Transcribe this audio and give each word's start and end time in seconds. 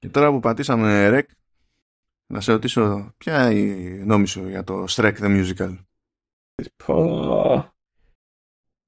Και 0.00 0.08
τώρα 0.08 0.30
που 0.30 0.40
πατήσαμε 0.40 1.08
ρεκ, 1.08 1.30
να 2.32 2.40
σε 2.40 2.52
ρωτήσω 2.52 3.14
ποια 3.18 3.50
είναι 3.50 3.74
η 3.74 3.98
γνώμη 3.98 4.26
σου 4.26 4.48
για 4.48 4.64
το 4.64 4.84
Shrek 4.88 5.14
the 5.18 5.44
Musical; 5.44 5.78
Πω. 6.86 7.74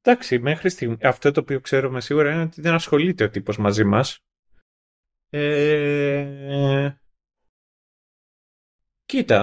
Εντάξει, 0.01 0.39
μέχρι 0.39 0.69
στιγμή 0.71 0.97
αυτό 1.03 1.31
το 1.31 1.41
οποίο 1.41 1.61
ξέρουμε 1.61 2.01
σίγουρα 2.01 2.33
είναι 2.33 2.43
ότι 2.43 2.61
δεν 2.61 2.75
ασχολείται 2.75 3.25
ο 3.25 3.31
τύπος 3.31 3.59
μαζί 3.59 3.85
μας. 3.85 4.19
Ε... 5.29 6.97
Κοίτα, 9.05 9.41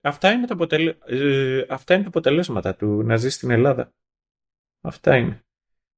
αυτά 0.00 0.32
είναι, 0.32 0.46
τα 0.46 0.54
αποτελε... 0.54 0.96
ε, 1.04 1.66
αυτά 1.68 1.94
είναι 1.94 2.02
τα 2.02 2.08
αποτελέσματα 2.08 2.74
του 2.74 3.02
να 3.02 3.16
ζεις 3.16 3.34
στην 3.34 3.50
Ελλάδα. 3.50 3.94
Αυτά 4.80 5.16
είναι. 5.16 5.44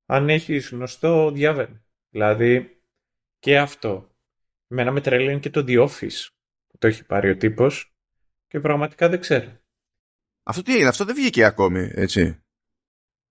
Αν 0.06 0.28
έχεις 0.28 0.70
γνωστό, 0.70 1.30
διάβαινε. 1.30 1.84
Δηλαδή, 2.08 2.75
και 3.46 3.58
αυτό. 3.58 4.08
Μένα 4.66 4.90
με 4.90 5.00
τρελαίνει 5.00 5.40
και 5.40 5.50
το 5.50 5.64
The 5.66 5.88
Office 5.88 6.26
που 6.66 6.78
το 6.78 6.86
έχει 6.86 7.04
πάρει 7.06 7.30
ο 7.30 7.36
τύπος 7.36 7.94
και 8.46 8.60
πραγματικά 8.60 9.08
δεν 9.08 9.20
ξέρω. 9.20 9.58
Αυτό 10.42 10.62
τι 10.62 10.72
έγινε, 10.74 10.88
αυτό 10.88 11.04
δεν 11.04 11.14
βγήκε 11.14 11.44
ακόμη, 11.44 11.90
έτσι. 11.94 12.40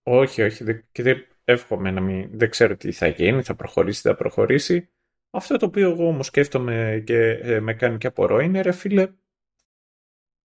Όχι, 0.03 0.41
όχι. 0.41 0.63
δεν- 0.63 0.87
Και 0.91 1.03
δεν 1.03 1.27
εύχομαι 1.43 1.91
να 1.91 2.01
μην. 2.01 2.37
Δεν 2.37 2.49
ξέρω 2.49 2.77
τι 2.77 2.91
θα 2.91 3.07
γίνει, 3.07 3.43
θα 3.43 3.55
προχωρήσει, 3.55 4.01
θα 4.01 4.15
προχωρήσει. 4.15 4.89
Αυτό 5.29 5.57
το 5.57 5.65
οποίο 5.65 5.89
εγώ 5.89 6.07
όμως 6.07 6.25
σκέφτομαι 6.25 7.03
και 7.05 7.17
ε, 7.29 7.59
με 7.59 7.73
κάνει 7.73 7.97
και 7.97 8.07
απορώ 8.07 8.39
είναι 8.39 8.61
ρε 8.61 8.71
φίλε, 8.71 9.13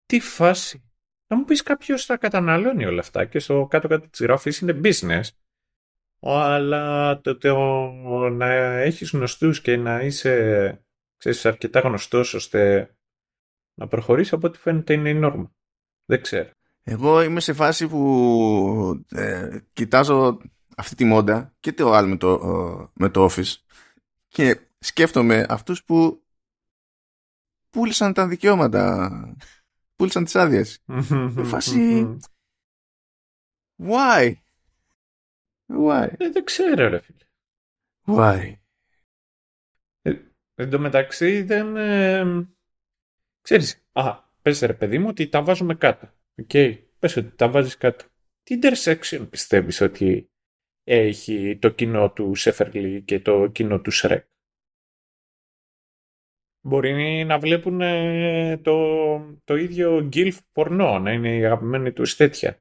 τι 0.05 0.19
φάση. 0.19 0.91
Να 1.27 1.37
μου 1.37 1.43
πεις 1.43 1.63
κάποιος 1.63 2.05
θα 2.05 2.17
καταναλώνει 2.17 2.85
όλα 2.85 2.99
αυτά 2.99 3.25
και 3.25 3.39
στο 3.39 3.67
κάτω-κάτω 3.69 4.07
της 4.09 4.19
γράφης 4.21 4.59
είναι 4.59 4.79
business. 4.83 5.23
Αλλά 6.21 7.19
το, 7.21 7.37
το 7.37 7.55
να 8.29 8.51
έχεις 8.79 9.11
γνωστούς 9.11 9.61
και 9.61 9.77
να 9.77 10.01
είσαι 10.01 10.83
ξέρεις, 11.17 11.45
αρκετά 11.45 11.79
γνωστός 11.79 12.33
ώστε 12.33 12.89
να 13.73 13.87
προχωρήσει 13.87 14.35
από 14.35 14.47
ό,τι 14.47 14.57
φαίνεται 14.57 14.93
είναι 14.93 15.09
η 15.09 15.13
νόρμα. 15.13 15.51
Δεν 16.05 16.21
ξέρω. 16.21 16.49
Εγώ 16.83 17.21
είμαι 17.21 17.39
σε 17.39 17.53
φάση 17.53 17.87
που 17.87 19.05
ε, 19.09 19.59
κοιτάζω 19.73 20.37
αυτή 20.75 20.95
τη 20.95 21.03
μόντα 21.05 21.55
και 21.59 21.73
το 21.73 21.91
άλλο 21.91 22.07
με 22.07 22.17
το, 22.17 22.31
ε, 22.33 22.89
με 22.93 23.09
το 23.09 23.25
Office 23.31 23.53
και 24.27 24.59
σκέφτομαι 24.79 25.45
αυτούς 25.49 25.83
που 25.83 26.23
πούλησαν 27.69 28.13
τα 28.13 28.27
δικαιώματα, 28.27 29.09
πούλησαν 29.95 30.23
τις 30.23 30.35
άδειες. 30.35 30.83
φάση- 31.51 32.17
Why? 33.89 34.33
Why? 35.79 36.07
Ε, 36.17 36.29
δεν 36.29 36.43
ξέρω 36.43 36.87
ρε 36.87 36.99
φίλε. 36.99 37.25
Why? 38.05 38.55
Εν 40.55 40.69
τω 40.69 40.79
μεταξύ 40.79 41.41
δεν... 41.41 41.77
Ε, 41.77 42.47
ξέρεις, 43.41 43.85
α, 43.91 44.23
πες 44.41 44.61
ρε 44.61 44.73
παιδί 44.73 44.97
μου 44.97 45.07
ότι 45.09 45.27
τα 45.27 45.43
βάζουμε 45.43 45.75
κάτω. 45.75 46.09
Οκ, 46.35 46.51
πες 46.99 47.15
ότι 47.15 47.35
τα 47.35 47.49
βάζεις 47.49 47.77
κάτω. 47.77 48.05
Τι 48.43 48.59
intersection 48.61 49.27
πιστεύεις 49.29 49.81
ότι 49.81 50.31
έχει 50.83 51.57
το 51.61 51.69
κοινό 51.69 52.11
του 52.11 52.35
Σέφερλι 52.35 53.01
και 53.01 53.19
το 53.19 53.47
κοινό 53.47 53.79
του 53.81 53.91
Σρεκ. 53.91 54.25
Μπορεί 56.61 57.23
να 57.23 57.39
βλέπουν 57.39 57.81
ε, 57.81 58.57
το, 58.57 59.17
το 59.43 59.55
ίδιο 59.55 60.03
γκίλφ 60.03 60.39
πορνό, 60.51 60.99
να 60.99 61.11
είναι 61.11 61.35
η 61.35 61.45
αγαπημένη 61.45 61.91
τους 61.91 62.15
τέτοια. 62.15 62.59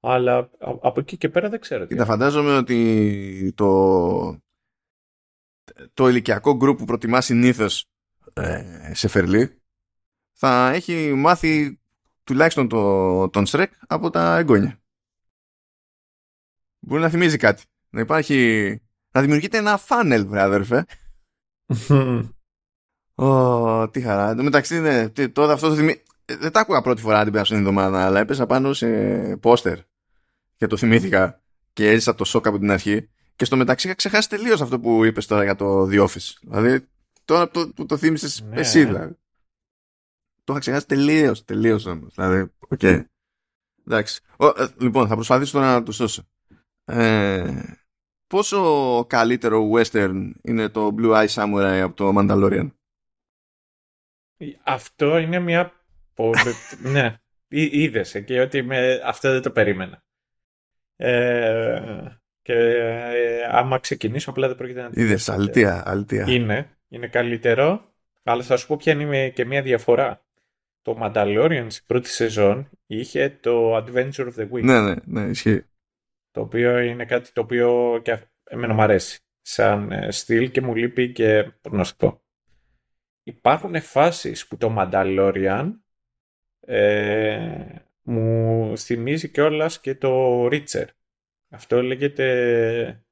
Αλλά 0.00 0.36
α- 0.36 0.48
από 0.58 1.00
εκεί 1.00 1.16
και 1.16 1.28
πέρα 1.28 1.48
δεν 1.48 1.60
ξέρω. 1.60 1.82
τι 1.86 1.92
Κοίτα, 1.94 2.04
φαντάζομαι 2.04 2.56
ότι 2.56 3.52
το, 3.56 4.40
το 5.94 6.08
ηλικιακό 6.08 6.56
γκρουπ 6.56 6.78
που 6.78 6.84
προτιμά 6.84 7.20
συνήθως 7.20 7.84
ε, 8.32 8.90
σε 8.94 9.08
φερλί 9.08 9.60
θα 10.32 10.70
έχει 10.70 11.12
μάθει 11.14 11.80
τουλάχιστον 12.24 12.68
το, 12.68 13.28
τον 13.28 13.46
Σρεκ 13.46 13.72
από 13.86 14.10
τα 14.10 14.36
εγγόνια. 14.36 14.80
Μπορεί 16.78 17.02
να 17.02 17.08
θυμίζει 17.08 17.36
κάτι. 17.36 17.62
Να 17.90 18.00
υπάρχει... 18.00 18.80
Να 19.10 19.20
δημιουργείται 19.20 19.58
ένα 19.58 19.76
funnel, 19.76 20.26
βρε 20.26 20.40
αδερφέ. 20.40 20.84
Ω, 23.14 23.88
τι 23.88 24.00
χαρά. 24.00 24.30
Εν 24.30 24.36
τω 24.36 24.42
μεταξύ, 24.42 24.80
ναι, 24.80 25.08
τι- 25.08 25.28
τώρα 25.30 25.52
αυτό 25.52 25.68
το 25.68 25.74
θυμί... 25.74 26.02
ε, 26.24 26.36
Δεν 26.36 26.52
τα 26.52 26.60
άκουγα 26.60 26.82
πρώτη 26.82 27.00
φορά 27.00 27.22
την 27.22 27.32
περασμένη 27.32 27.62
εβδομάδα, 27.62 28.04
αλλά 28.04 28.20
έπεσα 28.20 28.46
πάνω 28.46 28.72
σε 28.72 28.88
πόστερ 29.36 29.78
και 30.58 30.66
το 30.66 30.76
θυμήθηκα 30.76 31.42
και 31.72 31.88
έζησα 31.90 32.14
το 32.14 32.24
σοκ 32.24 32.46
από 32.46 32.58
την 32.58 32.70
αρχή. 32.70 33.08
Και 33.36 33.44
στο 33.44 33.56
μεταξύ 33.56 33.86
είχα 33.86 33.96
ξεχάσει 33.96 34.28
τελείως 34.28 34.60
αυτό 34.60 34.80
που 34.80 35.04
είπες 35.04 35.26
τώρα 35.26 35.42
για 35.44 35.54
το 35.54 35.82
The 35.90 36.06
Office. 36.08 36.32
Δηλαδή, 36.42 36.88
τώρα 37.24 37.44
που 37.48 37.52
το, 37.52 37.72
που 37.74 37.86
το 37.86 37.96
θύμισες 37.96 38.40
Ναι. 38.42 38.60
εσύ, 38.60 38.84
δηλαδή. 38.84 39.12
Το 40.44 40.52
είχα 40.52 40.58
ξεχάσει 40.58 40.86
τελείως, 40.86 41.44
τελείως 41.44 41.86
όμως. 41.86 42.14
Δηλαδή, 42.14 42.52
οκ. 42.58 42.82
Εντάξει. 43.86 44.20
Ο, 44.36 44.46
ε, 44.46 44.68
λοιπόν, 44.78 45.08
θα 45.08 45.14
προσπαθήσω 45.14 45.52
τώρα 45.52 45.72
να 45.72 45.82
το 45.82 45.92
σώσω. 45.92 46.22
Ε, 46.84 47.62
πόσο 48.26 49.04
καλύτερο 49.08 49.70
western 49.74 50.30
είναι 50.42 50.68
το 50.68 50.94
Blue 50.98 51.12
Eye 51.12 51.28
Samurai 51.28 51.80
από 51.84 51.96
το 51.96 52.12
Mandalorian; 52.16 52.70
Αυτό 54.64 55.18
είναι 55.18 55.38
μια. 55.38 55.72
πο- 56.14 56.32
ναι, 56.92 57.16
είδες 57.48 58.14
εκεί 58.14 58.38
ότι 58.38 58.62
με... 58.62 59.00
αυτό 59.04 59.32
δεν 59.32 59.42
το 59.42 59.50
περίμενα. 59.50 60.02
Ε, 61.00 61.80
και 62.42 62.54
ε, 62.54 63.44
άμα 63.50 63.78
ξεκινήσω, 63.78 64.30
απλά 64.30 64.46
δεν 64.46 64.56
πρόκειται 64.56 64.82
να. 64.82 64.90
Είδες, 64.92 65.28
αλτία, 65.28 65.82
αλτία. 65.86 66.24
Είναι, 66.28 66.78
είναι 66.88 67.06
καλύτερο, 67.06 67.92
αλλά 68.22 68.42
θα 68.42 68.56
σου 68.56 68.66
πω 68.66 68.76
ποια 68.76 68.92
είναι 68.92 69.28
και 69.28 69.44
μια 69.44 69.62
διαφορά. 69.62 70.22
Το 70.82 70.98
Mandalorian 71.02 71.66
στην 71.68 71.86
πρώτη 71.86 72.08
σεζόν 72.08 72.68
είχε 72.86 73.38
το 73.40 73.76
Adventure 73.76 74.26
of 74.26 74.34
the 74.36 74.48
Week. 74.50 74.62
Ναι, 74.62 74.80
ναι, 74.80 74.94
ναι, 75.04 75.20
ισχύει. 75.20 75.64
Το 76.30 76.40
οποίο 76.40 76.78
είναι 76.78 77.04
κάτι 77.04 77.32
το 77.32 77.40
οποίο 77.40 78.00
και 78.02 78.18
εμένα 78.44 78.74
μου 78.74 78.82
αρέσει 78.82 79.20
σαν 79.40 79.92
ε, 79.92 80.10
στυλ 80.10 80.50
και 80.50 80.60
μου 80.60 80.74
λείπει 80.74 81.12
και 81.12 81.52
πώς 81.60 81.72
να 81.72 81.84
σου 81.84 81.96
πω. 81.96 82.22
Υπάρχουν 83.22 83.80
φάσεις 83.80 84.46
που 84.46 84.56
το 84.56 84.74
Mandalorian 84.78 85.70
ε, 86.60 87.68
μου 88.08 88.78
θυμίζει 88.78 89.28
κιόλας 89.28 89.80
και 89.80 89.94
το 89.94 90.44
Reacher. 90.46 90.84
Αυτό 91.50 91.82
λέγεται 91.82 93.04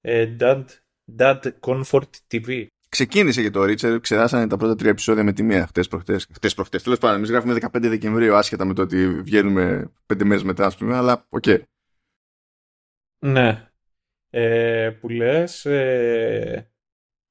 ε, 0.00 0.36
Dad, 0.40 0.64
Dad 1.18 1.40
Comfort 1.60 2.10
TV. 2.30 2.66
Ξεκίνησε 2.88 3.42
και 3.42 3.50
το 3.50 3.62
Reacher, 3.62 3.98
ξεράσανε 4.00 4.46
τα 4.46 4.56
πρώτα 4.56 4.74
τρία 4.74 4.90
επεισόδια 4.90 5.24
με 5.24 5.32
τη 5.32 5.42
μία 5.42 5.66
χτες 5.66 5.88
προχτές. 5.88 6.28
Χτες 6.32 6.54
προχτές. 6.54 6.82
Τέλος 6.82 6.98
πάντων, 6.98 7.16
εμείς 7.16 7.30
γράφουμε 7.30 7.54
15 7.60 7.68
Δεκεμβρίου, 7.80 8.34
άσχετα 8.34 8.64
με 8.64 8.74
το 8.74 8.82
ότι 8.82 9.20
βγαίνουμε 9.20 9.92
πέντε 10.06 10.24
μέρες 10.24 10.42
μετά, 10.42 10.66
ας 10.66 10.76
πούμε, 10.76 10.96
αλλά 10.96 11.26
οκ. 11.28 11.44
Ναι. 13.18 13.68
Ε, 14.30 14.90
που 15.00 15.08
λες 15.08 15.64
ε, 15.64 16.70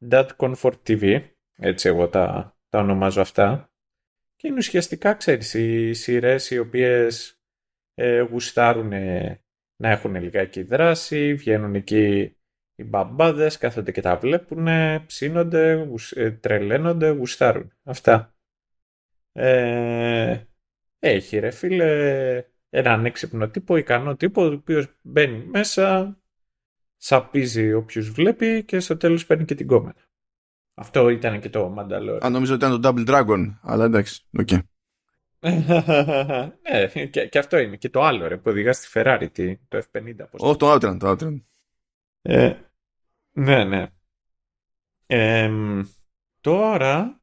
Dad 0.09 0.28
Comfort 0.38 0.78
TV, 0.88 1.22
έτσι 1.56 1.88
εγώ 1.88 2.09
τα, 2.09 2.58
τα 2.70 2.80
ονομάζω 2.80 3.22
αυτά. 3.22 3.72
Και 4.43 4.49
είναι 4.49 4.57
ουσιαστικά, 4.57 5.13
ξέρεις, 5.13 5.53
οι 5.53 5.93
σειρές 5.93 6.49
οι 6.49 6.57
οποίες 6.57 7.39
ε, 7.93 8.19
γουστάρουν 8.21 8.89
να 9.75 9.89
έχουν 9.89 10.15
λιγάκι 10.15 10.63
δράση, 10.63 11.33
βγαίνουν 11.33 11.75
εκεί 11.75 12.35
οι 12.75 12.83
μπαμπάδες, 12.83 13.57
κάθονται 13.57 13.91
και 13.91 14.01
τα 14.01 14.17
βλέπουν, 14.17 14.67
ψήνονται, 15.05 15.73
γουσ- 15.73 16.17
ε, 16.17 16.31
τρελαίνονται, 16.31 17.09
γουστάρουν. 17.09 17.73
Αυτά. 17.83 18.35
Ε, 19.31 20.41
έχει 20.99 21.39
ρε 21.39 21.51
φίλε 21.51 22.43
έναν 22.69 23.05
έξυπνο 23.05 23.49
τύπο, 23.49 23.77
ικανό 23.77 24.15
τύπο, 24.15 24.41
ο 24.43 24.51
οποίος 24.53 24.95
μπαίνει 25.01 25.45
μέσα, 25.45 26.17
σαπίζει 26.97 27.73
όποιους 27.73 28.11
βλέπει 28.11 28.63
και 28.63 28.79
στο 28.79 28.97
τέλος 28.97 29.25
παίρνει 29.25 29.45
και 29.45 29.55
την 29.55 29.67
κόμενα. 29.67 29.95
Αυτό 30.73 31.09
ήταν 31.09 31.40
και 31.40 31.49
το 31.49 31.75
Mandalorian. 31.78 32.17
Αν 32.22 32.31
νομίζω 32.31 32.53
ότι 32.53 32.66
ήταν 32.66 32.81
το 32.81 32.90
Double 32.90 33.08
Dragon, 33.09 33.58
αλλά 33.61 33.85
εντάξει, 33.85 34.25
οκ. 34.40 34.49
ναι, 36.61 37.05
και, 37.05 37.28
και 37.28 37.40
αυτό 37.40 37.58
είναι. 37.58 37.78
Και 37.78 37.90
το 37.90 38.02
άλλο 38.02 38.28
ρε, 38.28 38.37
που 38.37 38.49
οδηγά 38.49 38.73
στη 38.73 38.87
Ferrari, 38.93 39.28
τι, 39.31 39.58
το 39.58 39.78
F50. 39.78 40.16
πώς 40.31 40.41
Όχι, 40.41 40.58
το 40.58 40.73
Outrun, 40.73 40.97
το 40.99 41.11
Outrun. 41.11 41.41
Ε, 42.22 42.53
ναι, 43.31 43.64
ναι. 43.64 43.87
Εμ, 45.05 45.81
τώρα 46.41 47.22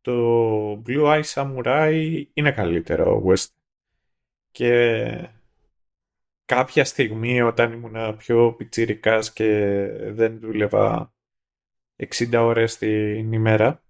το 0.00 0.82
Blue 0.86 1.04
Eye 1.04 1.22
Samurai 1.22 2.22
είναι 2.32 2.52
καλύτερο 2.52 3.22
West. 3.26 3.46
Και 4.50 5.28
κάποια 6.44 6.84
στιγμή 6.84 7.42
όταν 7.42 7.72
ήμουν 7.72 8.16
πιο 8.16 8.52
πιτσιρικάς 8.52 9.32
και 9.32 9.48
δεν 10.10 10.38
δούλευα 10.40 11.13
60 11.96 12.32
ώρες 12.32 12.76
την 12.76 13.32
ημέρα 13.32 13.84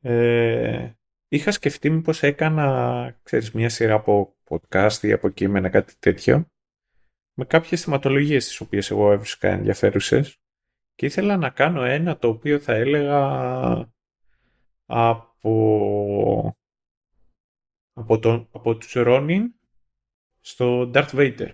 ε, 0.00 0.90
είχα 1.28 1.50
σκεφτεί 1.50 1.90
μήπως 1.90 2.22
έκανα 2.22 3.18
ξέρεις, 3.22 3.52
μια 3.52 3.68
σειρά 3.68 3.94
από 3.94 4.36
podcast 4.48 5.02
ή 5.02 5.12
από 5.12 5.28
κείμενα 5.28 5.68
κάτι 5.68 5.94
τέτοιο 5.98 6.50
με 7.38 7.44
κάποιες 7.44 7.82
θεματολογίες 7.82 8.46
τις 8.46 8.60
οποίες 8.60 8.90
εγώ 8.90 9.12
έβρισκα 9.12 9.48
ενδιαφέρουσες 9.48 10.40
Και 10.94 11.06
ήθελα 11.06 11.36
να 11.36 11.50
κάνω 11.50 11.82
ένα 11.82 12.18
το 12.18 12.28
οποίο 12.28 12.58
θα 12.58 12.72
έλεγα 12.72 13.20
από, 14.86 16.56
από, 17.92 18.18
τον, 18.18 18.48
από 18.52 18.76
τους 18.76 18.92
Ρόνιν 18.92 19.54
στο 20.40 20.90
Darth 20.94 21.10
Vader. 21.10 21.50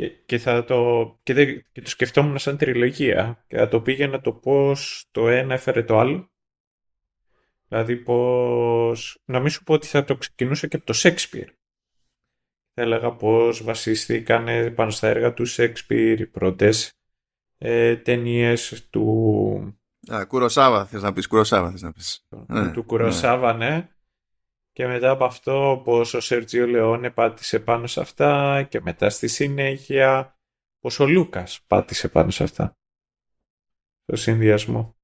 Και, 0.00 0.08
και, 0.26 0.38
θα 0.38 0.64
το, 0.64 1.18
και, 1.22 1.62
και 1.72 1.82
το 1.82 1.88
σκεφτόμουν 1.90 2.38
σαν 2.38 2.56
τριλογία 2.56 3.44
και 3.46 3.56
θα 3.56 3.68
το 3.68 3.80
πήγαινα 3.80 4.20
το 4.20 4.32
πώς 4.32 5.08
το 5.10 5.28
ένα 5.28 5.54
έφερε 5.54 5.82
το 5.82 5.98
άλλο. 5.98 6.30
Δηλαδή 7.68 7.96
πώς... 7.96 9.22
Να 9.24 9.40
μην 9.40 9.50
σου 9.50 9.62
πω 9.62 9.74
ότι 9.74 9.86
θα 9.86 10.04
το 10.04 10.16
ξεκινούσα 10.16 10.66
και 10.66 10.76
από 10.76 10.84
το 10.84 10.94
Shakespeare. 10.96 11.48
Θα 12.74 12.82
έλεγα 12.82 13.12
πώς 13.12 13.62
βασίστηκαν 13.62 14.74
πάνω 14.74 14.90
στα 14.90 15.08
έργα 15.08 15.34
του 15.34 15.44
Shakespeare 15.48 16.16
οι 16.18 16.26
πρώτες 16.26 16.92
ε, 17.58 17.96
ταινίες 17.96 18.88
του... 18.90 19.80
Α, 20.12 20.26
Κουροσάβα 20.26 20.86
θες 20.86 21.02
να 21.02 21.12
πεις, 21.12 21.26
Κουροσάβα 21.26 21.70
θες 21.70 21.82
να 21.82 21.92
πεις. 21.92 22.26
Ναι, 22.46 22.70
του 22.70 22.84
Κουροσάβα, 22.84 23.52
ναι. 23.52 23.68
ναι. 23.68 23.88
Και 24.80 24.86
μετά 24.86 25.10
από 25.10 25.24
αυτό 25.24 25.80
πως 25.84 26.14
ο 26.14 26.20
Σέρτζιο 26.20 26.66
Λεόνε 26.66 27.10
πάτησε 27.10 27.60
πάνω 27.60 27.86
σε 27.86 28.00
αυτά 28.00 28.62
και 28.70 28.80
μετά 28.80 29.10
στη 29.10 29.28
συνέχεια 29.28 30.38
πως 30.80 31.00
ο 31.00 31.06
Λούκας 31.06 31.62
πάτησε 31.66 32.08
πάνω 32.08 32.30
σε 32.30 32.42
αυτά. 32.42 32.76
Το 34.04 34.16
συνδυασμό. 34.16 34.96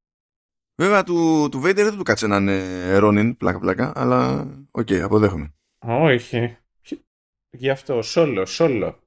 Βέβαια 0.74 1.02
του, 1.02 1.48
του 1.50 1.58
Vader 1.58 1.74
δεν 1.74 1.96
του 1.96 2.02
κάτσε 2.02 2.26
να 2.26 2.36
είναι 2.36 2.98
Ρόνιν 2.98 3.36
πλάκα 3.36 3.58
πλάκα, 3.58 3.92
αλλά 3.96 4.40
OK, 4.70 4.86
okay, 4.86 4.98
αποδέχομαι. 4.98 5.54
Όχι. 5.78 6.56
Γι' 7.50 7.70
αυτό, 7.70 8.02
σόλο, 8.02 8.46
σόλο. 8.46 9.00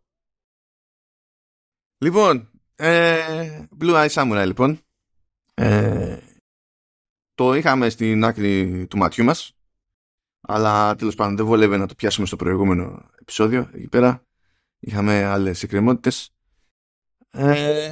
Λοιπόν, 1.97 2.51
ε, 2.75 3.65
Blue 3.79 4.07
Eye 4.07 4.09
Samurai 4.09 4.43
λοιπόν. 4.45 4.79
Ε, 5.53 6.17
το 7.33 7.53
είχαμε 7.53 7.89
στην 7.89 8.23
άκρη 8.23 8.87
του 8.87 8.97
ματιού 8.97 9.23
μας 9.23 9.53
αλλά 10.41 10.95
τέλος 10.95 11.15
πάντων 11.15 11.35
δεν 11.35 11.45
βολεύει 11.45 11.77
να 11.77 11.87
το 11.87 11.95
πιάσουμε 11.95 12.27
στο 12.27 12.35
προηγούμενο 12.35 13.09
επεισόδιο. 13.21 13.69
Εκεί 13.73 13.87
πέρα 13.87 14.23
είχαμε 14.79 15.23
άλλες 15.23 15.63
εκκρεμότητες. 15.63 16.33
Ε, 17.31 17.91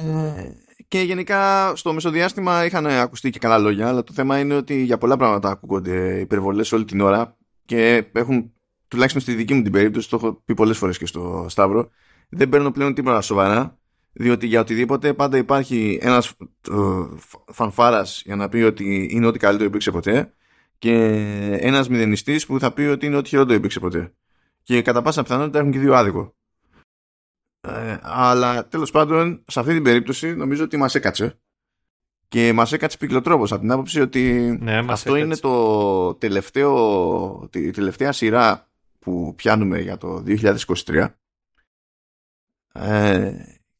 και 0.88 1.00
γενικά 1.00 1.72
στο 1.76 1.92
μεσοδιάστημα 1.92 2.64
είχαν 2.64 2.86
ακουστεί 2.86 3.30
και 3.30 3.38
καλά 3.38 3.58
λόγια 3.58 3.88
αλλά 3.88 4.02
το 4.02 4.12
θέμα 4.12 4.38
είναι 4.38 4.54
ότι 4.54 4.82
για 4.82 4.98
πολλά 4.98 5.16
πράγματα 5.16 5.50
ακούγονται 5.50 6.20
υπερβολές 6.20 6.72
όλη 6.72 6.84
την 6.84 7.00
ώρα 7.00 7.36
και 7.64 8.04
έχουν 8.12 8.52
τουλάχιστον 8.88 9.22
στη 9.22 9.34
δική 9.34 9.54
μου 9.54 9.62
την 9.62 9.72
περίπτωση 9.72 10.08
το 10.08 10.16
έχω 10.16 10.42
πει 10.44 10.54
πολλές 10.54 10.78
φορές 10.78 10.98
και 10.98 11.06
στο 11.06 11.46
Σταύρο 11.48 11.90
δεν 12.28 12.48
παίρνω 12.48 12.70
πλέον 12.70 12.94
τίποτα 12.94 13.20
σοβαρά 13.20 13.78
διότι 14.12 14.46
για 14.46 14.60
οτιδήποτε 14.60 15.14
πάντα 15.14 15.36
υπάρχει 15.36 15.98
ένας 16.02 16.28
ε, 16.70 16.74
φανφάρας 17.52 18.22
για 18.24 18.36
να 18.36 18.48
πει 18.48 18.58
ότι 18.58 19.08
είναι 19.10 19.26
ό,τι 19.26 19.38
καλύτερο 19.38 19.68
υπήρξε 19.68 19.90
ποτέ 19.90 20.32
και 20.78 20.92
ένας 21.60 21.88
μηδενιστής 21.88 22.46
που 22.46 22.58
θα 22.58 22.72
πει 22.72 22.82
ότι 22.82 23.06
είναι 23.06 23.16
ό,τι 23.16 23.28
χειρότερο 23.28 23.56
υπήρξε 23.56 23.80
ποτέ. 23.80 24.12
Και 24.62 24.82
κατά 24.82 25.02
πάσα 25.02 25.22
πιθανότητα 25.22 25.58
έχουν 25.58 25.70
και 25.70 25.78
δύο 25.78 25.94
άδικο. 25.94 26.36
Ε, 27.60 27.98
αλλά 28.02 28.66
τέλος 28.68 28.90
πάντων 28.90 29.44
σε 29.46 29.60
αυτή 29.60 29.72
την 29.72 29.82
περίπτωση 29.82 30.34
νομίζω 30.34 30.64
ότι 30.64 30.76
μας 30.76 30.94
έκατσε 30.94 31.38
και 32.28 32.52
μας 32.52 32.72
έκατσε 32.72 32.96
πυκλοτρόπος 32.96 33.52
από 33.52 33.60
την 33.60 33.70
άποψη 33.70 34.00
ότι 34.00 34.56
ναι, 34.60 34.84
αυτό 34.88 35.16
είναι 35.16 35.36
το 35.36 36.14
τελευταίο, 36.14 37.48
τη 37.50 37.70
τελευταία 37.70 38.12
σειρά 38.12 38.68
που 38.98 39.34
πιάνουμε 39.36 39.80
για 39.80 39.96
το 39.96 40.24
2023 40.26 41.08
ε, 42.72 43.32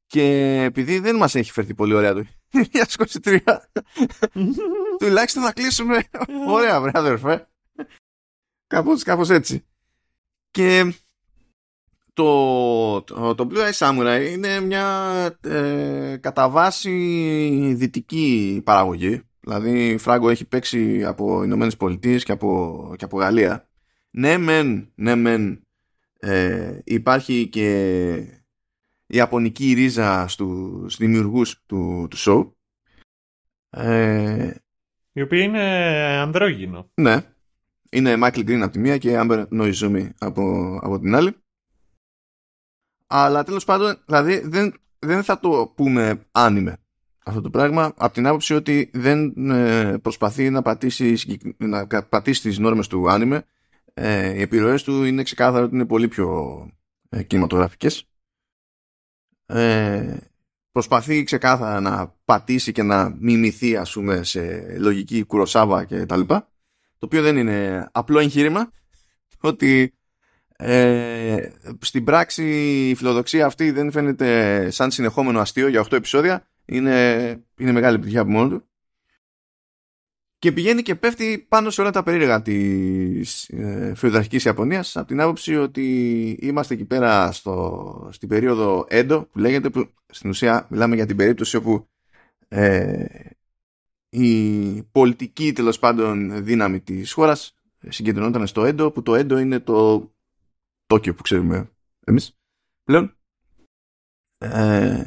και 0.06 0.22
επειδή 0.64 0.98
δεν 0.98 1.16
μας 1.16 1.34
έχει 1.34 1.52
φέρθει 1.52 1.74
πολύ 1.74 1.94
ωραία 1.94 2.14
το 2.14 2.24
2023 2.52 3.38
τουλάχιστον 4.98 5.42
θα 5.42 5.52
κλείσουμε. 5.52 6.04
Ωραία 6.46 6.80
βρε 6.80 6.90
αδερφέ. 6.94 7.48
Κάπως, 8.66 9.02
κάπως 9.02 9.30
έτσι. 9.30 9.64
Και 10.50 10.92
το, 12.12 13.02
το, 13.02 13.34
το 13.34 13.48
Blue 13.50 13.70
Eye 13.70 13.72
Samurai 13.72 14.28
είναι 14.32 14.60
μια 14.60 14.86
ε, 15.40 16.16
κατά 16.20 16.48
βάση 16.48 17.74
δυτική 17.76 18.60
παραγωγή. 18.64 19.22
Δηλαδή 19.40 19.96
Φράγκο 19.98 20.30
έχει 20.30 20.44
παίξει 20.44 21.04
από 21.04 21.42
Ηνωμένες 21.42 21.76
Πολιτείες 21.76 22.24
και 22.24 22.32
από, 22.32 22.94
και 22.96 23.04
από 23.04 23.18
Γαλλία. 23.18 23.68
Ναι 24.10 24.38
μεν, 24.38 24.92
ναι 24.94 25.14
μεν 25.14 25.66
ε, 26.18 26.78
υπάρχει 26.84 27.48
και 27.48 28.14
η 28.14 28.37
ιαπωνική 29.08 29.72
ρίζα 29.72 30.28
στους 30.28 30.96
δημιουργούς 30.96 31.62
του, 31.66 32.06
του 32.10 32.16
show. 32.16 32.52
Ε, 33.70 34.54
η 35.12 35.22
οποία 35.22 35.42
είναι 35.42 35.62
ανδρόγυνο. 36.20 36.90
Ναι. 36.94 37.22
Είναι 37.90 38.14
Michael 38.22 38.48
Green 38.48 38.60
από 38.62 38.72
τη 38.72 38.78
μία 38.78 38.98
και 38.98 39.20
Amber 39.20 39.46
Noizumi 39.48 40.08
από, 40.18 40.76
από 40.82 40.98
την 40.98 41.14
άλλη. 41.14 41.36
Αλλά 43.06 43.44
τέλος 43.44 43.64
πάντων, 43.64 44.02
δηλαδή 44.06 44.38
δεν, 44.48 44.74
δεν 44.98 45.22
θα 45.22 45.40
το 45.40 45.72
πούμε 45.76 46.26
άνιμε 46.30 46.78
αυτό 47.28 47.40
το 47.40 47.50
πράγμα 47.50 47.94
από 47.96 48.12
την 48.12 48.26
άποψη 48.26 48.54
ότι 48.54 48.90
δεν 48.92 49.50
ε, 49.50 49.96
προσπαθεί 50.02 50.50
να 50.50 50.62
πατήσει, 50.62 51.16
να 51.56 51.86
πατήσει 51.86 52.42
τις 52.42 52.58
νόρμες 52.58 52.86
του 52.86 53.10
άνιμε. 53.10 53.44
Ε, 53.94 54.34
οι 54.34 54.40
επιρροές 54.40 54.82
του 54.82 55.04
είναι 55.04 55.22
ξεκάθαρο 55.22 55.64
ότι 55.64 55.74
είναι 55.74 55.86
πολύ 55.86 56.08
πιο 56.08 56.58
ε, 57.08 57.22
κινηματογραφικές 57.22 58.08
ε, 59.48 60.16
προσπαθεί 60.72 61.24
ξεκάθαρα 61.24 61.80
να 61.80 62.14
πατήσει 62.24 62.72
και 62.72 62.82
να 62.82 63.16
μιμηθεί 63.18 63.76
ας 63.76 63.92
πούμε 63.92 64.22
σε 64.24 64.74
λογική 64.78 65.24
κουροσάβα 65.24 65.84
και 65.84 66.06
τα 66.06 66.16
λοιπά 66.16 66.48
το 66.98 67.06
οποίο 67.06 67.22
δεν 67.22 67.36
είναι 67.36 67.88
απλό 67.92 68.18
εγχείρημα 68.18 68.70
ότι 69.40 69.98
ε, 70.56 71.50
στην 71.80 72.04
πράξη 72.04 72.44
η 72.88 72.94
φιλοδοξία 72.94 73.46
αυτή 73.46 73.70
δεν 73.70 73.90
φαίνεται 73.90 74.70
σαν 74.70 74.90
συνεχόμενο 74.90 75.40
αστείο 75.40 75.68
για 75.68 75.84
8 75.84 75.92
επεισόδια. 75.92 76.48
Είναι, 76.64 77.22
είναι 77.58 77.72
μεγάλη 77.72 77.94
επιτυχία 77.94 78.20
από 78.20 78.30
μόνο 78.30 78.48
του 78.48 78.67
και 80.38 80.52
πηγαίνει 80.52 80.82
και 80.82 80.94
πέφτει 80.94 81.46
πάνω 81.48 81.70
σε 81.70 81.80
όλα 81.80 81.90
τα 81.90 82.02
περίεργα 82.02 82.42
της 82.42 83.48
ε, 83.48 83.92
φεουδαρχικής 83.96 84.44
Ιαπωνίας 84.44 84.96
από 84.96 85.06
την 85.06 85.20
άποψη 85.20 85.56
ότι 85.56 86.28
είμαστε 86.40 86.74
εκεί 86.74 86.84
πέρα 86.84 87.32
στο, 87.32 88.08
στην 88.12 88.28
περίοδο 88.28 88.86
Έντο 88.88 89.22
που 89.22 89.38
λέγεται 89.38 89.70
που 89.70 89.90
στην 90.06 90.30
ουσία 90.30 90.66
μιλάμε 90.70 90.94
για 90.94 91.06
την 91.06 91.16
περίπτωση 91.16 91.56
όπου 91.56 91.88
ε, 92.48 93.06
η 94.08 94.82
πολιτική 94.82 95.52
τέλος 95.52 95.78
πάντων 95.78 96.44
δύναμη 96.44 96.80
της 96.80 97.12
χώρας 97.12 97.54
συγκεντρωνόταν 97.88 98.46
στο 98.46 98.64
Έντο 98.64 98.90
που 98.90 99.02
το 99.02 99.14
Έντο 99.14 99.38
είναι 99.38 99.60
το 99.60 100.10
Τόκιο 100.86 101.14
που 101.14 101.22
ξέρουμε 101.22 101.70
εμείς 102.04 102.38
πλέον. 102.84 103.16
Ε, 104.38 105.04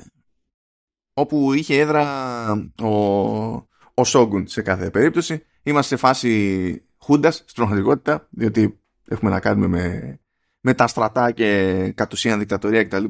όπου 1.14 1.54
είχε 1.54 1.80
έδρα 1.80 2.52
ο 2.82 3.70
ο 3.94 4.04
Σόγκουν 4.04 4.48
σε 4.48 4.62
κάθε 4.62 4.90
περίπτωση. 4.90 5.46
Είμαστε 5.64 5.96
σε 5.96 6.02
φάση 6.02 6.84
χούντας 6.98 7.36
στην 7.36 7.54
πραγματικότητα, 7.56 8.28
διότι 8.30 8.80
έχουμε 9.08 9.32
να 9.32 9.40
κάνουμε 9.40 9.68
με, 9.68 10.20
με 10.62 10.74
τα 10.74 10.88
στρατά 10.88 11.32
και 11.32 11.92
κατ' 11.96 12.14
ουσίαν 12.14 12.40
δικτατορία 12.40 12.84
κτλ. 12.84 13.06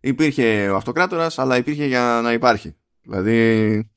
Υπήρχε 0.00 0.68
ο 0.68 0.76
αυτοκράτορας, 0.76 1.38
αλλά 1.38 1.56
υπήρχε 1.56 1.86
για 1.86 2.20
να 2.22 2.32
υπάρχει. 2.32 2.76
Δηλαδή, 3.02 3.90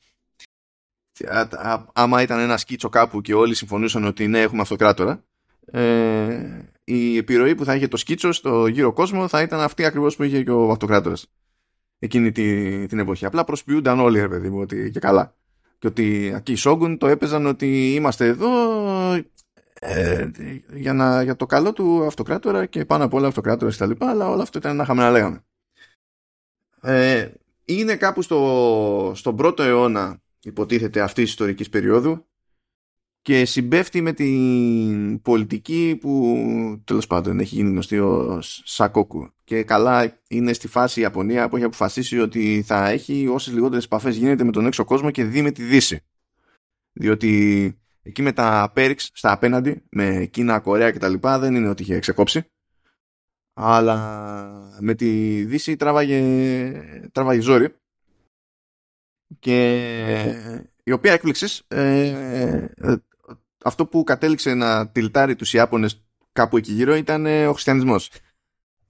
άμα 1.94 2.22
ήταν 2.22 2.40
ένα 2.40 2.58
σκίτσο 2.58 2.90
κάπου 2.90 3.22
και 3.22 3.34
όλοι 3.34 3.56
συμφωνούσαν 3.56 4.06
ότι 4.06 4.28
ναι, 4.28 4.42
έχουμε 4.42 4.62
αυτοκράτορα, 4.62 5.24
ε, 5.66 6.60
η 6.84 7.18
επιρροή 7.18 7.56
που 7.56 7.66
θα 7.66 7.76
είχε 7.76 7.88
το 7.88 7.98
σκίτσο 7.98 8.32
στο 8.32 8.68
γύρο 8.68 8.94
κόσμο 8.94 9.28
θα 9.28 9.42
ήταν 9.42 9.60
αυτή 9.60 9.86
ακριβώς 9.86 10.16
που 10.16 10.24
είχε 10.24 10.44
και 10.44 10.52
ο 10.52 10.72
αυτοκράτορας 10.72 11.28
εκείνη 12.00 12.32
την 12.88 13.00
εποχή. 13.00 13.26
Απλά 13.26 13.44
προσποιούνταν 13.44 14.00
όλοι, 14.00 14.20
ρε 14.20 14.28
παιδί 14.28 14.50
μου, 14.50 14.60
ότι 14.60 14.90
και 14.92 15.00
καλά 15.00 15.36
και 15.82 15.88
ότι 15.88 16.34
εκεί 16.36 16.52
οι 16.52 16.56
Σόγκουν 16.56 16.98
το 16.98 17.08
έπαιζαν 17.08 17.46
ότι 17.46 17.94
είμαστε 17.94 18.26
εδώ 18.26 18.50
ε, 19.80 20.30
για, 20.74 20.94
να, 20.94 21.24
για 21.24 21.36
το 21.36 21.46
καλό 21.46 21.74
του 21.74 22.06
αυτοκράτορα 22.06 22.66
και 22.66 22.86
πάνω 22.86 23.04
απ' 23.04 23.14
όλα 23.14 23.28
αυτοκράτορα 23.28 23.76
τα 23.76 23.86
λοιπά, 23.86 24.10
αλλά 24.10 24.30
όλα 24.30 24.42
αυτό 24.42 24.58
ήταν 24.58 24.76
να 24.76 24.84
είχαμε 24.84 25.02
να 25.02 25.12
λέγαμε. 25.12 25.44
Ε, 26.82 27.32
είναι 27.66 27.96
κάπου 27.96 28.22
στο, 28.22 29.12
στον 29.16 29.36
πρώτο 29.36 29.64
αιώνα 29.64 30.22
υποτίθεται 30.44 31.02
αυτής 31.02 31.24
της 31.24 31.32
ιστορικής 31.32 31.70
περίοδου 31.70 32.26
και 33.22 33.46
συμπέφτει 33.46 34.02
με 34.02 34.14
την 34.14 35.22
πολιτική 35.22 35.98
που 36.02 36.82
τέλος 36.84 37.08
πάντων 37.08 37.40
έχει 37.40 37.56
γίνει 37.56 37.70
γνωστή 37.70 38.00
ως 38.00 38.62
Σακόκου. 38.66 39.34
Και 39.44 39.64
καλά 39.64 40.22
είναι 40.28 40.54
στη 40.54 40.68
φάση 40.68 41.00
η 41.00 41.04
Ιαπωνία 41.04 41.50
που 41.50 41.56
έχει 41.56 41.66
αποφασίσει 41.66 42.20
ότι 42.20 42.64
θα 42.66 42.90
έχει 42.90 43.28
όσες 43.28 43.54
λιγότερες 43.54 43.86
επαφές 43.86 44.16
γίνεται 44.16 44.44
με 44.44 44.52
τον 44.52 44.66
έξω 44.66 44.86
κόσμο 44.86 45.12
και 45.12 45.24
δει 45.24 45.42
με 45.42 45.52
τη 45.52 45.64
Δύση. 45.64 46.04
Διότι 46.94 47.80
εκεί 48.02 48.22
με 48.22 48.32
τα 48.32 48.72
πέριξ 48.74 49.12
στα 49.14 49.32
απέναντι 49.32 49.84
με 49.90 50.26
Κίνα, 50.26 50.60
Κορέα 50.60 50.92
κτλ 50.92 51.14
δεν 51.22 51.56
είναι 51.56 51.70
ότι 51.70 51.82
είχε 51.82 52.00
ξεκόψει. 52.00 52.44
Αλλά 53.54 54.78
με 54.80 54.94
τη 54.94 55.44
Δύση 55.44 55.76
τράβαγε, 55.76 57.10
τράβαγε 57.12 57.42
ζόρι. 57.42 57.76
Και 59.40 59.80
η 60.84 60.92
οποία 60.92 61.14
έκπληξη 61.14 61.64
ε, 61.68 62.10
ε, 62.76 62.96
αυτό 63.64 63.86
που 63.86 64.04
κατέληξε 64.04 64.54
να 64.54 64.90
τυλτάρει 64.90 65.36
τους 65.36 65.54
Ιάπωνες 65.54 66.06
κάπου 66.32 66.58
εκεί 66.58 66.72
γύρω 66.72 66.96
ήταν 66.96 67.26
ε, 67.26 67.48
ο 67.48 67.52
χριστιανισμός. 67.52 68.10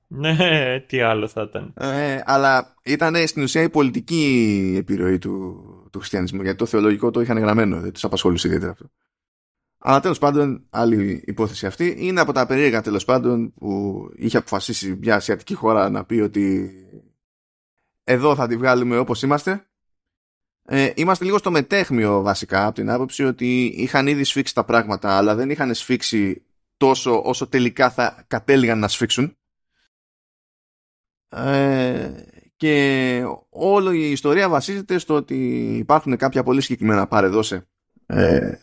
Ναι, 0.08 0.80
τι 0.88 1.02
άλλο 1.02 1.28
θα 1.28 1.42
ήταν. 1.42 1.74
Ε, 1.78 2.22
αλλά 2.26 2.76
ήταν 2.84 3.28
στην 3.28 3.44
ουσία 3.44 3.62
η 3.62 3.70
πολιτική 3.70 4.76
επιρροή 4.78 5.18
του, 5.18 5.64
του 5.92 6.00
χριστιανισμού, 6.00 6.42
γιατί 6.42 6.58
το 6.58 6.66
θεολογικό 6.66 7.12
το 7.12 7.22
είχαν 7.22 7.38
γραμμένο, 7.38 7.80
δεν 7.80 7.92
τους 7.92 8.04
απασχολούσε 8.04 8.48
ιδιαίτερα 8.48 8.72
αυτό. 8.72 8.92
Αλλά 9.78 10.00
τέλος 10.00 10.18
πάντων, 10.18 10.66
άλλη 10.70 11.24
υπόθεση 11.26 11.66
αυτή 11.66 11.96
είναι 11.98 12.20
από 12.20 12.32
τα 12.32 12.46
περίεργα 12.46 12.82
τέλος 12.82 13.06
πάντων 13.06 13.54
που 13.54 14.02
είχε 14.16 14.38
αποφασίσει 14.38 14.98
μια 15.02 15.16
ασιατική 15.16 15.54
χώρα 15.54 15.90
να 15.90 16.06
πει 16.06 16.20
ότι 16.20 16.72
εδώ 18.04 18.36
θα 18.36 18.48
τη 18.48 18.58
βγάλουμε 18.58 18.98
όπως 18.98 19.22
είμαστε. 19.22 19.71
Ε, 20.66 20.92
είμαστε 20.96 21.26
λίγο 21.26 21.38
στο 21.38 21.52
μετέχμιο 21.52 22.22
βασικά 22.22 22.66
από 22.66 22.76
την 22.76 22.90
άποψη 22.90 23.24
ότι 23.24 23.66
είχαν 23.66 24.08
ήδη 24.08 24.24
σφίξει 24.24 24.54
τα 24.54 24.64
πράγματα 24.64 25.18
αλλά 25.18 25.36
δεν 25.36 25.50
είχαν 25.50 25.74
σφίξει 25.74 26.46
τόσο 26.78 27.22
όσο 27.22 27.48
τελικά 27.48 27.90
θα 27.90 28.26
κατέληγαν 28.28 28.80
να 28.80 28.88
σφίξουν. 28.88 29.38
Ε, 31.30 32.26
και 32.56 33.24
όλη 33.50 33.98
η 33.98 34.12
ιστορία 34.12 34.50
βασίζεται 34.50 34.98
στο 34.98 35.14
ότι 35.14 35.36
υπάρχουν 35.78 36.18
κάποια 36.18 36.44
πολύ 36.44 36.62
συγκεκριμένα 36.62 37.08
παρεδώσε 37.08 37.68
ε, 38.06 38.54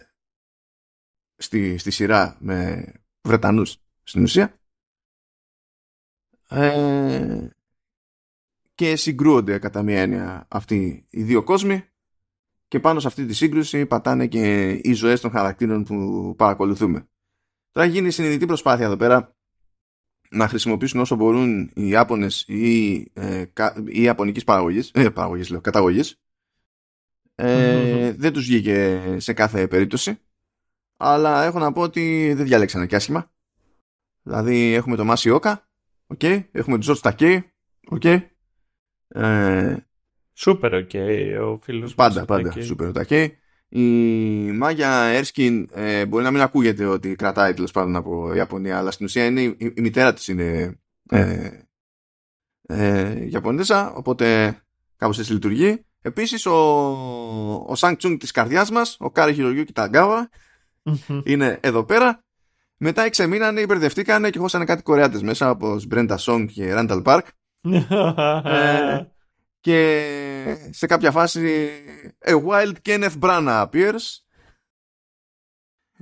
στη, 1.36 1.78
στη 1.78 1.90
σειρά 1.90 2.36
με 2.40 2.84
Βρετανούς 3.20 3.76
στην 4.02 4.22
ουσία 4.22 4.58
ε, 6.48 7.48
και 8.78 8.96
συγκρούονται 8.96 9.58
κατά 9.58 9.82
μία 9.82 10.00
έννοια 10.00 10.46
αυτοί 10.48 11.06
οι 11.10 11.22
δύο 11.22 11.42
κόσμοι 11.42 11.84
και 12.68 12.80
πάνω 12.80 13.00
σε 13.00 13.06
αυτή 13.06 13.26
τη 13.26 13.34
σύγκρουση 13.34 13.86
πατάνε 13.86 14.26
και 14.26 14.70
οι 14.70 14.92
ζωές 14.92 15.20
των 15.20 15.30
χαρακτήρων 15.30 15.84
που 15.84 16.34
παρακολουθούμε. 16.36 17.08
Τώρα 17.72 17.86
γίνει 17.86 18.10
συνειδητή 18.10 18.46
προσπάθεια 18.46 18.84
εδώ 18.84 18.96
πέρα 18.96 19.36
να 20.30 20.48
χρησιμοποιήσουν 20.48 21.00
όσο 21.00 21.16
μπορούν 21.16 21.70
οι 21.74 21.88
Ιάπωνες 21.88 22.44
ή 22.48 22.94
ε, 23.12 23.44
οι 23.86 24.02
Ιαπωνικής 24.02 24.44
παραγωγής, 24.44 24.90
ε, 24.94 25.10
παραγωγής 25.10 25.50
λέω, 25.50 25.60
καταγωγής. 25.60 26.20
Ε, 27.34 28.12
δεν 28.12 28.32
τους 28.32 28.46
βγήκε 28.46 29.02
σε 29.16 29.32
κάθε 29.32 29.68
περίπτωση 29.68 30.18
αλλά 30.96 31.44
έχω 31.44 31.58
να 31.58 31.72
πω 31.72 31.80
ότι 31.80 32.32
δεν 32.36 32.46
διάλεξαν 32.46 32.86
και 32.86 32.96
άσχημα. 32.96 33.30
Δηλαδή 34.22 34.72
έχουμε 34.72 34.96
το 34.96 35.04
Μάσι 35.04 35.30
Όκα, 35.30 35.68
okay. 36.06 36.44
έχουμε 36.52 36.72
τον 36.72 36.80
Τζορτ 36.80 37.00
Τακέι, 37.00 37.52
okay. 37.90 38.20
Ε, 39.08 39.76
Σούπερ 40.32 40.74
οκ, 40.74 40.90
ο 41.42 41.58
φίλος 41.62 41.94
Πάντα, 41.94 42.24
πάντα, 42.24 42.60
σούπερ 42.60 42.88
οκ. 42.88 43.10
Η 43.68 43.86
Μάγια 44.52 44.90
Έρσκιν 44.90 45.68
ε, 45.72 46.06
μπορεί 46.06 46.24
να 46.24 46.30
μην 46.30 46.40
ακούγεται 46.40 46.84
ότι 46.84 47.14
κρατάει 47.14 47.54
τέλος 47.54 47.70
πάντων 47.70 47.96
από 47.96 48.34
Ιαπωνία, 48.34 48.78
αλλά 48.78 48.90
στην 48.90 49.06
ουσία 49.06 49.24
είναι, 49.24 49.40
η, 49.40 49.56
η 49.58 49.80
μητέρα 49.80 50.12
της 50.12 50.28
είναι 50.28 50.78
ε, 51.10 51.50
ε, 52.62 53.26
Ιαπωνέζα, 53.28 53.92
οπότε 53.92 54.56
κάπως 54.96 55.18
έτσι 55.18 55.32
λειτουργεί. 55.32 55.84
Επίσης 56.02 56.46
ο, 56.46 56.56
ο 57.66 57.74
Σανγκ 57.74 57.98
Τσουνγκ 57.98 58.18
της 58.18 58.30
καρδιάς 58.30 58.70
μας, 58.70 58.96
ο 59.00 59.10
Κάρι 59.10 59.34
Χιρογιούκι 59.34 59.72
Ταγκάβα, 59.72 60.30
είναι 61.24 61.58
εδώ 61.62 61.84
πέρα. 61.84 62.24
Μετά 62.76 63.02
εξεμείνανε, 63.02 63.60
υπερδευτήκανε 63.60 64.30
και 64.30 64.38
χώσανε 64.38 64.64
κάτι 64.64 64.82
κορεάτες 64.82 65.22
μέσα 65.22 65.48
από 65.48 65.80
Μπρέντα 65.88 66.18
Song 66.20 66.46
και 66.52 66.74
Randall 66.76 67.02
Park. 67.02 67.22
Ε, 68.44 69.04
και 69.60 70.68
σε 70.70 70.86
κάποια 70.86 71.10
φάση 71.10 71.70
A 72.24 72.44
Wild 72.46 72.74
Kenneth 72.84 73.18
Branagh 73.20 73.68
appears. 73.68 74.00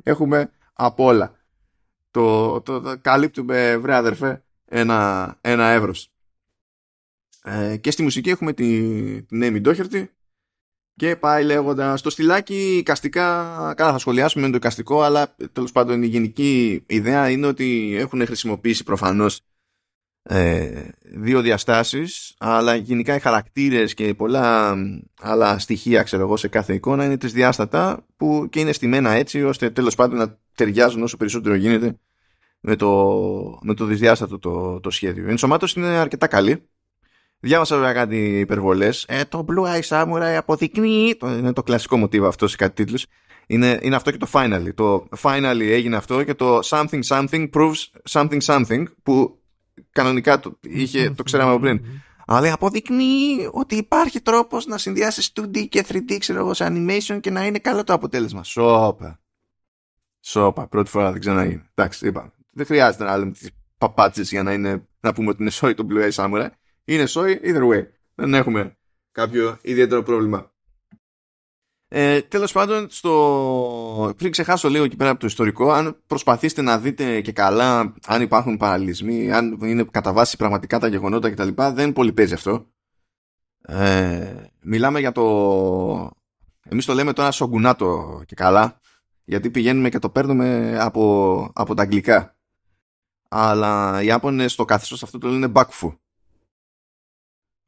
Έχουμε 0.03 0.51
από 0.73 1.05
όλα. 1.05 1.37
Το, 2.11 2.61
το, 2.61 2.81
το 2.81 2.99
καλύπτουμε, 3.01 3.77
βρε 3.77 3.95
αδερφέ, 3.95 4.45
ένα, 4.65 5.39
ένα 5.41 5.69
εύρος. 5.69 6.11
Ε, 7.43 7.77
και 7.77 7.91
στη 7.91 8.03
μουσική 8.03 8.31
έχουμε 8.31 8.53
την 8.53 9.27
τη 9.27 9.39
Amy 9.41 9.67
Doherty 9.67 10.07
και 10.95 11.17
πάει 11.17 11.45
λέγοντα 11.45 11.97
στο 11.97 12.11
στυλάκι 12.11 12.83
καστικά. 12.85 13.23
Καλά, 13.77 13.93
θα 13.93 13.99
σχολιάσουμε 13.99 14.47
με 14.47 14.53
το 14.53 14.59
καστικό, 14.59 15.03
αλλά 15.03 15.35
τέλος 15.53 15.73
πάντων 15.73 16.03
η 16.03 16.07
γενική 16.07 16.85
ιδέα 16.87 17.31
είναι 17.31 17.47
ότι 17.47 17.95
έχουν 17.99 18.27
χρησιμοποιήσει 18.27 18.85
προφανώς 18.85 19.46
ε, 20.29 20.83
δύο 21.03 21.41
διαστάσεις 21.41 22.35
αλλά 22.39 22.75
γενικά 22.75 23.15
οι 23.15 23.19
χαρακτήρες 23.21 23.95
και 23.95 24.15
πολλά 24.15 24.75
άλλα 25.21 25.59
στοιχεία 25.59 26.03
ξέρω 26.03 26.23
εγώ 26.23 26.37
σε 26.37 26.49
κάθε 26.49 26.75
εικόνα 26.75 27.05
είναι 27.05 27.17
τρισδιάστατα 27.17 28.07
που 28.17 28.47
και 28.51 28.61
είναι 28.61 28.73
στημένα 28.73 29.11
έτσι 29.11 29.43
ώστε 29.43 29.71
τέλος 29.71 29.95
πάντων 29.95 30.19
να 30.19 30.39
ταιριάζουν 30.55 31.03
όσο 31.03 31.17
περισσότερο 31.17 31.55
γίνεται 31.55 31.99
με 32.61 32.77
το, 32.77 32.89
με 33.63 33.75
το 33.75 33.85
δυσδιάστατο 33.85 34.39
το, 34.39 34.81
το 34.81 34.91
σχέδιο. 34.91 35.27
Η 35.27 35.31
ενσωμάτωση 35.31 35.81
είναι 35.81 35.89
αρκετά 35.89 36.27
καλή 36.27 36.63
Διάβασα 37.41 37.77
βέβαια 37.77 37.93
κάτι 37.93 38.39
υπερβολές. 38.39 39.05
Ε, 39.09 39.25
το 39.25 39.45
Blue 39.49 39.77
Eye 39.77 39.89
Samurai 39.89 40.35
αποδεικνύει. 40.37 41.17
Το, 41.17 41.29
είναι 41.29 41.53
το 41.53 41.63
κλασικό 41.63 41.97
μοτίβο 41.97 42.27
αυτό 42.27 42.49
σε 42.49 42.57
κάτι 42.57 42.75
τίτλους. 42.75 43.07
Είναι, 43.47 43.79
είναι 43.83 43.97
αυτό 43.97 44.11
και 44.11 44.17
το 44.17 44.29
finally. 44.33 44.75
Το 44.75 45.09
finally 45.23 45.69
έγινε 45.71 45.97
αυτό 45.97 46.23
και 46.23 46.35
το 46.35 46.59
something 46.65 47.01
something 47.09 47.51
proves 47.51 48.11
something 48.11 48.41
something 48.41 48.85
που 49.03 49.39
κανονικά 49.91 50.41
το, 50.41 50.59
είχε, 50.61 51.11
το 51.11 51.23
ξέραμε 51.23 51.51
από 51.51 51.61
πριν. 51.61 51.81
Αλλά 52.27 52.53
αποδεικνύει 52.53 53.49
ότι 53.53 53.77
υπάρχει 53.77 54.21
τρόπος 54.21 54.67
να 54.67 54.79
συνδυάσεις 54.79 55.33
2D 55.37 55.69
και 55.69 55.85
3D 55.89 56.17
ξέρω 56.19 56.39
εγώ, 56.39 56.55
σε 56.55 56.67
animation 56.69 57.19
και 57.21 57.31
να 57.31 57.47
είναι 57.47 57.59
καλό 57.59 57.85
το 57.85 57.93
αποτέλεσμα. 57.93 58.43
Σόπα. 58.43 59.21
Σόπα. 60.21 60.67
Πρώτη 60.67 60.91
φορά 60.91 61.11
δεν 61.13 61.21
ξαναγίνει. 61.21 61.63
Εντάξει, 61.75 62.07
είπα. 62.07 62.33
Δεν 62.53 62.67
χρειάζεται 62.67 63.05
να 63.05 63.17
λέμε 63.17 63.31
τις 63.31 63.51
παπάτσες 63.79 64.31
για 64.31 64.43
να, 64.43 64.53
είναι, 64.53 64.89
να 65.01 65.13
πούμε 65.13 65.29
ότι 65.29 65.43
είναι 65.43 65.51
σόι 65.51 65.75
το 65.75 65.87
Blue 65.91 66.11
Eye 66.11 66.13
Samurai 66.13 66.49
είναι 66.85 67.07
σόι, 67.07 67.41
either 67.45 67.69
way. 67.73 67.87
Δεν 68.15 68.35
έχουμε 68.35 68.77
κάποιο 69.13 69.59
ιδιαίτερο 69.63 70.03
πρόβλημα. 70.03 70.55
Ε, 71.89 72.23
τέλος 72.23 72.53
πάντων, 72.53 72.91
στο... 72.91 74.15
πριν 74.17 74.31
ξεχάσω 74.31 74.69
λίγο 74.69 74.85
εκεί 74.85 74.97
πέρα 74.97 75.11
από 75.11 75.21
το 75.21 75.27
ιστορικό, 75.27 75.71
αν 75.71 76.03
προσπαθήσετε 76.07 76.63
να 76.63 76.79
δείτε 76.79 77.21
και 77.21 77.33
καλά 77.33 77.95
αν 78.07 78.23
υπάρχουν 78.23 78.57
παραλληλισμοί, 78.57 79.33
αν 79.33 79.59
είναι 79.63 79.85
κατά 79.91 80.13
βάση 80.13 80.37
πραγματικά 80.37 80.79
τα 80.79 80.87
γεγονότα 80.87 81.31
κτλ. 81.31 81.49
Δεν 81.73 81.93
πολύ 81.93 82.13
παίζει 82.13 82.35
αυτό. 82.35 82.67
Ε, 83.63 84.47
μιλάμε 84.61 85.01
για 85.01 85.13
το... 85.13 86.11
Εμείς 86.69 86.85
το 86.85 86.95
λέμε 86.95 87.13
τώρα 87.13 87.31
σογκουνάτο 87.31 88.23
και 88.27 88.35
καλά, 88.35 88.81
γιατί 89.25 89.51
πηγαίνουμε 89.51 89.89
και 89.89 89.99
το 89.99 90.11
παίρνουμε 90.11 90.79
από, 90.81 91.51
από 91.55 91.75
τα 91.75 91.83
αγγλικά. 91.83 92.37
Αλλά 93.29 94.03
οι 94.03 94.07
Ιάπωνες 94.07 94.53
στο 94.53 94.65
καθεστώς 94.65 95.03
αυτό 95.03 95.19
το 95.19 95.29
λένε 95.29 95.49
μπακούφου. 95.49 95.99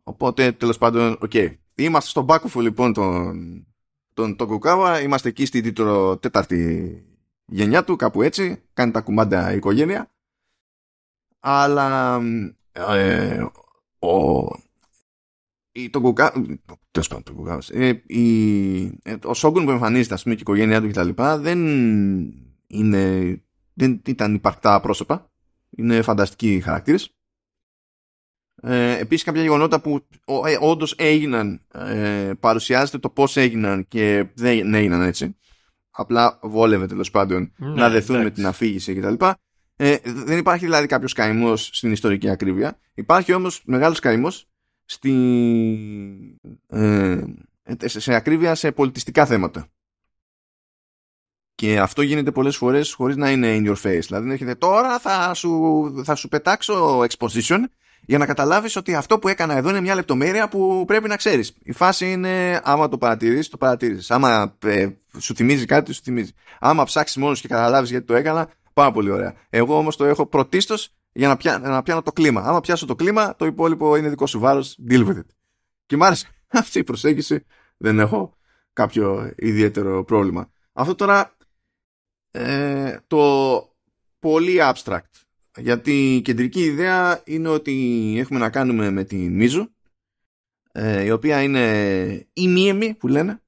Οπότε 0.03 0.53
τέλος 0.53 0.79
πάντων, 0.79 1.13
OK. 1.13 1.31
Okay. 1.35 1.57
Είμαστε 1.75 2.11
στον 2.11 2.25
Μπάκουφο 2.25 2.61
λοιπόν 2.61 2.93
τον, 2.93 4.37
τον 4.37 4.47
Τοκουγκάβα, 4.47 5.01
είμαστε 5.01 5.29
εκεί 5.29 5.47
στην 5.47 5.75
τέταρτη 6.21 7.03
γενιά 7.47 7.85
του, 7.85 7.97
κάπου 7.97 8.23
έτσι. 8.23 8.63
Κάνει 8.73 8.91
τα 8.91 9.01
κουμάντα 9.01 9.53
η 9.53 9.57
οικογένεια. 9.57 10.11
Αλλά 11.41 12.21
ε, 12.73 13.45
ο, 13.99 14.43
η, 15.73 15.91
Τοκουγκά, 15.91 16.33
τέλος 16.91 17.09
πάντων, 17.09 17.23
τον 17.23 17.35
Κουκάβα, 17.35 17.63
ε, 17.71 17.89
ε, 19.03 19.17
ο 19.25 19.35
Σόγκουν 19.35 19.65
που 19.65 19.71
εμφανίζεται, 19.71 20.15
ας 20.15 20.23
πούμε, 20.23 20.35
και 20.35 20.41
η 20.41 20.45
οικογένειά 20.47 20.81
του 20.81 20.89
κτλ. 20.89 21.23
δεν 21.39 21.59
είναι, 22.67 23.43
δεν 23.75 24.03
ήταν 24.07 24.35
υπαρκτά 24.35 24.81
πρόσωπα. 24.81 25.31
Είναι 25.71 26.03
φανταστικοί 26.03 26.61
χαρακτήρες. 26.61 27.18
Ε, 28.63 28.99
επίσης 28.99 29.25
κάποια 29.25 29.43
γεγονότα 29.43 29.81
που 29.81 30.07
ε, 30.47 30.57
όντως 30.61 30.95
έγιναν 30.99 31.61
ε, 31.75 32.31
παρουσιάζεται 32.41 32.99
το 32.99 33.09
πώς 33.09 33.37
έγιναν 33.37 33.89
και 33.89 34.27
δεν 34.35 34.75
έγιναν 34.75 35.03
έτσι 35.03 35.37
απλά 35.99 36.39
βόλευε 36.43 36.87
τέλος 36.87 37.11
πάντων 37.11 37.53
ναι, 37.57 37.69
να 37.69 37.89
δεθούν 37.89 38.23
με 38.23 38.31
την 38.31 38.47
αφήγηση 38.47 38.95
κτλ. 38.95 39.25
Ε, 39.77 39.97
δεν 40.05 40.39
υπάρχει 40.39 40.65
δηλαδή 40.65 40.87
κάποιος 40.87 41.13
καημός 41.13 41.71
στην 41.73 41.93
ιστορική 41.93 42.29
ακρίβεια. 42.31 42.79
Υπάρχει 42.95 43.33
όμως 43.33 43.63
μεγάλος 43.65 43.99
καημός 43.99 44.49
στη... 44.85 45.13
ε, 46.67 47.21
σε 47.85 48.15
ακρίβεια 48.15 48.55
σε 48.55 48.73
πολιτιστικά 48.73 49.27
θέματα. 49.27 49.69
Και 51.55 51.81
αυτό 51.81 52.03
γίνεται 52.03 52.31
πολλές 52.31 52.57
φορές 52.57 52.93
χωρίς 52.93 53.17
να 53.17 53.31
είναι 53.31 53.57
in 53.57 53.69
your 53.69 53.77
face. 53.83 54.03
Δηλαδή 54.07 54.31
έρχεται 54.31 54.55
τώρα 54.55 54.99
θα 54.99 55.35
σου, 55.35 56.03
θα 56.05 56.15
σου 56.15 56.29
πετάξω 56.29 57.01
exposition 57.01 57.61
για 58.07 58.19
να 58.19 58.27
καταλάβεις 58.27 58.77
ότι 58.77 58.95
αυτό 58.95 59.19
που 59.19 59.29
έκανα 59.29 59.57
εδώ 59.57 59.69
είναι 59.69 59.81
μια 59.81 59.95
λεπτομέρεια 59.95 60.49
που 60.49 60.85
πρέπει 60.87 61.09
να 61.09 61.17
ξέρεις. 61.17 61.55
Η 61.63 61.73
φάση 61.73 62.13
είναι 62.13 62.61
άμα 62.65 62.89
το 62.89 62.99
παρατηρείς, 62.99 63.49
το 63.49 63.57
παρατηρείς. 63.57 64.11
Άμα 64.11 64.57
ε, 64.65 64.89
σου 65.19 65.35
θυμίζει 65.35 65.65
κάτι, 65.65 65.93
σου 65.93 66.03
θυμίζει. 66.03 66.33
Άμα 66.59 66.85
ψάξεις 66.85 67.17
μόνος 67.17 67.41
και 67.41 67.49
καταλάβεις 67.49 67.91
γιατί 67.91 68.07
το 68.07 68.15
έκανα, 68.15 68.49
πάρα 68.73 68.93
πολύ 68.93 69.11
ωραία. 69.11 69.35
Εγώ 69.51 69.77
όμως 69.77 69.97
το 69.97 70.05
έχω 70.05 70.27
πρωτίστως 70.27 70.95
για 71.13 71.29
να, 71.29 71.37
πιά, 71.37 71.59
να 71.59 71.83
πιάνω 71.83 72.03
το 72.03 72.13
κλίμα. 72.13 72.41
Άμα 72.41 72.61
πιάσω 72.61 72.87
το 72.87 72.95
κλίμα, 72.95 73.37
το 73.37 73.47
υπόλοιπο 73.47 73.97
είναι 73.97 74.09
δικό 74.09 74.27
σου 74.27 74.39
βάρος, 74.39 74.79
deal 74.91 75.07
with 75.07 75.17
it. 75.17 75.27
Και 75.87 75.97
μ' 75.97 76.03
άρεσε 76.03 76.29
αυτή 76.49 76.79
η 76.79 76.85
προσέγγιση 76.85 77.45
δεν 77.77 77.99
έχω 77.99 78.37
κάποιο 78.73 79.33
ιδιαίτερο 79.37 80.05
πρόβλημα. 80.05 80.51
Αυτό 80.73 80.95
τώρα 80.95 81.37
ε, 82.31 82.97
το 83.07 83.63
πολύ 84.19 84.59
abstract 84.61 85.28
γιατί 85.59 86.15
η 86.15 86.21
κεντρική 86.21 86.61
ιδέα 86.61 87.23
είναι 87.25 87.49
ότι 87.49 88.15
έχουμε 88.19 88.39
να 88.39 88.51
κάνουμε 88.51 88.91
με 88.91 89.05
τη 89.05 89.17
Μίζου 89.17 89.71
ε, 90.73 91.05
η 91.05 91.11
οποία 91.11 91.43
είναι 91.43 92.27
ημίεμη 92.33 92.95
που 92.95 93.09
λένε. 93.09 93.41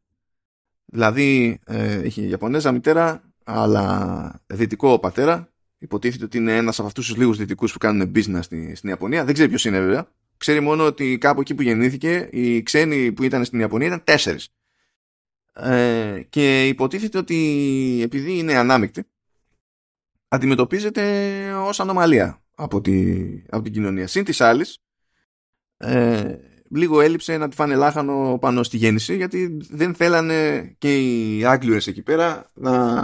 Δηλαδή 0.85 1.61
ε, 1.67 1.95
έχει 1.95 2.29
Ιαπωνέζα 2.29 2.73
μητέρα 2.73 3.23
αλλά 3.45 4.41
δυτικό 4.47 4.99
πατέρα. 4.99 5.49
Υποτίθεται 5.79 6.25
ότι 6.25 6.37
είναι 6.37 6.57
ένας 6.57 6.79
από 6.79 6.89
αυτούς 6.89 7.07
τους 7.07 7.17
λίγους 7.17 7.37
δυτικούς 7.37 7.73
που 7.73 7.79
κάνουν 7.79 8.13
business 8.15 8.39
στην, 8.41 8.77
στην 8.77 8.89
Ιαπωνία. 8.89 9.25
Δεν 9.25 9.35
ξέρει 9.35 9.49
ποιος 9.49 9.65
είναι 9.65 9.81
βέβαια. 9.81 10.09
Ξέρει 10.37 10.61
μόνο 10.61 10.87
ότι 10.87 11.19
κάπου 11.19 11.41
εκεί 11.41 11.55
που 11.55 11.63
γεννήθηκε 11.63 12.29
οι 12.33 12.63
ξένοι 12.63 13.13
που 13.13 13.23
ήταν 13.23 13.45
στην 13.45 13.61
Ιαπωνία 13.61 13.87
ήταν 13.87 14.05
τέσσερις. 14.05 14.49
Ε, 15.53 16.23
και 16.29 16.69
υποτίθεται 16.69 17.19
ότι 17.19 18.01
επειδή 18.03 18.39
είναι 18.39 18.57
ανάμεικτη 18.57 19.05
αντιμετωπίζεται 20.31 21.03
ως 21.53 21.81
ανομαλία 21.81 22.43
από, 22.55 22.81
τη, 22.81 23.17
από 23.49 23.63
την 23.63 23.73
κοινωνία. 23.73 24.07
Συν 24.07 24.25
της 24.25 24.41
άλλης, 24.41 24.79
ε, 25.77 26.35
λίγο 26.71 27.01
έλειψε 27.01 27.37
να 27.37 27.49
τη 27.49 27.57
φάνε 27.57 27.75
λάχανο 27.75 28.39
πάνω 28.41 28.63
στη 28.63 28.77
γέννηση 28.77 29.17
γιατί 29.17 29.59
δεν 29.71 29.95
θέλανε 29.95 30.61
και 30.79 30.99
οι 30.99 31.45
Άγγλιες 31.45 31.87
εκεί 31.87 32.03
πέρα 32.03 32.51
να, 32.55 33.03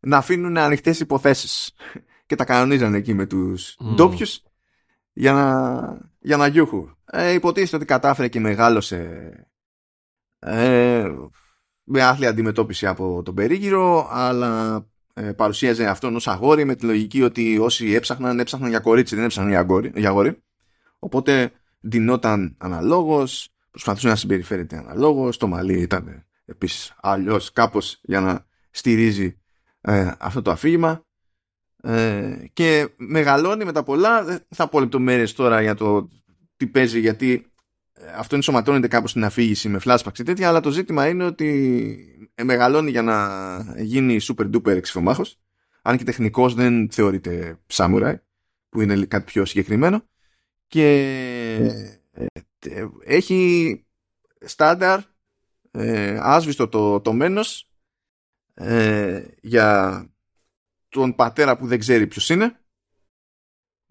να 0.00 0.16
αφήνουν 0.16 0.56
ανοιχτές 0.56 1.00
υποθέσεις 1.00 1.74
και 2.26 2.34
τα 2.34 2.44
κανονίζανε 2.44 2.96
εκεί 2.96 3.14
με 3.14 3.26
τους 3.26 3.76
mm. 3.80 3.94
ντόπιους 3.94 4.42
για 5.12 5.32
να, 5.32 6.10
για 6.18 6.36
να 6.36 6.46
γιούχου. 6.46 6.88
Ε, 7.04 7.32
υποτίθεται 7.32 7.76
ότι 7.76 7.84
κατάφερε 7.84 8.28
και 8.28 8.40
μεγάλωσε 8.40 9.30
ε, 10.38 11.12
με 11.84 12.02
άθλια 12.02 12.28
αντιμετώπιση 12.28 12.86
από 12.86 13.22
τον 13.24 13.34
περίγυρο 13.34 14.08
αλλά 14.10 14.74
ε, 14.76 14.91
παρουσίαζε 15.36 15.86
αυτόν 15.86 16.16
ως 16.16 16.28
αγόρι 16.28 16.64
με 16.64 16.74
τη 16.74 16.86
λογική 16.86 17.22
ότι 17.22 17.58
όσοι 17.58 17.92
έψαχναν, 17.92 18.38
έψαχναν 18.38 18.68
για 18.68 18.80
κορίτσι, 18.80 19.14
δεν 19.14 19.24
έψαχναν 19.24 19.50
για, 19.50 19.60
αγόρι, 19.60 19.92
για 19.94 20.08
αγόρι. 20.08 20.42
Οπότε 20.98 21.52
ντυνόταν 21.88 22.56
αναλόγως, 22.58 23.48
προσπαθούσε 23.70 24.08
να 24.08 24.16
συμπεριφέρεται 24.16 24.76
αναλόγως, 24.76 25.36
το 25.36 25.46
μαλλί 25.46 25.80
ήταν 25.80 26.26
επίσης 26.44 26.94
αλλιώς 27.00 27.52
κάπως 27.52 28.00
για 28.02 28.20
να 28.20 28.46
στηρίζει 28.70 29.40
ε, 29.80 30.12
αυτό 30.18 30.42
το 30.42 30.50
αφήγημα 30.50 31.04
ε, 31.82 32.36
και 32.52 32.88
μεγαλώνει 32.96 33.64
με 33.64 33.72
τα 33.72 33.82
πολλά, 33.82 34.24
δεν 34.24 34.38
θα 34.48 34.68
πω 34.68 34.80
λεπτομέρειες 34.80 35.32
τώρα 35.32 35.62
για 35.62 35.74
το 35.74 36.08
τι 36.56 36.66
παίζει 36.66 37.00
γιατί 37.00 37.32
ε, 37.32 37.51
αυτό 38.16 38.34
ενσωματώνεται 38.34 38.88
κάπως 38.88 39.10
στην 39.10 39.24
αφήγηση 39.24 39.68
με 39.68 39.80
flashbacks 39.84 40.12
και 40.12 40.22
τέτοια 40.22 40.48
αλλά 40.48 40.60
το 40.60 40.70
ζήτημα 40.70 41.08
είναι 41.08 41.24
ότι 41.24 42.32
μεγαλώνει 42.42 42.90
για 42.90 43.02
να 43.02 43.18
γίνει 43.78 44.18
super 44.22 44.54
duper 44.54 44.76
εξφομάχος 44.76 45.38
αν 45.82 45.96
και 45.96 46.04
τεχνικός 46.04 46.54
δεν 46.54 46.90
θεωρείται 46.90 47.58
samurai 47.72 48.14
που 48.68 48.80
είναι 48.80 49.04
κάτι 49.04 49.24
πιο 49.24 49.44
συγκεκριμένο. 49.44 50.04
Και 50.66 50.86
ε, 52.10 52.86
έχει 53.04 53.84
στάνταρ 54.40 55.00
ε, 55.70 56.18
άσβηστο 56.20 56.68
το, 56.68 57.00
το 57.00 57.12
μένος 57.12 57.70
ε, 58.54 59.24
για 59.40 60.06
τον 60.88 61.14
πατέρα 61.14 61.56
που 61.56 61.66
δεν 61.66 61.78
ξέρει 61.78 62.06
ποιος 62.06 62.28
είναι 62.28 62.60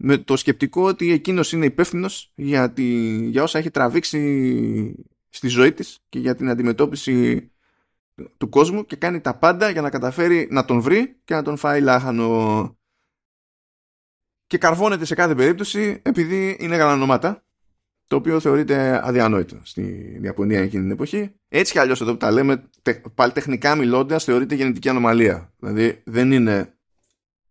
με 0.04 0.18
το 0.18 0.36
σκεπτικό 0.36 0.82
ότι 0.82 1.12
εκείνος 1.12 1.52
είναι 1.52 1.64
υπεύθυνος 1.64 2.32
για, 2.34 2.72
για 3.28 3.42
όσα 3.42 3.58
έχει 3.58 3.70
τραβήξει 3.70 4.94
στη 5.28 5.48
ζωή 5.48 5.72
της 5.72 5.98
και 6.08 6.18
για 6.18 6.34
την 6.34 6.48
αντιμετώπιση 6.48 7.50
του 8.36 8.48
κόσμου 8.48 8.86
και 8.86 8.96
κάνει 8.96 9.20
τα 9.20 9.34
πάντα 9.34 9.70
για 9.70 9.80
να 9.80 9.90
καταφέρει 9.90 10.48
να 10.50 10.64
τον 10.64 10.80
βρει 10.80 11.16
και 11.24 11.34
να 11.34 11.42
τον 11.42 11.56
φάει 11.56 11.80
λάχανο. 11.80 12.76
Και 14.46 14.58
καρβώνεται 14.58 15.04
σε 15.04 15.14
κάθε 15.14 15.34
περίπτωση 15.34 16.00
επειδή 16.04 16.56
είναι 16.60 16.76
γαλανομάτα, 16.76 17.44
το 18.06 18.16
οποίο 18.16 18.40
θεωρείται 18.40 19.00
αδιανόητο 19.08 19.60
στην 19.62 20.24
Ιαπωνία 20.24 20.60
εκείνη 20.60 20.82
την 20.82 20.92
εποχή. 20.92 21.34
Έτσι 21.48 21.72
κι 21.72 21.78
αλλιώς 21.78 22.00
εδώ 22.00 22.10
που 22.10 22.16
τα 22.16 22.30
λέμε, 22.30 22.68
πάλι 23.14 23.32
τεχνικά 23.32 23.74
μιλώντας, 23.74 24.24
θεωρείται 24.24 24.54
γενετική 24.54 24.88
ανομαλία. 24.88 25.52
Δηλαδή 25.58 26.02
δεν 26.04 26.32
είναι. 26.32 26.76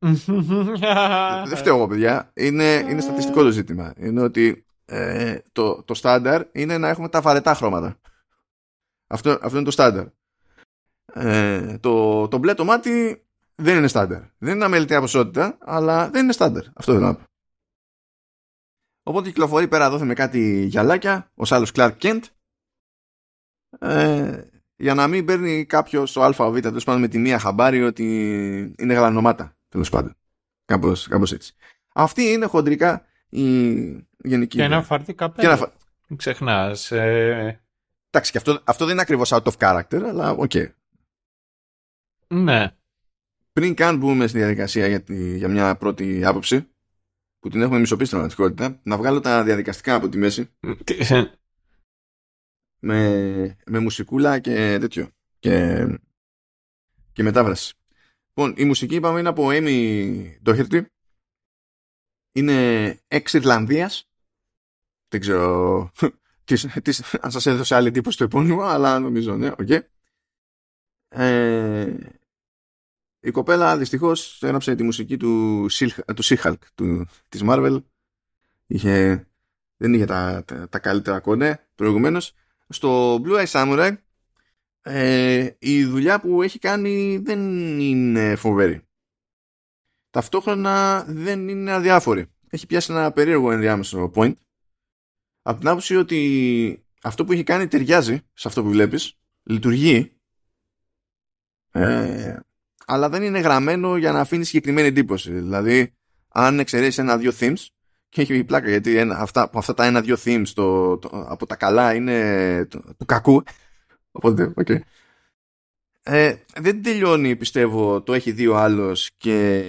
δεν 1.48 1.58
φταίω 1.58 1.76
εγώ, 1.76 1.88
παιδιά. 1.88 2.32
Είναι, 2.34 2.86
είναι 2.90 3.02
στατιστικό 3.02 3.44
το 3.44 3.52
ζήτημα. 3.52 3.94
Είναι 3.98 4.22
ότι 4.22 4.66
ε, 4.86 5.38
το, 5.52 5.84
το 5.84 5.94
στάνταρ 5.94 6.48
είναι 6.52 6.78
να 6.78 6.88
έχουμε 6.90 7.10
τα 7.10 7.22
βαρετά 7.22 7.54
χρώματα. 7.54 8.00
Αυτό, 9.08 9.30
αυτό 9.42 9.56
είναι 9.56 9.66
το 9.66 9.72
στάνταρ. 9.72 10.06
Ε, 11.14 11.78
το, 11.78 12.28
το 12.28 12.38
μπλε 12.38 12.54
το 12.54 12.66
μάτι 12.66 13.26
δεν 13.56 13.78
είναι 13.78 13.88
στάνταρ. 13.88 14.22
Δεν 14.38 14.56
είναι 14.56 14.66
αμεληταία 14.66 15.00
ποσότητα, 15.00 15.58
αλλά 15.60 16.10
δεν 16.10 16.24
είναι 16.24 16.34
στάνταρ. 16.34 16.64
Αυτό 16.74 16.94
δεν 16.94 17.02
να 17.02 17.16
πω. 17.16 17.24
Οπότε 19.04 19.28
κυκλοφορεί 19.28 19.68
πέρα 19.68 19.86
εδώ 19.86 20.06
με 20.06 20.14
κάτι 20.14 20.66
γυαλάκια, 20.66 21.32
ο 21.36 21.44
άλλο 21.50 21.70
Clark 21.74 21.98
Kent, 21.98 22.22
ε, 23.80 24.44
για 24.76 24.94
να 24.94 25.08
μην 25.08 25.26
παίρνει 25.26 25.66
κάποιος 25.66 26.16
ο 26.16 26.24
ΑΒ 26.24 26.60
τέλος 26.60 26.84
πάντων 26.84 27.02
με 27.02 27.08
τη 27.08 27.18
μία 27.18 27.40
χαμπάρι 27.40 27.84
ότι 27.84 28.06
είναι 28.78 28.94
γαλανομάτα. 28.94 29.56
Τέλος 29.72 29.90
πάντων. 29.90 30.16
Κάπως 30.66 31.08
κάπως 31.08 31.32
έτσι. 31.32 31.54
Αυτή 31.94 32.24
είναι 32.24 32.46
χοντρικά 32.46 33.06
η 33.30 33.46
γενική. 34.18 34.58
Και 34.58 34.64
ένα 34.64 34.84
φαρδύ 34.84 35.14
καπέλο. 35.14 35.52
Ένα... 35.52 35.72
Ξεχνάς. 36.16 36.92
Ε... 36.92 37.62
Εντάξει, 38.10 38.32
και 38.32 38.38
αυτό, 38.38 38.62
αυτό 38.64 38.84
δεν 38.84 38.94
είναι 38.94 39.02
ακριβώς 39.02 39.34
out 39.34 39.44
of 39.44 39.58
character, 39.58 40.02
αλλά 40.04 40.32
OK. 40.32 40.52
Okay. 40.54 40.68
Ναι. 42.28 42.76
Πριν 43.54 43.76
καν 43.76 43.98
μπούμε 43.98 44.28
στη 44.28 44.38
διαδικασία 44.38 44.88
για, 44.88 45.02
τη, 45.02 45.38
για 45.38 45.48
μια 45.48 45.76
πρώτη 45.76 46.26
άποψη, 46.26 46.68
που 47.40 47.50
την 47.50 47.62
έχουμε 47.62 47.80
μισοποιήσει 47.80 48.08
στην 48.08 48.20
πραγματικότητα, 48.20 48.80
να 48.84 48.98
βγάλω 48.98 49.20
τα 49.20 49.44
διαδικαστικά 49.44 49.96
από 49.96 50.10
τη 50.10 50.18
μέση. 50.18 50.50
με, 52.80 53.58
με 53.66 53.80
μουσικούλα 53.80 54.40
και 54.40 54.78
τέτοιο. 54.80 55.10
Και, 55.40 55.86
και 57.14 57.24
μετάβραση. 57.24 57.74
Λοιπόν, 58.34 58.54
η 58.58 58.66
μουσική 58.66 58.96
είπαμε 58.96 59.20
είναι 59.20 59.30
από 59.30 59.48
Amy 59.52 60.26
Doherty. 60.46 60.86
Είναι 62.32 63.00
εξ 63.08 63.34
Ιρλανδίας. 63.34 64.10
Δεν 65.08 65.20
ξέρω 65.20 65.92
αν 67.22 67.32
σας 67.32 67.46
έδωσε 67.46 67.76
άλλη 67.76 67.88
εντύπωση 67.88 68.18
το 68.18 68.24
επώνυμο, 68.24 68.62
αλλά 68.62 69.00
νομίζω 69.00 69.36
ναι, 69.36 69.48
OK. 69.48 69.58
Okay. 69.60 69.80
Ε, 71.10 71.96
η 73.20 73.32
κοπέλα 73.32 73.78
δυστυχώς 73.78 74.44
έγραψε 74.44 74.76
τη 74.76 74.84
μουσική 74.84 75.18
του, 75.18 75.66
του 76.16 76.24
She-Hulk 76.24 76.56
του, 76.76 77.08
της 77.30 77.42
Marvel. 77.46 77.84
Είχε, 78.68 79.26
δεν 79.78 79.94
είχε 79.94 80.06
τα, 80.06 80.44
τα, 80.70 80.80
καλύτερα 80.80 81.20
κονέ 81.20 81.68
προηγουμένως. 81.76 82.34
Στο 82.70 83.16
Blue 83.16 83.46
Eye 83.46 83.48
Samurai 83.48 83.96
ε, 84.82 85.50
η 85.60 85.86
δουλειά 85.86 86.20
που 86.20 86.42
έχει 86.42 86.60
κάνει 86.60 87.18
δεν 87.18 87.40
είναι 87.80 88.36
φοβερή. 88.36 88.82
Ταυτόχρονα 90.10 91.04
δεν 91.08 91.50
είναι 91.50 91.72
αδιάφορη. 91.72 92.26
Έχει 92.50 92.66
πιάσει 92.66 92.92
ένα 92.92 93.12
περίεργο 93.12 93.52
ενδιάμεσο 93.52 94.12
point. 94.16 94.34
Από 95.42 95.60
την 95.60 95.68
άποψη 95.68 95.96
ότι 95.96 96.86
αυτό 97.02 97.26
που 97.26 97.32
έχει 97.32 97.44
κάνει 97.44 97.68
ταιριάζει 97.68 98.20
σε 98.34 98.48
αυτό 98.48 98.64
που 98.64 98.70
βλέπεις, 98.70 99.18
λειτουργεί. 99.44 100.16
Ε, 101.72 102.40
αλλά 102.86 103.10
δεν 103.10 103.24
είναι 103.24 103.40
γραμμένο 103.40 103.98
για 103.98 104.12
να 104.12 104.20
αφήνεις 104.20 104.48
συγκεκριμένη 104.48 104.88
εντύπωση. 104.88 105.32
Δηλαδή, 105.32 105.94
αν 106.28 106.60
εξαιρέσεις 106.60 106.98
ένα-δύο 106.98 107.32
themes, 107.40 107.66
και 108.10 108.22
έχει 108.22 108.44
πλάκα 108.44 108.70
γιατί 108.70 108.98
ένα, 108.98 109.18
αυτά, 109.18 109.50
αυτά 109.54 109.74
τα 109.74 109.86
ένα-δύο 109.86 110.18
themes 110.24 110.48
το, 110.54 110.98
το, 110.98 111.26
από 111.30 111.46
τα 111.46 111.56
καλά 111.56 111.94
είναι 111.94 112.68
του 112.98 113.06
κακού. 113.06 113.44
Οπότε, 114.12 114.54
okay. 114.56 114.80
Ε, 116.04 116.36
δεν 116.60 116.84
τελειώνει, 116.84 117.36
πιστεύω, 117.36 118.02
το 118.02 118.14
έχει 118.14 118.32
δει 118.32 118.48
ο 118.48 118.58
άλλος 118.58 119.10
και 119.18 119.64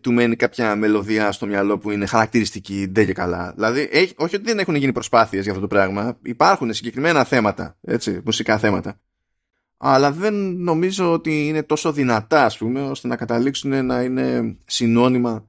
του 0.00 0.12
μένει 0.12 0.36
κάποια 0.36 0.76
μελωδία 0.76 1.32
στο 1.32 1.46
μυαλό 1.46 1.78
που 1.78 1.90
είναι 1.90 2.06
χαρακτηριστική, 2.06 2.86
δεν 2.90 3.06
και 3.06 3.12
καλά. 3.12 3.52
Δηλαδή, 3.54 3.88
έχει, 3.90 4.14
όχι 4.16 4.36
ότι 4.36 4.44
δεν 4.44 4.58
έχουν 4.58 4.74
γίνει 4.74 4.92
προσπάθειες 4.92 5.42
για 5.42 5.52
αυτό 5.52 5.62
το 5.66 5.74
πράγμα. 5.74 6.18
Υπάρχουν 6.22 6.72
συγκεκριμένα 6.72 7.24
θέματα, 7.24 7.76
έτσι, 7.80 8.20
μουσικά 8.24 8.58
θέματα 8.58 9.00
αλλά 9.76 10.12
δεν 10.12 10.34
νομίζω 10.56 11.12
ότι 11.12 11.46
είναι 11.46 11.62
τόσο 11.62 11.92
δυνατά 11.92 12.44
ας 12.44 12.58
πούμε 12.58 12.82
ώστε 12.82 13.08
να 13.08 13.16
καταλήξουν 13.16 13.86
να 13.86 14.02
είναι 14.02 14.56
συνώνυμα 14.66 15.48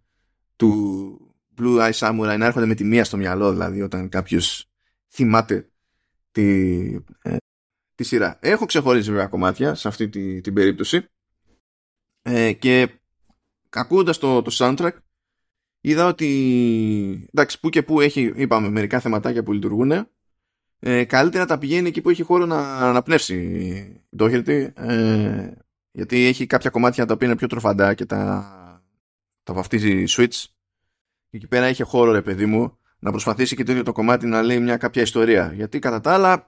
του 0.56 1.22
Blue 1.58 1.90
Eye 1.90 1.94
Samurai 1.94 2.36
να 2.38 2.46
έρχονται 2.46 2.66
με 2.66 2.76
τη 2.76 2.84
μία 2.84 3.04
στο 3.04 3.18
μυαλό 3.18 3.52
δηλαδή 3.52 3.82
όταν 3.82 4.10
κάποιος 4.10 4.70
θυμάται 5.08 5.70
τη, 6.32 6.44
ε, 7.22 7.36
τη 7.98 8.04
σειρά. 8.04 8.38
Έχω 8.42 8.66
ξεχωρίσει 8.66 9.10
βέβαια 9.12 9.28
κομμάτια 9.28 9.76
σε 9.76 9.88
αυτή 9.88 10.10
τη, 10.10 10.42
την 10.42 10.54
περίπτωση. 10.54 11.06
Ε, 12.22 12.54
και 12.54 12.90
ακούγοντας 13.70 14.18
το, 14.18 14.42
το 14.42 14.52
soundtrack 14.54 14.92
είδα 15.82 16.08
ότι 16.08 17.30
εντάξει 17.34 17.60
που 17.60 17.70
και 17.70 17.84
που 17.84 18.02
έχει 18.02 18.34
είπαμε 18.36 18.70
μερικά 18.70 19.00
θεματάκια 19.00 19.44
που 19.44 19.54
λειτουργούν 19.54 20.08
ε, 20.80 21.04
καλύτερα 21.04 21.46
τα 21.46 21.58
πηγαίνει 21.58 21.88
εκεί 21.88 22.02
που 22.02 22.10
έχει 22.10 22.24
χώρο 22.24 22.46
να 22.46 22.78
αναπνεύσει 22.78 24.02
το 24.16 24.26
ε, 24.26 25.52
γιατί 25.92 26.26
έχει 26.26 26.46
κάποια 26.46 26.70
κομμάτια 26.70 27.06
τα 27.06 27.14
οποία 27.14 27.28
είναι 27.28 27.38
πιο 27.38 27.48
τροφαντά 27.48 27.94
και 27.94 28.06
τα, 28.06 28.84
τα 29.44 29.54
βαφτίζει 29.54 30.04
switch. 30.08 30.44
Και 31.30 31.38
εκεί 31.38 31.48
πέρα 31.48 31.66
έχει 31.66 31.84
χώρο 31.84 32.12
ρε 32.12 32.22
παιδί 32.22 32.46
μου 32.46 32.78
να 33.00 33.12
προσπαθήσει 33.12 33.56
και 33.56 33.64
το 33.64 33.72
ίδιο 33.72 33.84
το 33.84 33.92
κομμάτι 33.92 34.28
να 34.28 34.42
λέει 34.42 34.60
μια 34.60 34.78
κάποια 34.78 35.02
ιστορία. 35.02 35.52
Γιατί 35.56 35.80
κατά 35.80 36.02
τα 36.02 36.14
άλλα 36.14 36.48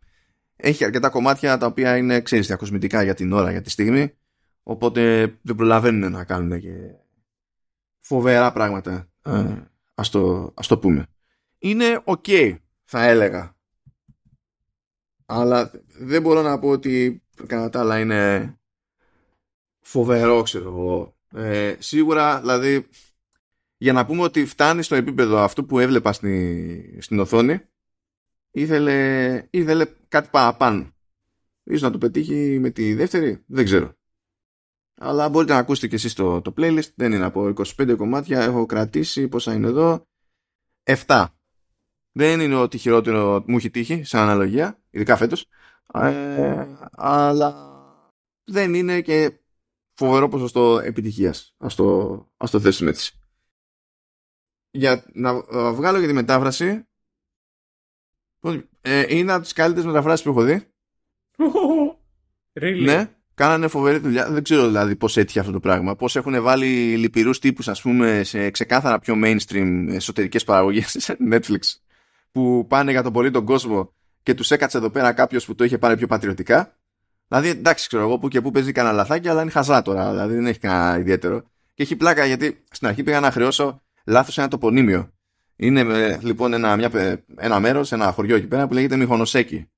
έχει 0.62 0.84
αρκετά 0.84 1.10
κομμάτια 1.10 1.58
τα 1.58 1.66
οποία 1.66 1.98
είναι 1.98 2.22
ξέρεις 2.22 2.48
διακοσμητικά 2.48 3.04
για 3.04 3.14
την 3.14 3.32
ώρα 3.32 3.52
για 3.52 3.62
τη 3.62 3.70
στιγμή. 3.70 4.14
Οπότε 4.64 5.34
δεν 5.42 5.56
προλαβαίνουν 5.56 6.12
να 6.12 6.24
κάνουν 6.24 6.60
και 6.60 6.76
φοβερά 8.00 8.52
πράγματα 8.52 9.10
ε, 9.24 9.56
ας, 9.94 10.10
το, 10.10 10.54
ας 10.56 10.68
το 10.68 10.78
πούμε. 10.78 11.06
Είναι 11.58 12.04
ok 12.06 12.56
θα 12.84 13.04
έλεγα. 13.04 13.56
Αλλά 15.26 15.72
δεν 16.00 16.22
μπορώ 16.22 16.42
να 16.42 16.60
πω 16.60 16.70
ότι 16.70 17.24
κατά 17.48 17.70
τα 17.70 17.80
άλλα 17.80 18.00
είναι 18.00 18.54
φοβερό 19.80 20.42
ξέρω 20.42 20.70
εγώ. 20.70 21.16
Ε, 21.34 21.76
σίγουρα 21.80 22.40
δηλαδή 22.40 22.88
για 23.78 23.94
να 23.94 24.06
πούμε 24.06 24.22
ότι 24.22 24.46
φτάνει 24.46 24.84
στο 24.84 24.96
επίπεδο 24.96 25.38
αυτό 25.38 25.64
που 25.64 25.80
έβλεπα 25.80 26.14
στη, 26.14 26.98
στην 27.02 27.20
οθόνη 27.20 27.62
ήθελε, 28.52 29.48
ήθελε 29.50 29.86
κάτι 30.08 30.30
παραπάνω. 30.32 30.94
Ίσως 31.64 31.82
να 31.82 31.92
το 31.92 31.98
πετύχει 31.98 32.58
με 32.60 32.70
τη 32.70 32.94
δεύτερη 32.94 33.44
δεν 33.48 33.66
ξέρω. 33.66 33.94
Αλλά 35.02 35.30
μπορείτε 35.30 35.54
να 35.54 35.60
ακούσετε 35.60 35.88
και 35.88 35.96
εσείς 35.96 36.14
το, 36.14 36.42
το 36.42 36.54
playlist 36.58 36.94
δεν 36.96 37.12
είναι 37.12 37.26
από 37.26 37.54
25 37.78 37.96
κομμάτια 37.98 38.42
έχω 38.42 38.66
κρατήσει 38.66 39.28
πόσα 39.28 39.54
είναι 39.54 39.68
εδώ. 39.68 40.08
7 40.84 41.26
δεν 42.12 42.40
είναι 42.40 42.56
ότι 42.56 42.78
χειρότερο 42.78 43.44
μου 43.48 43.58
έχει 43.58 43.70
τύχει 43.70 44.04
σαν 44.04 44.22
αναλογία 44.22 44.80
ειδικά 44.90 45.16
φέτος. 45.16 45.48
Ε, 45.94 46.68
αλλά 46.92 47.54
δεν 48.44 48.74
είναι 48.74 49.02
και 49.02 49.40
φοβερό 49.94 50.28
ποσοστό 50.28 50.80
επιτυχίας. 50.80 51.56
Ας 51.58 51.76
το, 51.76 52.28
ας 52.38 52.52
το 52.52 52.60
θέσουμε 52.60 52.90
έτσι. 52.90 53.14
Για 54.72 55.06
να 55.14 55.42
βγάλω 55.74 55.98
για 55.98 56.08
τη 56.08 56.14
μετάφραση 56.14 56.89
ε, 58.82 59.04
είναι 59.08 59.32
από 59.32 59.42
τις 59.42 59.54
καλύτερες 59.54 59.86
μεταφράσεις 59.86 60.26
που 60.26 60.30
έχω 60.30 60.42
δει 60.42 60.68
really? 62.62 62.84
ναι 62.84 63.10
κάνανε 63.40 63.68
φοβερή 63.68 63.98
δουλειά. 63.98 64.32
Δεν 64.32 64.44
ξέρω 64.44 64.66
δηλαδή 64.66 64.96
πώς 64.96 65.18
έτυχε 65.18 65.40
αυτό 65.40 65.52
το 65.52 65.60
πράγμα. 65.60 65.96
Πώς 65.96 66.16
έχουν 66.16 66.42
βάλει 66.42 66.98
λυπηρούς 66.98 67.40
τύπους, 67.40 67.68
ας 67.68 67.82
πούμε, 67.82 68.24
σε 68.24 68.50
ξεκάθαρα 68.50 69.00
πιο 69.00 69.16
mainstream 69.24 69.88
εσωτερικές 69.90 70.44
παραγωγές 70.44 71.12
Netflix 71.32 71.60
που 72.32 72.66
πάνε 72.68 72.92
για 72.92 73.04
τον 73.04 73.14
πολύ 73.14 73.32
τον 73.32 73.46
κόσμο 73.46 73.94
και 74.24 74.34
τους 74.34 74.52
έκατσε 74.52 74.78
εδώ 74.78 74.90
πέρα 74.90 75.14
κάποιος 75.14 75.46
που 75.46 75.56
το 75.56 75.64
είχε 75.64 75.78
πάρει 75.78 75.98
πιο 75.98 76.08
πατριωτικά. 76.08 76.76
Δηλαδή, 77.28 77.50
εντάξει, 77.50 77.88
ξέρω 77.88 78.04
εγώ 78.04 78.20
που 78.20 78.28
και 78.28 78.42
που 78.42 78.52
παίζει 78.52 78.72
κανένα 78.72 78.96
λαθάκι, 78.96 79.28
αλλά 79.28 79.42
είναι 79.42 79.52
χαζά 79.52 79.82
τώρα. 79.82 80.10
Δηλαδή 80.10 80.34
δεν 80.34 80.46
έχει 80.46 80.60
κανένα 80.60 80.98
ιδιαίτερο. 81.00 81.44
Και 81.74 81.84
έχει 81.84 81.96
πλάκα 81.96 82.26
γιατί 82.26 82.64
στην 82.72 82.88
αρχή 82.88 83.04
πήγα 83.04 83.20
να 83.20 83.32
χρεώσω 83.32 83.82
λάθος 84.06 84.38
ένα 84.38 84.48
τοπονίμιο. 84.48 85.12
Είναι 85.62 85.80
ε, 85.80 86.20
λοιπόν 86.22 86.54
ένα, 86.54 86.76
μια, 86.76 86.92
ένα 87.36 87.60
μέρος, 87.60 87.92
ένα 87.92 88.12
χωριό 88.12 88.36
εκεί 88.36 88.48
πέρα 88.48 88.68
που 88.68 88.74
λέγεται 88.74 88.96
Μιχονοσέκη. 88.96 89.70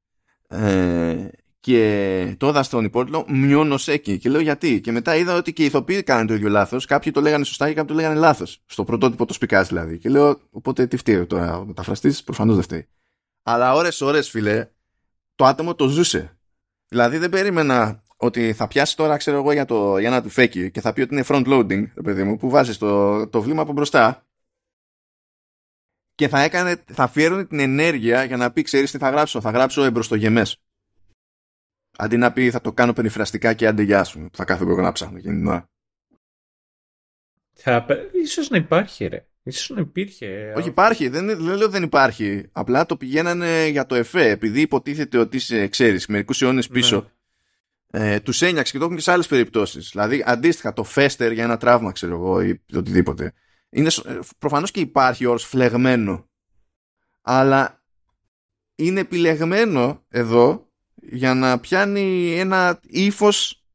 Ε, 0.47 1.27
και 1.59 2.35
το 2.37 2.47
είδα 2.47 2.63
στον 2.63 2.85
υπότιτλο 2.85 3.25
Μιονοσέκη. 3.27 4.17
Και 4.17 4.29
λέω 4.29 4.41
γιατί; 4.41 4.81
Και 4.81 4.91
μετά 4.91 5.15
είδα 5.15 5.35
ότι 5.35 5.53
και 5.53 5.61
οι 5.61 5.65
ηθοποιοί 5.65 6.03
κάνανε 6.03 6.27
το 6.27 6.33
ίδιο 6.33 6.49
λάθος. 6.49 6.85
Κάποιοι 6.85 7.11
το 7.11 7.21
λέγανε 7.21 7.43
σωστά 7.43 7.67
και 7.67 7.73
κάποιοι 7.73 7.95
το 7.95 8.01
λέγανε 8.01 8.19
λάθος. 8.19 8.61
Στο 8.65 8.83
πρωτότυπο 8.83 9.25
το 9.25 9.33
σπικάς 9.33 9.67
δηλαδή. 9.67 9.97
Και 9.97 10.09
λέω, 10.09 10.39
οπότε 10.51 10.87
τι 10.87 10.97
φταίει 10.97 11.25
τώρα. 11.25 11.57
Ο 11.57 11.65
μεταφραστής 11.65 12.23
προφανώς 12.23 12.55
δεν 12.55 12.63
φταίει. 12.63 12.87
Αλλά 13.43 13.73
ώρε-ώρε, 13.73 14.21
φίλε, 14.21 14.67
το 15.35 15.45
άτομο 15.45 15.75
το 15.75 15.87
ζούσε. 15.87 16.37
Δηλαδή 16.87 17.17
δεν 17.17 17.29
περίμενα 17.29 18.03
ότι 18.17 18.53
θα 18.53 18.67
πιάσει 18.67 18.95
τώρα, 18.95 19.17
ξέρω 19.17 19.37
εγώ, 19.37 19.51
για, 19.51 19.65
το, 19.65 19.97
για 19.97 20.07
ένα 20.07 20.21
του 20.21 20.29
φέκι 20.29 20.71
και 20.71 20.81
θα 20.81 20.93
πει 20.93 21.01
ότι 21.01 21.13
είναι 21.13 21.23
front 21.27 21.47
loading, 21.47 21.83
παιδί 22.03 22.23
μου, 22.23 22.37
που 22.37 22.49
βάζει 22.49 22.77
το, 22.77 23.27
το 23.27 23.41
βλήμα 23.41 23.61
από 23.61 23.71
μπροστά 23.71 24.25
και 26.21 26.27
θα, 26.27 26.41
έκανε, 26.41 26.83
θα 26.85 27.03
αφιέρωνε 27.03 27.45
την 27.45 27.59
ενέργεια 27.59 28.23
για 28.23 28.37
να 28.37 28.51
πει, 28.51 28.61
ξέρεις 28.61 28.91
τι 28.91 28.97
θα 28.97 29.09
γράψω, 29.09 29.41
θα 29.41 29.49
γράψω 29.49 29.83
εμπροστογεμές. 29.83 30.61
Αντί 31.97 32.17
να 32.17 32.31
πει 32.31 32.51
θα 32.51 32.61
το 32.61 32.73
κάνω 32.73 32.93
περιφραστικά 32.93 33.53
και 33.53 33.67
άντε 33.67 33.81
γεια 33.81 34.03
σου. 34.03 34.29
Θα 34.33 34.45
κάθομαι 34.45 34.71
εγώ 34.71 34.81
να 34.81 34.91
ψάχνω 34.91 35.17
εκείνη 35.17 35.35
την 35.35 35.47
ώρα. 35.47 35.69
Θα, 37.53 37.85
ίσως 38.23 38.49
να 38.49 38.57
υπάρχει 38.57 39.05
ρε. 39.05 39.25
Ίσως 39.43 39.69
να 39.69 39.81
υπήρχε. 39.81 40.53
Όχι 40.57 40.67
υπάρχει, 40.67 41.07
δεν, 41.07 41.25
δεν 41.25 41.39
λέω 41.39 41.69
δεν 41.69 41.83
υπάρχει. 41.83 42.49
Απλά 42.51 42.85
το 42.85 42.97
πηγαίνανε 42.97 43.67
για 43.67 43.85
το 43.85 43.95
εφέ. 43.95 44.29
Επειδή 44.29 44.61
υποτίθεται 44.61 45.17
ότι 45.17 45.37
είσαι, 45.37 45.67
ξέρεις, 45.67 46.07
μερικούς 46.07 46.41
αιώνες 46.41 46.69
ναι. 46.69 46.73
πίσω. 46.73 47.11
Ναι. 47.91 48.13
Ε, 48.13 48.19
τους 48.19 48.41
ένιαξε 48.41 48.71
και 48.71 48.77
το 48.77 48.83
έχουν 48.83 48.95
και 48.95 49.01
σε 49.01 49.11
άλλες 49.11 49.27
περιπτώσεις. 49.27 49.89
Δηλαδή 49.91 50.23
αντίστοιχα 50.25 50.73
το 50.73 50.83
φέστερ 50.83 51.31
για 51.31 51.43
ένα 51.43 51.57
τραύμα 51.57 51.91
ξέρω 51.91 52.13
εγώ 52.13 52.41
ή 52.41 52.61
οτιδήποτε. 52.73 53.33
Είναι, 53.71 53.89
ε, 54.05 54.19
προφανώς 54.37 54.71
και 54.71 54.79
υπάρχει 54.79 55.25
όρος 55.25 55.45
φλεγμένο. 55.45 56.29
Αλλά 57.21 57.83
είναι 58.75 58.99
επιλεγμένο 58.99 60.03
εδώ 60.09 60.71
για 60.95 61.33
να 61.33 61.59
πιάνει 61.59 62.35
ένα 62.39 62.79
ύφος 62.87 63.65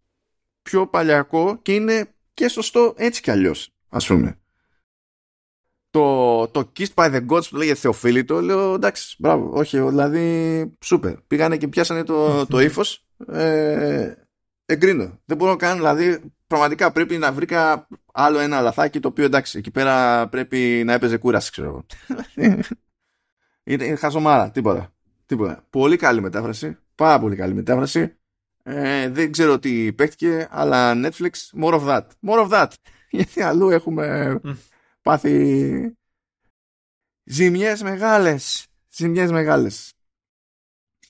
πιο 0.63 0.87
παλιακό 0.87 1.59
και 1.63 1.75
είναι 1.75 2.15
και 2.35 2.49
σωστό 2.49 2.95
έτσι 2.97 3.23
κι 3.23 3.31
αλλιώς 3.31 3.75
ας 3.89 4.07
πούμε. 4.07 4.41
Το, 5.91 6.49
το 6.49 6.73
Kissed 6.77 6.95
by 6.95 7.15
the 7.15 7.27
Gods 7.27 7.49
που 7.49 7.57
λέγεται 7.57 7.79
Θεοφίλητο 7.79 8.41
λέω 8.41 8.75
εντάξει 8.75 9.17
μπράβο 9.19 9.51
όχι 9.53 9.81
δηλαδή 9.81 10.71
σούπερ. 10.85 11.17
Πήγανε 11.17 11.57
και 11.57 11.69
πιάσανε 11.69 12.03
το, 12.03 12.47
το 12.47 12.61
ύφος 12.69 13.07
ε, 13.27 14.13
εγκρίνω. 14.67 15.21
Δεν 15.25 15.37
μπορώ 15.37 15.51
να 15.51 15.57
κάνω 15.57 15.77
δηλαδή 15.77 16.33
πραγματικά 16.47 16.93
πρέπει 16.93 17.19
να 17.19 17.33
βρήκα 17.33 17.89
άλλο 18.19 18.39
ένα 18.39 18.61
λαθάκι 18.61 19.01
το 19.01 19.09
οποίο 19.09 19.25
εντάξει 19.25 19.59
εκεί 19.59 19.71
πέρα 19.71 20.29
πρέπει 20.29 20.83
να 20.85 20.93
έπαιζε 20.93 21.17
κούραση 21.17 21.51
ξέρω 21.51 21.69
εγώ 21.69 21.87
είναι, 23.65 23.85
είναι 23.85 23.97
χαζομάρα 23.97 24.51
τίποτα 24.51 24.93
τίποτα 25.27 25.67
πολύ 25.71 25.97
καλή 25.97 26.21
μετάφραση 26.21 26.79
Πάρα 26.97 27.21
πολύ 27.21 27.37
καλή 27.37 27.55
μετάφραση. 27.55 28.17
Ε, 28.63 29.09
δεν 29.09 29.33
ξέρω 29.33 29.59
τι 29.59 29.93
παίχτηκε, 29.93 30.49
αλλά 30.51 30.93
Netflix, 30.95 31.31
more 31.61 31.81
of 31.81 31.87
that. 31.87 32.07
More 32.27 32.49
of 32.49 32.51
that. 32.51 32.69
Γιατί 33.11 33.43
αλλού 33.43 33.71
έχουμε 33.71 34.41
πάθει 35.03 35.97
ζημιές 37.25 37.83
μεγάλες. 37.83 38.67
Ζημιές 38.91 39.31
μεγάλες. 39.31 39.93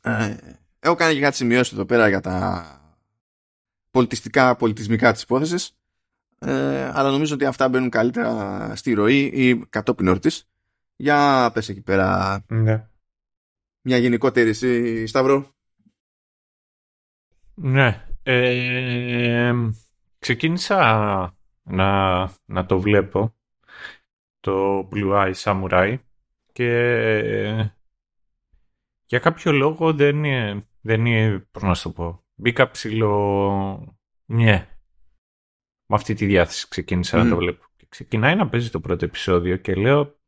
Ε, 0.00 0.36
έχω 0.78 0.94
κάνει 0.94 1.14
και 1.14 1.20
κάτι 1.20 1.36
σημειώσεις 1.36 1.72
εδώ 1.72 1.84
πέρα 1.84 2.08
για 2.08 2.20
τα 2.20 2.66
πολιτιστικά, 3.90 4.56
πολιτισμικά 4.56 5.12
της 5.12 5.22
υπόθεσης. 5.22 5.76
Ε, 6.38 6.90
αλλά 6.94 7.10
νομίζω 7.10 7.34
ότι 7.34 7.44
αυτά 7.44 7.68
μπαίνουν 7.68 7.90
καλύτερα 7.90 8.72
στη 8.76 8.92
ροή 8.92 9.30
ή 9.34 9.58
κατόπιν 9.58 10.08
ορτής. 10.08 10.48
Για 10.96 11.50
πες 11.54 11.68
εκεί 11.68 11.82
πέρα 11.82 12.44
ναι. 12.48 12.88
μια 13.80 13.96
γενικότερη 13.96 14.54
Σταύρο. 15.06 15.54
Ναι. 17.54 18.06
Ε, 18.22 19.54
ξεκίνησα 20.18 21.36
να, 21.62 22.20
να 22.44 22.66
το 22.66 22.80
βλέπω 22.80 23.34
το 24.40 24.88
Blue 24.92 25.12
Eye 25.12 25.34
Samurai 25.34 25.96
και 26.52 27.70
για 29.06 29.18
κάποιο 29.18 29.52
λόγο 29.52 29.94
δεν 29.94 30.24
είναι, 30.24 30.66
δεν 30.80 31.06
είναι 31.06 31.46
πώς 31.50 31.62
να 31.62 31.74
το 31.74 31.90
πω, 31.90 32.24
μπήκα 32.34 32.70
ψηλό 32.70 33.96
ναι. 34.26 34.75
Με 35.86 35.96
αυτή 35.96 36.14
τη 36.14 36.26
διάθεση 36.26 36.68
ξεκίνησα 36.68 37.22
να 37.22 37.30
το 37.30 37.36
βλέπω. 37.36 37.64
Και 37.76 37.86
ξεκινάει 37.88 38.34
να 38.34 38.48
παίζει 38.48 38.70
το 38.70 38.80
πρώτο 38.80 39.04
επεισόδιο 39.04 39.56
και 39.56 39.74
λέω 39.74 40.18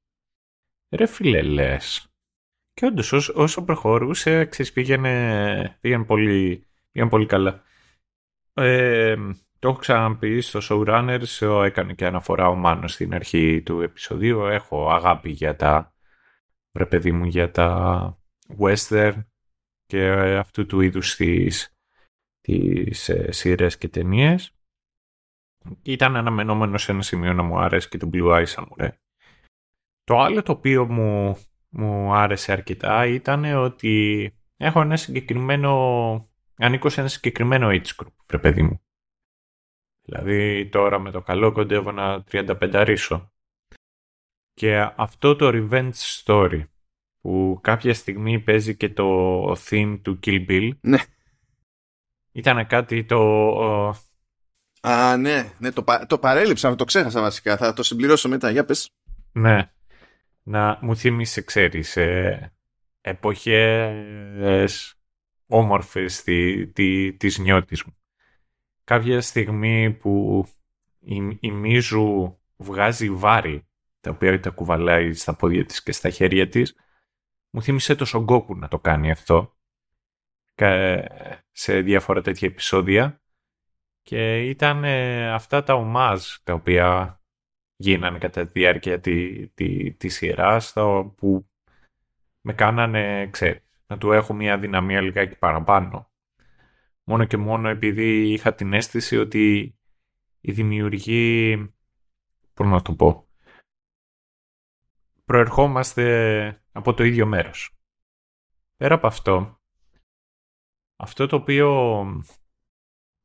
ρε 0.91 1.07
φίλε 1.07 1.43
λες. 1.43 2.13
Και 2.73 2.87
όντως 2.87 3.13
όσο, 3.13 3.33
όσο 3.37 3.65
προχωρούσε, 3.65 4.45
ξέρεις, 4.45 4.73
πήγαινε, 4.73 5.79
πήγαινε 5.81 6.05
πολύ 6.05 6.69
Πήγαν 6.99 7.09
πολύ 7.09 7.27
καλά. 7.27 7.63
Ε, 8.55 9.17
το 9.59 9.69
έχω 9.69 9.79
ξαναπεί 9.79 10.41
στο 10.41 10.61
Showrunners, 10.63 11.65
έκανε 11.65 11.95
και 11.95 12.07
αναφορά 12.07 12.49
ο 12.49 12.55
Μάνος 12.55 12.93
στην 12.93 13.15
αρχή 13.15 13.63
του 13.63 13.81
επεισοδίου. 13.81 14.45
Έχω 14.45 14.91
αγάπη 14.91 15.31
για 15.31 15.57
τα, 15.57 15.95
ρε 16.73 16.87
παιδί 16.87 17.13
μου, 17.13 17.25
για 17.25 17.51
τα 17.51 18.19
western 18.59 19.25
και 19.87 20.11
αυτού 20.39 20.67
του 20.67 20.81
είδους 20.81 21.17
τις, 21.17 21.77
τις 22.41 23.09
ε, 23.09 23.33
σειρές 23.33 23.79
και 23.79 23.89
ταινίες. 23.89 24.53
Ήταν 25.83 26.17
αναμενόμενο 26.17 26.79
σε 26.79 26.93
ένα 26.93 27.03
σημείο 27.03 27.33
να 27.33 27.43
μου 27.43 27.59
άρεσε 27.59 27.89
και 27.89 27.99
το 27.99 28.11
Blue 28.13 28.31
Eye 28.33 28.47
Samurai. 28.47 28.91
Το 30.05 30.19
άλλο 30.19 30.43
το 30.43 30.53
οποίο 30.53 30.87
μου, 30.87 31.39
μου 31.69 32.15
άρεσε 32.15 32.53
αρκετά 32.53 33.07
ήταν 33.07 33.45
ότι 33.45 34.33
έχω 34.57 34.81
ένα 34.81 34.97
συγκεκριμένο 34.97 36.29
ανήκω 36.59 36.89
σε 36.89 37.01
ένα 37.01 37.09
συγκεκριμένο 37.09 37.69
age 37.71 38.03
group, 38.03 38.13
ρε 38.31 38.39
παιδί 38.39 38.63
μου. 38.63 38.83
Δηλαδή 40.03 40.69
τώρα 40.69 40.99
με 40.99 41.11
το 41.11 41.23
καλό 41.23 41.53
κοντεύω 41.53 41.93
να 41.93 42.25
35 42.31 42.83
ρίσω. 42.87 43.33
Και 44.53 44.93
αυτό 44.97 45.37
το 45.37 45.49
revenge 45.53 46.23
story 46.25 46.65
που 47.21 47.59
κάποια 47.63 47.95
στιγμή 47.95 48.41
παίζει 48.41 48.77
και 48.77 48.89
το 48.89 49.51
theme 49.53 49.99
του 50.03 50.19
Kill 50.23 50.49
Bill. 50.49 50.71
Ναι. 50.81 50.99
Ήταν 52.33 52.67
κάτι 52.67 53.05
το... 53.05 53.95
Α, 54.81 55.17
ναι, 55.17 55.53
ναι 55.59 55.73
το, 55.73 55.85
το 56.07 56.19
παρέλειψα, 56.19 56.75
το 56.75 56.85
ξέχασα 56.85 57.21
βασικά. 57.21 57.57
Θα 57.57 57.73
το 57.73 57.83
συμπληρώσω 57.83 58.29
μετά. 58.29 58.51
Για 58.51 58.65
πες. 58.65 58.91
Ναι. 59.33 59.71
Να 60.43 60.79
μου 60.81 60.97
θύμισε, 60.97 61.41
ξέρεις, 61.41 61.97
ε, 61.97 62.53
εποχές 63.01 64.95
όμορφες 65.47 66.23
τη, 66.23 66.67
τη, 66.67 67.13
της 67.13 67.39
νιώτης 67.39 67.83
μου. 67.85 67.97
Κάποια 68.85 69.21
στιγμή 69.21 69.93
που 69.93 70.45
η, 70.99 71.39
η 71.41 71.51
Μίζου 71.51 72.39
βγάζει 72.57 73.11
βάρη 73.11 73.69
τα 74.01 74.11
οποία 74.11 74.41
τα 74.41 74.51
κουβαλάει 74.51 75.13
στα 75.13 75.35
πόδια 75.35 75.65
της 75.65 75.83
και 75.83 75.93
στα 75.93 76.11
χέρια 76.11 76.49
της 76.49 76.75
μου 77.51 77.63
θύμισε 77.63 77.95
το 77.95 78.05
Σογκόκου 78.05 78.57
να 78.57 78.69
το 78.69 78.79
κάνει 78.79 79.11
αυτό 79.11 79.57
σε 81.53 81.81
διάφορα 81.81 82.21
τέτοια 82.23 82.49
επεισόδια 82.49 83.23
και 84.09 84.49
ήταν 84.49 84.85
ε, 84.85 85.31
αυτά 85.33 85.63
τα 85.63 85.75
ομάζ 85.75 86.35
τα 86.43 86.53
οποία 86.53 87.21
γίνανε 87.77 88.19
κατά 88.19 88.47
τη 88.47 88.51
διάρκεια 88.53 89.01
τη, 89.01 89.49
τη, 89.49 89.93
της 89.93 90.15
σειράς 90.15 90.73
που 91.17 91.49
με 92.41 92.53
κάνανε, 92.53 93.29
ξέρεις, 93.31 93.63
να 93.87 93.99
του 93.99 94.13
έχω 94.13 94.35
μια 94.35 94.59
δυναμία 94.59 95.01
λιγάκι 95.01 95.39
παραπάνω. 95.39 96.11
Μόνο 97.05 97.25
και 97.25 97.37
μόνο 97.37 97.69
επειδή 97.69 98.33
είχα 98.33 98.55
την 98.55 98.73
αίσθηση 98.73 99.17
ότι 99.17 99.77
η 100.41 100.53
δημιουργή, 100.53 101.57
πώς 102.55 102.67
να 102.67 102.83
το 102.83 102.95
πω, 102.95 103.29
προερχόμαστε 105.25 106.63
από 106.73 106.95
το 106.95 107.05
ίδιο 107.05 107.27
μέρος. 107.27 107.77
Πέρα 108.77 108.95
από 108.95 109.07
αυτό, 109.07 109.61
αυτό 110.97 111.27
το 111.27 111.37
οποίο 111.37 111.73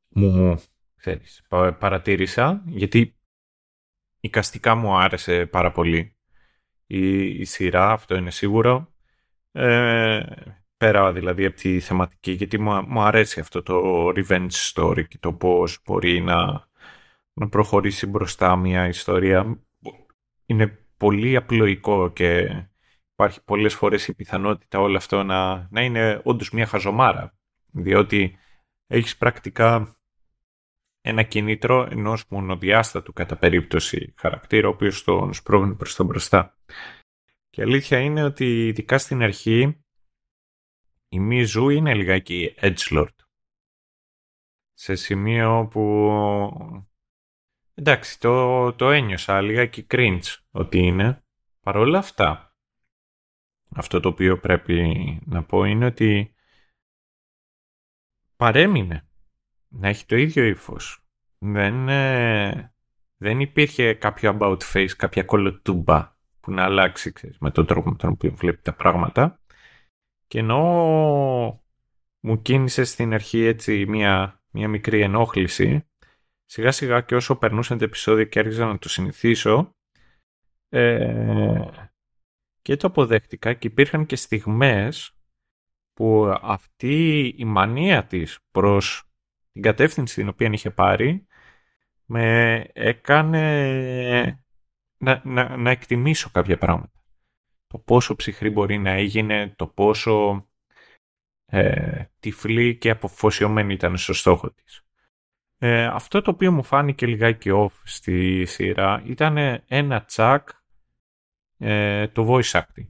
μου 0.10 0.58
ξέρεις, 1.04 1.42
παρατήρησα, 1.80 2.64
γιατί 2.66 3.16
καστικά 4.30 4.76
μου 4.76 4.98
άρεσε 4.98 5.46
πάρα 5.46 5.72
πολύ 5.72 6.16
η, 6.86 7.26
η 7.26 7.44
σειρά, 7.44 7.92
αυτό 7.92 8.16
είναι 8.16 8.32
σίγουρο, 8.32 8.94
ε, 9.52 10.24
πέρα 10.78 11.14
δηλαδή 11.14 11.46
από 11.46 11.56
τη 11.56 11.80
θεματική, 11.80 12.32
γιατί 12.32 12.60
μου, 12.60 12.86
μου 12.88 13.02
αρέσει 13.02 13.40
αυτό 13.40 13.64
το 13.64 14.08
revenge 14.08 14.72
story 14.74 15.08
και 15.08 15.18
το 15.20 15.34
πώς 15.34 15.80
μπορεί 15.86 16.22
να, 16.22 16.68
να 17.34 17.50
προχωρήσει 17.50 18.06
μπροστά 18.08 18.56
μια 18.56 18.88
ιστορία. 18.88 19.60
Είναι 20.46 20.80
πολύ 20.98 21.36
απλοϊκό 21.36 22.12
και 22.12 22.50
υπάρχει 23.14 23.44
πολλές 23.44 23.74
φορές 23.74 24.08
η 24.08 24.14
πιθανότητα 24.14 24.80
όλο 24.80 24.98
αυτό 24.98 25.24
να, 25.24 25.68
να 25.72 25.82
είναι 25.82 26.22
όντως 26.24 26.52
μια 26.52 26.66
χαζομάρα, 26.66 27.34
διότι 27.72 28.38
έχεις 28.88 29.18
πρακτικά 29.18 29.98
ένα 31.06 31.24
κινήτρο 31.24 31.88
ενός 31.92 32.26
μονοδιάστατου 32.30 33.14
κατά 33.14 33.38
περίπτωση 33.38 34.14
χαρακτήρα, 34.18 34.68
ο 34.68 34.72
οποίος 34.72 35.04
τον 35.04 35.34
σπρώχνει 35.34 35.76
προς 35.76 35.96
τα 35.96 36.04
μπροστά. 36.04 36.58
Και 37.50 37.62
αλήθεια 37.62 38.00
είναι 38.00 38.24
ότι 38.24 38.68
ειδικά 38.68 38.98
στην 38.98 39.22
αρχή 39.22 39.84
η 41.08 41.20
Μίζου 41.20 41.70
είναι 41.70 41.94
λιγάκι 41.94 42.56
edgelord. 42.58 43.16
Σε 44.74 44.96
σημείο 44.96 45.68
που... 45.72 46.10
Εντάξει, 47.74 48.20
το, 48.20 48.74
το 48.74 48.92
ένιωσα 48.92 49.42
λιγάκι 49.42 49.86
cringe 49.90 50.38
ότι 50.52 50.78
είναι. 50.78 51.24
Παρ' 51.60 51.78
όλα 51.78 51.98
αυτά, 51.98 52.56
αυτό 53.70 54.00
το 54.00 54.10
οποίο 54.10 54.40
πρέπει 54.40 55.20
να 55.26 55.44
πω 55.44 55.64
είναι 55.64 55.86
ότι 55.86 56.36
παρέμεινε 58.36 59.08
να 59.74 59.88
έχει 59.88 60.06
το 60.06 60.16
ίδιο 60.16 60.44
ύφος. 60.44 61.04
Δεν, 61.38 61.90
ε, 61.90 62.74
δεν 63.18 63.40
υπήρχε 63.40 63.94
κάποιο 63.94 64.38
about 64.40 64.58
face, 64.74 64.90
κάποια 64.98 65.24
κολοτούμπα 65.24 66.16
που 66.40 66.52
να 66.52 66.64
αλλάξει 66.64 67.12
ξέρεις, 67.12 67.38
με 67.40 67.52
τον 67.52 67.66
τρόπο 67.66 67.90
με 67.90 67.96
τον 67.96 68.10
οποίο 68.10 68.32
βλέπει 68.32 68.62
τα 68.62 68.74
πράγματα. 68.74 69.40
Και 70.28 70.40
ενώ 70.40 71.64
μου 72.20 72.42
κίνησε 72.42 72.84
στην 72.84 73.14
αρχή 73.14 73.44
έτσι 73.44 73.86
μια, 73.86 74.42
μια 74.52 74.68
μικρή 74.68 75.02
ενόχληση, 75.02 75.88
σιγά 76.46 76.72
σιγά 76.72 77.02
και 77.02 77.16
όσο 77.16 77.36
περνούσαν 77.36 77.78
τα 77.78 77.86
επεισόδια 77.86 78.26
και 78.26 78.40
άρχισα 78.40 78.66
να 78.66 78.78
το 78.78 78.90
συνηθίσω, 78.90 79.76
ε, 80.70 81.68
και 82.62 82.76
το 82.76 82.88
αποδέχτηκα 82.88 83.54
και 83.54 83.68
υπήρχαν 83.68 84.06
και 84.06 84.16
στιγμές 84.16 85.16
που 85.94 86.38
αυτή 86.42 87.26
η 87.38 87.46
μανία 87.46 88.06
της 88.06 88.40
προς 88.52 89.13
την 89.54 89.62
κατεύθυνση 89.62 90.16
την 90.16 90.28
οποία 90.28 90.50
είχε 90.52 90.70
πάρει 90.70 91.28
με 92.06 92.56
έκανε 92.74 94.44
να, 94.98 95.22
να, 95.24 95.58
να 95.58 95.70
εκτιμήσω 95.70 96.30
κάποια 96.30 96.58
πράγματα. 96.58 97.04
Το 97.68 97.78
πόσο 97.80 98.16
ψυχρή 98.16 98.50
μπορεί 98.50 98.78
να 98.78 98.90
έγινε, 98.90 99.54
το 99.56 99.68
πόσο 99.68 100.48
ε, 101.46 102.04
τυφλή 102.20 102.78
και 102.78 102.90
αποφοσιωμένη 102.90 103.74
ήταν 103.74 103.98
στο 103.98 104.14
στόχο 104.14 104.52
της. 104.52 104.86
Ε, 105.58 105.86
αυτό 105.86 106.22
το 106.22 106.32
οποίο 106.32 106.52
μου 106.52 106.64
φάνηκε 106.64 107.08
λιγάκι 107.08 107.50
off 107.54 107.82
στη 107.84 108.46
σειρά 108.46 109.04
ήταν 109.06 109.38
ένα 109.68 110.04
τσακ 110.04 110.50
ε, 111.58 112.08
το 112.08 112.28
voice 112.30 112.60
acting. 112.60 112.88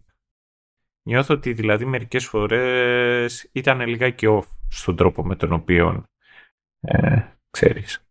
Νιώθω 1.01 1.33
ότι 1.33 1.53
δηλαδή 1.53 1.85
μερικές 1.85 2.25
φορές 2.25 3.49
ήταν 3.51 3.81
λιγάκι 3.87 4.25
off 4.29 4.47
στον 4.69 4.95
τρόπο 4.95 5.25
με 5.25 5.35
τον 5.35 5.51
οποίο 5.51 6.03
ε, 6.83 7.21
ξέρεις. 7.49 8.07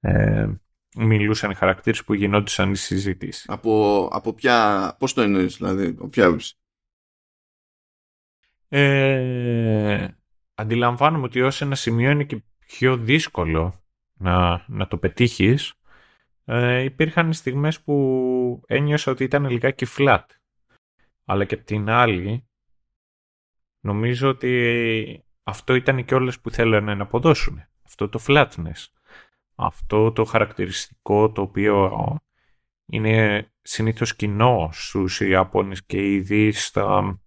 Ε, 0.00 0.48
μιλούσαν 0.96 1.50
οι 1.50 1.54
χαρακτήρες 1.54 2.04
που 2.04 2.14
γινόντουσαν 2.14 2.70
οι 2.70 2.76
συζήτηση. 2.76 3.44
Από, 3.48 4.04
από 4.12 4.32
ποια, 4.32 4.96
πώς 4.98 5.12
το 5.12 5.20
εννοείς 5.20 5.56
δηλαδή, 5.56 5.86
από 5.86 6.08
ποια 6.08 6.26
άποψη; 6.26 6.54
Ε, 8.68 10.08
αντιλαμβάνομαι 10.54 11.24
ότι 11.24 11.40
ως 11.40 11.60
ένα 11.60 11.74
σημείο 11.74 12.10
είναι 12.10 12.24
και 12.24 12.42
πιο 12.66 12.96
δύσκολο 12.96 13.84
να, 14.14 14.64
να 14.68 14.88
το 14.88 14.98
πετύχεις. 14.98 15.74
Ε, 16.44 16.82
υπήρχαν 16.82 17.32
στιγμές 17.32 17.82
που 17.82 18.62
ένιωσα 18.66 19.10
ότι 19.10 19.24
ήταν 19.24 19.48
λιγάκι 19.48 19.86
flat. 19.96 20.24
Αλλά 21.24 21.44
και 21.44 21.54
από 21.54 21.64
την 21.64 21.88
άλλη, 21.88 22.48
νομίζω 23.80 24.28
ότι 24.28 25.24
αυτό 25.42 25.74
ήταν 25.74 26.04
και 26.04 26.14
όλες 26.14 26.40
που 26.40 26.50
θέλανε 26.50 26.94
να 26.94 27.02
αποδώσουν. 27.02 27.62
Αυτό 27.84 28.08
το 28.08 28.20
flatness 28.26 28.86
αυτό 29.54 30.12
το 30.12 30.24
χαρακτηριστικό 30.24 31.32
το 31.32 31.42
οποίο 31.42 31.92
είναι 32.86 33.48
συνήθως 33.62 34.16
κοινό 34.16 34.68
στους 34.72 35.20
Ιαπώνες 35.20 35.84
και 35.84 36.12
ήδη 36.12 36.52
στα, 36.52 37.20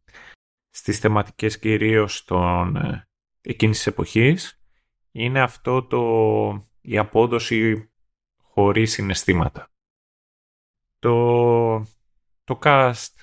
στις 0.70 1.00
θεματικές 1.00 1.60
κυρίως 1.60 2.24
των, 2.24 2.76
ε, 2.76 3.08
εκείνης 3.42 3.78
της 3.78 3.88
εποχής 3.88 4.62
είναι 5.12 5.42
αυτό 5.42 5.84
το, 5.84 6.70
η 6.82 6.98
απόδοση 6.98 7.92
χωρίς 8.42 8.92
συναισθήματα. 8.92 9.72
Το, 11.00 11.80
το 12.44 12.60
cast 12.62 13.14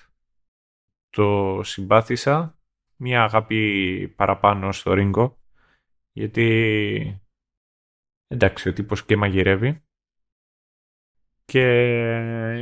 το 1.11 1.61
συμπάθησα, 1.63 2.59
μια 2.97 3.23
αγάπη 3.23 4.09
παραπάνω 4.17 4.73
στο 4.73 4.93
ρίγκο, 4.93 5.39
γιατί 6.13 7.24
εντάξει, 8.29 8.69
ο 8.69 8.73
τύπος 8.73 9.05
και 9.05 9.17
μαγειρεύει. 9.17 9.85
Και 11.45 11.61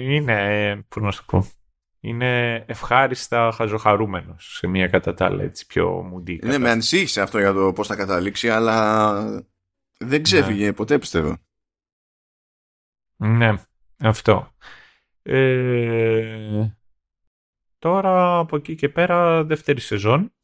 είναι, 0.01 0.85
πώς 0.89 1.03
να 1.03 1.11
σου 1.11 1.25
πω, 1.25 1.47
είναι 2.01 2.55
ευχάριστα 2.69 3.53
χαζοχαρούμενος 3.53 4.57
σε 4.57 4.67
μια 4.67 4.89
κατά 4.89 5.15
τα 5.15 5.25
άλλα 5.25 5.43
έτσι 5.43 5.67
πιο 5.67 6.03
μουντή. 6.03 6.41
Ναι, 6.43 6.59
με 6.59 6.71
ανησύχησε 6.71 7.21
αυτό 7.21 7.39
για 7.39 7.53
το 7.53 7.73
πώς 7.73 7.87
θα 7.87 7.97
καταλήξει, 7.97 8.51
αλλά 8.51 9.47
δεν 9.99 10.23
ξέφυγε 10.23 10.67
ναι. 10.67 10.73
ποτέ 10.73 10.99
πιστεύω. 10.99 11.37
Ναι, 13.17 13.55
αυτό. 13.99 14.55
Ε, 15.23 16.67
τώρα 17.79 18.39
από 18.39 18.57
εκεί 18.57 18.75
και 18.75 18.89
πέρα 18.89 19.45
δεύτερη 19.45 19.81
σεζόν 19.81 20.35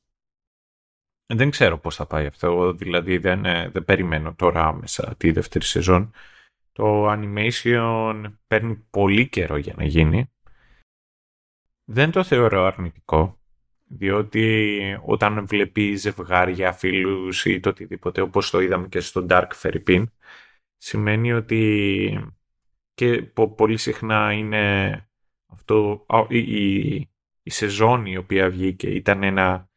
δεν 1.35 1.51
ξέρω 1.51 1.79
πώς 1.79 1.97
θα 1.97 2.07
πάει 2.07 2.27
αυτό, 2.27 2.73
δηλαδή 2.73 3.19
δεν, 3.19 3.45
ε, 3.45 3.69
δεν 3.69 3.85
περιμένω 3.85 4.35
τώρα 4.35 4.65
άμεσα 4.65 5.15
τη 5.17 5.31
δεύτερη 5.31 5.65
σεζόν. 5.65 6.13
Το 6.73 7.13
animation 7.13 8.25
παίρνει 8.47 8.87
πολύ 8.91 9.29
καιρό 9.29 9.57
για 9.57 9.75
να 9.77 9.85
γίνει. 9.85 10.33
Δεν 11.85 12.11
το 12.11 12.25
θεωρώ 12.25 12.65
αρνητικό, 12.65 13.39
διότι 13.85 14.99
όταν 15.05 15.47
βλέπεις 15.47 16.01
ζευγάρια, 16.01 16.73
φίλους 16.73 17.45
ή 17.45 17.61
το 17.61 17.69
οτιδήποτε, 17.69 18.21
όπως 18.21 18.51
το 18.51 18.61
είδαμε 18.61 18.89
και 18.89 19.01
στο 19.01 19.27
Dark 19.29 19.49
Ferripin, 19.63 20.05
σημαίνει 20.77 21.33
ότι 21.33 22.33
και 22.95 23.23
πολύ 23.57 23.77
συχνά 23.77 24.33
είναι 24.33 24.93
αυτό, 25.47 26.07
η, 26.29 26.39
η, 26.39 27.11
η 27.43 27.51
σεζόν 27.51 28.07
η 28.07 28.17
οποία 28.17 28.51
βγήκε 28.51 28.89
ήταν 28.89 29.23
ένα 29.23 29.68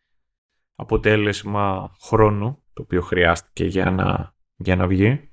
αποτέλεσμα 0.82 1.96
χρόνου 2.02 2.64
το 2.74 2.82
οποίο 2.82 3.02
χρειάστηκε 3.02 3.66
για 3.66 3.92
να, 3.92 4.36
για 4.56 4.76
να 4.76 4.88
βγει. 4.88 5.30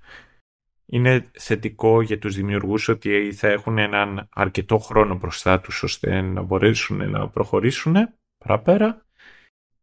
Είναι 0.87 1.31
θετικό 1.39 2.03
για 2.03 2.19
τους 2.19 2.35
δημιουργούς 2.35 2.89
ότι 2.89 3.33
θα 3.33 3.49
έχουν 3.49 3.79
έναν 3.79 4.29
αρκετό 4.33 4.79
χρόνο 4.79 5.15
μπροστά 5.15 5.61
τους 5.61 5.83
ώστε 5.83 6.21
να 6.21 6.43
μπορέσουν 6.43 7.11
να 7.11 7.29
προχωρήσουν 7.29 7.95
παραπέρα. 8.39 9.07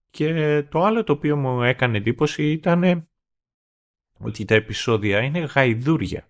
Και 0.10 0.64
το 0.64 0.84
άλλο 0.84 1.04
το 1.04 1.14
οποίο 1.14 1.38
μου 1.38 1.64
έκανε 1.64 1.98
εντύπωση 1.98 2.52
ήταν 2.52 3.08
ότι 4.20 4.46
τα 4.46 4.56
επεισόδια 4.56 5.20
είναι 5.20 5.40
γαϊδούρια 5.40 6.28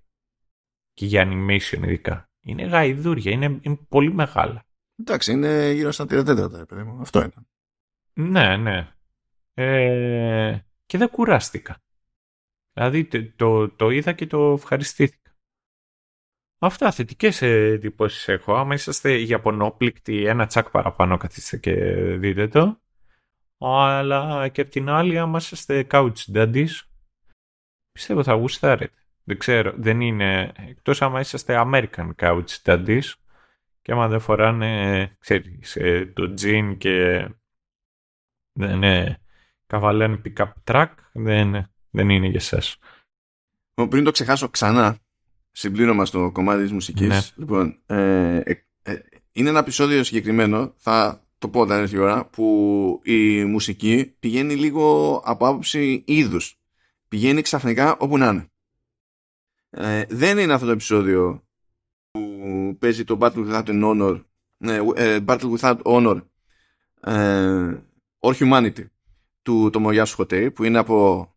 και 0.93 1.05
για 1.05 1.27
animation 1.27 1.83
ειδικά. 1.83 2.29
Είναι 2.41 2.63
γαϊδούρια, 2.63 3.31
είναι, 3.31 3.59
είναι 3.61 3.79
πολύ 3.89 4.13
μεγάλα. 4.13 4.63
Εντάξει, 4.99 5.31
είναι 5.31 5.71
γύρω 5.71 5.91
στα 5.91 6.03
34 6.03 6.67
παιδί 6.67 6.83
μου. 6.83 7.01
Αυτό 7.01 7.19
είναι. 7.19 7.33
Ναι, 8.13 8.57
ναι. 8.57 8.94
Ε, 9.57 10.59
και 10.85 10.97
δεν 10.97 11.09
κουράστηκα. 11.09 11.77
Δηλαδή 12.73 13.31
το, 13.35 13.69
το, 13.69 13.89
είδα 13.89 14.13
και 14.13 14.27
το 14.27 14.51
ευχαριστήθηκα. 14.51 15.35
Αυτά 16.59 16.91
θετικές 16.91 17.41
εντυπώσεις 17.41 18.27
έχω. 18.27 18.55
Άμα 18.55 18.73
είσαστε 18.73 19.19
Ιαπωνόπληκτοι, 19.19 20.25
ένα 20.25 20.45
τσακ 20.45 20.69
παραπάνω 20.69 21.17
καθίστε 21.17 21.57
και 21.57 21.73
δείτε 22.17 22.47
το. 22.47 22.81
Αλλά 23.57 24.47
και 24.47 24.61
απ' 24.61 24.69
την 24.69 24.89
άλλη, 24.89 25.17
άμα 25.17 25.37
είσαστε 25.37 25.87
couch 25.91 26.33
daddies, 26.33 26.71
πιστεύω 27.91 28.23
θα 28.23 28.33
γουστάρετε. 28.33 28.99
Δεν 29.23 29.37
ξέρω, 29.37 29.73
δεν 29.77 30.01
είναι. 30.01 30.51
Εκτός 30.55 31.01
άμα 31.01 31.19
είσαστε 31.19 31.63
American 31.65 32.11
couch 32.15 32.61
daddies 32.63 33.13
και 33.81 33.91
άμα 33.91 34.07
δεν 34.07 34.19
φοράνε, 34.19 35.15
ξέρεις, 35.19 35.75
ε, 35.75 36.05
το 36.05 36.33
jean 36.41 36.75
και 36.77 37.27
δεν 38.51 38.71
είναι 38.71 39.19
καβαλέν 39.67 40.21
pick-up 40.25 40.51
track, 40.63 40.89
δεν, 41.11 41.69
δεν 41.89 42.09
είναι 42.09 42.27
για 42.27 42.39
εσάς. 42.39 42.77
Πριν 43.89 44.03
το 44.03 44.11
ξεχάσω 44.11 44.49
ξανά, 44.49 44.97
συμπλήρωμα 45.51 46.05
στο 46.05 46.31
κομμάτι 46.31 46.61
της 46.61 46.71
μουσικής, 46.71 47.07
ναι. 47.07 47.19
λοιπόν, 47.35 47.79
ε, 47.85 48.37
ε, 48.37 48.65
ε, 48.83 48.95
είναι 49.31 49.49
ένα 49.49 49.59
επεισόδιο 49.59 50.03
συγκεκριμένο, 50.03 50.73
θα 50.77 51.25
το 51.37 51.47
πω 51.47 51.59
όταν 51.59 51.81
έρθει 51.81 51.95
η 51.95 51.99
ώρα, 51.99 52.25
που 52.25 53.01
η 53.03 53.43
μουσική 53.43 54.15
πηγαίνει 54.19 54.55
λίγο 54.55 55.15
από 55.25 55.47
άποψη 55.47 56.03
είδους. 56.07 56.59
Πηγαίνει 57.07 57.41
ξαφνικά 57.41 57.97
όπου 57.97 58.17
να 58.17 58.27
είναι. 58.27 58.49
Ε, 59.69 60.03
δεν 60.09 60.37
είναι 60.37 60.53
αυτό 60.53 60.65
το 60.65 60.71
επεισόδιο 60.71 61.43
που 62.11 62.75
παίζει 62.79 63.03
το 63.03 63.17
Battle 63.21 63.47
Without 63.47 63.65
an 63.65 63.83
Honor 63.83 64.21
ε, 64.57 64.81
ε, 64.95 65.19
Battle 65.27 65.57
Without 65.57 65.81
Honor 65.81 66.21
ε, 67.01 67.77
or 68.19 68.33
Humanity 68.33 68.85
του 69.45 69.69
Tomoyasu 69.73 70.15
Hotei 70.17 70.53
που 70.53 70.63
είναι 70.63 70.77
από 70.77 71.29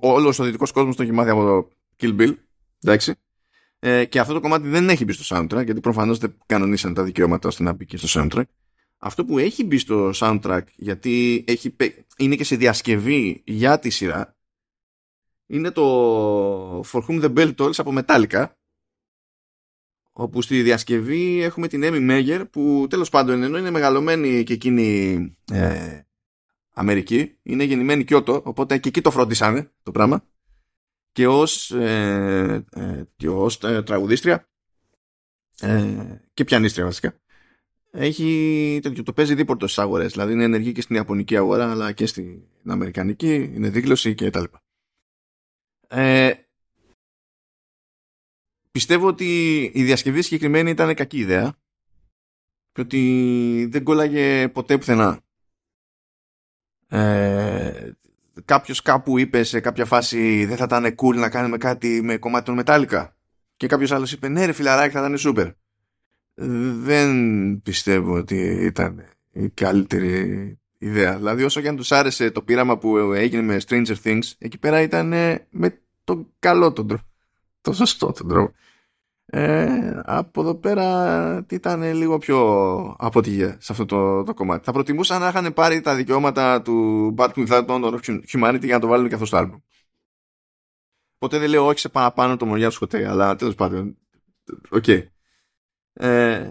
όλος 0.00 0.38
ο 0.38 0.44
δυτικός 0.44 0.72
κόσμος 0.72 0.96
το 0.96 1.02
έχει 1.02 1.12
μάθει 1.12 1.30
από 1.30 1.42
το 1.42 1.68
Kill 2.00 2.20
Bill 2.20 2.34
εντάξει. 2.82 3.14
Ε, 3.78 4.04
και 4.04 4.18
αυτό 4.20 4.32
το 4.32 4.40
κομμάτι 4.40 4.68
δεν 4.68 4.88
έχει 4.88 5.04
μπει 5.04 5.12
στο 5.12 5.36
soundtrack 5.36 5.64
γιατί 5.64 5.80
προφανώς 5.80 6.18
δεν 6.18 6.36
κανονίσαν 6.46 6.94
τα 6.94 7.02
δικαιώματα 7.02 7.48
ώστε 7.48 7.62
να 7.62 7.72
μπει 7.72 7.86
και 7.86 7.96
στο 7.96 8.20
soundtrack. 8.22 8.44
Αυτό 8.98 9.24
που 9.24 9.38
έχει 9.38 9.64
μπει 9.64 9.78
στο 9.78 10.10
soundtrack 10.14 10.62
γιατί 10.76 11.44
έχει, 11.46 11.76
είναι 12.16 12.36
και 12.36 12.44
σε 12.44 12.56
διασκευή 12.56 13.42
για 13.44 13.78
τη 13.78 13.90
σειρά 13.90 14.36
είναι 15.46 15.70
το 15.70 16.80
For 16.80 17.00
Whom 17.06 17.24
the 17.24 17.34
Bell 17.34 17.54
Tolls 17.54 17.76
από 17.76 17.94
Metallica 17.96 18.46
όπου 20.12 20.42
στη 20.42 20.62
διασκευή 20.62 21.42
έχουμε 21.42 21.68
την 21.68 21.82
Amy 21.84 22.00
Μέγερ 22.00 22.46
που 22.46 22.86
τέλος 22.90 23.08
πάντων 23.08 23.42
ενώ 23.42 23.58
είναι 23.58 23.70
μεγαλωμένη 23.70 24.42
και 24.42 24.52
εκείνη 24.52 25.14
ε, 25.52 26.00
Αμερική. 26.74 27.38
Είναι 27.42 27.64
γεννημένη 27.64 28.04
Κιώτο 28.04 28.42
οπότε 28.44 28.78
και 28.78 28.88
εκεί 28.88 29.00
το 29.00 29.10
φρόντισανε 29.10 29.72
το 29.82 29.90
πράγμα. 29.90 30.24
Και 31.12 31.26
ως, 31.26 31.70
ε, 31.70 32.64
ε, 32.70 33.02
και 33.16 33.28
ως 33.28 33.58
ε, 33.62 33.82
τραγουδίστρια 33.82 34.48
ε, 35.60 36.18
και 36.34 36.44
πιανίστρια 36.44 36.84
βασικά 36.84 37.18
έχει 37.94 38.78
τέτοιο, 38.82 39.02
το 39.02 39.12
παίζει 39.12 39.34
δίπορτο 39.34 39.66
στις 39.66 39.78
αγορές. 39.78 40.12
Δηλαδή 40.12 40.32
είναι 40.32 40.44
ενεργή 40.44 40.72
και 40.72 40.80
στην 40.80 40.96
Ιαπωνική 40.96 41.36
αγορά 41.36 41.70
αλλά 41.70 41.92
και 41.92 42.06
στην 42.06 42.42
Αμερικανική 42.64 43.34
είναι 43.54 43.68
δίγλωση 43.68 44.14
και 44.14 44.30
τα 44.30 44.40
λοιπά. 44.40 44.62
Ε, 45.88 46.32
πιστεύω 48.70 49.06
ότι 49.06 49.60
η 49.74 49.82
διασκευή 49.82 50.22
συγκεκριμένη 50.22 50.70
ήταν 50.70 50.94
κακή 50.94 51.18
ιδέα 51.18 51.58
και 52.72 52.80
ότι 52.80 53.68
δεν 53.70 53.84
κόλλαγε 53.84 54.48
ποτέ 54.48 54.78
πουθενά. 54.78 55.23
Ε, 56.88 57.90
κάποιος 58.44 58.82
κάπου 58.82 59.18
είπε 59.18 59.42
σε 59.42 59.60
κάποια 59.60 59.84
φάση 59.84 60.44
δεν 60.44 60.56
θα 60.56 60.64
ήταν 60.64 60.94
cool 60.96 61.14
να 61.14 61.28
κάνουμε 61.28 61.56
κάτι 61.56 62.00
με 62.02 62.16
κομμάτι 62.16 62.44
των 62.44 62.54
Μετάλλικα 62.54 63.16
και 63.56 63.66
κάποιος 63.66 63.92
άλλος 63.92 64.12
είπε 64.12 64.28
ναι 64.28 64.44
ρε 64.44 64.52
φιλαράκι 64.52 64.94
θα 64.94 65.06
ήταν 65.06 65.16
super. 65.18 65.52
Δεν 66.80 67.12
πιστεύω 67.62 68.14
ότι 68.14 68.36
ήταν 68.60 69.04
η 69.32 69.48
καλύτερη 69.48 70.58
ιδέα. 70.78 71.16
Δηλαδή 71.16 71.42
όσο 71.42 71.60
και 71.60 71.68
αν 71.68 71.76
τους 71.76 71.92
άρεσε 71.92 72.30
το 72.30 72.42
πείραμα 72.42 72.78
που 72.78 72.98
έγινε 72.98 73.42
με 73.42 73.60
Stranger 73.68 73.94
Things 74.04 74.32
εκεί 74.38 74.58
πέρα 74.58 74.80
ήταν 74.80 75.08
με 75.50 75.80
τον 76.04 76.26
καλό 76.38 76.72
τον 76.72 76.88
τρόπο. 76.88 77.04
Το 77.60 77.72
σωστό 77.72 78.12
τον 78.12 78.28
τρόπο. 78.28 78.52
Ε, 79.26 80.00
από 80.04 80.40
εδώ 80.40 80.54
πέρα 80.54 81.46
ήταν 81.50 81.82
λίγο 81.82 82.18
πιο 82.18 82.38
αποτυχία 82.98 83.56
σε 83.60 83.72
αυτό 83.72 83.84
το, 83.84 84.22
το 84.22 84.34
κομμάτι. 84.34 84.64
Θα 84.64 84.72
προτιμούσα 84.72 85.18
να 85.18 85.28
είχαν 85.28 85.52
πάρει 85.52 85.80
τα 85.80 85.94
δικαιώματα 85.94 86.62
του 86.62 87.14
Battle 87.18 87.48
Without 87.48 87.66
Honor 87.66 87.89
or 87.89 87.98
Humanity 88.32 88.62
για 88.62 88.74
να 88.74 88.80
το 88.80 88.86
βάλουν 88.86 89.08
και 89.08 89.14
αυτό 89.14 89.26
στο 89.26 89.36
άλμπουμ. 89.36 89.62
Ποτέ 91.18 91.38
δεν 91.38 91.48
λέω 91.48 91.66
όχι 91.66 91.78
σε 91.78 91.88
παραπάνω 91.88 92.36
Τομογιάσου 92.36 92.74
Χοτέι, 92.74 93.08
αλλά 93.08 93.36
τέλος 93.36 93.54
πάντων. 93.54 93.96
OK. 94.70 94.84
Okay. 94.86 95.06
Ε, 95.92 96.50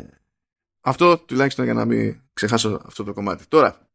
αυτό 0.81 1.17
τουλάχιστον 1.17 1.65
για 1.65 1.73
να 1.73 1.85
μην 1.85 2.21
ξεχάσω 2.33 2.81
αυτό 2.85 3.03
το 3.03 3.13
κομμάτι. 3.13 3.47
Τώρα, 3.47 3.89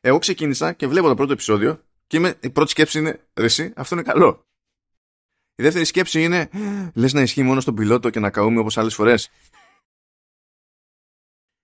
εγώ 0.00 0.18
ξεκίνησα 0.18 0.72
και 0.72 0.86
βλέπω 0.86 1.08
το 1.08 1.14
πρώτο 1.14 1.32
επεισόδιο 1.32 1.82
και 2.06 2.16
είμαι, 2.16 2.34
η 2.40 2.50
πρώτη 2.50 2.70
σκέψη 2.70 2.98
είναι 2.98 3.26
ρε 3.34 3.72
αυτό 3.76 3.94
είναι 3.94 4.04
καλό. 4.04 4.46
Η 5.62 5.64
δεύτερη 5.64 5.84
σκέψη 5.84 6.22
είναι 6.22 6.48
λες 6.94 7.12
να 7.12 7.20
ισχύει 7.20 7.42
μόνο 7.42 7.60
στον 7.60 7.74
πιλότο 7.74 8.10
και 8.10 8.20
να 8.20 8.30
καούμε 8.30 8.58
όπως 8.58 8.78
άλλες 8.78 8.94
φορές. 8.94 9.30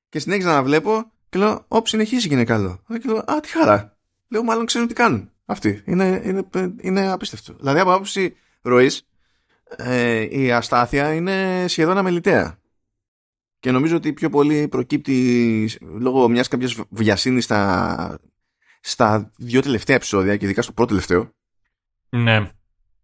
Και 0.08 0.18
συνέχιζα 0.18 0.52
να 0.52 0.62
βλέπω 0.62 1.12
και 1.28 1.38
λέω, 1.38 1.64
Ωπ, 1.68 1.86
συνεχίζει 1.86 2.28
και 2.28 2.34
είναι 2.34 2.44
καλό. 2.44 2.82
Και 2.88 3.08
λέω, 3.08 3.16
Α, 3.16 3.40
τι 3.40 3.48
χαρά. 3.48 3.98
Λέω, 4.28 4.42
μάλλον 4.42 4.66
ξέρουν 4.66 4.88
τι 4.88 4.94
κάνουν. 4.94 5.30
Αυτοί. 5.44 5.82
Είναι, 5.84 6.22
είναι, 6.24 6.74
είναι 6.80 7.10
απίστευτο. 7.10 7.54
Δηλαδή, 7.54 7.80
από 7.80 7.92
άποψη 7.92 8.36
ροής, 8.62 9.08
ε, 9.76 10.40
η 10.40 10.52
αστάθεια 10.52 11.14
είναι 11.14 11.64
σχεδόν 11.68 11.98
αμεληταία. 11.98 12.58
Και 13.60 13.70
νομίζω 13.70 13.96
ότι 13.96 14.12
πιο 14.12 14.30
πολύ 14.30 14.68
προκύπτει 14.68 15.70
λόγω 15.80 16.28
μιας 16.28 16.48
κάποιας 16.48 16.80
βιασύνης 16.88 17.44
στα, 17.44 18.20
στα 18.80 19.32
δύο 19.36 19.60
τελευταία 19.60 19.96
επεισόδια 19.96 20.36
και 20.36 20.44
ειδικά 20.44 20.62
στο 20.62 20.72
πρώτο 20.72 20.88
τελευταίο. 20.90 21.30
Ναι. 22.08 22.50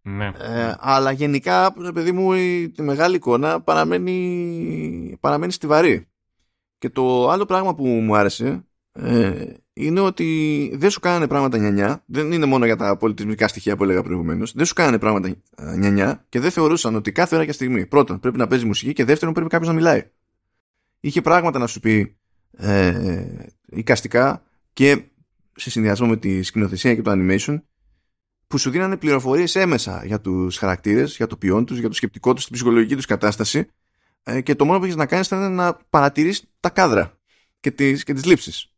Ναι. 0.07 0.25
Ε, 0.25 0.75
αλλά 0.79 1.11
γενικά, 1.11 1.73
παιδί 1.93 2.11
μου, 2.11 2.33
η, 2.33 2.73
μεγάλη 2.77 3.15
εικόνα 3.15 3.61
παραμένει, 3.61 5.17
παραμένει 5.19 5.51
στιβαρή. 5.51 6.07
Και 6.77 6.89
το 6.89 7.29
άλλο 7.29 7.45
πράγμα 7.45 7.75
που 7.75 7.85
μου 7.85 8.15
άρεσε 8.15 8.65
ε, 8.91 9.45
είναι 9.73 9.99
ότι 9.99 10.71
δεν 10.75 10.89
σου 10.89 10.99
κάνανε 10.99 11.27
πράγματα 11.27 11.57
νιανιά. 11.57 12.03
Δεν 12.05 12.31
είναι 12.31 12.45
μόνο 12.45 12.65
για 12.65 12.75
τα 12.75 12.97
πολιτισμικά 12.97 13.47
στοιχεία 13.47 13.77
που 13.77 13.83
έλεγα 13.83 14.03
προηγουμένως. 14.03 14.53
Δεν 14.53 14.65
σου 14.65 14.73
κάνανε 14.73 14.99
πράγματα 14.99 15.35
νιανιά 15.77 16.25
και 16.29 16.39
δεν 16.39 16.51
θεωρούσαν 16.51 16.95
ότι 16.95 17.11
κάθε 17.11 17.35
ώρα 17.35 17.45
και 17.45 17.51
στιγμή 17.51 17.85
πρώτον 17.85 18.19
πρέπει 18.19 18.37
να 18.37 18.47
παίζει 18.47 18.65
μουσική 18.65 18.93
και 18.93 19.05
δεύτερον 19.05 19.33
πρέπει 19.33 19.49
κάποιος 19.49 19.69
να 19.69 19.75
μιλάει. 19.75 20.09
Είχε 20.99 21.21
πράγματα 21.21 21.59
να 21.59 21.67
σου 21.67 21.79
πει 21.79 22.17
ε, 22.57 23.25
οικαστικά 23.65 24.43
και 24.73 25.03
σε 25.55 25.69
συνδυασμό 25.69 26.07
με 26.07 26.17
τη 26.17 26.43
σκηνοθεσία 26.43 26.95
και 26.95 27.01
το 27.01 27.11
animation 27.13 27.61
που 28.55 28.61
σου 28.61 28.69
δίνανε 28.69 28.97
πληροφορίες 28.97 29.55
έμεσα 29.55 30.05
για 30.05 30.21
τους 30.21 30.57
χαρακτήρες, 30.57 31.15
για 31.15 31.27
το 31.27 31.37
ποιόν 31.37 31.65
τους, 31.65 31.77
για 31.77 31.87
το 31.87 31.93
σκεπτικό 31.93 32.33
τους, 32.33 32.45
την 32.45 32.53
ψυχολογική 32.53 32.95
τους 32.95 33.05
κατάσταση 33.05 33.67
ε, 34.23 34.41
και 34.41 34.55
το 34.55 34.65
μόνο 34.65 34.77
που 34.77 34.83
έχεις 34.83 34.95
να 34.95 35.05
κάνεις 35.05 35.27
ήταν 35.27 35.55
να 35.55 35.73
παρατηρείς 35.89 36.43
τα 36.59 36.69
κάδρα 36.69 37.17
και 37.59 37.71
τις, 37.71 38.03
και 38.03 38.13
τις 38.13 38.25
λήψεις. 38.25 38.73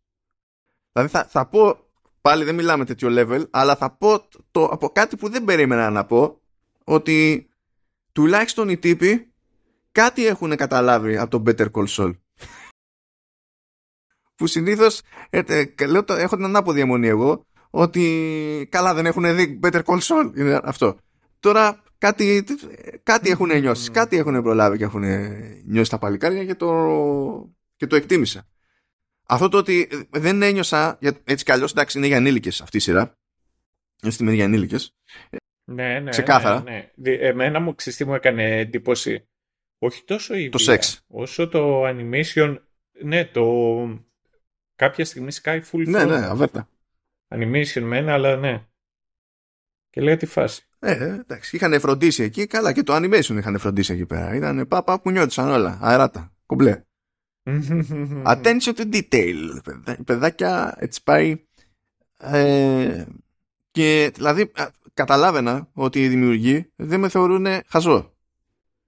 Δηλαδή 0.91 1.11
θα, 1.11 1.25
θα 1.25 1.47
πω, 1.47 1.79
πάλι 2.21 2.43
δεν 2.43 2.55
μιλάμε 2.55 2.85
τέτοιο 2.85 3.09
level, 3.11 3.43
αλλά 3.49 3.75
θα 3.75 3.91
πω 3.91 4.27
το, 4.51 4.63
από 4.63 4.89
κάτι 4.89 5.15
που 5.15 5.29
δεν 5.29 5.43
περίμενα 5.43 5.89
να 5.89 6.05
πω, 6.05 6.41
ότι 6.83 7.49
τουλάχιστον 8.11 8.69
οι 8.69 8.77
τύποι 8.77 9.33
κάτι 9.91 10.25
έχουν 10.25 10.55
καταλάβει 10.55 11.17
από 11.17 11.41
το 11.41 11.43
Better 11.45 11.71
Call 11.71 11.87
Saul 11.87 12.17
που 14.35 14.47
συνήθως 14.47 15.01
ε, 15.29 15.41
ε, 15.47 15.85
λέω, 15.85 16.03
έχω 16.07 16.35
την 16.35 16.45
ανάποδη 16.45 16.79
αιμονή 16.79 17.07
εγώ 17.07 17.45
ότι 17.77 18.67
καλά 18.71 18.93
δεν 18.93 19.05
έχουν 19.05 19.35
δει 19.35 19.59
Better 19.63 19.81
Call 19.83 19.99
Saul 19.99 20.31
είναι 20.37 20.59
αυτό 20.63 20.97
τώρα 21.39 21.83
κάτι, 21.97 22.43
κάτι 23.03 23.29
έχουν 23.29 23.59
νιώσει 23.59 23.91
κάτι 23.91 24.17
έχουν 24.17 24.41
προλάβει 24.41 24.77
και 24.77 24.83
έχουν 24.83 25.03
νιώσει 25.65 25.89
τα 25.89 25.97
παλικάρια 25.97 26.45
και 26.45 26.55
το, 26.55 26.69
και 27.75 27.87
το 27.87 27.95
εκτίμησα 27.95 28.47
αυτό 29.27 29.49
το 29.49 29.57
ότι 29.57 29.89
δεν 30.09 30.41
ένιωσα, 30.41 30.99
έτσι 31.23 31.45
κι 31.45 31.51
αλλιώς 31.51 31.71
εντάξει 31.71 31.97
είναι 31.97 32.07
για 32.07 32.17
ανήλικες 32.17 32.61
αυτή 32.61 32.77
η 32.77 32.79
σειρά, 32.79 33.17
είναι 34.03 34.11
στη 34.11 34.33
για 34.33 34.45
ανήλικες, 34.45 34.95
ναι, 35.69 35.99
ναι, 35.99 36.09
ξεκάθαρα. 36.09 36.61
Ναι, 36.63 36.91
ναι. 36.95 37.11
Εμένα 37.11 37.59
μου 37.59 37.75
ξυστή 37.75 38.05
μου 38.05 38.13
έκανε 38.13 38.59
εντύπωση; 38.59 39.27
Όχι 39.77 40.03
τόσο 40.03 40.35
η 40.35 40.49
το 40.49 40.57
σεξ. 40.57 41.03
όσο 41.07 41.47
το 41.47 41.83
animation, 41.87 42.57
ναι, 43.03 43.25
το 43.25 43.43
κάποια 44.75 45.05
στιγμή 45.05 45.31
σκάει 45.31 45.61
full 45.71 45.87
Ναι, 45.87 46.05
ναι, 46.05 46.25
αβέρτα. 46.25 46.69
Animation 47.27 47.81
μένα, 47.81 48.13
αλλά 48.13 48.35
ναι. 48.35 48.65
Και 49.89 50.01
λέει 50.01 50.17
τη 50.17 50.25
φάση. 50.25 50.67
Ε, 50.79 50.91
ε, 50.91 51.13
εντάξει, 51.13 51.55
είχαν 51.55 51.79
φροντίσει 51.79 52.23
εκεί, 52.23 52.47
καλά 52.47 52.73
και 52.73 52.83
το 52.83 52.95
animation 52.95 53.35
είχαν 53.37 53.57
φροντίσει 53.57 53.93
εκεί 53.93 54.05
πέρα. 54.05 54.35
Ήταν 54.35 54.67
πάπα 54.67 55.01
που 55.01 55.11
νιώτησαν 55.11 55.49
όλα, 55.49 55.77
αεράτα, 55.81 56.33
κομπλέ. 56.45 56.81
Attention 58.33 58.73
to 58.73 58.93
detail, 58.93 59.35
παιδάκια, 60.05 60.75
έτσι 60.77 61.03
πάει. 61.03 61.45
Ε, 62.17 63.05
και 63.71 64.11
δηλαδή 64.15 64.51
καταλάβαινα 64.93 65.69
ότι 65.73 66.03
οι 66.03 66.07
δημιουργοί 66.07 66.71
δεν 66.75 66.99
με 66.99 67.09
θεωρούν 67.09 67.45
χαζό. 67.67 68.15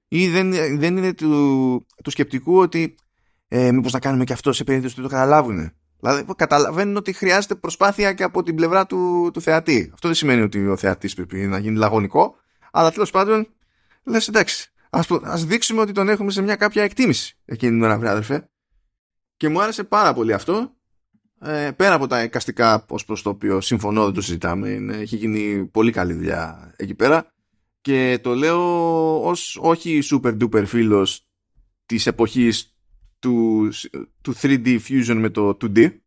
Ή 0.07 0.27
δεν, 0.27 0.51
δεν 0.79 0.97
είναι 0.97 1.13
του, 1.13 1.85
του 2.03 2.09
σκεπτικού 2.09 2.57
ότι 2.57 2.95
ε, 3.47 3.71
μήπως 3.71 3.91
να 3.91 3.99
κάνουμε 3.99 4.23
και 4.23 4.33
αυτό 4.33 4.53
σε 4.53 4.63
περίπτωση 4.63 4.95
που 4.95 5.01
το 5.01 5.07
καταλάβουν. 5.07 5.71
Δηλαδή 5.99 6.25
καταλαβαίνουν 6.35 6.95
ότι 6.95 7.13
χρειάζεται 7.13 7.55
προσπάθεια 7.55 8.13
και 8.13 8.23
από 8.23 8.43
την 8.43 8.55
πλευρά 8.55 8.85
του, 8.85 9.29
του 9.33 9.41
θεατή. 9.41 9.89
Αυτό 9.93 10.07
δεν 10.07 10.17
σημαίνει 10.17 10.41
ότι 10.41 10.67
ο 10.67 10.77
θεατής 10.77 11.13
πρέπει 11.13 11.37
να 11.37 11.57
γίνει 11.57 11.77
λαγωνικό, 11.77 12.35
αλλά 12.71 12.91
τέλος 12.91 13.11
πάντων 13.11 13.47
λες 14.03 14.27
εντάξει, 14.27 14.71
ας, 14.89 15.07
ας 15.23 15.45
δείξουμε 15.45 15.81
ότι 15.81 15.91
τον 15.91 16.09
έχουμε 16.09 16.31
σε 16.31 16.41
μια 16.41 16.55
κάποια 16.55 16.83
εκτίμηση 16.83 17.37
εκείνη 17.45 17.71
την 17.71 17.83
ώρα, 17.83 17.97
βρε 17.97 18.09
αδερφέ. 18.09 18.49
Και 19.37 19.49
μου 19.49 19.61
άρεσε 19.61 19.83
πάρα 19.83 20.13
πολύ 20.13 20.33
αυτό. 20.33 20.73
Ε, 21.41 21.71
πέρα 21.75 21.93
από 21.93 22.07
τα 22.07 22.23
εικαστικά 22.23 22.85
ως 22.89 23.05
προς 23.05 23.21
το 23.21 23.29
οποίο 23.29 23.61
συμφωνώ 23.61 24.03
δεν 24.05 24.13
το 24.13 24.21
συζητάμε 24.21 24.69
είναι, 24.69 24.97
έχει 24.97 25.15
γίνει 25.15 25.65
πολύ 25.65 25.91
καλή 25.91 26.13
δουλειά 26.13 26.73
εκεί 26.75 26.95
πέρα 26.95 27.33
και 27.81 28.19
το 28.23 28.35
λέω 28.35 29.27
ως 29.27 29.59
όχι 29.61 29.99
super 30.11 30.37
duper 30.41 30.63
φίλος 30.65 31.27
της 31.85 32.07
εποχής 32.07 32.68
του, 33.19 33.69
του 34.21 34.35
3D 34.35 34.79
Fusion 34.87 35.15
με 35.15 35.29
το 35.29 35.57
2D 35.61 35.97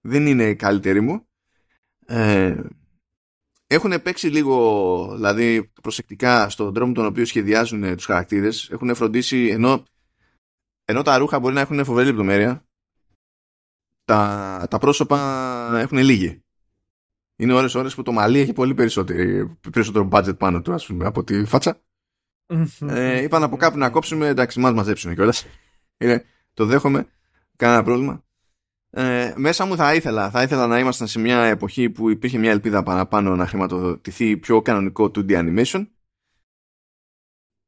δεν 0.00 0.26
είναι 0.26 0.44
η 0.44 0.56
καλύτερη 0.56 1.00
μου. 1.00 1.26
Ε, 2.06 2.60
έχουν 3.66 4.02
παίξει 4.02 4.28
λίγο 4.28 5.12
δηλαδή 5.14 5.70
προσεκτικά 5.82 6.48
στον 6.48 6.74
τρόπο 6.74 6.92
τον 6.92 7.06
οποίο 7.06 7.24
σχεδιάζουν 7.24 7.96
τους 7.96 8.04
χαρακτήρες. 8.04 8.70
Έχουν 8.70 8.94
φροντίσει 8.94 9.46
ενώ, 9.46 9.84
ενώ 10.84 11.02
τα 11.02 11.18
ρούχα 11.18 11.38
μπορεί 11.38 11.54
να 11.54 11.60
έχουν 11.60 11.84
φοβερή 11.84 12.06
λεπτομέρεια 12.06 12.68
τα, 14.04 14.66
τα 14.70 14.78
πρόσωπα 14.78 15.78
έχουν 15.78 15.98
λίγη. 15.98 16.42
Είναι 17.36 17.52
ώρες 17.52 17.74
ώρες 17.74 17.94
που 17.94 18.02
το 18.02 18.12
μαλλί 18.12 18.38
έχει 18.38 18.52
πολύ 18.52 18.74
περισσότερο 18.74 20.08
budget 20.12 20.38
πάνω 20.38 20.62
του 20.62 20.72
ας 20.72 20.86
πούμε 20.86 21.06
από 21.06 21.24
τη 21.24 21.44
φάτσα. 21.44 21.80
Ε, 22.80 23.22
είπαν 23.22 23.42
από 23.42 23.56
κάπου 23.56 23.78
να 23.78 23.90
κόψουμε 23.90 24.26
εντάξει 24.26 24.60
μας 24.60 24.72
μαζέψουν 24.72 25.14
κιόλας 25.14 25.46
είναι, 25.98 26.24
το 26.54 26.66
δέχομαι, 26.66 27.06
κανένα 27.56 27.82
πρόβλημα. 27.82 28.24
Ε, 28.90 29.34
μέσα 29.36 29.64
μου 29.64 29.76
θα 29.76 29.94
ήθελα, 29.94 30.30
θα 30.30 30.42
ήθελα 30.42 30.66
να 30.66 30.78
ήμασταν 30.78 31.06
σε 31.06 31.18
μια 31.18 31.42
εποχή 31.44 31.90
που 31.90 32.10
υπήρχε 32.10 32.38
μια 32.38 32.50
ελπίδα 32.50 32.82
παραπάνω 32.82 33.36
να 33.36 33.46
χρηματοδοτηθεί 33.46 34.36
πιο 34.36 34.62
κανονικό 34.62 35.04
2D 35.14 35.30
animation. 35.30 35.86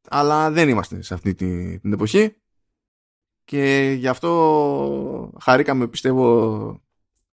Αλλά 0.09 0.51
δεν 0.51 0.69
είμαστε 0.69 1.03
σε 1.03 1.15
αυτή 1.15 1.35
την, 1.35 1.81
την 1.81 1.93
εποχή. 1.93 2.35
Και 3.45 3.95
γι' 3.99 4.09
αυτό 4.09 5.33
χαρήκαμε 5.41 5.89
πιστεύω 5.89 6.83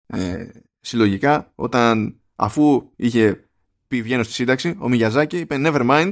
ε, 0.06 0.48
συλλογικά 0.80 1.52
όταν 1.54 2.20
αφού 2.34 2.90
είχε 2.96 3.48
πει 3.86 4.02
βγαίνω 4.02 4.22
στη 4.22 4.32
σύνταξη 4.32 4.76
ο 4.78 4.88
Μιγιαζάκη 4.88 5.38
είπε 5.38 5.56
never 5.58 5.90
mind 5.90 6.10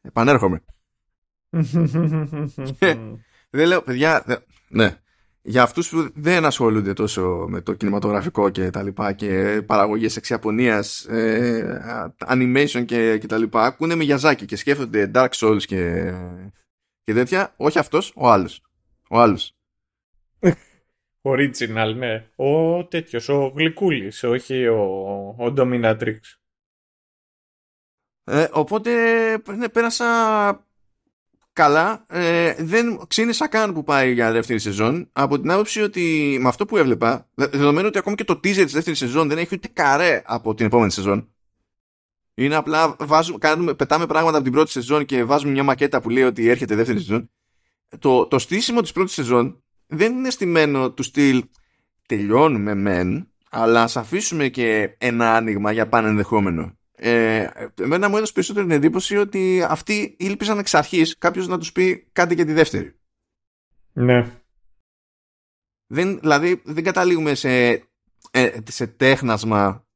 επανέρχομαι 0.00 0.64
δεν 3.54 3.66
λέω, 3.66 3.82
παιδιά, 3.82 4.24
ναι. 4.68 4.96
Για 5.42 5.62
αυτούς 5.62 5.88
που 5.88 6.10
δεν 6.14 6.44
ασχολούνται 6.44 6.92
τόσο 6.92 7.46
με 7.48 7.60
το 7.60 7.74
κινηματογραφικό 7.74 8.50
και 8.50 8.70
τα 8.70 8.82
λοιπά 8.82 9.12
και 9.12 9.62
παραγωγές 9.66 10.16
εξιαπωνίας, 10.16 11.04
ε, 11.04 12.06
animation 12.26 12.84
και, 12.86 13.18
και 13.18 13.26
τα 13.26 13.38
λοιπά, 13.38 13.64
ακούνε 13.64 13.94
με 13.94 14.04
γιαζάκι 14.04 14.44
και 14.44 14.56
σκέφτονται 14.56 15.10
Dark 15.14 15.28
Souls 15.28 15.62
και, 15.66 16.12
και 17.04 17.12
τέτοια. 17.12 17.54
Όχι 17.56 17.78
αυτός, 17.78 18.12
ο 18.16 18.30
άλλος. 18.30 18.62
Ο 19.08 19.20
άλλος. 19.20 19.56
Original, 21.22 21.94
ναι. 21.96 22.28
Ο 22.36 22.84
τέτοιος, 22.84 23.28
ο 23.28 23.52
Γλυκούλης, 23.56 24.22
όχι 24.22 24.66
ο, 24.66 24.82
ο 25.38 25.54
Dominatrix. 25.56 26.18
Ε, 28.24 28.46
οπότε 28.52 28.92
ναι, 29.56 29.68
πέρασα 29.68 30.06
καλά. 31.52 32.04
Ε, 32.08 32.54
δεν 32.58 33.00
ξύνησα 33.08 33.48
καν 33.48 33.72
που 33.72 33.84
πάει 33.84 34.12
για 34.12 34.32
δεύτερη 34.32 34.58
σεζόν 34.58 35.08
από 35.12 35.40
την 35.40 35.50
άποψη 35.50 35.82
ότι 35.82 36.36
με 36.40 36.48
αυτό 36.48 36.64
που 36.64 36.76
έβλεπα, 36.76 37.28
δεδομένου 37.34 37.86
ότι 37.86 37.98
ακόμη 37.98 38.16
και 38.16 38.24
το 38.24 38.34
teaser 38.34 38.62
της 38.64 38.72
δεύτερης 38.72 38.98
σεζόν 38.98 39.28
δεν 39.28 39.38
έχει 39.38 39.54
ούτε 39.54 39.68
καρέ 39.72 40.22
από 40.24 40.54
την 40.54 40.66
επόμενη 40.66 40.90
σεζόν. 40.90 41.32
Είναι 42.34 42.54
απλά 42.54 42.96
βάζουμε, 42.98 43.38
κάνουμε, 43.38 43.74
πετάμε 43.74 44.06
πράγματα 44.06 44.34
από 44.34 44.44
την 44.44 44.52
πρώτη 44.52 44.70
σεζόν 44.70 45.04
και 45.04 45.24
βάζουμε 45.24 45.52
μια 45.52 45.62
μακέτα 45.62 46.00
που 46.00 46.10
λέει 46.10 46.22
ότι 46.22 46.48
έρχεται 46.48 46.74
δεύτερη 46.74 46.98
σεζόν. 46.98 47.30
Το, 47.98 48.26
το 48.26 48.38
στήσιμο 48.38 48.80
της 48.80 48.92
πρώτης 48.92 49.12
σεζόν 49.12 49.62
δεν 49.86 50.12
είναι 50.12 50.30
στημένο 50.30 50.92
του 50.92 51.02
στυλ 51.02 51.44
τελειώνουμε 52.06 52.74
μεν, 52.74 53.32
αλλά 53.50 53.82
ας 53.82 53.96
αφήσουμε 53.96 54.48
και 54.48 54.96
ένα 54.98 55.34
άνοιγμα 55.34 55.72
για 55.72 55.88
πάνε 55.88 56.08
ενδεχόμενο. 56.08 56.76
Ε, 56.96 57.48
εμένα 57.80 58.08
μου 58.08 58.16
έδωσε 58.16 58.32
περισσότερη 58.32 58.66
την 58.66 58.74
εντύπωση 58.74 59.16
ότι 59.16 59.62
αυτοί 59.68 60.16
ήλπιζαν 60.18 60.58
εξ 60.58 60.74
αρχής 60.74 61.18
κάποιος 61.18 61.48
να 61.48 61.58
τους 61.58 61.72
πει 61.72 62.08
κάτι 62.12 62.34
για 62.34 62.44
τη 62.44 62.52
δεύτερη. 62.52 62.96
Ναι. 63.92 64.42
Δεν, 65.86 66.18
δηλαδή 66.18 66.62
δεν 66.64 66.84
καταλήγουμε 66.84 67.34
σε, 67.34 67.70
ε, 68.30 68.58
σε 68.68 68.86
τέχνασμα 68.86 69.86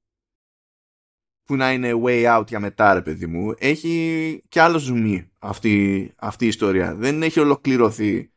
που 1.44 1.56
να 1.56 1.72
είναι 1.72 1.92
way 2.04 2.38
out 2.38 2.44
για 2.48 2.60
μετά 2.60 2.94
ρε 2.94 3.02
παιδί 3.02 3.26
μου. 3.26 3.54
Έχει 3.58 4.42
και 4.48 4.60
άλλο 4.60 4.78
ζουμί 4.78 5.30
αυτή, 5.38 6.12
αυτή 6.16 6.44
η 6.44 6.48
ιστορία. 6.48 6.94
Δεν 6.94 7.22
έχει 7.22 7.40
ολοκληρωθεί 7.40 8.30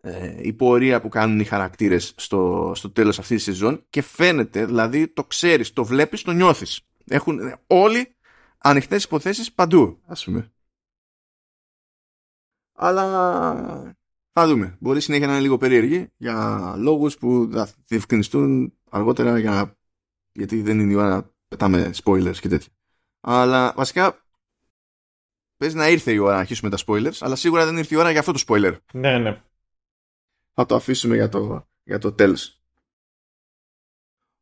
ε, 0.00 0.36
η 0.42 0.52
πορεία 0.52 1.00
που 1.00 1.08
κάνουν 1.08 1.40
οι 1.40 1.44
χαρακτήρες 1.44 2.14
στο, 2.16 2.72
στο 2.74 2.90
τέλος 2.90 3.18
αυτής 3.18 3.36
της 3.36 3.44
σεζόν 3.44 3.86
και 3.90 4.02
φαίνεται, 4.02 4.64
δηλαδή 4.64 5.08
το 5.08 5.24
ξέρεις, 5.24 5.72
το 5.72 5.84
βλέπεις, 5.84 6.22
το 6.22 6.32
νιώθεις. 6.32 6.87
Έχουν 7.08 7.58
όλοι 7.66 8.16
ανοιχτές 8.58 9.04
υποθέσεις 9.04 9.52
παντού, 9.52 10.00
ας 10.06 10.24
πούμε. 10.24 10.52
Αλλά 12.72 13.96
θα 14.32 14.46
δούμε. 14.46 14.76
Μπορεί 14.80 15.00
συνέχεια 15.00 15.26
να 15.26 15.32
είναι 15.32 15.42
λίγο 15.42 15.58
περίεργη 15.58 16.12
για 16.16 16.74
λόγους 16.76 17.18
που 17.18 17.48
θα 17.52 17.68
διευκρινιστούν 17.86 18.78
αργότερα 18.90 19.38
για 19.38 19.78
γιατί 20.32 20.62
δεν 20.62 20.80
είναι 20.80 20.92
η 20.92 20.94
ώρα 20.94 21.08
να 21.08 21.30
πετάμε 21.48 21.90
spoilers 22.04 22.36
και 22.36 22.48
τέτοια. 22.48 22.72
Αλλά 23.20 23.72
βασικά 23.76 24.26
παίζει 25.56 25.76
να 25.76 25.88
ήρθε 25.88 26.12
η 26.12 26.18
ώρα 26.18 26.32
να 26.32 26.38
αρχίσουμε 26.38 26.70
τα 26.70 26.78
spoilers, 26.86 27.16
αλλά 27.20 27.36
σίγουρα 27.36 27.64
δεν 27.64 27.76
ήρθε 27.76 27.94
η 27.94 27.98
ώρα 27.98 28.10
για 28.10 28.20
αυτό 28.20 28.32
το 28.32 28.42
spoiler. 28.46 28.76
Ναι, 28.92 29.18
ναι. 29.18 29.42
Θα 30.52 30.66
το 30.66 30.74
αφήσουμε 30.74 31.14
για 31.14 31.28
το, 31.28 31.68
για 31.82 31.98
το 31.98 32.12
τέλος. 32.12 32.62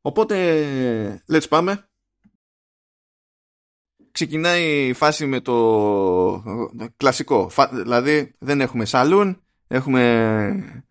Οπότε, 0.01 1.25
let's 1.29 1.49
πάμε 1.49 1.89
ξεκινάει 4.17 4.87
η 4.87 4.93
φάση 4.93 5.27
με 5.27 5.41
το 5.41 5.55
κλασικό. 6.97 7.51
Δηλαδή 7.71 8.35
δεν 8.39 8.61
έχουμε 8.61 8.85
σαλούν, 8.85 9.43
έχουμε 9.67 10.83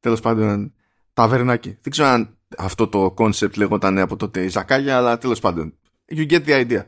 τέλος 0.00 0.20
πάντων 0.20 0.74
ταβερνάκι. 1.12 1.68
Δεν 1.68 1.90
ξέρω 1.92 2.08
αν 2.08 2.36
αυτό 2.58 2.88
το 2.88 3.10
κόνσεπτ 3.10 3.56
λεγόταν 3.56 3.98
από 3.98 4.16
τότε 4.16 4.44
ιζακάγια, 4.44 4.96
αλλά 4.96 5.18
τέλος 5.18 5.40
πάντων. 5.40 5.74
You 6.08 6.30
get 6.30 6.44
the 6.46 6.66
idea. 6.66 6.82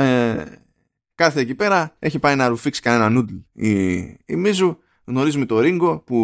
Ε, 0.00 0.44
κάθε 1.14 1.40
εκεί 1.40 1.54
πέρα 1.54 1.96
έχει 1.98 2.18
πάει 2.18 2.36
να 2.36 2.48
ρουφήξει 2.48 2.80
κανένα 2.80 3.08
noodle 3.08 3.34
η, 3.52 3.92
η 4.24 4.36
Μίζου. 4.36 4.78
Γνωρίζουμε 5.04 5.46
το 5.46 5.60
Ρίγκο 5.60 5.98
που 5.98 6.16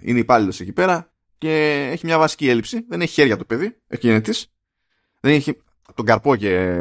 είναι 0.00 0.18
υπάλληλος 0.18 0.60
εκεί 0.60 0.72
πέρα 0.72 1.12
και 1.38 1.88
έχει 1.92 2.06
μια 2.06 2.18
βασική 2.18 2.48
έλλειψη. 2.48 2.84
Δεν 2.88 3.00
έχει 3.00 3.12
χέρια 3.12 3.36
το 3.36 3.44
παιδί, 3.44 3.76
έχει 3.86 4.20
Δεν 5.20 5.32
έχει 5.32 5.58
τον 5.94 6.04
καρπό 6.04 6.36
και, 6.36 6.74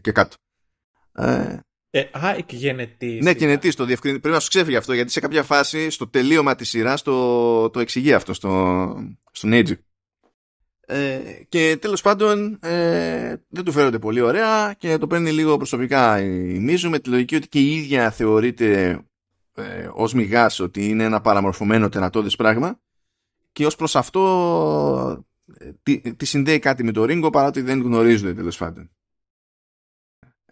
και 0.00 0.12
κάτω. 0.12 0.36
Ε, 1.14 1.56
ε, 1.90 2.00
α, 2.00 2.36
γενετή. 2.48 3.18
Ναι, 3.22 3.30
γενετή 3.30 3.74
το 3.74 3.84
διευκρινίζει. 3.84 4.20
Πρέπει 4.20 4.34
να 4.34 4.40
σου 4.40 4.48
ξέφυγε 4.48 4.76
αυτό 4.76 4.92
γιατί 4.92 5.10
σε 5.10 5.20
κάποια 5.20 5.42
φάση 5.42 5.90
στο 5.90 6.08
τελείωμα 6.08 6.54
της 6.54 6.68
σειράς 6.68 7.02
το, 7.02 7.70
το 7.70 7.80
εξηγεί 7.80 8.12
αυτό 8.12 8.34
στο, 8.34 9.14
στον 9.32 9.50
Age. 9.52 9.72
Ε, 10.86 11.20
και 11.48 11.76
τέλος 11.80 12.00
πάντων 12.00 12.58
ε, 12.62 13.34
δεν 13.48 13.64
του 13.64 13.72
φέρονται 13.72 13.98
πολύ 13.98 14.20
ωραία 14.20 14.74
και 14.78 14.98
το 14.98 15.06
παίρνει 15.06 15.32
λίγο 15.32 15.56
προσωπικά 15.56 16.20
η 16.20 16.58
Μίζου 16.58 16.90
με 16.90 16.98
τη 16.98 17.10
λογική 17.10 17.36
ότι 17.36 17.48
και 17.48 17.58
η 17.58 17.76
ίδια 17.76 18.10
θεωρείται 18.10 18.98
ε, 19.54 19.88
ως 19.92 20.14
μηγάς 20.14 20.60
ότι 20.60 20.88
είναι 20.88 21.04
ένα 21.04 21.20
παραμορφωμένο 21.20 21.88
τερατώδες 21.88 22.36
πράγμα 22.36 22.80
και 23.52 23.66
ως 23.66 23.76
προς 23.76 23.96
αυτό 23.96 25.26
τη, 25.82 26.00
τη 26.00 26.24
συνδέει 26.24 26.58
κάτι 26.58 26.84
με 26.84 26.92
το 26.92 27.02
Ringo 27.08 27.32
παρά 27.32 27.50
δεν 27.50 27.82
γνωρίζουν 27.82 28.34
τέλος 28.34 28.56
πάντων. 28.56 28.90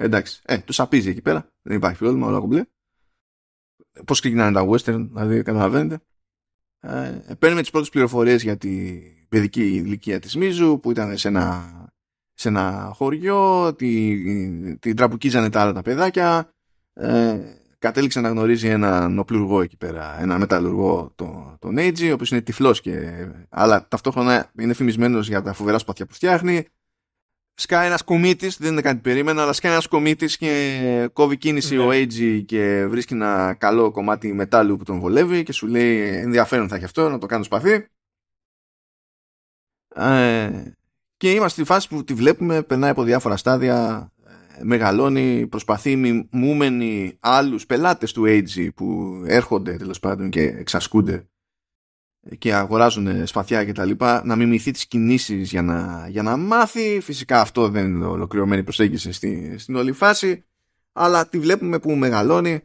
Εντάξει, 0.03 0.40
ε, 0.44 0.59
του 0.59 0.72
σαπίζει 0.72 1.11
εκεί 1.11 1.22
πέρα. 1.22 1.53
Δεν 1.62 1.76
υπάρχει 1.76 1.98
πρόβλημα, 1.98 2.26
όλα 2.26 2.38
κομπλέ. 2.38 2.64
Πώς 4.05 4.20
ξεκινάνε 4.20 4.53
τα 4.53 4.68
western, 4.68 5.09
δηλαδή 5.12 5.42
καταλαβαίνετε. 5.42 5.98
Ε, 6.80 7.34
παίρνουμε 7.38 7.61
τις 7.61 7.70
πρώτες 7.70 7.88
πληροφορίες 7.88 8.42
για 8.42 8.57
την 8.57 9.03
παιδική 9.28 9.62
ηλικία 9.62 10.18
της 10.18 10.36
Μίζου 10.36 10.80
που 10.80 10.90
ήταν 10.90 11.16
σε 11.16 11.28
ένα, 11.28 11.72
σε 12.32 12.48
ένα 12.48 12.92
χωριό, 12.94 13.74
την 13.74 14.78
τη 14.78 14.94
τραμπουκίζανε 14.94 15.51
τα 15.51 15.61
άλλα 15.61 15.72
τα 15.72 15.82
παιδάκια. 15.82 16.53
Ε, 16.92 17.40
κατέληξε 17.78 18.20
να 18.20 18.28
γνωρίζει 18.28 18.68
έναν 18.68 19.18
οπλουργό 19.18 19.62
εκεί 19.62 19.76
πέρα, 19.76 20.20
ένα 20.20 20.38
μεταλλουργό, 20.38 21.12
τον, 21.14 21.57
τον 21.59 21.78
Έιτζι, 21.78 22.11
ο 22.11 22.14
οποίος 22.14 22.30
είναι 22.30 22.40
τυφλός 22.40 22.80
και. 22.80 23.26
αλλά 23.48 23.88
ταυτόχρονα 23.88 24.51
είναι 24.59 24.74
φημισμένος 24.74 25.28
για 25.28 25.42
τα 25.42 25.53
φοβερά 25.53 25.78
σπαθιά 25.78 26.07
που 26.07 26.14
φτιάχνει. 26.14 26.66
Σκάει 27.55 27.86
ένας 27.86 28.03
κομίτη, 28.03 28.53
δεν 28.59 28.72
είναι 28.72 28.80
κάτι 28.80 29.01
περίμενα, 29.01 29.42
αλλά 29.42 29.53
σκάει 29.53 29.72
ένας 29.72 29.86
κομίτη 29.86 30.26
και 30.26 31.11
κόβει 31.12 31.36
κίνηση 31.36 31.76
ναι. 31.76 31.82
ο 31.82 31.90
Έιτζι 31.90 32.44
και 32.44 32.86
βρίσκει 32.88 33.14
ένα 33.14 33.55
καλό 33.59 33.90
κομμάτι 33.90 34.32
μετάλλου 34.32 34.76
που 34.76 34.84
τον 34.84 34.98
βολεύει 34.98 35.42
και 35.42 35.53
σου 35.53 35.66
λέει 35.66 35.98
ενδιαφέρον 36.01 36.68
θα 36.68 36.76
έχει 36.76 36.84
αυτό, 36.84 37.09
να 37.09 37.18
το 37.18 37.26
κάνω 37.26 37.44
σπαθί. 37.44 37.86
Ε, 39.94 40.51
και 41.16 41.30
είμαστε 41.30 41.62
στη 41.62 41.72
φάση 41.72 41.88
που 41.88 42.05
τη 42.05 42.14
βλέπουμε, 42.14 42.62
περνάει 42.62 42.90
από 42.90 43.03
διάφορα 43.03 43.36
στάδια 43.36 44.11
μεγαλώνει, 44.62 45.46
προσπαθεί 45.46 45.96
μιμούμενοι 45.96 47.16
άλλους 47.20 47.66
πελάτες 47.66 48.12
του 48.12 48.24
AG 48.26 48.68
που 48.74 49.14
έρχονται 49.26 49.76
τέλος 49.76 49.98
πάντων 49.98 50.30
και 50.30 50.42
εξασκούνται 50.42 51.28
και 52.38 52.54
αγοράζουν 52.54 53.26
σπαθιά 53.26 53.64
και 53.64 53.72
τα 53.72 53.84
λοιπά 53.84 54.22
να 54.24 54.36
μιμηθεί 54.36 54.70
τις 54.70 54.86
κινήσεις 54.86 55.50
για 55.50 55.62
να, 55.62 56.06
για 56.08 56.22
να 56.22 56.36
μάθει 56.36 57.00
φυσικά 57.00 57.40
αυτό 57.40 57.68
δεν 57.68 57.86
είναι 57.86 58.04
ολοκληρωμένη 58.04 58.62
προσέγγιση 58.62 59.12
στη, 59.12 59.58
στην 59.58 59.76
όλη 59.76 59.92
φάση 59.92 60.44
αλλά 60.92 61.28
τη 61.28 61.38
βλέπουμε 61.38 61.78
που 61.78 61.90
μεγαλώνει 61.90 62.60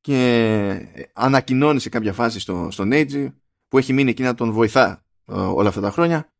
και 0.00 1.08
ανακοινώνει 1.12 1.80
σε 1.80 1.88
κάποια 1.88 2.12
φάση 2.12 2.40
στο, 2.40 2.68
στον 2.70 2.90
AG 2.92 3.32
που 3.68 3.78
έχει 3.78 3.92
μείνει 3.92 4.10
εκεί 4.10 4.22
να 4.22 4.34
τον 4.34 4.52
βοηθά 4.52 5.04
ε, 5.26 5.34
όλα 5.34 5.68
αυτά 5.68 5.80
τα 5.80 5.90
χρόνια 5.90 6.32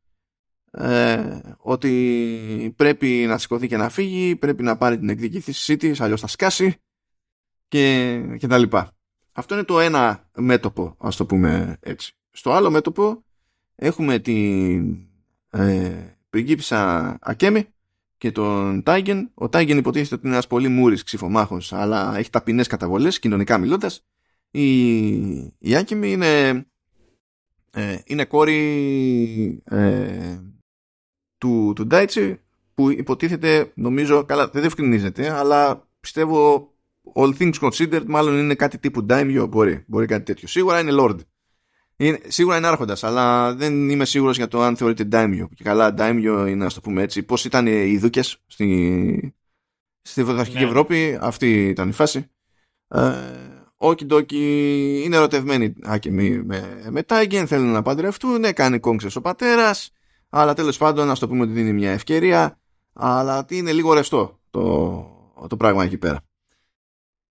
ε, 0.71 1.41
ότι 1.59 2.75
πρέπει 2.77 3.07
να 3.29 3.39
σηκωθεί 3.39 3.67
και 3.67 3.77
να 3.77 3.89
φύγει, 3.89 4.37
πρέπει 4.37 4.63
να 4.63 4.77
πάρει 4.77 4.99
την 4.99 5.09
εκδικήθησή 5.09 5.77
της, 5.77 6.01
αλλιώς 6.01 6.21
θα 6.21 6.27
σκάσει 6.27 6.77
και, 7.69 8.21
και 8.39 8.47
τα 8.47 8.59
λοιπά. 8.59 8.93
Αυτό 9.33 9.55
είναι 9.55 9.65
το 9.65 9.81
ένα 9.81 10.31
μέτωπο, 10.35 10.97
ας 10.99 11.17
το 11.17 11.27
πούμε 11.27 11.77
έτσι. 11.81 12.17
Στο 12.37 12.53
άλλο 12.53 12.71
μέτωπο 12.71 13.25
έχουμε 13.75 14.19
την 14.19 14.97
ε, 15.51 16.17
πριγκίπισσα 16.31 17.17
Ακέμι 17.21 17.67
και 18.19 18.33
τον 18.33 18.83
Τάιγεν. 18.83 19.31
Ο 19.35 19.49
Τάιγεν 19.49 19.79
υποτίθεται 19.79 20.15
ότι 20.15 20.25
είναι 20.27 20.35
ένας 20.35 20.47
πολύ 20.47 20.69
μούρης 20.69 21.03
ξυφομάχος, 21.03 21.73
αλλά 21.73 22.17
έχει 22.17 22.31
ταπεινές 22.31 22.67
καταβολές, 22.67 23.19
κοινωνικά 23.19 23.59
μιλώντας. 23.59 24.05
Η, 24.51 24.87
η 25.59 25.77
Άκεμι 25.77 26.11
είναι, 26.11 26.67
ε, 27.71 27.99
είναι 28.05 28.25
κόρη 28.25 29.63
ε, 29.65 30.39
του, 31.39 31.73
του 31.75 31.87
Ντάιτσι 31.87 32.41
που 32.75 32.91
υποτίθεται 32.91 33.73
νομίζω, 33.75 34.25
καλά 34.25 34.49
δεν 34.49 34.61
διευκρινίζεται 34.61 35.31
αλλά 35.31 35.89
πιστεύω 36.01 36.69
all 37.15 37.35
things 37.39 37.55
considered 37.61 38.05
μάλλον 38.07 38.39
είναι 38.39 38.55
κάτι 38.55 38.79
τύπου 38.79 39.07
Daimyo 39.09 39.47
μπορεί, 39.49 39.85
μπορεί 39.87 40.07
κάτι 40.07 40.25
τέτοιο 40.25 40.49
σίγουρα 40.49 40.81
είναι 40.81 40.93
Lord 40.95 41.19
είναι, 41.97 42.21
σίγουρα 42.27 42.57
είναι 42.57 42.67
άρχοντας 42.67 43.05
αλλά 43.05 43.55
δεν 43.55 43.89
είμαι 43.89 44.05
σίγουρος 44.05 44.37
για 44.37 44.49
το 44.49 44.63
αν 44.63 44.77
θεωρείται 44.77 45.09
Daimyo 45.13 45.47
και 45.55 45.65
καλά 45.65 45.95
Daimyo 45.99 46.45
είναι 46.49 46.55
να 46.55 46.71
το 46.71 46.81
πούμε 46.81 47.03
έτσι 47.03 47.23
πως 47.23 47.45
ήταν 47.45 47.67
οι 47.67 47.99
δούκες 47.99 48.43
στη, 48.47 49.35
στη 50.03 50.25
Βοδαρχική 50.25 50.59
ναι. 50.59 50.65
Ευρώπη 50.65 51.19
αυτή 51.21 51.69
ήταν 51.69 51.89
η 51.89 51.93
φάση 51.93 52.31
ε, 52.89 53.13
Όκι 53.77 54.05
ντόκι 54.05 55.03
είναι 55.05 55.17
ερωτευμένοι 55.17 55.75
άκεμοι 55.83 56.43
με, 56.43 56.89
με 56.91 57.03
Τάιγεν 57.03 57.47
θέλουν 57.47 57.73
να 57.73 57.83
παντρευτούν 57.83 58.53
κάνει 58.53 58.79
κόγκσες 58.79 59.17
ο 59.17 59.21
πατέρας 59.21 59.93
αλλά 60.29 60.55
τέλος 60.55 60.77
πάντων 60.77 61.07
να 61.07 61.17
το 61.17 61.29
πούμε 61.29 61.43
ότι 61.43 61.53
δίνει 61.53 61.73
μια 61.73 61.91
ευκαιρία 61.91 62.59
αλλά 62.93 63.47
είναι 63.49 63.73
λίγο 63.73 63.93
ρευστό 63.93 64.41
το, 64.51 65.47
το 65.49 65.57
πράγμα 65.57 65.85
εκεί 65.85 65.99
πέρα. 65.99 66.21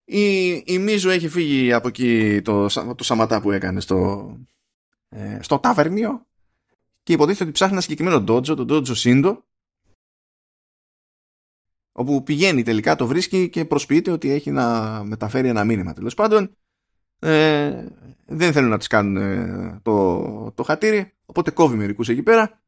Η, 0.06 0.48
η 0.66 0.78
Μίζου 0.80 1.10
έχει 1.10 1.28
φύγει 1.28 1.74
από 1.74 1.88
εκεί 1.88 2.42
το, 2.42 2.68
το 2.96 3.04
σαματά 3.04 3.42
που 3.42 3.52
έκανε 3.52 3.80
στο, 3.80 4.28
ε, 5.14 5.40
στο 5.42 5.60
ταβερνίο 5.60 6.26
και 7.04 7.14
υποτίθεται 7.14 7.44
ότι 7.44 7.54
ψάχνει 7.54 7.74
ένα 7.74 7.82
συγκεκριμένο 7.82 8.22
ντότζο, 8.22 8.56
το 8.56 8.66
ντότζο 8.66 8.96
Σύντο 8.96 9.44
όπου 11.92 12.24
πηγαίνει 12.24 12.64
τελικά, 12.64 12.96
το 12.96 13.08
βρίσκει 13.08 13.50
και 13.50 13.66
προσποιείται 13.66 14.12
ότι 14.12 14.32
έχει 14.32 14.52
να 14.52 15.04
μεταφέρει 15.04 15.48
ένα 15.48 15.64
μήνυμα 15.64 15.94
τέλος 15.94 16.14
πάντων. 16.14 16.56
Ε, 17.20 17.88
δεν 18.26 18.54
θέλουν 18.54 18.70
να 18.70 18.78
τις 18.78 18.88
κάνουν 18.88 19.18
ε, 19.18 19.80
το, 19.84 20.52
το 20.52 20.64
χατήρι 20.64 21.14
οπότε 21.26 21.52
κόβει 21.52 21.76
μερικούς 21.76 22.10
εκεί 22.10 22.24
πέρα 22.24 22.64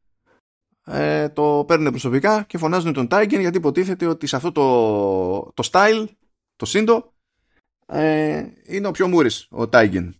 ε, 0.86 1.28
το 1.28 1.64
παίρνουν 1.66 1.90
προσωπικά 1.90 2.42
και 2.42 2.58
φωνάζουν 2.58 2.92
τον 2.92 3.08
Tiger 3.10 3.38
γιατί 3.40 3.56
υποτίθεται 3.56 4.06
ότι 4.06 4.26
σε 4.26 4.36
αυτό 4.36 4.52
το, 4.52 5.52
το 5.54 5.68
style, 5.72 6.06
το 6.56 6.66
σύντο, 6.66 7.12
ε, 7.86 8.46
είναι 8.66 8.86
ο 8.86 8.90
πιο 8.90 9.08
μούρης 9.08 9.48
ο 9.50 9.62
Tiger. 9.72 10.10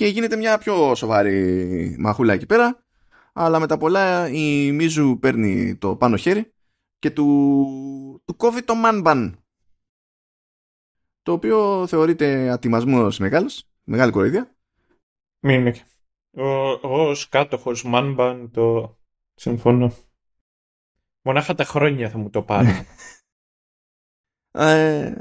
Και 0.00 0.06
γίνεται 0.06 0.36
μια 0.36 0.58
πιο 0.58 0.94
σοβαρή 0.94 1.96
μαχούλα 1.98 2.32
εκεί 2.32 2.46
πέρα, 2.46 2.84
αλλά 3.32 3.58
με 3.58 3.66
τα 3.66 3.76
πολλά 3.76 4.28
η 4.28 4.72
Μίζου 4.72 5.18
παίρνει 5.18 5.76
το 5.76 5.96
πάνω 5.96 6.16
χέρι 6.16 6.52
και 6.98 7.10
του, 7.10 8.22
του 8.24 8.36
κόβει 8.36 8.62
το 8.62 8.74
man 8.84 9.32
Το 11.22 11.32
οποίο 11.32 11.86
θεωρείται 11.86 12.50
ατιμασμός 12.50 13.18
μεγάλος, 13.18 13.64
μεγάλη 13.82 14.12
κοροϊδία. 14.12 14.56
Μην 15.40 15.74
Ο, 16.30 16.48
ως 16.82 17.28
κάτοχος 17.28 17.84
man 17.86 18.48
το 18.52 18.98
συμφωνώ. 19.34 19.92
Μονάχα 21.22 21.54
τα 21.54 21.64
χρόνια 21.64 22.10
θα 22.10 22.18
μου 22.18 22.30
το 22.30 22.42
πάρει. 22.42 22.68
ε, 24.50 25.14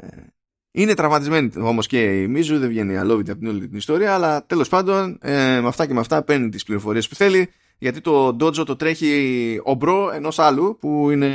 είναι 0.81 0.93
τραυματισμένη 0.93 1.51
όμως 1.57 1.87
και 1.87 2.21
η 2.21 2.27
Μίζου, 2.27 2.59
δεν 2.59 2.69
βγαίνει 2.69 2.97
αλόβητη 2.97 3.31
από 3.31 3.39
την 3.39 3.49
όλη 3.49 3.67
την 3.67 3.77
ιστορία, 3.77 4.13
αλλά 4.13 4.45
τέλος 4.45 4.69
πάντων 4.69 5.17
ε, 5.21 5.59
με 5.61 5.67
αυτά 5.67 5.85
και 5.85 5.93
με 5.93 5.99
αυτά 5.99 6.23
παίρνει 6.23 6.49
τις 6.49 6.63
πληροφορίες 6.63 7.07
που 7.07 7.15
θέλει, 7.15 7.49
γιατί 7.77 8.01
το 8.01 8.27
Dojo 8.27 8.65
το 8.65 8.75
τρέχει 8.75 9.61
ο 9.63 9.73
bro 9.73 10.11
ενός 10.13 10.39
άλλου 10.39 10.77
που 10.79 11.09
είναι 11.09 11.31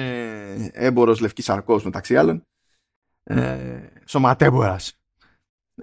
έμπορος 0.73 1.21
λευκής 1.21 1.49
σαρκός 1.49 1.85
μεταξύ 1.85 2.17
άλλων. 2.17 2.47
Ε, 3.25 3.65
σωματέμπορας. 4.05 4.99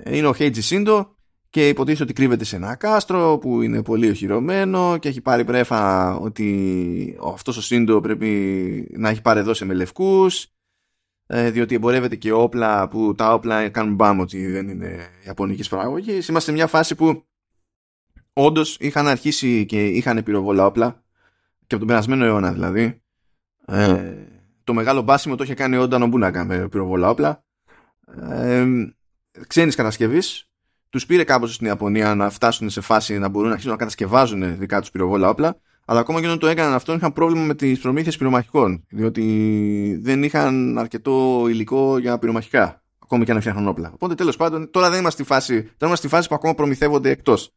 Είναι 0.06 0.28
ο 0.28 0.34
Χέιτζι 0.34 0.62
Σίντο 0.62 1.16
και 1.50 1.68
υποτίθεται 1.68 2.04
ότι 2.04 2.14
κρύβεται 2.14 2.44
σε 2.44 2.56
ένα 2.56 2.76
κάστρο 2.76 3.38
που 3.38 3.62
είναι 3.62 3.84
πολύ 3.84 4.10
οχυρωμένο 4.10 4.98
και 4.98 5.08
έχει 5.08 5.22
πάρει 5.22 5.46
πρέφα 5.46 6.16
ότι 6.16 7.18
αυτός 7.34 7.58
ο 7.58 7.62
Σίντο 7.62 8.02
πρέπει 8.02 8.92
να 8.98 9.10
έχει 9.10 9.22
πάρε 9.22 9.44
δώσε 9.44 9.66
με 9.66 9.74
λευκούς 9.74 10.44
ε, 10.44 10.50
διότι 11.32 11.76
εμπορεύεται 11.76 12.16
και 12.16 12.32
όπλα 12.32 12.88
που 12.88 13.16
τα 13.16 13.34
όπλα 13.34 13.70
κάνουν 13.70 13.96
μπάμ 13.96 14.20
ότι 14.20 14.48
δεν 14.48 14.70
είναι 14.70 15.08
ιαπωνικής 15.26 15.70
παραγωγής. 15.70 16.28
Είμαστε 16.28 16.50
σε 16.50 16.56
μια 16.58 16.68
φάση 16.68 16.96
που 16.96 17.26
όντως 18.34 18.78
είχαν 18.80 19.08
αρχίσει 19.08 19.66
και 19.66 19.86
είχαν 19.86 20.24
πυροβόλα 20.24 20.66
όπλα 20.66 21.04
και 21.68 21.76
από 21.76 21.78
τον 21.78 21.88
περασμένο 21.88 22.26
αιώνα 22.26 22.52
δηλαδή. 22.52 23.02
Ε, 23.66 24.14
το 24.64 24.74
μεγάλο 24.74 25.02
μπάσιμο 25.02 25.36
το 25.36 25.44
είχε 25.44 25.54
κάνει 25.54 25.78
ο 25.78 25.88
Ντανομπούνακα 25.88 26.46
με 26.46 26.68
πυροβόλα 26.68 27.10
όπλα. 27.10 27.44
Ε, 28.30 28.66
ξένης 29.48 29.76
κατασκευής 29.76 30.46
τους 30.90 31.06
πήρε 31.06 31.24
κάπως 31.24 31.54
στην 31.54 31.68
Ιαπωνία 31.68 32.16
να 32.16 32.30
φτάσουν 32.30 32.70
σε 32.70 32.82
φάση 32.82 33.20
να 33.20 33.28
μπορούν 33.28 33.48
να 33.48 33.54
αρχίσουν 33.54 33.72
να 33.72 33.78
κατασκευάζουν 33.78 34.58
δικά 34.58 34.80
τους 34.80 34.92
πυροβόλα 34.92 35.30
όπλα. 35.30 35.60
Αλλά 35.86 36.00
ακόμα 36.00 36.20
και 36.20 36.26
όταν 36.26 36.40
το 36.40 36.48
έκαναν 36.48 36.74
αυτό, 36.74 36.94
είχαν 36.94 37.14
πρόβλημα 37.14 37.46
με 37.46 37.56
τις 37.56 37.80
προμήθειες 37.80 38.18
πυρομαχικών. 38.18 38.86
Διότι 38.90 40.00
δεν 40.02 40.24
είχαν 40.24 40.78
αρκετό 40.78 41.46
υλικό 41.50 41.98
για 41.98 42.20
πυρομαχικά. 42.20 42.84
Ακόμα 43.00 43.24
και 43.24 43.32
αν 43.32 43.40
φτιάχνουν 43.40 43.68
όπλα. 43.68 43.92
Οπότε 43.94 44.16
τέλος 44.16 44.38
πάντων, 44.38 44.72
τώρα 44.72 44.90
δεν 44.90 45.00
είμαστε 45.00 45.24
στη 45.24 45.34
φάση, 45.34 45.62
τώρα 45.62 45.76
είμαστε 45.80 46.08
στη 46.08 46.16
φάση 46.16 46.28
που 46.28 46.36
ακόμα 46.36 46.54
προμηθεύονται 46.54 47.10
εκτός. 47.10 47.54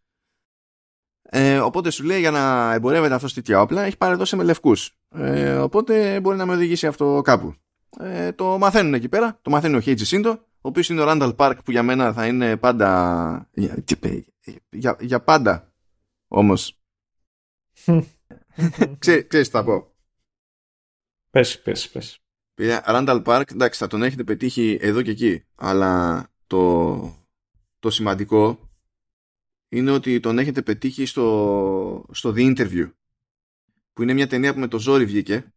Ε, 1.23 1.59
οπότε 1.59 1.91
σου 1.91 2.05
λέει 2.05 2.21
για 2.21 2.31
να 2.31 2.73
εμπορεύεται 2.73 3.15
αυτός 3.15 3.35
τέτοια 3.35 3.61
όπλα, 3.61 3.83
έχει 3.83 3.97
παρεδώσει 3.97 4.37
με 4.37 4.43
λευκούς. 4.43 4.99
Ε, 5.15 5.55
οπότε 5.55 6.21
μπορεί 6.21 6.37
να 6.37 6.47
με 6.47 6.53
οδηγήσει 6.53 6.87
αυτό 6.87 7.21
κάπου. 7.25 7.55
Ε, 8.01 8.33
το 8.33 8.59
μαθαίνουν 8.59 8.95
εκεί 8.95 9.09
πέρα, 9.09 9.39
το 9.43 9.51
μαθαίνει 9.51 9.77
ο 9.77 9.81
Χέιτζι 9.81 10.05
Σίντο 10.05 10.31
ο 10.65 10.69
οποίος 10.69 10.89
είναι 10.89 11.01
ο 11.01 11.05
Ράνταλ 11.05 11.35
Πάρκ 11.35 11.63
που 11.63 11.71
για 11.71 11.83
μένα 11.83 12.13
θα 12.13 12.27
είναι 12.27 12.57
πάντα 12.57 13.49
για, 13.53 13.85
για, 14.71 14.97
για 15.01 15.21
πάντα 15.21 15.73
όμως 16.29 16.79
Ξέ, 18.99 19.23
ξέρεις 19.23 19.47
τι 19.47 19.53
θα 19.53 19.65
πω. 19.65 19.95
Πες 21.31 21.63
πες 21.63 21.91
πες. 21.91 22.19
Ράνταλ 22.85 23.21
Πάρκ 23.21 23.51
εντάξει 23.51 23.79
θα 23.79 23.87
τον 23.87 24.03
έχετε 24.03 24.25
πετύχει 24.25 24.79
εδώ 24.81 25.03
και 25.03 25.11
εκεί 25.11 25.45
αλλά 25.55 26.27
το, 26.47 27.17
το 27.79 27.91
σημαντικό 27.91 28.71
είναι 29.69 29.91
ότι 29.91 30.21
τον 30.21 30.39
έχετε 30.39 30.63
πετύχει 30.63 31.07
στο, 31.07 32.07
στο 32.11 32.33
The 32.37 32.57
Interview 32.57 32.93
που 33.93 34.03
είναι 34.03 34.13
μια 34.13 34.27
ταινία 34.27 34.55
που 34.55 34.61
με 34.61 34.69
το 34.69 34.79
ζόρι 34.79 35.05
βγήκε 35.05 35.53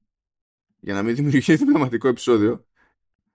για 0.80 0.94
να 0.94 1.04
μην 1.04 1.16
δημιουργηθεί 1.16 1.58
θεματικό 1.58 2.08
επεισόδιο 2.08 2.66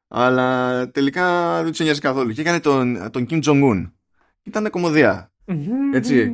αλλά 0.09 0.91
τελικά 0.91 1.57
δεν 1.63 1.71
τους 1.71 1.81
νοιάζει 1.81 2.01
καθόλου. 2.01 2.33
Και 2.33 2.41
έκανε 2.41 2.61
τον, 2.61 3.11
τον 3.11 3.27
Kim 3.31 3.43
Jong-un. 3.45 3.91
Ήταν 4.43 4.71
κομμωδία. 4.71 5.33
Έτσι 5.93 6.33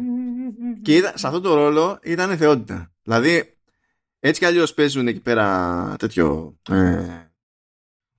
και 0.83 0.95
είδα, 0.95 1.13
σε 1.17 1.27
αυτό 1.27 1.41
το 1.41 1.55
ρόλο 1.55 1.99
ήταν 2.03 2.37
θεότητα 2.37 2.93
δηλαδή 3.03 3.57
έτσι 4.21 4.41
κι 4.41 4.47
αλλιώς 4.47 4.75
παίζουν 4.75 5.09
εκεί 5.09 5.21
πέρα 5.21 5.95
τέτοιο 5.99 6.57
ε, 6.71 7.07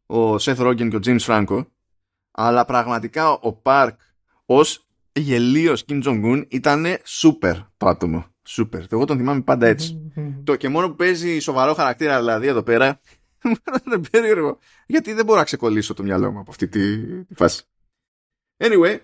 ο 0.06 0.36
Seth 0.36 0.58
Rogen 0.58 0.90
και 0.90 0.96
ο 0.96 1.00
James 1.06 1.26
Franco 1.26 1.66
αλλά 2.32 2.66
πραγματικά 2.66 3.32
ο 3.32 3.54
Πάρκ 3.54 4.00
ως 4.46 4.88
γελίος 5.12 5.86
Kim 5.88 6.04
Jong-un 6.04 6.46
ήταν 6.48 6.86
σούπερ 7.04 7.56
το 7.78 7.88
άτομο. 7.88 8.26
Σούπερ. 8.44 8.84
Εγώ 8.90 9.06
τον 9.06 9.18
θυμάμαι 9.18 9.42
πάντα 9.42 9.68
έτσι. 9.68 10.12
το 10.44 10.56
και 10.56 10.70
μόνο 10.70 10.90
που 10.90 10.96
παίζει 10.96 11.40
σοβαρό 11.40 11.74
χαρακτήρα 11.74 12.20
δηλαδή 12.20 12.48
εδώ 12.48 12.64
πέρα 12.64 13.00
είναι 13.86 14.02
περίεργο. 14.12 14.58
Γιατί 14.88 15.14
δεν 15.14 15.26
μπορώ 15.26 15.38
να 15.38 15.44
ξεκολλήσω 15.44 15.94
το 15.94 16.04
μυαλό 16.04 16.32
μου 16.32 16.40
από 16.40 16.52
αυτή 16.52 16.68
τη, 16.68 17.06
τη 17.24 17.36
φάση. 17.36 17.64
Anyway, 18.58 19.00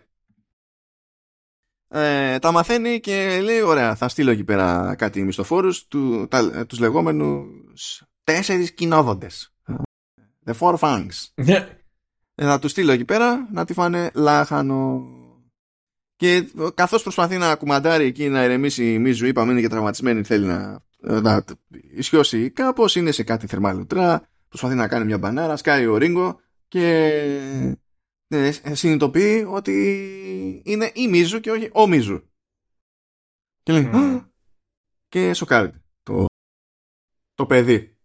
ε, 1.98 2.40
τα 2.40 2.52
μαθαίνει 2.52 3.00
και 3.00 3.42
λέει 3.44 3.62
ωραία 3.62 3.96
θα 3.96 4.08
στείλω 4.08 4.32
εκεί 4.32 4.44
πέρα 4.44 4.96
κάτι 4.98 5.24
μισθοφόρους 5.24 5.88
του, 5.88 6.28
τα, 6.28 6.66
τους 6.66 6.80
λεγόμενους 6.80 8.04
τέσσερις 8.24 8.74
κοινόδοντες. 8.74 9.54
The 10.46 10.54
Four 10.60 10.76
Fangs. 10.80 11.28
Ναι. 11.36 11.68
ε, 12.36 12.46
θα 12.46 12.60
τους 12.60 12.72
στείλω 12.72 12.92
εκεί 12.92 13.06
πέρα 13.06 13.48
να 13.52 13.66
τη 13.66 13.74
φάνε 13.74 14.12
λάχανο. 14.14 15.04
Και 16.16 16.48
καθώς 16.74 17.04
προσπαθεί 17.04 17.38
να 17.38 17.56
κουμαντάρει 17.56 18.06
εκεί 18.06 18.30
να 18.30 18.44
ηρεμήσει 18.44 18.94
η 18.94 19.00
Μίζου 19.00 19.26
είπαμε 19.26 19.52
είναι 19.52 19.62
και 19.62 19.70
τραυματισμένη 19.70 20.24
θέλει 20.24 20.46
να, 20.46 20.84
να 21.00 21.44
ισιώσει 21.96 22.50
κάπως 22.50 22.96
είναι 22.96 23.12
σε 23.12 23.24
κάτι 23.24 23.48
θερμάλουτρα 23.48 24.28
προσπαθεί 24.48 24.76
να 24.76 24.88
κάνει 24.88 25.06
μια 25.06 25.18
μπανάρα 25.18 25.58
σκάει 25.58 25.86
ο 25.86 25.98
Ρίγκο 25.98 26.40
και 26.68 27.14
ε, 28.36 28.76
συνειδητοποιεί 28.76 29.46
ότι 29.48 30.62
είναι 30.66 30.92
η 30.94 31.08
Μίζου 31.08 31.40
και 31.40 31.52
όχι 31.52 31.70
ο 31.74 31.88
Μίζου 31.88 32.22
και 33.64 33.72
λέει 33.72 33.90
Mm. 33.94 33.96
«Α!» 33.96 34.30
και 35.08 35.34
σοκάρεται 35.34 35.84
το, 36.04 36.26
το 37.36 37.46
παιδί 37.46 37.98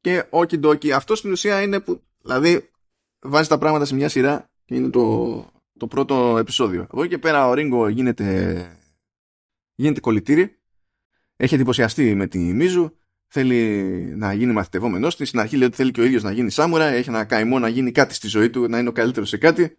και 0.00 0.26
όκι 0.30 0.58
ντόκι 0.58 0.92
αυτό 0.92 1.14
στην 1.14 1.32
ουσία 1.32 1.62
είναι 1.62 1.80
που 1.80 2.02
δηλαδή 2.22 2.70
βάζει 3.20 3.48
τα 3.48 3.58
πράγματα 3.58 3.84
σε 3.84 3.94
μια 3.94 4.08
σειρά 4.08 4.50
και 4.64 4.74
είναι 4.74 4.90
το, 4.90 5.52
το 5.78 5.86
πρώτο 5.86 6.38
επεισόδιο 6.38 6.82
από 6.82 7.00
εκεί 7.00 7.08
και 7.08 7.18
πέρα 7.18 7.48
ο 7.48 7.54
Ρίγκο 7.54 7.88
γίνεται 7.88 8.78
γίνεται 9.74 10.00
κολλητήρι 10.00 10.60
έχει 11.36 11.54
εντυπωσιαστεί 11.54 12.14
με 12.14 12.26
τη 12.26 12.38
Μίζου 12.38 12.96
θέλει 13.32 13.72
να 14.16 14.32
γίνει 14.32 14.52
μαθητευόμενος 14.52 15.16
της 15.16 15.28
στην 15.28 15.40
αρχή 15.40 15.56
λέει 15.56 15.66
ότι 15.66 15.76
θέλει 15.76 15.90
και 15.90 16.00
ο 16.00 16.04
ίδιος 16.04 16.22
να 16.22 16.32
γίνει 16.32 16.50
σάμουρα 16.50 16.84
έχει 16.84 17.08
ένα 17.08 17.24
καημό 17.24 17.58
να 17.58 17.68
γίνει 17.68 17.92
κάτι 17.92 18.14
στη 18.14 18.28
ζωή 18.28 18.50
του 18.50 18.68
να 18.68 18.78
είναι 18.78 18.88
ο 18.88 18.92
καλύτερος 18.92 19.28
σε 19.28 19.36
κάτι 19.36 19.78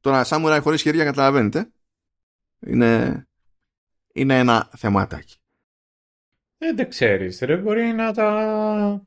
τώρα 0.00 0.24
σάμουρα 0.24 0.60
χωρίς 0.60 0.82
χέρια 0.82 1.04
καταλαβαίνετε 1.04 1.72
είναι, 2.60 3.24
είναι 4.12 4.38
ένα 4.38 4.70
θεμάτακι 4.76 5.36
Ε, 6.58 6.72
δεν 6.72 6.88
ξέρεις, 6.88 7.40
ρε. 7.40 7.56
Μπορεί 7.56 7.82
να 7.82 8.12
τα... 8.12 9.06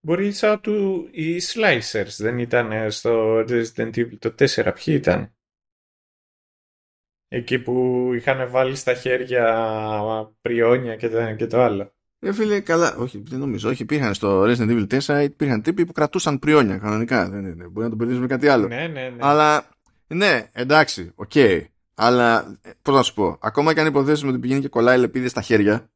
Μπορεί 0.00 0.32
σαν 0.32 0.60
του... 0.60 1.08
Οι 1.12 1.40
Slicers 1.42 2.16
δεν 2.18 2.38
ήταν 2.38 2.90
στο 2.90 3.38
Resident 3.38 3.94
Evil 3.94 4.18
το 4.18 4.34
4. 4.38 4.72
Ποιοι 4.74 4.94
ήταν; 4.98 5.34
Εκεί 7.28 7.58
που 7.58 8.10
είχαν 8.14 8.50
βάλει 8.50 8.76
στα 8.76 8.94
χέρια 8.94 10.34
πριόνια 10.40 10.96
και 10.96 11.08
το, 11.08 11.34
και 11.34 11.46
το 11.46 11.60
άλλο. 11.60 11.94
Ε, 12.22 12.32
φίλε, 12.32 12.60
καλά, 12.60 12.96
όχι, 12.96 13.22
δεν 13.28 13.38
νομίζω. 13.38 13.68
Όχι, 13.68 13.82
υπήρχαν 13.82 14.14
στο 14.14 14.42
Resident 14.42 14.86
Evil 14.86 15.00
4, 15.00 15.22
υπήρχαν 15.22 15.62
τύποι 15.62 15.86
που 15.86 15.92
κρατούσαν 15.92 16.38
πριόνια 16.38 16.78
κανονικά. 16.78 17.28
Δεν, 17.28 17.42
δεν, 17.42 17.56
δεν 17.56 17.70
μπορεί 17.70 17.84
να 17.84 17.90
το 17.90 17.96
μπερδεύει 17.96 18.20
με 18.20 18.26
κάτι 18.26 18.48
άλλο. 18.48 18.66
Ναι, 18.66 18.76
ναι, 18.76 18.86
ναι. 18.86 19.16
Αλλά, 19.18 19.68
ναι, 20.06 20.48
εντάξει, 20.52 21.12
οκ. 21.14 21.32
Αλλά, 21.94 22.58
πώς 22.82 22.94
να 22.94 23.02
σου 23.02 23.14
πω, 23.14 23.38
ακόμα 23.40 23.74
και 23.74 23.80
αν 23.80 23.86
υποθέσουμε 23.86 24.30
ότι 24.30 24.40
πηγαίνει 24.40 24.60
και 24.60 24.68
κολλάει 24.68 24.98
λεπίδες 24.98 25.30
στα 25.30 25.40
χέρια, 25.40 25.90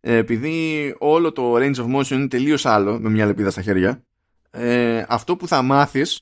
ε, 0.00 0.16
επειδή 0.16 0.94
όλο 0.98 1.32
το 1.32 1.54
range 1.54 1.74
of 1.74 1.96
motion 1.96 2.10
είναι 2.10 2.28
τελείως 2.28 2.66
άλλο 2.66 2.98
με 3.00 3.08
μια 3.08 3.26
λεπίδα 3.26 3.50
στα 3.50 3.62
χέρια, 3.62 4.02
ε, 4.50 5.04
αυτό 5.08 5.36
που 5.36 5.48
θα 5.48 5.62
μάθεις 5.62 6.20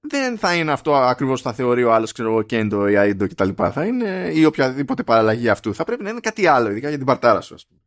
δεν 0.00 0.38
θα 0.38 0.54
είναι 0.54 0.72
αυτό 0.72 0.94
ακριβώς 0.94 1.42
που 1.42 1.48
θα 1.48 1.54
θεωρεί 1.54 1.84
ο 1.84 1.92
άλλος, 1.92 2.12
ξέρω 2.12 2.30
εγώ, 2.30 2.46
Kendo 2.50 2.90
ή 2.90 2.94
Iaido 2.96 3.28
κτλ. 3.28 3.48
Θα 3.72 3.84
είναι 3.84 4.30
ή 4.34 4.44
οποιαδήποτε 4.44 5.02
παραλλαγή 5.02 5.48
αυτού. 5.48 5.74
Θα 5.74 5.84
πρέπει 5.84 6.02
να 6.02 6.10
είναι 6.10 6.20
κάτι 6.20 6.46
άλλο, 6.46 6.70
ειδικά 6.70 6.88
για 6.88 6.96
την 6.96 7.06
παρτάρα 7.06 7.40
σου, 7.40 7.54
ας 7.54 7.66
πούμε. 7.66 7.79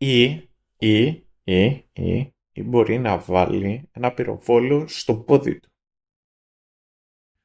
Ή, 0.00 0.22
ή, 0.78 1.06
ή, 1.44 1.64
ή, 1.92 2.34
ή 2.52 2.62
μπορεί 2.62 2.98
να 2.98 3.18
βάλει 3.18 3.88
ένα 3.92 4.12
πυροβόλο 4.12 4.86
στο 4.88 5.16
πόδι 5.16 5.60
του. 5.60 5.68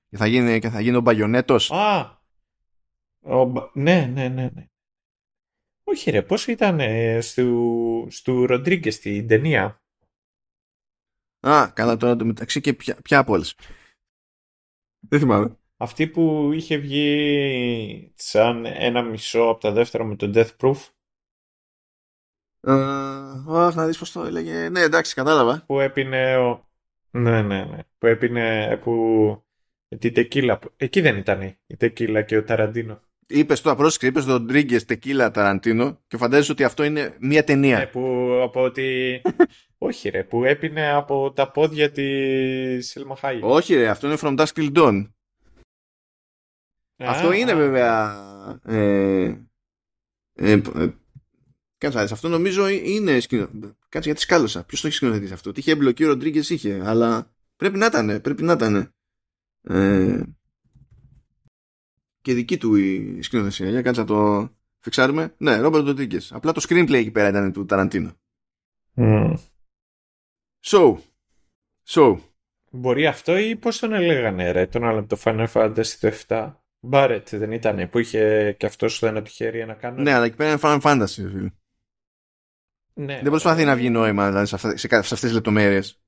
Και 0.09 0.17
θα 0.17 0.27
γίνει, 0.27 0.59
και 0.59 0.69
θα 0.69 0.81
γίνει 0.81 0.95
ο 0.95 1.01
μπαγιονέτος; 1.01 1.71
Α! 1.71 2.21
Ο, 3.21 3.45
Μπα- 3.45 3.69
ναι, 3.73 4.05
ναι, 4.05 4.27
ναι, 4.27 4.49
ναι. 4.53 4.65
Όχι 5.83 6.11
ρε, 6.11 6.21
πώς 6.21 6.47
ήταν 6.47 6.79
ε, 6.79 7.21
στου, 7.21 8.07
στου 8.09 8.45
Ροντρίγκες 8.45 8.95
στην 8.95 9.27
ταινία; 9.27 9.83
Α, 11.39 11.71
καλά 11.71 11.97
τώρα 11.97 12.15
το 12.15 12.25
μεταξύ 12.25 12.61
και 12.61 12.73
ποια, 12.73 12.95
ποια 13.01 13.19
από 13.19 13.33
όλες. 13.33 13.55
Δεν 14.99 15.19
θυμάμαι. 15.19 15.57
Αυτή 15.77 16.07
που 16.07 16.51
είχε 16.53 16.77
βγει 16.77 18.13
σαν 18.15 18.65
ένα 18.65 19.01
μισό 19.01 19.41
από 19.41 19.59
τα 19.59 19.71
δεύτερα 19.71 20.03
με 20.03 20.15
το 20.15 20.31
Death 20.35 20.55
Proof 20.57 20.75
Ε, 20.75 20.92
Αχ, 22.67 23.75
να 23.75 23.85
δεις 23.85 23.97
πώς 23.97 24.11
το 24.11 24.23
έλεγε. 24.23 24.69
Ναι, 24.69 24.79
εντάξει, 24.81 25.13
κατάλαβα. 25.13 25.63
που 25.65 25.79
έπινε 25.79 26.37
ο... 26.37 26.67
Ναι, 27.11 27.41
ναι, 27.41 27.63
ναι. 27.63 27.77
Που 27.97 28.07
έπινε 28.07 28.77
που... 28.83 29.43
Την 29.99 30.13
τεκίλα. 30.13 30.57
που- 30.59 30.71
Εκεί 30.77 31.01
δεν 31.01 31.17
ήταν 31.17 31.41
η 31.67 31.77
τεκίλα 31.77 32.21
και 32.21 32.37
ο 32.37 32.43
Ταραντίνο. 32.43 33.01
Είπες 33.27 33.61
τώρα, 33.61 33.75
πρόσεξε, 33.75 34.07
είπες 34.07 34.25
τον 34.25 34.45
Ντρίγκε 34.45 34.81
Τεκίλα 34.81 35.31
Ταραντίνο 35.31 35.99
και 36.07 36.17
φαντάζεσαι 36.17 36.51
ότι 36.51 36.63
αυτό 36.63 36.83
είναι 36.83 37.15
μία 37.19 37.43
ταινία. 37.43 37.77
Ναι, 37.77 37.85
που 37.85 38.01
από 38.43 38.63
ότι... 38.63 39.21
Όχι 39.77 40.09
ρε, 40.09 40.23
που 40.23 40.43
έπινε 40.43 40.91
από 40.91 41.31
τα 41.31 41.51
πόδια 41.51 41.91
της 41.91 42.89
Σέλμα 42.89 43.15
Χάιγ. 43.15 43.43
Όχι, 43.43 43.75
ρε, 43.75 43.87
αυτό 43.89 44.07
είναι 44.07 44.17
From 44.21 44.39
Dusk 44.39 44.45
Till 44.55 44.71
Dawn. 44.77 45.07
Α, 46.97 47.09
αυτό 47.09 47.31
είναι 47.31 47.51
α. 47.51 47.55
βέβαια. 47.55 48.15
Ε, 48.65 49.35
ε, 50.33 50.51
ε, 50.75 50.87
κάτσε, 51.83 51.97
να 51.97 52.03
δεις, 52.03 52.11
αυτό 52.13 52.27
νομίζω 52.29 52.67
είναι. 52.67 53.19
σκηνο- 53.19 53.49
Κάτσε 53.89 54.09
γιατί 54.09 54.19
σκάλωσα. 54.21 54.63
Ποιος 54.63 54.81
το 54.81 54.87
έχει 54.87 54.95
σκηνοθετήσει 54.95 55.33
αυτό; 55.33 55.51
Τι 55.51 55.59
είχε 55.59 55.71
εμπλοκή 55.71 56.03
ο 56.03 56.07
Ροντρίγκες 56.07 56.49
είχε, 56.49 56.81
αλλά 56.83 57.33
πρέπει 57.55 57.77
να 57.77 57.85
ήταν. 57.85 58.21
Πρέπει 58.21 58.43
να 58.43 58.53
ήταν. 58.53 58.93
Ε, 59.61 60.21
και 62.21 62.33
δική 62.33 62.57
του 62.57 62.75
η 62.75 63.19
σκηνοθεσία. 63.21 63.69
Για 63.69 63.81
κάτσε 63.81 64.01
να 64.01 64.07
το 64.07 64.49
φιξάρουμε. 64.79 65.33
Ναι, 65.37 65.57
Ρόμπερτ 65.57 65.85
Ροντρίγκες. 65.85 66.31
Απλά 66.31 66.51
το 66.51 66.61
screenplay 66.69 66.93
εκεί 66.93 67.11
πέρα 67.11 67.27
ήταν 67.29 67.51
του 67.53 67.65
Ταραντίνο. 67.65 68.11
Μμ. 68.93 69.33
So. 70.65 70.97
So. 71.87 72.17
Μπορεί 72.71 73.07
αυτό 73.07 73.37
ή 73.37 73.55
πώς 73.55 73.79
τον 73.79 73.93
έλεγανε 73.93 74.51
ρε, 74.51 74.65
τον 74.67 74.83
άλλο 74.83 74.99
από 74.99 75.09
το 75.15 75.21
Final 75.23 75.47
Fantasy 75.53 75.85
το 75.99 76.11
7. 76.27 76.53
Μπάρετ 76.79 77.29
δεν 77.35 77.51
ήταν 77.51 77.89
που 77.89 77.99
είχε 77.99 78.55
και 78.59 78.65
αυτός 78.65 78.95
στο 78.95 79.07
ένα 79.07 79.21
του 79.21 79.29
χέρι 79.31 79.59
ένα 79.59 79.73
κάνω. 79.73 80.01
Ναι, 80.01 80.13
αλλά 80.13 80.25
εκεί 80.25 80.35
πέρα 80.35 80.49
είναι 80.49 80.59
Final 80.63 80.79
Fantasy, 80.81 81.05
φίλε. 81.05 81.49
Ναι, 82.93 83.19
Δεν 83.21 83.29
προσπαθεί 83.29 83.63
να 83.63 83.75
βγει 83.75 83.89
νόημα 83.89 84.27
δηλαδή, 84.27 84.45
σε, 84.45 84.55
αυτά, 84.55 84.77
σε, 84.77 84.87
κα- 84.87 85.01
σε 85.01 85.13
αυτές 85.13 85.19
τις 85.19 85.31
λεπτομέρειες. 85.31 86.01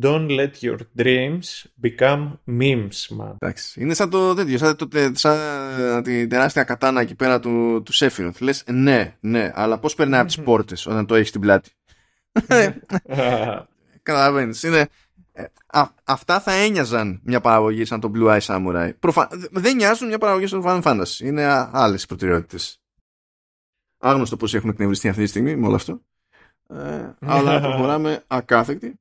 Don't 0.00 0.28
let 0.28 0.50
your 0.60 0.78
dreams 0.98 1.66
become 1.82 2.38
memes, 2.46 3.18
man. 3.18 3.34
Εντάξει. 3.38 3.80
Είναι 3.80 3.94
σαν 3.94 4.10
το 4.10 4.34
τέτοιο, 4.34 4.58
σαν, 4.58 4.76
το, 4.76 4.88
σαν 5.12 6.02
την 6.02 6.28
τεράστια 6.28 6.64
κατάνα 6.64 7.00
εκεί 7.00 7.14
πέρα 7.14 7.40
του, 7.40 7.82
του 7.84 7.92
Σέφιροθ. 7.92 8.40
Λες 8.40 8.64
ναι, 8.66 9.16
ναι, 9.20 9.50
αλλά 9.54 9.78
πώς 9.78 9.94
περνάει 9.94 10.20
από 10.20 10.28
τις 10.28 10.40
πόρτες 10.42 10.86
όταν 10.86 11.06
το 11.06 11.14
έχεις 11.14 11.28
στην 11.28 11.40
πλάτη; 11.40 11.70
Καταλαβαίνεις. 14.02 14.62
Είναι, 14.62 14.88
ε, 15.32 15.44
α, 15.66 15.88
αυτά 16.04 16.40
θα 16.40 16.52
ένοιαζαν 16.52 17.20
μια 17.24 17.40
παραγωγή 17.40 17.84
σαν 17.84 18.00
το 18.00 18.12
Blue 18.14 18.38
Eye 18.38 18.40
Samurai. 18.40 18.90
Προφα... 18.98 19.28
Δεν 19.50 19.76
νοιάζουν 19.76 20.08
μια 20.08 20.18
παραγωγή 20.18 20.46
στο 20.46 20.62
Final 20.64 20.82
Fantasy. 20.82 21.18
Είναι 21.20 21.44
α, 21.44 21.70
άλλες 21.72 22.06
προτεραιότητες. 22.06 22.83
Άγνωστο 24.06 24.36
πώς 24.36 24.54
έχουμε 24.54 24.72
εκνευριστεί 24.72 25.08
αυτή 25.08 25.22
τη 25.22 25.28
στιγμή 25.28 25.56
με 25.56 25.66
όλο 25.66 25.74
αυτό. 25.74 26.00
Ε, 26.68 27.14
αλλά 27.20 27.60
προχωράμε 27.66 28.24
ακάθεκτοι. 28.26 28.98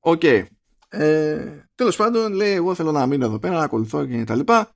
Οκ. 0.00 0.22
Ε, 0.88 1.66
τέλος 1.74 1.96
πάντων, 1.96 2.32
λέει, 2.32 2.52
εγώ 2.52 2.74
θέλω 2.74 2.92
να 2.92 3.06
μείνω 3.06 3.24
εδώ 3.24 3.38
πέρα, 3.38 3.54
να 3.54 3.62
ακολουθώ 3.62 4.06
και 4.06 4.24
τα 4.24 4.34
λοιπά. 4.34 4.70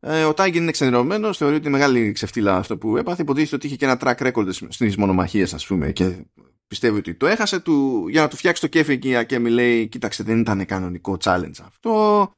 Ε, 0.00 0.24
ο 0.24 0.34
Τάιγκεν 0.34 0.62
είναι 0.62 0.70
ξενερωμένος, 0.70 1.36
θεωρεί 1.36 1.54
ότι 1.54 1.66
είναι 1.68 1.76
μεγάλη 1.76 2.12
ξεφτύλα 2.12 2.56
αυτό 2.56 2.78
που 2.78 2.96
έπαθε. 2.96 3.22
Υποτίθεται 3.22 3.56
ότι 3.56 3.66
είχε 3.66 3.76
και 3.76 3.84
ένα 3.84 3.98
track 4.00 4.32
record 4.32 4.48
στις 4.68 4.96
μονομαχίες, 4.96 5.54
ας 5.54 5.66
πούμε, 5.66 5.92
και 5.92 6.24
πιστεύει 6.66 6.98
ότι 6.98 7.14
το 7.14 7.26
έχασε. 7.26 7.60
Του, 7.60 8.06
για 8.08 8.22
να 8.22 8.28
του 8.28 8.36
φτιάξει 8.36 8.60
το 8.60 8.66
κέφι 8.66 8.92
εκεί, 8.92 9.26
και 9.26 9.38
μου 9.38 9.46
λέει, 9.46 9.86
κοίταξε, 9.86 10.22
δεν 10.22 10.40
ήταν 10.40 10.66
κανονικό 10.66 11.16
challenge 11.24 11.60
αυτό. 11.64 12.32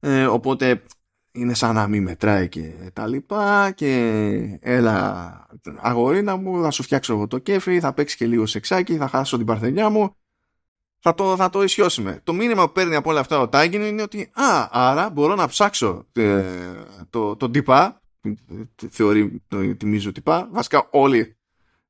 Ε, 0.00 0.26
οπότε 0.26 0.82
είναι 1.36 1.54
σαν 1.54 1.74
να 1.74 1.86
μην 1.86 2.02
μετράει 2.02 2.48
και 2.48 2.72
τα 2.92 3.06
λοιπά 3.06 3.70
και 3.70 4.58
έλα 4.60 5.46
αγορίνα 5.76 6.36
μου 6.36 6.62
θα 6.62 6.70
σου 6.70 6.82
φτιάξω 6.82 7.12
εγώ 7.12 7.26
το 7.26 7.38
κέφι 7.38 7.80
θα 7.80 7.92
παίξεις 7.92 8.18
και 8.18 8.26
λίγο 8.26 8.46
σεξάκι 8.46 8.96
θα 8.96 9.08
χάσω 9.08 9.36
την 9.36 9.46
παρθενιά 9.46 9.88
μου. 9.88 10.16
Θα 10.98 11.14
το, 11.14 11.36
θα 11.36 11.50
το 11.50 11.62
ισιώσουμε. 11.62 12.20
Το 12.24 12.32
μήνυμα 12.32 12.66
που 12.66 12.72
παίρνει 12.72 12.94
από 12.94 13.10
όλα 13.10 13.20
αυτά 13.20 13.40
ο 13.40 13.48
Τάγκιν 13.48 13.82
είναι 13.82 14.02
ότι 14.02 14.30
α, 14.32 14.68
άρα 14.70 15.10
μπορώ 15.10 15.34
να 15.34 15.46
ψάξω 15.46 16.06
ε, 16.12 16.44
το, 17.10 17.36
το 17.36 17.50
τυπά 17.50 18.00
θεωρεί 18.90 19.42
το, 19.48 19.76
τη 19.76 19.86
μίζο 19.86 20.12
τυπά. 20.12 20.48
Βασικά 20.52 20.88
όλοι 20.90 21.36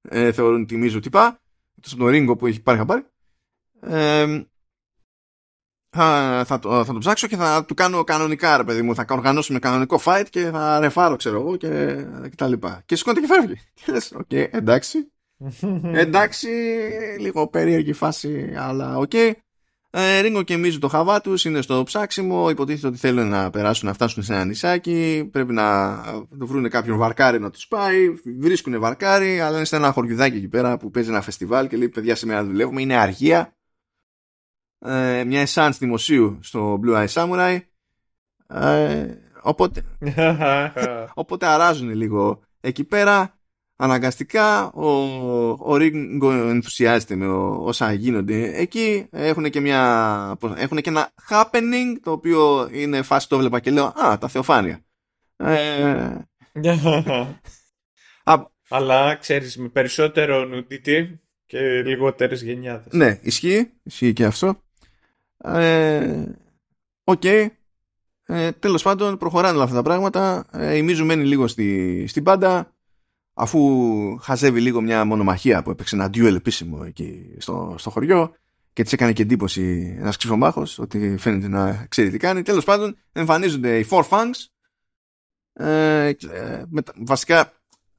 ε, 0.02 0.32
θεωρούν 0.32 0.66
τη 0.66 0.76
μίζο 0.76 1.00
τυπά 1.00 1.40
στον 1.80 2.06
Ρίγκο 2.06 2.36
που 2.36 2.46
έχει 2.46 2.62
πάρει 2.62 2.78
χαμπάρι. 2.78 3.06
Ε, 3.80 4.42
θα, 5.90 6.42
θα, 6.46 6.58
το, 6.58 6.84
θα 6.84 6.92
το 6.92 6.98
ψάξω 6.98 7.26
και 7.26 7.36
θα 7.36 7.64
του 7.64 7.74
κάνω 7.74 8.04
κανονικά 8.04 8.56
ρε 8.56 8.64
παιδί 8.64 8.82
μου. 8.82 8.94
Θα 8.94 9.04
οργανώσουμε 9.08 9.58
κανονικό 9.58 10.00
fight 10.04 10.24
και 10.30 10.44
θα 10.44 10.80
ρεφάρω 10.80 11.16
ξέρω 11.16 11.40
εγώ 11.40 11.56
και, 11.56 11.68
και 12.22 12.36
τα 12.36 12.48
λοιπά. 12.48 12.82
Και 12.86 12.96
σηκώνεται 12.96 13.26
και 13.26 13.32
φεύγει. 13.32 13.54
Και 13.84 13.92
λες 13.92 14.12
οκ 14.12 14.26
okay, 14.30 14.46
εντάξει 14.50 15.12
εντάξει 16.04 16.48
λίγο 17.18 17.48
περίεργη 17.48 17.92
φάση 17.92 18.54
αλλά 18.58 18.96
οκ. 18.96 19.10
Okay. 19.12 19.32
ε, 19.90 20.20
Ρίγκο 20.20 20.42
και 20.42 20.56
Μίζου 20.56 20.78
το 20.78 20.88
χαβά 20.88 21.20
τους 21.20 21.44
είναι 21.44 21.60
στο 21.60 21.82
ψάξιμο. 21.82 22.50
Υποτίθεται 22.50 22.86
ότι 22.86 22.96
θέλουν 22.96 23.28
να 23.28 23.50
περάσουν 23.50 23.88
να 23.88 23.94
φτάσουν 23.94 24.22
σε 24.22 24.34
ένα 24.34 24.44
νησάκι. 24.44 25.28
Πρέπει 25.32 25.52
να 25.52 25.96
βρουν 26.30 26.68
κάποιον 26.68 26.98
βαρκάρι 26.98 27.40
να 27.40 27.50
τους 27.50 27.68
πάει. 27.68 28.14
Βρίσκουν 28.38 28.80
βαρκάρι 28.80 29.40
αλλά 29.40 29.56
είναι 29.56 29.64
σε 29.64 29.76
ένα 29.76 29.92
χωριουδάκι 29.92 30.36
εκεί 30.36 30.48
πέρα 30.48 30.76
που 30.76 30.90
παίζει 30.90 31.08
ένα 31.08 31.20
φεστιβάλ 31.20 31.68
και 31.68 31.76
λέει 31.76 31.88
παιδιά 31.88 32.14
σήμερα 32.14 32.44
δουλεύουμε 32.44 32.80
είναι 32.80 32.96
αργία 32.96 33.56
ε, 34.78 35.24
μια 35.24 35.46
essence 35.46 35.72
δημοσίου 35.78 36.38
στο 36.42 36.80
Blue 36.84 37.06
Eye 37.06 37.08
Samurai. 37.08 37.60
Ε, 38.48 39.06
οπότε 39.42 39.82
οπότε 41.14 41.46
αράζουν 41.46 41.90
λίγο. 41.90 42.40
Εκεί 42.60 42.84
πέρα 42.84 43.38
αναγκαστικά 43.76 44.72
ο, 44.72 44.88
ο 45.58 45.76
Ρίγκο 45.76 46.32
ενθουσιάζεται 46.32 47.14
με 47.14 47.26
όσα 47.26 47.92
γίνονται. 47.92 48.58
Εκεί 48.58 49.06
έχουν 49.10 49.50
και, 49.50 49.60
μια, 49.60 50.38
έχουν 50.56 50.80
και 50.80 50.90
ένα 50.90 51.12
happening 51.30 51.96
το 52.02 52.10
οποίο 52.10 52.68
είναι 52.72 53.02
φάση 53.02 53.28
το 53.28 53.38
βλέπα 53.38 53.60
και 53.60 53.70
λέω 53.70 53.84
α 53.84 54.18
τα 54.18 54.28
θεοφάνεια 54.28 54.84
ε, 55.36 56.18
αλλά 58.68 59.14
ξέρεις 59.14 59.56
με 59.56 59.68
περισσότερο 59.68 60.44
νουδίτη 60.44 61.20
και 61.46 61.82
λιγότερες 61.82 62.42
γενιάδες. 62.42 62.92
Ναι 62.92 63.18
ισχύει, 63.22 63.70
ισχύει 63.82 64.12
και 64.12 64.24
αυτό 64.24 64.60
ε, 65.44 66.24
οκ. 67.04 67.20
Okay. 67.24 67.46
Ε, 68.28 68.52
τέλος 68.52 68.82
πάντων 68.82 69.16
προχωράνε 69.16 69.54
όλα 69.54 69.64
αυτά 69.64 69.76
τα 69.76 69.82
πράγματα. 69.82 70.46
Ε, 70.52 70.76
η 70.76 70.82
Μίζου 70.82 71.04
μένει 71.04 71.24
λίγο 71.24 71.46
στη, 71.46 72.04
στην 72.06 72.22
πάντα 72.22 72.72
αφού 73.34 73.60
χαζεύει 74.20 74.60
λίγο 74.60 74.80
μια 74.80 75.04
μονομαχία 75.04 75.62
που 75.62 75.70
έπαιξε 75.70 75.96
ένα 75.96 76.06
duel 76.06 76.34
επίσημο 76.34 76.82
εκεί 76.86 77.34
στο, 77.38 77.74
στο 77.78 77.90
χωριό 77.90 78.34
και 78.72 78.82
της 78.82 78.92
έκανε 78.92 79.12
και 79.12 79.22
εντύπωση 79.22 79.96
ένας 79.98 80.16
ξιφομάχος 80.16 80.78
ότι 80.78 81.16
φαίνεται 81.18 81.48
να 81.48 81.86
ξέρει 81.88 82.10
τι 82.10 82.18
κάνει. 82.18 82.42
Τέλος 82.42 82.64
πάντων, 82.64 82.96
εμφανίζονται 83.12 83.78
οι 83.78 83.86
Four 83.90 84.02
Fangs. 84.08 84.44
Ε, 85.52 86.06
ε, 86.06 86.64
βασικά, 86.96 87.52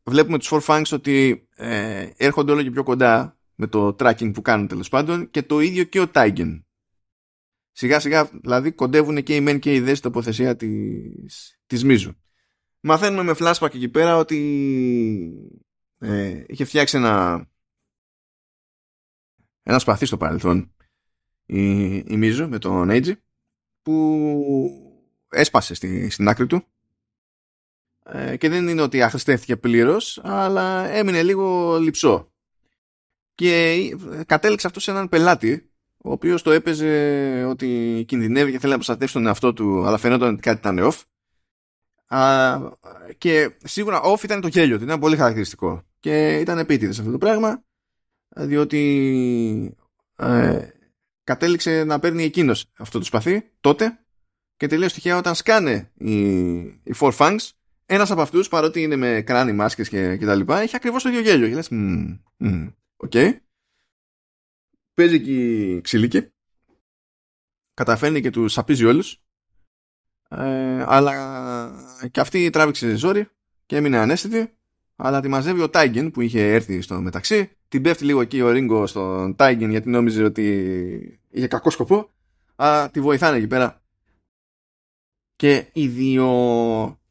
βλέπουμε 0.03 0.37
τους 0.37 0.51
Four 0.51 0.61
Fangs 0.61 0.91
ότι 0.91 1.47
ε, 1.55 2.07
έρχονται 2.17 2.51
όλο 2.51 2.63
και 2.63 2.71
πιο 2.71 2.83
κοντά 2.83 3.37
με 3.55 3.67
το 3.67 3.95
tracking 3.99 4.33
που 4.33 4.41
κάνουν 4.41 4.67
τέλος 4.67 4.89
πάντων 4.89 5.29
και 5.29 5.43
το 5.43 5.59
ίδιο 5.59 5.83
και 5.83 5.99
ο 6.01 6.05
Taigen 6.13 6.61
σιγά 7.77 7.99
σιγά 7.99 8.25
δηλαδή 8.25 8.71
κοντεύουν 8.71 9.23
και 9.23 9.35
οι 9.35 9.41
μεν 9.41 9.59
και 9.59 9.73
οι 9.73 9.79
δε 9.79 9.95
στην 9.95 10.11
τοποθεσία 10.11 10.55
της, 10.55 11.59
της 11.65 11.83
Μίζου. 11.83 12.13
Μαθαίνουμε 12.79 13.23
με 13.23 13.33
flashback 13.37 13.75
εκεί 13.75 13.89
πέρα 13.89 14.17
ότι 14.17 14.39
ε, 15.99 16.43
είχε 16.47 16.65
φτιάξει 16.65 16.97
ένα 16.97 17.47
ένα 19.63 19.79
σπαθί 19.79 20.05
στο 20.05 20.17
παρελθόν 20.17 20.75
η, 21.45 21.95
η 21.95 22.17
Μίζου 22.17 22.49
με 22.49 22.57
τον 22.57 22.89
Έιτζι 22.89 23.15
που 23.81 25.13
έσπασε 25.29 25.73
στη, 25.73 26.09
στην 26.09 26.27
άκρη 26.27 26.47
του 26.47 26.63
ε, 28.03 28.37
και 28.37 28.49
δεν 28.49 28.67
είναι 28.67 28.81
ότι 28.81 29.01
αχρηστέθηκε 29.01 29.57
πλήρως 29.57 30.19
αλλά 30.23 30.89
έμεινε 30.89 31.23
λίγο 31.23 31.77
λυψό 31.77 32.33
και 33.35 33.79
κατέληξε 34.25 34.67
αυτό 34.67 34.79
σε 34.79 34.91
έναν 34.91 35.09
πελάτη 35.09 35.71
ο 36.07 36.11
οποίος 36.11 36.41
το 36.41 36.51
έπαιζε 36.51 37.43
ότι 37.49 38.03
κινδυνεύει 38.07 38.51
και 38.51 38.59
θέλει 38.59 38.71
να 38.71 38.77
προστατεύσει 38.77 39.13
τον 39.13 39.27
εαυτό 39.27 39.53
του, 39.53 39.85
αλλά 39.85 39.97
φαινόταν 39.97 40.33
ότι 40.33 40.41
κάτι 40.41 40.57
ήταν 40.57 40.91
off. 40.91 41.01
Α, 42.17 42.59
και 43.17 43.51
σίγουρα 43.63 44.01
off 44.03 44.23
ήταν 44.23 44.41
το 44.41 44.47
γέλιο 44.47 44.77
του, 44.77 44.83
ήταν 44.83 44.99
πολύ 44.99 45.15
χαρακτηριστικό. 45.15 45.83
Και 45.99 46.37
ήταν 46.39 46.57
επίτηδες 46.57 46.99
αυτό 46.99 47.11
το 47.11 47.17
πράγμα, 47.17 47.63
διότι 48.35 49.75
ε, 50.15 50.67
κατέληξε 51.23 51.83
να 51.83 51.99
παίρνει 51.99 52.23
εκείνος 52.23 52.65
αυτό 52.77 52.99
το 52.99 53.05
σπαθί 53.05 53.51
τότε 53.61 53.99
και 54.57 54.67
τελείως 54.67 54.93
τυχαία 54.93 55.17
όταν 55.17 55.35
σκάνε 55.35 55.91
οι, 55.93 56.57
οι 56.57 56.93
Four 56.99 57.11
Fangs, 57.17 57.49
ένας 57.85 58.11
από 58.11 58.21
αυτούς, 58.21 58.47
παρότι 58.47 58.81
είναι 58.81 58.95
με 58.95 59.21
κράνη, 59.21 59.53
μάσκες 59.53 59.89
και, 59.89 60.17
και 60.17 60.25
τα 60.25 60.35
λοιπά, 60.35 60.59
έχει 60.59 60.75
ακριβώς 60.75 61.03
το 61.03 61.09
ίδιο 61.09 61.21
γέλιο. 61.21 61.47
Και 61.47 61.55
λες, 61.55 61.69
οκ 62.97 63.13
παίζει 64.97 65.15
εκεί 65.15 65.79
ξυλίκι. 65.83 66.31
Καταφέρνει 67.73 68.21
και 68.21 68.29
τους 68.29 68.53
σαπίζει 68.53 68.85
όλους. 68.85 69.21
Ε, 70.29 70.83
αλλά 70.87 71.11
και 72.11 72.19
αυτή 72.19 72.49
τράβηξε 72.49 72.95
ζόρι 72.95 73.29
και 73.65 73.75
έμεινε 73.75 73.97
αναίσθητη. 73.97 74.57
Αλλά 74.95 75.21
τη 75.21 75.27
μαζεύει 75.27 75.61
ο 75.61 75.69
Τάιγκεν 75.69 76.11
που 76.11 76.21
είχε 76.21 76.53
έρθει 76.53 76.81
στο 76.81 77.01
μεταξύ. 77.01 77.51
Την 77.67 77.81
πέφτει 77.81 78.05
λίγο 78.05 78.21
εκεί 78.21 78.41
ο 78.41 78.49
Ρίγκο 78.49 78.87
στον 78.87 79.35
Τάιγκεν 79.35 79.69
γιατί 79.69 79.89
νόμιζε 79.89 80.23
ότι 80.23 81.19
είχε 81.29 81.47
κακό 81.47 81.69
σκοπό. 81.69 82.09
Αλλά 82.55 82.89
τη 82.89 83.01
βοηθάνε 83.01 83.37
εκεί 83.37 83.47
πέρα. 83.47 83.81
Και 85.35 85.69
οι 85.73 85.87
δύο 85.87 86.27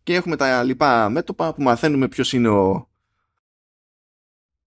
και 0.02 0.14
έχουμε 0.14 0.36
τα 0.36 0.62
λοιπά 0.62 1.08
μέτωπα 1.08 1.54
που 1.54 1.62
μαθαίνουμε 1.62 2.08
ποιος 2.08 2.32
είναι 2.32 2.48
ο, 2.48 2.88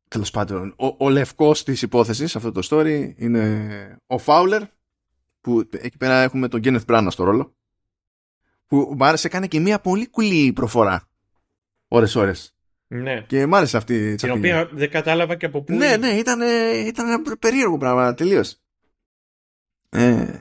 τέλος 0.10 0.32
πάντων, 0.32 0.74
ο, 0.78 1.05
ο 1.05 1.10
λευκός 1.10 1.64
της 1.64 1.82
υπόθεσης 1.82 2.32
σε 2.32 2.38
αυτό 2.38 2.51
το 2.51 2.68
story 2.70 3.14
είναι 3.16 3.97
ο 4.07 4.18
Φάουλερ, 4.18 4.62
που 5.41 5.70
εκεί 5.72 5.97
πέρα 5.97 6.22
έχουμε 6.22 6.47
τον 6.47 6.60
Γκένεθ 6.60 6.84
Μπράνα 6.86 7.12
στο 7.12 7.24
ρόλο. 7.24 7.55
Που 8.68 8.93
μου 8.97 9.05
άρεσε, 9.05 9.30
κάνει 9.30 9.47
και 9.47 9.60
μια 9.60 9.80
πολύ 9.80 10.10
κουλή 10.10 10.53
προφορά. 10.53 11.07
Ώρες-ώρες. 11.88 12.55
Ναι. 12.88 13.22
Και 13.28 13.45
μ' 13.45 13.55
άρεσε 13.55 13.78
αυτή. 13.78 14.16
Την 14.16 14.32
οποία 14.32 14.70
δεν 14.72 14.89
κατάλαβα 14.89 15.36
και 15.36 15.45
από 15.45 15.62
πού. 15.62 15.74
Ναι, 15.74 15.97
ναι, 15.97 16.07
ήταν, 16.07 16.41
ήταν 16.88 17.07
ένα 17.07 17.38
περίεργο 17.39 17.78
πράγμα 17.78 18.14
τελείως. 18.14 18.62
Ε, 19.89 20.38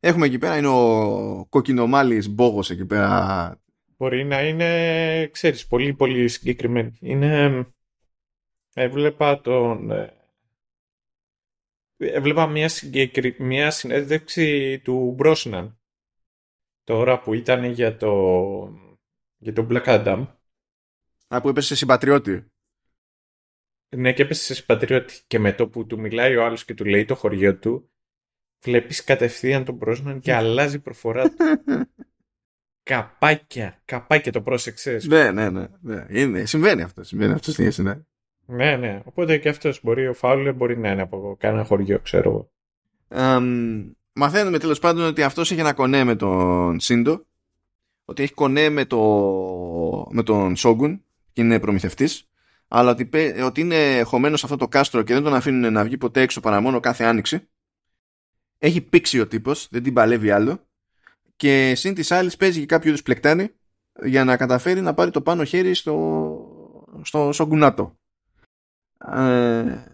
έχουμε 0.00 0.26
εκεί 0.26 0.38
πέρα, 0.38 0.56
είναι 0.56 0.68
ο 0.68 1.46
κοκκινομάλης 1.48 2.28
μπόγος 2.28 2.70
εκεί 2.70 2.84
πέρα. 2.84 3.60
Μπορεί 3.96 4.24
να 4.24 4.42
είναι, 4.42 5.26
ξέρεις, 5.26 5.66
πολύ 5.66 5.94
πολύ 5.94 6.28
συγκεκριμένη. 6.28 6.96
Είναι 7.00 7.66
έβλεπα 8.74 9.40
τον... 9.40 9.90
Ε, 9.90 10.14
έβλεπα 11.96 12.46
μια, 12.46 12.68
συγκεκρι... 12.68 13.36
μια 13.38 13.70
συνέντευξη 13.70 14.78
του 14.78 15.12
Μπρόσναν 15.16 15.80
τώρα 16.84 17.20
που 17.20 17.34
ήταν 17.34 17.64
για 17.64 17.96
το, 17.96 18.12
για 19.36 19.52
το 19.52 19.66
Black 19.70 19.84
Adam. 19.84 20.26
Α, 21.28 21.40
που 21.40 21.48
έπεσε 21.48 21.66
σε 21.66 21.76
συμπατριώτη. 21.76 22.44
Ναι, 23.96 24.12
και 24.12 24.22
έπεσε 24.22 24.42
σε 24.42 24.54
συμπατριώτη. 24.54 25.20
Και 25.26 25.38
με 25.38 25.52
το 25.52 25.68
που 25.68 25.86
του 25.86 26.00
μιλάει 26.00 26.36
ο 26.36 26.44
άλλος 26.44 26.64
και 26.64 26.74
του 26.74 26.84
λέει 26.84 27.04
το 27.04 27.14
χωριό 27.14 27.58
του, 27.58 27.90
βλέπεις 28.64 29.04
κατευθείαν 29.04 29.64
τον 29.64 29.74
Μπρόσναν 29.74 30.20
και 30.20 30.34
αλλάζει 30.34 30.76
η 30.76 30.80
προφορά 30.80 31.30
του. 31.30 31.36
καπάκια, 32.90 33.82
καπάκια 33.84 34.32
το 34.32 34.42
πρόσεξες. 34.42 35.06
Ναι, 35.06 35.30
ναι, 35.30 35.50
ναι. 35.50 35.66
ναι. 35.80 36.06
Είναι, 36.08 36.44
συμβαίνει 36.44 36.82
αυτό. 36.82 37.04
Συμβαίνει 37.04 37.32
αυτό 37.32 37.52
στην 37.52 37.84
ναι. 37.84 38.00
Ναι, 38.50 38.76
ναι. 38.76 39.00
Οπότε 39.04 39.38
και 39.38 39.48
αυτός 39.48 39.80
μπορεί, 39.82 40.06
ο 40.08 40.14
Φάουλερ 40.14 40.54
μπορεί 40.54 40.78
να 40.78 40.90
είναι 40.90 41.02
από 41.02 41.36
κανένα 41.38 41.64
χωριό, 41.64 41.98
ξέρω 41.98 42.30
εγώ. 42.30 42.50
Um, 43.08 43.90
μαθαίνουμε 44.12 44.58
τέλος 44.58 44.78
πάντων 44.78 45.04
ότι 45.04 45.22
αυτός 45.22 45.50
έχει 45.50 45.60
ένα 45.60 45.72
κονέ 45.72 46.04
με 46.04 46.16
τον 46.16 46.80
Σίντο. 46.80 47.26
Ότι 48.04 48.22
έχει 48.22 48.34
κονέ 48.34 48.68
με, 48.68 48.84
το, 48.84 48.98
με 50.10 50.22
τον 50.22 50.56
Σόγκουν 50.56 51.04
και 51.32 51.42
είναι 51.42 51.60
προμηθευτής. 51.60 52.28
Αλλά 52.68 52.90
ότι, 52.90 53.10
ότι 53.44 53.60
είναι 53.60 54.02
χωμένος 54.02 54.40
σε 54.40 54.46
αυτό 54.46 54.58
το 54.58 54.68
κάστρο 54.68 55.02
και 55.02 55.14
δεν 55.14 55.22
τον 55.22 55.34
αφήνουν 55.34 55.72
να 55.72 55.84
βγει 55.84 55.96
ποτέ 55.96 56.20
έξω 56.20 56.40
παρά 56.40 56.60
μόνο 56.60 56.80
κάθε 56.80 57.04
άνοιξη. 57.04 57.48
Έχει 58.58 58.80
πήξει 58.80 59.20
ο 59.20 59.26
τύπος, 59.26 59.68
δεν 59.70 59.82
την 59.82 59.92
παλεύει 59.92 60.30
άλλο. 60.30 60.66
Και 61.36 61.74
συν 61.74 61.94
της 61.94 62.10
άλλης 62.10 62.36
παίζει 62.36 62.60
και 62.60 62.66
κάποιο 62.66 62.88
είδους 62.88 63.02
πλεκτάνη 63.02 63.48
για 64.04 64.24
να 64.24 64.36
καταφέρει 64.36 64.80
να 64.80 64.94
πάρει 64.94 65.10
το 65.10 65.20
πάνω 65.22 65.44
χέρι 65.44 65.74
στο, 65.74 67.00
στο 67.02 67.32
Σογκουνάτο. 67.32 67.99
Ε, 69.06 69.84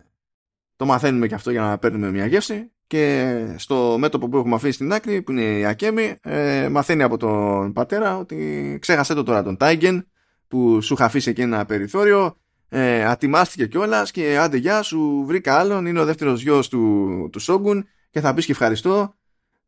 το 0.77 0.85
μαθαίνουμε 0.85 1.27
και 1.27 1.35
αυτό 1.35 1.51
για 1.51 1.61
να 1.61 1.79
παίρνουμε 1.79 2.11
μια 2.11 2.27
γεύση 2.27 2.71
και 2.87 3.55
στο 3.57 3.97
μέτωπο 3.99 4.29
που 4.29 4.37
έχουμε 4.37 4.55
αφήσει 4.55 4.73
στην 4.73 4.93
άκρη 4.93 5.23
που 5.23 5.31
είναι 5.31 5.59
η 5.59 5.65
Ακέμη 5.65 6.15
ε, 6.23 6.69
μαθαίνει 6.69 7.03
από 7.03 7.17
τον 7.17 7.73
πατέρα 7.73 8.19
ότι 8.19 8.79
ξέχασε 8.81 9.15
το 9.15 9.23
τώρα 9.23 9.43
τον 9.43 9.57
Τάιγγεν 9.57 10.07
που 10.49 10.81
σου 10.81 10.95
είχα 10.95 11.05
αφήσει 11.05 11.31
εκεί 11.31 11.41
ένα 11.41 11.65
περιθώριο 11.65 12.37
ε, 12.69 13.05
ατιμάστηκε 13.05 13.67
κιόλας 13.67 14.11
και 14.11 14.39
άντε 14.39 14.57
γεια 14.57 14.83
σου 14.83 15.25
βρήκα 15.27 15.59
άλλον 15.59 15.87
είναι 15.87 16.01
ο 16.01 16.05
δεύτερος 16.05 16.43
γιος 16.43 16.69
του, 16.69 17.29
του 17.33 17.39
Σόγκουν 17.39 17.87
και 18.11 18.21
θα 18.21 18.35
πεις 18.35 18.47
και 18.47 18.53
ευχαριστώ 18.53 19.15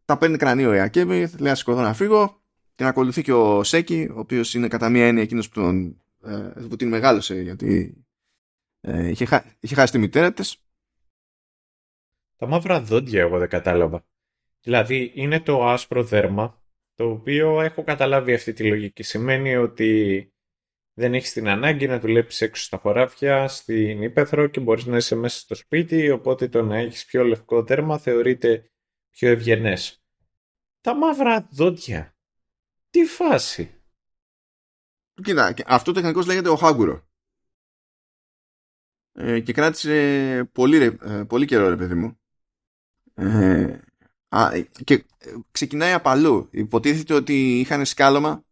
τα 0.05 0.17
παίρνει 0.17 0.37
κρανίο 0.37 0.75
η 0.75 0.81
Ακέμη 0.81 1.31
λέει 1.39 1.55
σηκωθώ 1.55 1.81
να 1.81 1.93
φύγω 1.93 2.41
την 2.75 2.87
ακολουθεί 2.87 3.23
και 3.23 3.33
ο 3.33 3.63
Σέκη 3.63 4.09
ο 4.15 4.19
οποίος 4.19 4.55
είναι 4.55 4.69
κατά 4.69 4.89
μία 4.89 5.07
έννοια 5.07 5.23
εκείνος 5.23 5.49
που, 5.49 5.61
τον, 5.61 5.97
ε, 6.25 6.35
που 6.69 6.77
την 6.77 6.89
μεγάλωσε 6.89 7.41
γιατί 7.41 7.97
ε, 8.81 9.09
είχε, 9.09 9.25
χα, 9.25 9.45
είχε 9.61 9.75
χάσει 9.75 9.93
τη 9.93 9.99
μητέρα 9.99 10.33
της 10.33 10.63
τα 12.39 12.47
μαύρα 12.47 12.81
δόντια 12.81 13.21
εγώ 13.21 13.39
δεν 13.39 13.49
κατάλαβα. 13.49 14.07
Δηλαδή 14.61 15.13
είναι 15.15 15.41
το 15.41 15.67
άσπρο 15.67 16.03
δέρμα, 16.03 16.63
το 16.95 17.11
οποίο 17.11 17.61
έχω 17.61 17.85
καταλάβει 17.85 18.35
αυτή 18.35 18.53
τη 18.53 18.69
λογική. 18.69 19.03
Σημαίνει 19.03 19.57
ότι 19.57 20.33
δεν 20.95 21.15
έχεις 21.15 21.33
την 21.33 21.49
ανάγκη 21.49 21.87
να 21.87 22.01
δουλέψεις 22.01 22.41
έξω 22.41 22.63
στα 22.65 22.79
χωράφια, 22.79 23.49
στην 23.49 24.03
Ήπεθρο 24.03 24.47
και 24.47 24.61
μπορείς 24.61 24.85
να 24.85 24.97
είσαι 24.97 25.15
μέσα 25.15 25.39
στο 25.39 25.55
σπίτι, 25.55 26.11
οπότε 26.11 26.49
το 26.49 26.63
να 26.63 26.77
έχεις 26.77 27.05
πιο 27.05 27.25
λευκό 27.25 27.63
δέρμα 27.63 27.99
θεωρείται 27.99 28.71
πιο 29.11 29.29
ευγενές. 29.29 30.03
Τα 30.81 30.97
μαύρα 30.97 31.49
δόντια. 31.51 32.17
Τι 32.91 33.05
φάση. 33.05 33.83
Κοίτα, 35.23 35.55
αυτό 35.67 35.93
τεχνικώς 35.93 36.27
λέγεται 36.27 36.49
ο 36.49 36.57
Χάγκουρο. 36.57 37.08
Ε, 39.21 39.41
και 39.41 39.53
κράτησε 39.53 40.51
πολύ, 40.53 40.99
ε, 41.03 41.23
πολύ 41.29 41.47
καιρό 41.47 41.69
ρε 41.69 41.77
παιδί 41.77 41.95
μου. 41.95 42.19
Ε, 43.15 43.81
και 44.85 45.05
ξεκινάει 45.51 45.93
από 45.93 46.09
αλλού. 46.09 46.49
Υποτίθεται 46.51 47.15
ότι 47.15 47.61
είχαν 47.61 47.85
σκάλωμα 47.85 48.45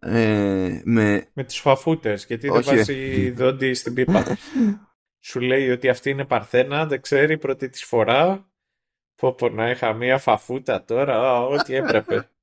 ε, 0.00 0.80
με... 0.84 1.28
με 1.32 1.44
τις 1.44 1.58
φαφούτες. 1.58 2.26
Γιατί 2.26 2.48
δεν 2.48 2.62
βάζει 2.62 3.30
δόντι 3.30 3.74
στην 3.74 3.94
πίπα. 3.94 4.24
Σου 5.26 5.40
λέει 5.40 5.70
ότι 5.70 5.88
αυτή 5.88 6.10
είναι 6.10 6.24
παρθένα 6.24 6.86
δεν 6.86 7.00
ξέρει 7.00 7.38
πρώτη 7.38 7.68
της 7.68 7.84
φορά. 7.84 8.50
Πω 9.14 9.34
πω 9.34 9.48
να 9.48 9.70
είχα 9.70 9.92
μία 9.92 10.18
φαφούτα 10.18 10.84
τώρα. 10.84 11.46
Ό,τι 11.46 11.74
έπρεπε 11.74 12.28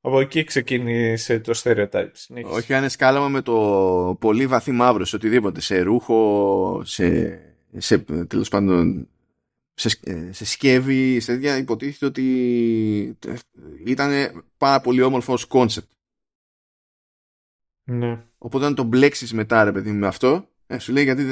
από 0.00 0.20
εκεί 0.20 0.44
ξεκίνησε 0.44 1.40
το 1.40 1.60
stereotype. 1.62 2.10
Όχι, 2.44 2.74
αν 2.74 2.90
σκάλαμα 2.90 3.28
με 3.28 3.42
το 3.42 4.16
πολύ 4.20 4.46
βαθύ 4.46 4.70
μαύρο 4.70 5.04
σε 5.04 5.16
οτιδήποτε. 5.16 5.60
Σε 5.60 5.80
ρούχο, 5.80 6.82
σε, 6.84 7.38
σε 7.76 7.98
τέλος 8.26 8.48
πάντων 8.48 9.08
σε, 9.74 9.98
σε 10.30 10.44
σκεύη, 10.44 11.20
σε 11.20 11.32
τέτοια 11.32 11.56
υποτίθεται 11.56 12.06
ότι 12.06 13.18
ήταν 13.84 14.10
πάρα 14.56 14.80
πολύ 14.80 15.02
όμορφο 15.02 15.38
concept. 15.48 15.90
Ναι. 17.84 18.24
Οπότε 18.38 18.66
αν 18.66 18.74
το 18.74 18.82
μπλέξεις 18.82 19.32
μετά 19.32 19.64
ρε 19.64 19.72
παιδί 19.72 19.90
με 19.92 20.06
αυτό, 20.06 20.48
ε, 20.66 20.78
σου 20.78 20.92
λέει 20.92 21.04
γιατί 21.04 21.22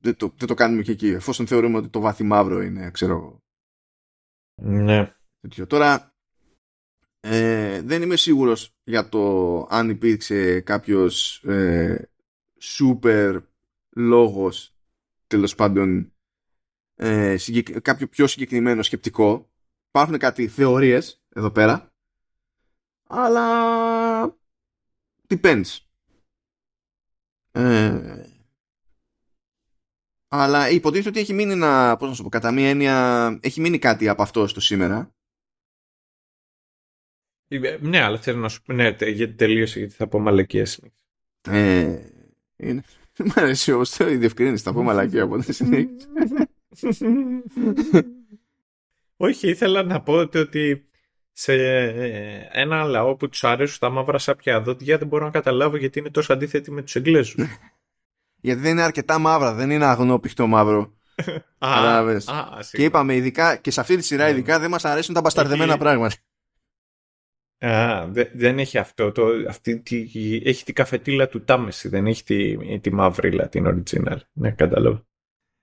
δεν, 0.00 0.16
το, 0.16 0.32
δεν 0.36 0.48
το 0.48 0.54
κάνουμε 0.54 0.82
και 0.82 0.92
εκεί, 0.92 1.08
εφόσον 1.08 1.46
θεωρούμε 1.46 1.76
ότι 1.76 1.88
το 1.88 2.00
βαθύ 2.00 2.24
μαύρο 2.24 2.62
είναι, 2.62 2.90
ξέρω. 2.90 3.42
Ναι. 4.62 5.14
Τέτοιο. 5.40 5.66
Τώρα, 5.66 6.11
ε, 7.24 7.80
δεν 7.82 8.02
είμαι 8.02 8.16
σίγουρος 8.16 8.74
για 8.84 9.08
το 9.08 9.66
αν 9.70 9.90
υπήρξε 9.90 10.60
κάποιος 10.60 11.42
ε, 11.44 12.10
super 12.78 13.42
λόγος 13.90 14.74
τέλος 15.26 15.54
πάντων 15.54 16.12
ε, 16.94 17.36
κάποιο 17.82 18.08
πιο 18.08 18.26
συγκεκριμένο 18.26 18.82
σκεπτικό. 18.82 19.50
Υπάρχουν 19.88 20.18
κάτι 20.18 20.48
θεωρίες 20.48 21.22
εδώ 21.28 21.50
πέρα. 21.50 21.92
Αλλά 23.06 24.36
depends. 25.28 25.78
Ε, 27.52 28.24
αλλά 30.28 30.70
υποτίθεται 30.70 31.08
ότι 31.08 31.20
έχει 31.20 31.32
μείνει 31.32 31.52
ένα, 31.52 31.96
πώς 31.96 32.08
να 32.08 32.14
σου 32.14 32.22
πω, 32.22 32.28
κατά 32.28 32.50
μία 32.52 32.68
έννοια, 32.68 33.38
έχει 33.42 33.60
μείνει 33.60 33.78
κάτι 33.78 34.08
από 34.08 34.22
αυτό 34.22 34.46
στο 34.46 34.60
σήμερα. 34.60 35.11
Ε, 37.52 37.78
ναι, 37.80 38.00
αλλά 38.00 38.18
θέλω 38.18 38.38
να 38.38 38.48
σου 38.48 38.62
πω, 38.62 38.72
ναι, 38.72 38.88
γιατί 38.88 39.34
τελείωσε, 39.34 39.78
γιατί 39.78 39.94
θα 39.94 40.06
πω 40.06 40.18
μαλακίες. 40.18 40.80
Ε, 41.48 41.98
είναι. 42.56 42.82
Μ' 43.18 43.30
αρέσει 43.34 43.72
όμως, 43.72 43.98
η 43.98 44.16
διευκρίνηση, 44.16 44.62
θα 44.62 44.72
πω 44.72 44.82
μαλακία 44.82 45.22
από 45.22 45.38
τη 45.38 45.52
συνέχεια. 45.52 45.88
Όχι, 49.16 49.48
ήθελα 49.48 49.82
να 49.82 50.00
πω 50.00 50.12
ότι 50.12 50.86
σε 51.32 51.54
ένα 52.52 52.82
λαό 52.82 53.16
που 53.16 53.28
τους 53.28 53.44
αρέσουν 53.44 53.78
τα 53.78 53.90
μαύρα 53.90 54.18
σάπια 54.18 54.60
δόντια 54.60 54.98
δεν 54.98 55.08
μπορώ 55.08 55.24
να 55.24 55.30
καταλάβω 55.30 55.76
γιατί 55.76 55.98
είναι 55.98 56.10
τόσο 56.10 56.32
αντίθετη 56.32 56.70
με 56.70 56.82
τους 56.82 56.96
Εγγλέζους. 56.96 57.34
γιατί 58.44 58.60
δεν 58.60 58.70
είναι 58.70 58.82
αρκετά 58.82 59.18
μαύρα, 59.18 59.54
δεν 59.54 59.70
είναι 59.70 59.84
αγνόπιχτο 59.84 60.46
μαύρο. 60.46 60.92
Α, 61.58 62.04
και 62.70 62.84
είπαμε 62.84 63.14
ειδικά, 63.14 63.56
και 63.56 63.70
σε 63.70 63.80
αυτή 63.80 63.96
τη 63.96 64.02
σειρά 64.02 64.24
ναι. 64.24 64.30
ειδικά 64.30 64.58
δεν 64.58 64.70
μας 64.70 64.84
αρέσουν 64.84 65.14
τα 65.14 65.20
μπασταρδεμένα 65.20 65.76
πράγματα. 65.76 66.14
Α, 67.66 68.06
δεν 68.34 68.58
έχει 68.58 68.78
αυτό. 68.78 69.12
Το, 69.12 69.26
αυτή, 69.48 69.78
τη, 69.80 70.06
έχει 70.44 70.64
την 70.64 70.74
καφετήλα 70.74 71.28
του 71.28 71.44
Τάμεση, 71.44 71.88
δεν 71.88 72.06
έχει 72.06 72.24
τη, 72.24 72.56
τη 72.80 72.92
μαύρη 72.92 73.48
την 73.48 73.66
original. 73.66 74.16
Ναι, 74.32 74.50
κατάλαβα. 74.50 75.06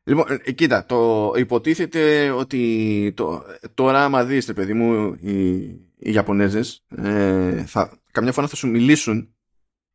Λοιπόν, 0.03 0.25
ε, 0.43 0.51
κοίτα, 0.51 0.85
το 0.85 1.31
υποτίθεται 1.37 2.29
ότι 2.29 3.13
το, 3.15 3.43
τώρα 3.73 4.03
άμα 4.03 4.25
δεις, 4.25 4.53
παιδί 4.53 4.73
μου, 4.73 5.15
οι, 5.19 5.59
οι 5.97 6.11
Ιαπωνέζες, 6.13 6.85
ε, 6.95 7.63
θα, 7.65 7.99
καμιά 8.11 8.31
φορά 8.31 8.47
θα 8.47 8.55
σου 8.55 8.67
μιλήσουν, 8.67 9.35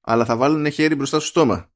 αλλά 0.00 0.24
θα 0.24 0.36
βάλουν 0.36 0.70
χέρι 0.70 0.94
μπροστά 0.94 1.20
στο 1.20 1.28
στόμα. 1.28 1.73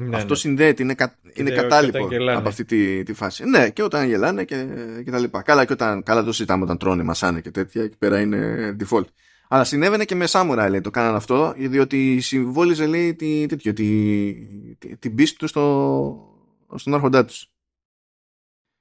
Ναι, 0.00 0.16
Αυτό 0.16 0.28
ναι. 0.28 0.34
συνδέεται, 0.34 0.82
είναι, 0.82 0.94
κα, 0.94 1.18
είναι 1.34 1.50
κατάλοιπο 1.50 2.08
από 2.36 2.48
αυτή 2.48 2.64
τη, 2.64 3.02
τη 3.02 3.12
φάση. 3.12 3.44
Ναι, 3.44 3.70
και 3.70 3.82
όταν 3.82 4.08
γελάνε 4.08 4.44
και, 4.44 4.66
και 5.04 5.10
τα 5.10 5.18
λοιπά. 5.18 5.42
Καλά, 5.42 5.64
και 5.64 5.72
όταν, 5.72 6.02
καλά 6.02 6.24
το 6.24 6.32
συζητάμε 6.32 6.64
όταν 6.64 6.78
τρώνε, 6.78 7.02
μασάνε 7.02 7.40
και 7.40 7.50
τέτοια, 7.50 7.82
εκεί 7.82 7.96
πέρα 7.96 8.20
είναι 8.20 8.76
default. 8.80 9.04
Αλλά 9.48 9.64
συνέβαινε 9.64 10.04
και 10.04 10.14
με 10.14 10.26
Σάμουρα, 10.26 10.68
λέει, 10.68 10.80
το 10.80 10.90
κάναν 10.90 11.14
αυτό, 11.14 11.54
διότι 11.56 12.20
συμβόλιζε, 12.20 12.86
λέει, 12.86 13.14
τη, 13.14 13.46
τέτοιο, 13.46 13.72
τη, 13.72 14.32
τη, 14.78 14.96
την 14.96 15.14
πίστη 15.14 15.38
του 15.38 15.46
στο, 15.46 16.36
στον 16.74 16.94
άρχοντά 16.94 17.24
τους. 17.24 17.52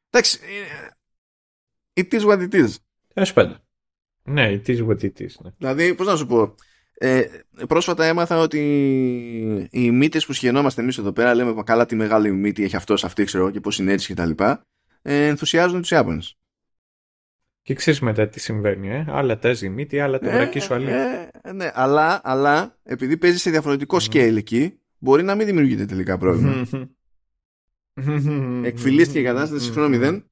Εντάξει, 0.10 0.40
ε, 1.94 2.02
it 2.02 2.14
is 2.14 2.26
what 2.26 2.50
it 2.50 2.54
is. 2.54 2.70
Τέλο 3.14 3.32
πάντων. 3.34 3.58
Ναι, 4.24 4.62
it 4.66 4.70
is 4.70 4.88
what 4.88 5.02
it 5.02 5.22
is. 5.22 5.34
Ναι. 5.44 5.52
Δηλαδή, 5.58 5.96
πώς 5.96 6.08
να 6.08 6.16
σου 6.16 6.26
πω, 6.26 6.56
ε, 7.02 7.24
πρόσφατα 7.68 8.06
έμαθα 8.06 8.38
ότι 8.38 8.60
οι 9.72 9.92
μύτες 9.92 10.26
που 10.26 10.34
σχαινόμαστε 10.34 10.82
εμείς 10.82 10.98
εδώ 10.98 11.12
πέρα, 11.12 11.34
λέμε 11.36 11.64
καλά 11.64 11.86
τι 11.86 11.96
μεγάλη 11.96 12.32
μύτη 12.32 12.64
έχει 12.64 12.76
αυτός, 12.76 13.04
αυτή, 13.04 13.24
ξέρω 13.24 13.52
και 13.52 13.60
πώς 13.60 13.80
είναι 13.80 13.92
έτσι 13.92 14.14
κτλ. 14.14 14.32
Ε, 15.02 15.28
ενθουσιάζουν 15.28 15.82
τους 15.82 15.92
Ιάπωνες. 15.92 16.38
Και 17.62 17.74
ξέρεις 17.74 18.00
μετά 18.00 18.28
τι 18.28 18.40
συμβαίνει, 18.40 18.90
ε; 18.90 19.06
άλλα 19.08 19.40
τάζει 19.40 19.70
μύτη, 19.70 20.00
άλλα 20.00 20.20
το 20.20 20.30
ε, 20.30 20.32
βρακί 20.32 20.60
σου 20.60 20.74
ε, 20.74 21.30
ε, 21.42 21.52
ναι, 21.52 21.72
αλλά, 21.74 22.22
αλλά 22.24 22.78
επειδή 22.84 23.18
παίζει 23.18 23.38
σε 23.38 23.50
διαφορετικό 23.50 23.98
mm. 24.00 24.04
scale 24.04 24.36
εκεί, 24.38 24.80
μπορεί 24.98 25.24
να 25.24 25.36
μην 25.36 25.46
δημιουργείται 25.46 25.86
τελικά 25.86 26.18
πρόβλημα. 26.18 26.68
Εκφυλίστηκε 28.64 29.20
η 29.20 29.24
κατάσταση 29.24 29.64
συγχρόνω 29.64 29.90
μηδέν. 29.90 30.32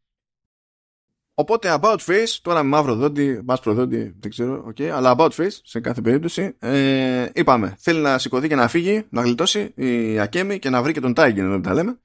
Οπότε 1.40 1.78
about 1.82 1.98
face, 1.98 2.38
τώρα 2.42 2.64
με 2.64 2.70
μαύρο 2.70 2.96
δόντι, 2.96 3.42
μάσπρο 3.46 3.74
δόντι, 3.74 4.16
δεν 4.20 4.30
ξέρω, 4.30 4.66
okay, 4.68 4.84
αλλά 4.84 5.16
about 5.18 5.30
face 5.30 5.60
σε 5.64 5.80
κάθε 5.80 6.02
περίπτωση. 6.02 6.56
Ε, 6.60 7.30
είπαμε, 7.34 7.76
θέλει 7.80 8.00
να 8.00 8.18
σηκωθεί 8.18 8.48
και 8.48 8.56
να 8.56 8.68
φύγει, 8.68 9.06
να 9.10 9.22
γλιτώσει 9.22 9.72
η 9.76 10.20
Ακέμη 10.20 10.60
και 10.60 10.70
να 10.70 10.82
βρει 10.82 10.94
και 10.94 11.00
τον 11.00 11.14
Τάιγκεν 11.14 11.46
εδώ 11.46 11.56
που 11.56 11.62
τα 11.62 11.74
λέμε. 11.74 12.00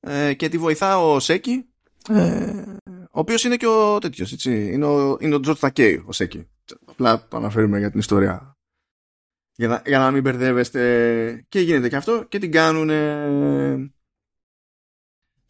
Ε, 0.00 0.34
και 0.34 0.48
τη 0.48 0.58
βοηθά 0.58 0.98
ο 0.98 1.20
Σέκη, 1.20 1.66
ε, 2.08 2.62
ο 2.90 3.20
οποίος 3.20 3.44
είναι 3.44 3.56
και 3.56 3.66
ο 3.66 3.98
τέτοιος, 3.98 4.32
έτσι. 4.32 4.72
Είναι 4.72 4.86
ο, 4.86 5.16
είναι 5.20 5.34
ο 5.34 5.40
Τζορτζ 5.40 5.58
Τακέι, 5.60 6.02
ο 6.06 6.12
Σέκη. 6.12 6.48
Απλά 6.84 7.26
το 7.28 7.36
αναφέρουμε 7.36 7.78
για 7.78 7.90
την 7.90 7.98
ιστορία. 7.98 8.56
Για 9.54 9.68
να, 9.68 9.82
για 9.86 9.98
να 9.98 10.10
μην 10.10 10.22
μπερδεύεστε. 10.22 11.44
Και 11.48 11.60
γίνεται 11.60 11.88
και 11.88 11.96
αυτό 11.96 12.24
και 12.28 12.38
την 12.38 12.52
κάνουν 12.52 12.90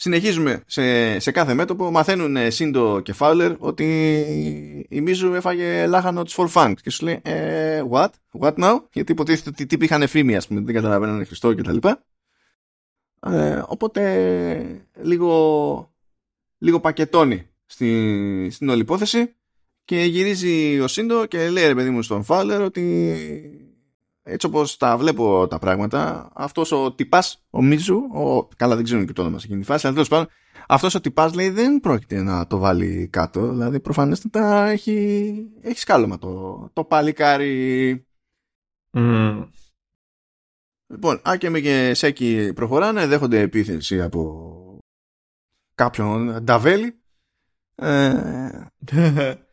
συνεχίζουμε 0.00 0.62
σε, 0.66 1.18
σε 1.18 1.30
κάθε 1.30 1.54
μέτωπο. 1.54 1.90
Μαθαίνουν 1.90 2.36
ε, 2.36 2.50
Σίντο 2.50 3.00
και 3.00 3.12
Φάουλερ 3.12 3.52
ότι 3.58 3.84
η 4.88 5.00
Μίζου 5.00 5.34
έφαγε 5.34 5.86
λάχανο 5.86 6.22
τους 6.22 6.32
Four 6.32 6.51
Fangs. 6.51 6.80
Και 6.80 6.90
σου 6.90 7.04
λέει, 7.04 7.20
ε, 7.22 7.82
what? 7.90 8.08
What 8.40 8.54
now? 8.54 8.74
Γιατί 8.92 9.12
υποτίθεται 9.12 9.48
ότι 9.48 9.66
τύποι 9.66 9.84
είχαν 9.84 10.06
φήμη, 10.06 10.36
ας 10.36 10.46
πούμε, 10.46 10.60
δεν 10.60 10.74
καταλαβαίνανε 10.74 11.24
Χριστό 11.24 11.54
κτλ. 11.54 11.76
Ε, 13.20 13.62
οπότε 13.66 14.82
λίγο, 15.02 15.92
λίγο 16.58 16.80
πακετώνει 16.80 17.46
στη, 17.66 18.48
στην 18.50 18.68
όλη 18.68 18.80
υπόθεση 18.80 19.34
και 19.84 20.02
γυρίζει 20.02 20.80
ο 20.80 20.88
Σίντο 20.88 21.26
και 21.26 21.50
λέει 21.50 21.66
ρε 21.66 21.74
παιδί 21.74 21.90
μου 21.90 22.02
στον 22.02 22.24
Φάουλερ 22.24 22.60
ότι 22.60 23.69
έτσι 24.22 24.46
όπως 24.46 24.76
τα 24.76 24.96
βλέπω 24.96 25.46
τα 25.48 25.58
πράγματα, 25.58 26.30
αυτός 26.34 26.72
ο 26.72 26.92
τυπάς, 26.92 27.44
ο 27.50 27.62
Μίζου, 27.62 27.96
ο, 27.96 28.48
καλά 28.56 28.74
δεν 28.74 28.84
ξέρω 28.84 29.04
και 29.04 29.12
το 29.12 29.22
όνομα 29.22 29.38
σε 29.38 29.46
εκείνη 29.46 29.60
τη 29.60 29.66
φάση, 29.66 29.86
αλλά 29.86 29.94
τέλος 29.94 30.08
πάντων, 30.08 30.28
αυτός 30.68 30.94
ο 30.94 31.00
τυπάς 31.00 31.34
λέει 31.34 31.50
δεν 31.50 31.80
πρόκειται 31.80 32.22
να 32.22 32.46
το 32.46 32.58
βάλει 32.58 33.08
κάτω, 33.08 33.48
δηλαδή 33.48 33.80
προφανέστατα 33.80 34.64
έχει, 34.64 35.32
έχει 35.60 35.78
σκάλωμα 35.78 36.18
το, 36.18 36.70
το 36.72 36.84
παλικάρι. 36.84 38.04
Μμ. 38.92 39.48
Λοιπόν, 40.86 41.20
Άκεμι 41.24 41.62
και 41.62 41.94
Σέκη 41.94 42.52
προχωράνε, 42.54 43.06
δέχονται 43.06 43.40
επίθεση 43.40 44.00
από 44.00 44.78
κάποιον 45.74 46.44
Νταβέλη. 46.44 47.00
Ε, 47.74 48.66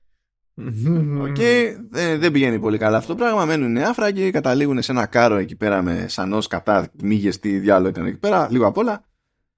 Οκ, 1.22 1.40
ε, 1.40 2.18
δεν 2.18 2.32
πηγαίνει 2.32 2.60
πολύ 2.60 2.78
καλά 2.78 2.98
αυτό 2.98 3.16
το 3.16 3.20
πράγμα. 3.24 3.46
Μένουν 3.46 3.78
άφραγκοι, 3.78 4.32
καταλήγουν 4.32 4.82
σε 4.82 4.92
ένα 4.92 5.06
κάρο 5.06 5.36
εκεί 5.36 5.56
πέρα 5.56 5.82
με 5.82 6.06
σανό, 6.08 6.48
σκατά, 6.48 6.88
μύγες, 7.02 7.40
τι 7.40 7.58
διάλογο 7.58 7.90
ήταν 7.90 8.06
εκεί 8.06 8.18
πέρα, 8.18 8.48
λίγο 8.52 8.66
απ' 8.66 8.78
όλα. 8.78 9.06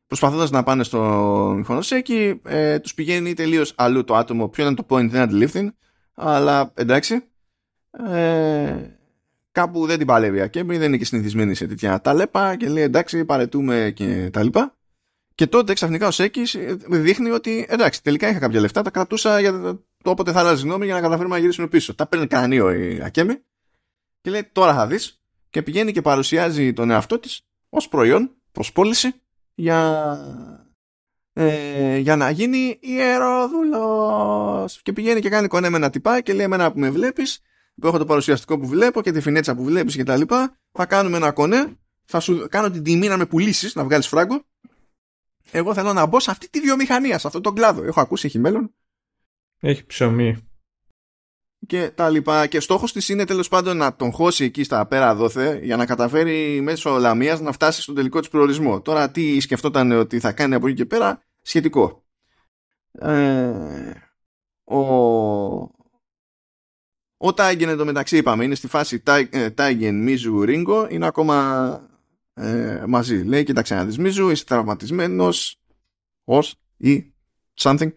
Προσπαθώντας 0.07 0.49
να 0.49 0.63
πάνε 0.63 0.83
στο 0.83 1.53
Μιχονοσέκι, 1.57 2.41
ε, 2.45 2.79
τους 2.79 2.93
πηγαίνει 2.93 3.33
τελείως 3.33 3.73
αλλού 3.77 4.03
το 4.03 4.15
άτομο. 4.15 4.47
Ποιο 4.47 4.63
ήταν 4.63 4.75
το 4.75 4.85
point, 4.89 5.09
δεν 5.09 5.21
αντιλήφθην. 5.21 5.73
Αλλά 6.13 6.71
εντάξει. 6.75 7.23
Ε, 8.09 8.75
κάπου 9.51 9.85
δεν 9.85 9.97
την 9.97 10.07
παλεύει 10.07 10.37
η 10.37 10.41
Ακέμπη, 10.41 10.77
δεν 10.77 10.87
είναι 10.87 10.97
και 10.97 11.05
συνηθισμένη 11.05 11.55
σε 11.55 11.67
τέτοια 11.67 12.01
ταλέπα 12.01 12.55
και 12.55 12.69
λέει 12.69 12.83
εντάξει, 12.83 13.25
παρετούμε 13.25 13.91
και 13.95 14.29
τα 14.33 14.43
λοιπά. 14.43 14.77
Και 15.35 15.47
τότε 15.47 15.73
ξαφνικά 15.73 16.07
ο 16.07 16.11
Σέκης 16.11 16.57
δείχνει 16.89 17.29
ότι 17.29 17.65
εντάξει, 17.69 18.03
τελικά 18.03 18.29
είχα 18.29 18.39
κάποια 18.39 18.59
λεφτά, 18.59 18.81
τα 18.81 18.89
κρατούσα 18.89 19.39
για 19.39 19.51
το 19.61 19.83
όποτε 20.03 20.31
θα 20.31 20.39
αλλάζει 20.39 20.65
νόμι 20.65 20.85
για 20.85 20.93
να 20.93 21.01
καταφέρουμε 21.01 21.35
να 21.35 21.41
γυρίσουμε 21.41 21.67
πίσω. 21.67 21.95
Τα 21.95 22.07
παίρνει 22.07 22.27
κανείο 22.27 22.71
η 22.71 23.01
Ακέμη 23.03 23.35
και 24.21 24.29
λέει 24.29 24.49
τώρα 24.51 24.73
θα 24.73 24.87
δεις 24.87 25.21
και 25.49 25.61
πηγαίνει 25.61 25.91
και 25.91 26.01
παρουσιάζει 26.01 26.73
τον 26.73 26.89
εαυτό 26.89 27.19
της 27.19 27.41
ως 27.69 27.89
προϊόν 27.89 28.35
προς 28.51 28.71
πώληση 28.71 29.13
για, 29.55 30.17
ε, 31.33 31.97
για 31.97 32.15
να 32.15 32.29
γίνει 32.29 32.77
ιερόδουλος. 32.81 34.81
Και 34.81 34.93
πηγαίνει 34.93 35.19
και 35.19 35.29
κάνει 35.29 35.47
κονέ 35.47 35.69
με 35.69 35.77
ένα 35.77 35.89
τυπά 35.89 36.21
και 36.21 36.33
λέει: 36.33 36.45
Εμένα 36.45 36.71
που 36.71 36.79
με 36.79 36.89
βλέπεις, 36.89 37.39
που 37.81 37.87
έχω 37.87 37.97
το 37.97 38.05
παρουσιαστικό 38.05 38.59
που 38.59 38.67
βλέπω 38.67 39.01
και 39.01 39.11
τη 39.11 39.21
φινέτσα 39.21 39.55
που 39.55 39.63
βλέπεις 39.63 39.95
και 39.95 40.03
τα 40.03 40.17
λοιπά, 40.17 40.57
θα 40.71 40.85
κάνουμε 40.85 41.17
ένα 41.17 41.31
κονέ. 41.31 41.77
Θα 42.05 42.19
σου 42.19 42.47
κάνω 42.49 42.71
την 42.71 42.83
τιμή 42.83 43.07
να 43.07 43.17
με 43.17 43.25
πουλήσεις, 43.25 43.75
να 43.75 43.83
βγάλεις 43.83 44.07
φράγκο 44.07 44.43
εγώ 45.51 45.73
θέλω 45.73 45.93
να 45.93 46.05
μπω 46.05 46.19
σε 46.19 46.31
αυτή 46.31 46.49
τη 46.49 46.59
βιομηχανία, 46.59 47.17
σε 47.17 47.27
αυτόν 47.27 47.41
τον 47.41 47.55
κλάδο. 47.55 47.83
Έχω 47.83 48.01
ακούσει, 48.01 48.27
έχει 48.27 48.39
μέλλον. 48.39 48.73
Έχει 49.59 49.85
ψωμί. 49.85 50.49
Και 51.67 51.89
τα 51.89 52.09
λοιπά. 52.09 52.47
Και 52.47 52.59
στόχος 52.59 52.93
της 52.93 53.09
είναι 53.09 53.25
τέλος 53.25 53.47
πάντων 53.47 53.77
να 53.77 53.95
τον 53.95 54.11
χώσει 54.11 54.43
εκεί 54.43 54.63
στα 54.63 54.85
πέρα 54.85 55.15
δόθε 55.15 55.59
για 55.63 55.77
να 55.77 55.85
καταφέρει 55.85 56.61
μέσω 56.61 56.97
λαμίας 56.97 57.39
να 57.39 57.51
φτάσει 57.51 57.81
στον 57.81 57.95
τελικό 57.95 58.19
της 58.19 58.29
προορισμό. 58.29 58.81
Τώρα 58.81 59.11
τι 59.11 59.39
σκεφτόταν 59.39 59.91
ότι 59.91 60.19
θα 60.19 60.31
κάνει 60.31 60.55
από 60.55 60.67
εκεί 60.67 60.75
και 60.75 60.85
πέρα, 60.85 61.21
σχετικό. 61.41 62.03
Ε, 62.91 63.91
ο, 64.63 64.79
ο 67.17 67.33
Τάιγκεν 67.35 67.69
εντωμεταξύ 67.69 68.17
είπαμε 68.17 68.43
είναι 68.43 68.55
στη 68.55 68.67
φάση 68.67 69.03
Τάιγκεν 69.53 70.03
Μίζου 70.03 70.41
Ρίγκο 70.41 70.87
είναι 70.89 71.05
ακόμα 71.05 71.89
ε, 72.33 72.83
μαζί. 72.87 73.23
Λέει, 73.23 73.43
κοίταξε 73.43 73.75
να 73.75 73.85
δεις 73.85 73.97
Μίζου, 73.97 74.29
είσαι 74.29 74.45
τραυματισμένος, 74.45 75.61
ως 76.23 76.55
ή 76.77 77.13
something. 77.59 77.91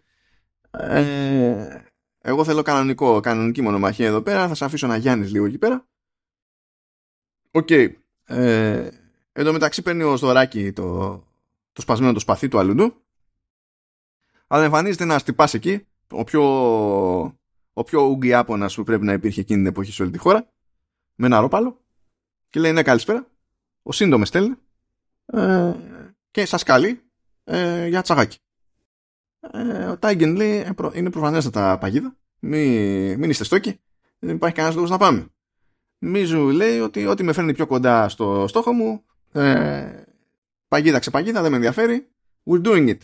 Ε, 0.79 1.85
εγώ 2.21 2.45
θέλω 2.45 2.63
κανονικό, 2.63 3.21
κανονική 3.21 3.63
μονομαχία 3.63 4.07
εδώ 4.07 4.23
πέρα, 4.23 4.49
θα 4.49 4.55
σε 4.55 4.65
αφήσω 4.65 4.87
να 4.87 4.97
γιάνεις 4.97 5.31
λίγο 5.31 5.45
εκεί 5.47 5.59
πέρα. 5.59 5.87
Οκ. 7.51 7.67
Okay. 7.71 7.93
Ε, 8.25 8.89
εντωμεταξύ 9.33 9.83
παίρνει 9.83 10.03
ως 10.03 10.17
δωράκι 10.17 10.73
το, 10.73 11.09
το 11.73 11.81
σπασμένο 11.81 12.13
το 12.13 12.21
σπαθί 12.21 12.49
του 12.49 12.59
αλούντου. 12.59 12.95
Αλλά 14.47 14.65
εμφανίζεται 14.65 15.03
ένας 15.03 15.23
τυπάς 15.23 15.55
εκεί, 15.55 15.87
ο 16.11 16.25
πιο, 16.25 16.43
ο 17.73 17.85
πιο 17.85 18.03
ουγγιάπονας 18.03 18.75
που 18.75 18.85
πρέπει 18.85 19.05
να 19.05 19.13
υπήρχε 19.13 19.41
εκείνη 19.41 19.59
την 19.59 19.69
εποχή 19.69 19.93
σε 19.93 20.03
όλη 20.03 20.11
τη 20.11 20.19
χώρα, 20.19 20.49
με 21.15 21.27
ένα 21.27 21.41
ρόπαλο, 21.41 21.81
και 22.51 22.61
λέει 22.61 22.73
ναι 22.73 22.83
καλησπέρα 22.83 23.27
ο 23.83 23.93
σύντομες 23.93 24.29
στέλνει 24.29 24.55
ε, 25.27 25.73
και 26.31 26.45
σας 26.45 26.63
καλεί 26.63 27.03
ε, 27.45 27.87
για 27.87 28.03
τσαγάκι. 28.03 28.39
Ε, 29.51 29.85
ο 29.85 29.99
Τάγκεν 29.99 30.37
λέει 30.37 30.57
ε, 30.57 30.73
είναι 30.93 31.11
προφανέστατα 31.11 31.79
παγίδα, 31.79 32.17
μην, 32.39 33.19
μην 33.19 33.31
είστε 33.31 33.45
στόκοι, 33.45 33.81
δεν 34.19 34.35
υπάρχει 34.35 34.57
κανένας 34.57 34.77
λόγος 34.77 34.91
να 34.91 34.99
πάμε. 34.99 35.27
Μίζου 35.99 36.49
λέει 36.49 36.79
ότι 36.79 37.07
ό,τι 37.07 37.23
με 37.23 37.33
φέρνει 37.33 37.55
πιο 37.55 37.67
κοντά 37.67 38.09
στο 38.09 38.45
στόχο 38.49 38.73
μου, 38.73 39.05
ε, 39.33 40.03
παγίδα 40.69 40.99
ξεπαγίδα, 40.99 41.43
δεν 41.43 41.51
με 41.51 41.57
ενδιαφέρει, 41.57 42.09
we're 42.51 42.63
doing 42.63 42.89
it. 42.89 42.99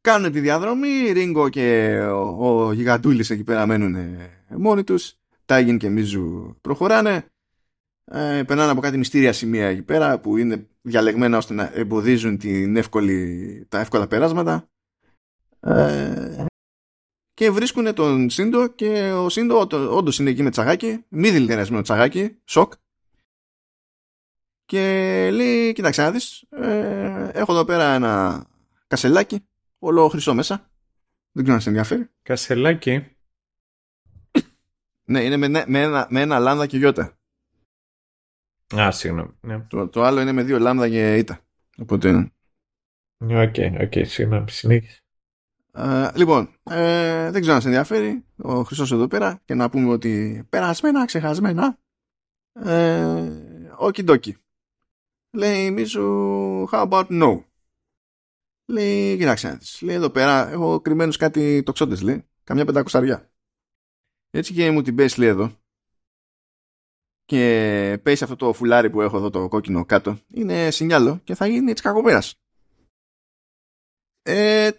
Κάνουν 0.00 0.32
τη 0.32 0.40
διαδρομή, 0.40 1.12
Ρίγκο 1.12 1.48
και 1.48 1.98
ο, 2.00 2.56
ο 2.56 2.72
Γιγαντούλης 2.72 3.30
εκεί 3.30 3.44
πέρα 3.44 3.66
μένουν 3.66 3.96
μόνοι 4.48 4.84
τους, 4.84 5.18
Τάγκεν 5.44 5.78
και 5.78 5.88
Μίζου 5.88 6.56
προχωράνε, 6.60 7.26
ε, 8.04 8.42
περνάνε 8.46 8.70
από 8.70 8.80
κάτι 8.80 8.96
μυστήρια 8.98 9.32
σημεία 9.32 9.66
εκεί 9.66 9.82
πέρα 9.82 10.18
που 10.18 10.36
είναι 10.36 10.66
διαλεγμένα 10.82 11.36
ώστε 11.36 11.54
να 11.54 11.70
εμποδίζουν 11.74 12.38
την 12.38 12.76
εύκολη, 12.76 13.66
τα 13.68 13.80
εύκολα 13.80 14.06
περάσματα 14.06 14.68
ε, 15.60 16.44
και 17.34 17.50
βρίσκουν 17.50 17.94
τον 17.94 18.30
Σύντο 18.30 18.68
και 18.68 19.12
ο 19.12 19.28
Σύντο 19.28 19.66
όντως 19.70 20.18
είναι 20.18 20.30
εκεί 20.30 20.42
με 20.42 20.50
τσαγάκι 20.50 21.04
μη 21.08 21.30
δηλητηριασμένο 21.30 21.82
τσαγάκι, 21.82 22.36
σοκ 22.44 22.72
και 24.64 24.80
λέει 25.32 25.72
κοίταξε 25.72 26.02
να 26.02 26.10
δεις 26.10 26.42
ε, 26.50 27.30
έχω 27.32 27.52
εδώ 27.52 27.64
πέρα 27.64 27.94
ένα 27.94 28.44
κασελάκι 28.86 29.46
όλο 29.78 30.08
χρυσό 30.08 30.34
μέσα 30.34 30.70
δεν 31.32 31.42
ξέρω 31.42 31.54
αν 31.54 31.60
σε 31.60 31.68
ενδιαφέρει 31.68 32.10
Κασελάκι 32.22 33.16
ναι 35.04 35.24
είναι 35.24 35.36
με, 35.36 35.48
με, 35.48 35.80
ένα, 35.82 36.06
με 36.10 36.20
ένα 36.20 36.38
λάμδα 36.38 36.66
και 36.66 36.76
γιώτα 36.76 37.16
Α, 38.74 38.90
συγγνώμη. 38.90 39.30
Ναι. 39.40 39.60
Το, 39.60 39.88
το 39.88 40.02
άλλο 40.02 40.20
είναι 40.20 40.32
με 40.32 40.42
δύο 40.42 40.58
λάμδα 40.58 40.88
και 40.88 41.16
ήτα. 41.16 41.40
Οπότε 41.78 42.08
είναι. 42.08 42.30
Οκ, 43.18 43.54
οκ, 43.80 44.06
συγγνώμη, 44.06 44.50
συνέχισε. 44.50 45.05
Ε, 45.78 46.10
λοιπόν, 46.14 46.54
ε, 46.62 47.30
δεν 47.30 47.40
ξέρω 47.40 47.54
αν 47.54 47.60
σε 47.60 47.66
ενδιαφέρει 47.66 48.24
ο 48.36 48.62
χρυσός 48.62 48.92
εδώ 48.92 49.06
πέρα 49.06 49.42
και 49.44 49.54
να 49.54 49.70
πούμε 49.70 49.92
ότι 49.92 50.44
περασμένα, 50.48 51.04
ξεχασμένα 51.04 51.78
ε, 52.52 53.70
Οκι 53.76 54.02
ντόκι 54.02 54.36
Λέει 55.30 55.70
Μίσου 55.70 56.68
How 56.70 56.88
about 56.88 57.06
no; 57.22 57.42
Λέει 58.66 59.16
κοιτάξτε 59.16 59.58
Λέει 59.80 59.94
εδώ 59.94 60.10
πέρα 60.10 60.48
έχω 60.48 60.80
κρυμμένους 60.80 61.16
κάτι 61.16 61.62
τοξότες 61.62 62.02
λέει 62.02 62.24
Καμιά 62.44 62.64
πεντακοσαριά 62.64 63.30
Έτσι 64.30 64.52
και 64.52 64.70
μου 64.70 64.82
την 64.82 64.94
πέσει 64.94 65.20
λέει 65.20 65.28
εδώ. 65.28 65.52
Και 67.24 68.00
πέσει 68.02 68.24
αυτό 68.24 68.36
το 68.36 68.52
φουλάρι 68.52 68.90
που 68.90 69.00
έχω 69.00 69.16
εδώ 69.16 69.30
το 69.30 69.48
κόκκινο 69.48 69.84
κάτω. 69.84 70.18
Είναι 70.30 70.70
σινιάλο 70.70 71.20
και 71.24 71.34
θα 71.34 71.46
γίνει 71.46 71.70
έτσι 71.70 71.82
κακοπέρας. 71.82 72.34
Ε, 74.22 74.70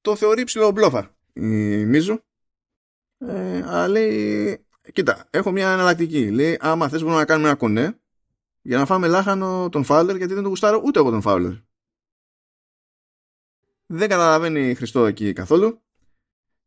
το 0.00 0.16
θεωρεί 0.16 0.44
ψηλό 0.44 0.70
μπλόφα 0.70 1.14
η 1.32 1.84
Μίζου. 1.84 2.18
Ε, 3.18 3.62
αλλά 3.66 3.88
λέει 3.88 4.64
κοίτα 4.92 5.28
έχω 5.30 5.50
μια 5.50 5.72
εναλλακτική. 5.72 6.30
Λέει 6.30 6.56
άμα 6.60 6.88
θες 6.88 7.00
μπορούμε 7.00 7.18
να 7.18 7.26
κάνουμε 7.26 7.48
ένα 7.48 7.56
κονέ 7.56 8.00
για 8.62 8.78
να 8.78 8.86
φάμε 8.86 9.06
λάχανο 9.06 9.68
τον 9.68 9.84
Φάουλερ 9.84 10.16
γιατί 10.16 10.32
δεν 10.32 10.42
τον 10.42 10.50
γουστάρω 10.50 10.82
ούτε 10.84 10.98
εγώ 10.98 11.10
τον 11.10 11.20
Φάουλερ. 11.20 11.52
Δεν 13.86 14.08
καταλαβαίνει 14.08 14.74
Χριστό 14.74 15.06
εκεί 15.06 15.32
καθόλου. 15.32 15.80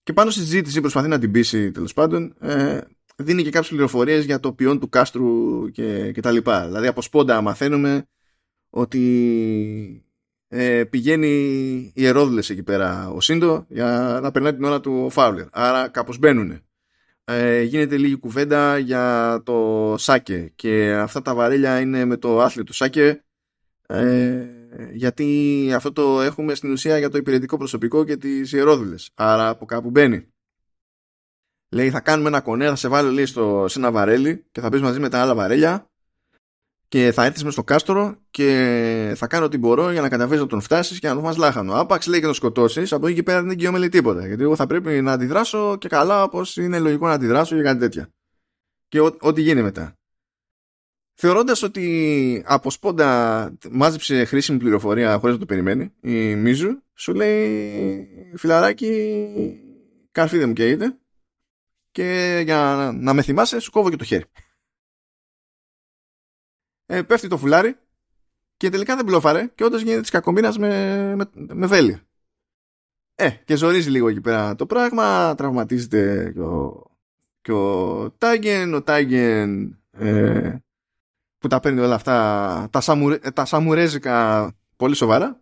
Και 0.03 0.13
πάνω 0.13 0.29
στη 0.29 0.39
συζήτηση 0.39 0.81
προσπαθεί 0.81 1.07
να 1.07 1.19
την 1.19 1.31
πείσει 1.31 1.71
τέλος 1.71 1.93
πάντων 1.93 2.35
ε, 2.39 2.81
δίνει 3.15 3.43
και 3.43 3.49
κάποιες 3.49 3.69
πληροφορίες 3.71 4.25
για 4.25 4.39
το 4.39 4.53
ποιόν 4.53 4.79
του 4.79 4.89
κάστρου 4.89 5.69
και, 5.71 6.11
και 6.11 6.21
τα 6.21 6.31
λοιπά. 6.31 6.65
Δηλαδή 6.65 6.87
από 6.87 7.01
σπόντα 7.01 7.41
μαθαίνουμε 7.41 8.07
ότι 8.69 10.05
ε, 10.55 10.83
πηγαίνει 10.83 11.27
οι 11.95 12.05
ερόδουλες 12.05 12.49
εκεί 12.49 12.63
πέρα 12.63 13.09
ο 13.09 13.21
Σύντο 13.21 13.65
για 13.67 14.19
να 14.21 14.31
περνάει 14.31 14.53
την 14.53 14.63
ώρα 14.63 14.79
του 14.79 15.01
ο 15.05 15.09
Φάουλερ. 15.09 15.45
Άρα 15.51 15.87
κάπως 15.87 16.17
μπαίνουν. 16.17 16.61
Ε, 17.23 17.61
γίνεται 17.61 17.97
λίγη 17.97 18.15
κουβέντα 18.15 18.77
για 18.77 19.41
το 19.45 19.95
Σάκε 19.97 20.51
και 20.55 20.93
αυτά 20.93 21.21
τα 21.21 21.35
βαρέλια 21.35 21.79
είναι 21.79 22.05
με 22.05 22.17
το 22.17 22.41
άθλιο 22.41 22.63
του 22.63 22.73
Σάκε 22.73 23.23
ε, 23.87 24.45
γιατί 24.93 25.69
αυτό 25.75 25.91
το 25.91 26.21
έχουμε 26.21 26.55
στην 26.55 26.71
ουσία 26.71 26.97
για 26.97 27.09
το 27.09 27.17
υπηρετικό 27.17 27.57
προσωπικό 27.57 28.03
και 28.03 28.17
τις 28.17 28.51
ιερόδουλες. 28.51 29.09
Άρα 29.13 29.49
από 29.49 29.65
κάπου 29.65 29.89
μπαίνει. 29.89 30.27
Λέει 31.69 31.89
θα 31.89 31.99
κάνουμε 31.99 32.27
ένα 32.27 32.41
κονέ, 32.41 32.67
θα 32.67 32.75
σε 32.75 32.87
βάλω 32.87 33.11
λέει, 33.11 33.25
στο, 33.25 33.65
σε 33.67 33.79
ένα 33.79 33.91
βαρέλι 33.91 34.45
και 34.51 34.61
θα 34.61 34.69
μπει 34.69 34.79
μαζί 34.79 34.99
με 34.99 35.09
τα 35.09 35.21
άλλα 35.21 35.35
βαρέλια 35.35 35.91
και 36.93 37.11
θα 37.11 37.25
έρθεις 37.25 37.43
μες 37.43 37.53
στο 37.53 37.63
κάστρο 37.63 38.15
και 38.31 39.13
θα 39.15 39.27
κάνω 39.27 39.45
ό,τι 39.45 39.57
μπορώ 39.57 39.91
για 39.91 40.01
να 40.01 40.09
καταφέρει 40.09 40.39
να 40.39 40.47
τον 40.47 40.61
φτάσεις 40.61 40.99
και 40.99 41.07
να 41.07 41.13
τον 41.13 41.23
φας 41.23 41.37
λάχανο. 41.37 41.73
Άπαξ 41.73 42.07
λέει 42.07 42.19
και 42.19 42.25
τον 42.25 42.35
σκοτώσεις, 42.35 42.93
από 42.93 43.07
εκεί 43.07 43.15
και 43.15 43.23
πέρα 43.23 43.41
δεν 43.41 43.49
εγγυώμαι 43.49 43.89
τίποτα. 43.89 44.27
Γιατί 44.27 44.43
εγώ 44.43 44.55
θα 44.55 44.67
πρέπει 44.67 45.01
να 45.01 45.11
αντιδράσω 45.11 45.77
και 45.77 45.87
καλά 45.87 46.23
όπως 46.23 46.57
είναι 46.57 46.79
λογικό 46.79 47.07
να 47.07 47.13
αντιδράσω 47.13 47.55
για 47.55 47.63
κάτι 47.63 47.79
τέτοια. 47.79 48.09
Και 48.87 48.99
ό,τι 48.99 49.41
γίνει 49.41 49.61
μετά. 49.61 49.97
θεωρώντας 51.13 51.63
ότι 51.63 52.43
από 52.45 52.71
σπόντα 52.71 53.51
μάζεψε 53.71 54.25
χρήσιμη 54.25 54.57
πληροφορία 54.57 55.17
χωρίς 55.17 55.33
να 55.35 55.39
το 55.39 55.45
περιμένει 55.45 55.93
η 56.01 56.35
Μίζου 56.35 56.83
σου 56.93 57.13
λέει 57.13 58.07
φιλαράκι 58.35 59.15
καρφίδε 60.11 60.45
μου 60.45 60.53
καίγεται 60.53 60.97
και 61.91 62.39
για 62.43 62.91
να 62.93 63.13
με 63.13 63.21
θυμάσαι 63.21 63.59
σου 63.59 63.71
κόβω 63.71 63.89
και 63.89 63.95
το 63.95 64.03
χέρι 64.03 64.25
ε, 66.85 67.01
πέφτει 67.01 67.27
το 67.27 67.37
φουλάρι 67.37 67.77
και 68.57 68.69
τελικά 68.69 68.95
δεν 68.95 69.05
μπλόφαρε 69.05 69.51
και 69.55 69.63
όντως 69.63 69.81
γίνεται 69.81 70.01
της 70.01 70.09
κακομοίρα 70.09 70.59
με, 70.59 71.15
με, 71.15 71.29
με 71.33 71.67
βέλη. 71.67 72.01
Ε, 73.15 73.29
και 73.29 73.55
ζορίζει 73.55 73.89
λίγο 73.89 74.07
εκεί 74.07 74.21
πέρα 74.21 74.55
το 74.55 74.65
πράγμα, 74.65 75.35
τραυματίζεται 75.35 76.31
και 76.33 76.39
ο, 76.39 76.85
και 77.41 77.51
ο 77.51 78.11
Τάγεν, 78.11 78.73
ο 78.73 78.81
Τάγεν 78.81 79.79
ε, 79.91 80.55
που 81.37 81.47
τα 81.47 81.59
παίρνει 81.59 81.79
όλα 81.79 81.95
αυτά 81.95 82.67
τα, 82.71 82.81
σαμουρε, 82.81 83.17
τα 83.17 83.45
σαμουρέζικα 83.45 84.51
πολύ 84.75 84.95
σοβαρά. 84.95 85.41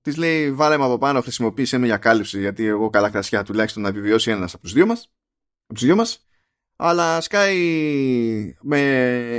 Της 0.00 0.16
λέει 0.16 0.52
βάλε 0.52 0.76
με 0.78 0.84
από 0.84 0.98
πάνω, 0.98 1.20
χρησιμοποίησε 1.20 1.78
με 1.78 1.86
για 1.86 1.96
κάλυψη 1.96 2.40
γιατί 2.40 2.64
εγώ 2.64 2.90
καλά 2.90 3.10
κρασιά 3.10 3.42
τουλάχιστον 3.42 3.82
να 3.82 3.88
επιβιώσει 3.88 4.30
ένας 4.30 4.54
από 4.54 4.62
τους 4.62 4.72
δύο 4.72 4.86
μας. 4.86 5.10
Από 5.64 5.74
τους 5.74 5.84
δύο 5.84 5.96
μας 5.96 6.25
αλλά 6.76 7.20
σκάει 7.20 8.56
με 8.60 8.80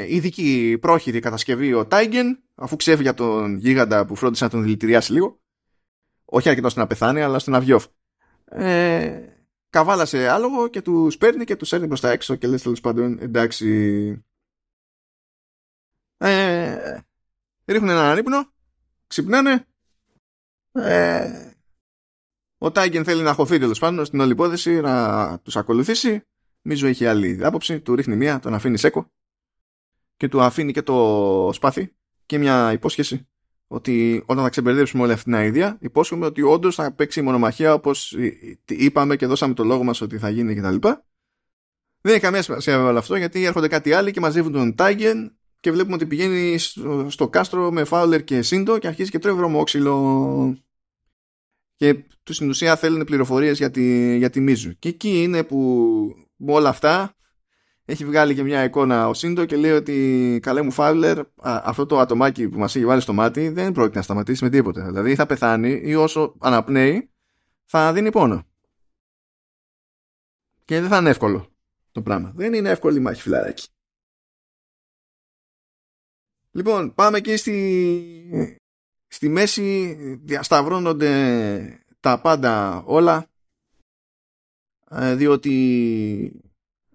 ειδική 0.07 0.77
πρόχειρη 0.81 1.19
κατασκευή 1.19 1.73
ο 1.73 1.85
Τάιγεν 1.85 2.43
αφού 2.55 2.75
ξέφυγε 2.75 3.09
από 3.09 3.17
τον 3.17 3.57
γίγαντα 3.57 4.05
που 4.05 4.15
φρόντισε 4.15 4.43
να 4.43 4.49
τον 4.49 4.63
δηλητηριάσει 4.63 5.13
λίγο. 5.13 5.39
Όχι 6.25 6.49
αρκετό 6.49 6.67
ώστε 6.67 6.79
να 6.79 6.88
πεθάνει 6.88 7.21
αλλά 7.21 7.39
στον 7.39 7.55
Αβιόφ 7.55 7.85
ε, 8.45 9.21
καβάλασε 9.69 10.29
άλογο 10.29 10.67
και 10.67 10.81
τους 10.81 11.17
παίρνει 11.17 11.45
και 11.45 11.55
τους 11.55 11.73
έρνει 11.73 11.99
τα 11.99 12.11
έξω 12.11 12.35
και 12.35 12.47
λες 12.47 12.61
τέλος 12.61 12.81
πάντων 12.81 13.17
εντάξει. 13.21 14.25
Ε, 16.17 16.99
ρίχνουν 17.65 17.89
έναν 17.89 18.17
ύπνο 18.17 18.51
ξυπνάνε. 19.07 19.65
Ε, 20.71 21.51
ο 22.57 22.71
Τάιγεν 22.71 23.03
θέλει 23.03 23.21
να 23.21 23.33
χωθεί 23.33 23.59
τέλος 23.59 23.79
πάντων 23.79 24.05
στην 24.05 24.19
όλη 24.19 24.31
υπόθεση 24.31 24.81
να 24.81 25.39
τους 25.39 25.55
ακολουθήσει 25.55 26.21
Μίζο 26.62 26.88
έχει 26.88 27.05
άλλη 27.05 27.39
άποψη, 27.45 27.80
του 27.80 27.95
ρίχνει 27.95 28.16
μία, 28.16 28.39
τον 28.39 28.53
αφήνει 28.53 28.78
σέκο 28.78 29.12
και 30.18 30.28
του 30.28 30.41
αφήνει 30.41 30.72
και 30.72 30.82
το 30.82 31.49
σπάθι 31.53 31.95
και 32.26 32.38
μια 32.38 32.72
υπόσχεση 32.72 33.28
ότι 33.68 34.24
όταν 34.26 34.43
θα 34.43 34.49
ξεμπερδέψουμε 34.49 35.03
όλη 35.03 35.12
αυτή 35.12 35.24
την 35.24 35.36
αηδία, 35.36 35.78
υπόσχομαι 35.82 36.26
ότι 36.26 36.41
όντως 36.41 36.76
θα 36.76 36.91
παίξει 36.91 37.20
η 37.20 37.24
μονομαχία 37.24 37.74
όπως 37.74 38.18
είπαμε 38.66 39.16
και 39.16 39.26
δώσαμε 39.26 39.53
το 39.53 39.64
λόγο 39.64 39.84
μας 39.84 40.01
ότι 40.01 40.18
θα 40.18 40.30
γίνει 40.30 40.55
κτλ. 40.55 40.76
Δεν 42.01 42.14
έχει 42.14 42.20
καμία 42.20 42.41
σημασία 42.41 42.78
με 42.78 42.84
όλο 42.84 42.97
αυτό 42.97 43.16
γιατί 43.16 43.43
έρχονται 43.43 43.68
κάτι 43.68 43.93
άλλοι 43.93 44.12
και 44.12 44.20
μαζεύουν 44.20 44.51
τον 44.51 44.76
Τάγκεν 44.76 45.38
και 45.60 45.72
βλέπουμε 45.72 45.95
ότι 45.95 46.05
πηγαίνει 46.05 46.58
στο, 47.08 47.30
κάστρο 47.30 47.72
με 47.72 47.84
Φάουλερ 47.84 48.24
και 48.24 48.41
Σίντο 48.41 48.78
και 48.78 48.88
αρχίζει 48.88 49.10
και 49.10 49.20
τρώει 49.20 49.34
βρωμόξυλο. 49.34 50.58
Και 51.76 52.03
τους 52.24 52.36
στην 52.36 52.49
ουσία 52.49 52.76
θέλουν 52.76 53.03
πληροφορίες 53.03 53.58
για 53.58 53.72
τη, 53.72 54.18
για 54.18 54.30
τη 54.30 54.39
Μίζου. 54.39 54.80
Και 54.80 54.89
εκεί 54.89 55.24
είναι 55.24 55.43
που 55.43 56.26
με 56.38 56.51
όλα 56.51 56.69
αυτά 56.69 57.15
έχει 57.85 58.05
βγάλει 58.05 58.35
και 58.35 58.43
μια 58.43 58.63
εικόνα 58.63 59.07
ο 59.07 59.13
Σίντο 59.13 59.45
και 59.45 59.55
λέει 59.55 59.71
ότι 59.71 60.39
καλέ 60.41 60.61
μου 60.61 60.71
Φάουλερ 60.71 61.19
αυτό 61.41 61.85
το 61.85 61.99
ατομάκι 61.99 62.49
που 62.49 62.59
μας 62.59 62.75
έχει 62.75 62.85
βάλει 62.85 63.01
στο 63.01 63.13
μάτι 63.13 63.49
δεν 63.49 63.71
πρόκειται 63.71 63.97
να 63.97 64.03
σταματήσει 64.03 64.43
με 64.43 64.49
τίποτε. 64.49 64.81
Δηλαδή 64.81 65.15
θα 65.15 65.25
πεθάνει 65.25 65.81
ή 65.83 65.95
όσο 65.95 66.35
αναπνέει 66.39 67.09
θα 67.65 67.93
δίνει 67.93 68.11
πόνο. 68.11 68.43
Και 70.65 70.79
δεν 70.79 70.89
θα 70.89 70.97
είναι 70.97 71.09
εύκολο 71.09 71.47
το 71.91 72.01
πράγμα. 72.01 72.31
Δεν 72.35 72.53
είναι 72.53 72.69
εύκολη 72.69 72.97
η 72.97 73.01
μάχη 73.01 73.21
φιλαράκι. 73.21 73.67
Λοιπόν, 76.51 76.93
πάμε 76.93 77.17
εκεί 77.17 77.38
στη, 77.38 78.59
στη 79.07 79.29
μέση 79.29 79.93
διασταυρώνονται 80.23 81.83
τα 81.99 82.21
πάντα 82.21 82.83
όλα 82.85 83.15
ε, 83.17 83.27
διότι 84.89 86.41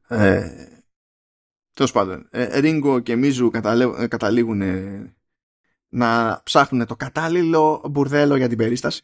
ε, 0.09 0.67
τέλος 1.75 1.93
πάντων 1.93 2.29
ε, 2.31 2.59
Ρίγκο 2.59 3.01
και 3.01 3.17
Μίζου 3.17 3.51
ε, 3.99 4.07
καταλήγουν 4.07 4.63
να 5.89 6.41
ψάχνουν 6.45 6.87
το 6.87 6.97
κατάλληλο 6.97 7.85
μπουρδέλο 7.91 8.37
για 8.37 8.49
την 8.49 8.59
περίσταση. 8.59 9.03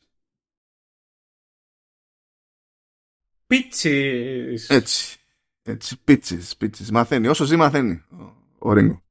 Πίτσις. 3.46 4.68
Έτσι, 4.70 5.18
έτσι, 5.62 6.00
πίτσις, 6.04 6.56
πίτσις. 6.56 6.90
Μαθαίνει, 6.90 7.28
όσο 7.28 7.44
ζει 7.44 7.56
μαθαίνει 7.56 7.92
ο, 7.92 8.36
ο 8.58 8.72
Ρίγκο 8.72 9.02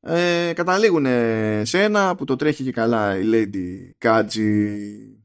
ε, 0.00 0.52
καταλήγουν 0.54 1.04
σε 1.66 1.82
ένα 1.82 2.14
που 2.14 2.24
το 2.24 2.36
τρέχει 2.36 2.64
και 2.64 2.72
καλά 2.72 3.18
η 3.18 3.22
Lady 3.24 3.90
Κάτζι 3.98 5.19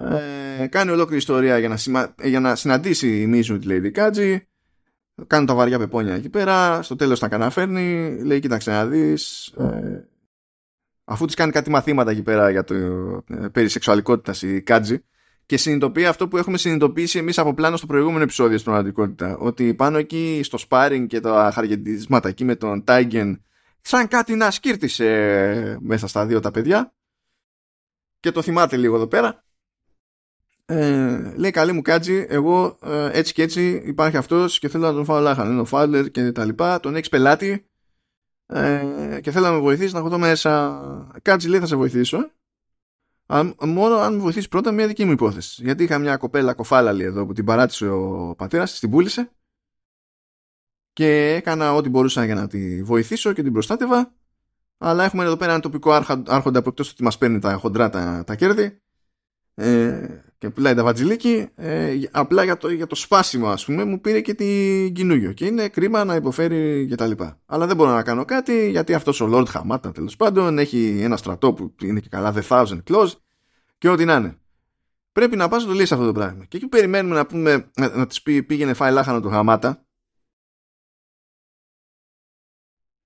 ε, 0.00 0.66
κάνει 0.66 0.90
ολόκληρη 0.90 1.18
ιστορία 1.18 1.58
για 1.58 1.68
να, 1.68 2.14
για 2.22 2.40
να 2.40 2.54
συναντήσει 2.54 3.20
η 3.20 3.26
Μίζου 3.26 3.58
τη 3.58 3.66
Lady 3.70 3.90
Κάτζη. 3.90 4.46
Κάνουν 5.26 5.46
τα 5.46 5.54
βαριά 5.54 5.78
πεπόνια 5.78 6.14
εκεί 6.14 6.28
πέρα. 6.28 6.82
Στο 6.82 6.96
τέλος 6.96 7.18
τα 7.18 7.28
καναφέρνει 7.28 8.16
λέει 8.22 8.40
κοίταξε 8.40 8.70
να 8.70 8.86
δεις 8.86 9.46
ε, 9.46 10.08
αφού 11.04 11.24
της 11.24 11.34
κάνει 11.34 11.52
κάτι 11.52 11.70
μαθήματα 11.70 12.10
εκεί 12.10 12.22
πέρα 12.22 12.50
για 12.50 12.64
το 12.64 12.74
ε, 12.74 13.48
περί 13.52 13.68
σεξουαλικότητας 13.68 14.42
η 14.42 14.62
Κάτζη 14.62 15.04
και 15.46 15.56
συνειδητοποιεί 15.56 16.06
αυτό 16.06 16.28
που 16.28 16.36
έχουμε 16.36 16.58
συνειδητοποιήσει 16.58 17.18
εμείς 17.18 17.38
από 17.38 17.54
πλάνο 17.54 17.76
στο 17.76 17.86
προηγούμενο 17.86 18.22
επεισόδιο 18.22 18.58
στην 18.58 18.72
πραγματικότητα 18.72 19.36
ότι 19.36 19.74
πάνω 19.74 19.98
εκεί 19.98 20.40
στο 20.44 20.58
sparring 20.68 21.04
και 21.08 21.20
τα 21.20 21.50
χαργεντισμάτα 21.54 22.28
εκεί 22.28 22.44
με 22.44 22.56
τον 22.56 22.84
Τάιγεν 22.84 23.42
σαν 23.80 24.08
κάτι 24.08 24.34
να 24.34 24.50
σκύρτησε 24.50 25.78
μέσα 25.80 26.06
στα 26.06 26.26
δύο 26.26 26.40
τα 26.40 26.50
παιδιά. 26.50 26.94
Και 28.20 28.30
το 28.30 28.42
θυμάται 28.42 28.76
λίγο 28.76 28.94
εδώ 28.96 29.06
πέρα 29.06 29.44
ε, 30.70 31.32
λέει 31.36 31.50
καλή 31.50 31.72
μου 31.72 31.82
κάτζι, 31.82 32.26
εγώ 32.28 32.78
ε, 32.82 33.10
έτσι 33.12 33.32
και 33.32 33.42
έτσι 33.42 33.82
υπάρχει 33.86 34.16
αυτός 34.16 34.58
και 34.58 34.68
θέλω 34.68 34.86
να 34.86 34.92
τον 34.92 35.04
φάω 35.04 35.20
λάχαν. 35.20 35.50
Είναι 35.50 35.60
ο 35.60 35.64
Φάουλερ 35.64 36.10
και 36.10 36.32
τα 36.32 36.44
λοιπά. 36.44 36.80
Τον 36.80 36.94
έχεις 36.94 37.08
πελάτη 37.08 37.66
ε, 38.46 39.18
και 39.22 39.30
θέλω 39.30 39.46
να 39.46 39.52
με 39.52 39.58
βοηθήσεις 39.58 39.92
να 39.92 39.98
έχω 39.98 40.08
το 40.08 40.18
μέσα. 40.18 41.12
Κάτζι 41.22 41.48
λέει 41.48 41.60
θα 41.60 41.66
σε 41.66 41.76
βοηθήσω. 41.76 42.30
Αν, 43.26 43.54
μόνο 43.64 43.94
αν 43.94 44.14
με 44.14 44.20
βοηθήσεις 44.20 44.48
πρώτα 44.48 44.72
μια 44.72 44.86
δική 44.86 45.04
μου 45.04 45.10
υπόθεση. 45.10 45.62
Γιατί 45.62 45.82
είχα 45.82 45.98
μια 45.98 46.16
κοπέλα 46.16 46.54
κοφάλαλη 46.54 47.04
εδώ 47.04 47.26
που 47.26 47.32
την 47.32 47.44
παράτησε 47.44 47.88
ο 47.88 48.34
πατέρας, 48.38 48.78
την 48.78 48.90
πούλησε 48.90 49.30
και 50.92 51.34
έκανα 51.34 51.74
ό,τι 51.74 51.88
μπορούσα 51.88 52.24
για 52.24 52.34
να 52.34 52.46
τη 52.46 52.82
βοηθήσω 52.82 53.32
και 53.32 53.42
την 53.42 53.52
προστάτευα. 53.52 54.12
Αλλά 54.78 55.04
έχουμε 55.04 55.24
εδώ 55.24 55.36
πέρα 55.36 55.52
ένα 55.52 55.60
τοπικό 55.60 55.92
άρχοντα 56.26 56.62
που 56.62 56.68
εκτός 56.68 56.90
ότι 56.90 57.02
μας 57.02 57.18
παίρνει 57.18 57.38
τα 57.38 57.54
χοντρά 57.54 57.90
τα, 57.90 58.24
τα 58.26 58.34
κέρδη 58.34 58.80
ε, 59.54 60.29
και 60.40 60.50
πουλάει 60.50 60.74
τα 60.74 60.82
βατζιλίκι 60.82 61.48
ε, 61.54 61.94
απλά 62.10 62.44
για 62.44 62.56
το, 62.56 62.70
για 62.70 62.86
το 62.86 62.94
σπάσιμο 62.94 63.48
ας 63.48 63.64
πούμε 63.64 63.84
μου 63.84 64.00
πήρε 64.00 64.20
και 64.20 64.34
την 64.34 64.92
κινούγιο 64.92 65.32
και 65.32 65.46
είναι 65.46 65.68
κρίμα 65.68 66.04
να 66.04 66.14
υποφέρει 66.14 66.86
και 66.88 66.94
τα 66.94 67.06
λοιπά. 67.06 67.40
Αλλά 67.46 67.66
δεν 67.66 67.76
μπορώ 67.76 67.90
να 67.90 68.02
κάνω 68.02 68.24
κάτι 68.24 68.70
γιατί 68.70 68.94
αυτός 68.94 69.20
ο 69.20 69.30
Lord 69.32 69.46
Χαμάτα 69.48 69.92
τέλος 69.92 70.16
πάντων 70.16 70.58
έχει 70.58 71.00
ένα 71.02 71.16
στρατό 71.16 71.52
που 71.52 71.74
είναι 71.82 72.00
και 72.00 72.08
καλά 72.08 72.34
The 72.36 72.42
Thousand 72.48 72.82
Claws 72.90 73.10
και 73.78 73.88
ό,τι 73.88 74.04
να 74.04 74.14
είναι. 74.14 74.38
Πρέπει 75.12 75.36
να 75.36 75.48
πας 75.48 75.62
να 75.62 75.68
το 75.68 75.74
λύσεις 75.74 75.92
αυτό 75.92 76.06
το 76.06 76.12
πράγμα. 76.12 76.44
Και 76.44 76.56
εκεί 76.56 76.66
περιμένουμε 76.66 77.14
να 77.14 77.26
πούμε 77.26 77.70
να, 77.76 77.96
να 77.96 78.06
της 78.06 78.22
πει 78.22 78.42
πήγαινε 78.42 78.74
φάει 78.74 78.92
λάχανο 78.92 79.20
του 79.20 79.28
Χαμάτα 79.28 79.84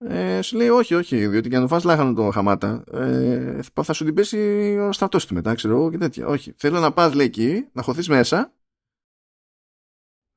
Ε, 0.08 0.42
σου 0.42 0.56
λέει 0.56 0.68
όχι, 0.68 0.94
όχι, 0.94 1.26
διότι 1.26 1.48
για 1.48 1.58
να 1.58 1.64
το 1.64 1.74
φας 1.74 1.84
λάχανο 1.84 2.14
το 2.14 2.30
χαμάτα 2.30 2.84
ε, 2.92 3.60
θα 3.82 3.92
σου 3.92 4.04
την 4.04 4.14
πέσει 4.14 4.38
ο 4.80 4.92
στρατός 4.92 5.26
του 5.26 5.34
μετά, 5.34 5.54
ξέρω 5.54 5.74
εγώ 5.74 5.90
και 5.90 5.98
τέτοια. 5.98 6.26
Όχι, 6.26 6.54
θέλω 6.56 6.80
να 6.80 6.92
πας 6.92 7.14
λέει 7.14 7.26
εκεί, 7.26 7.68
να 7.72 7.82
χωθείς 7.82 8.08
μέσα 8.08 8.52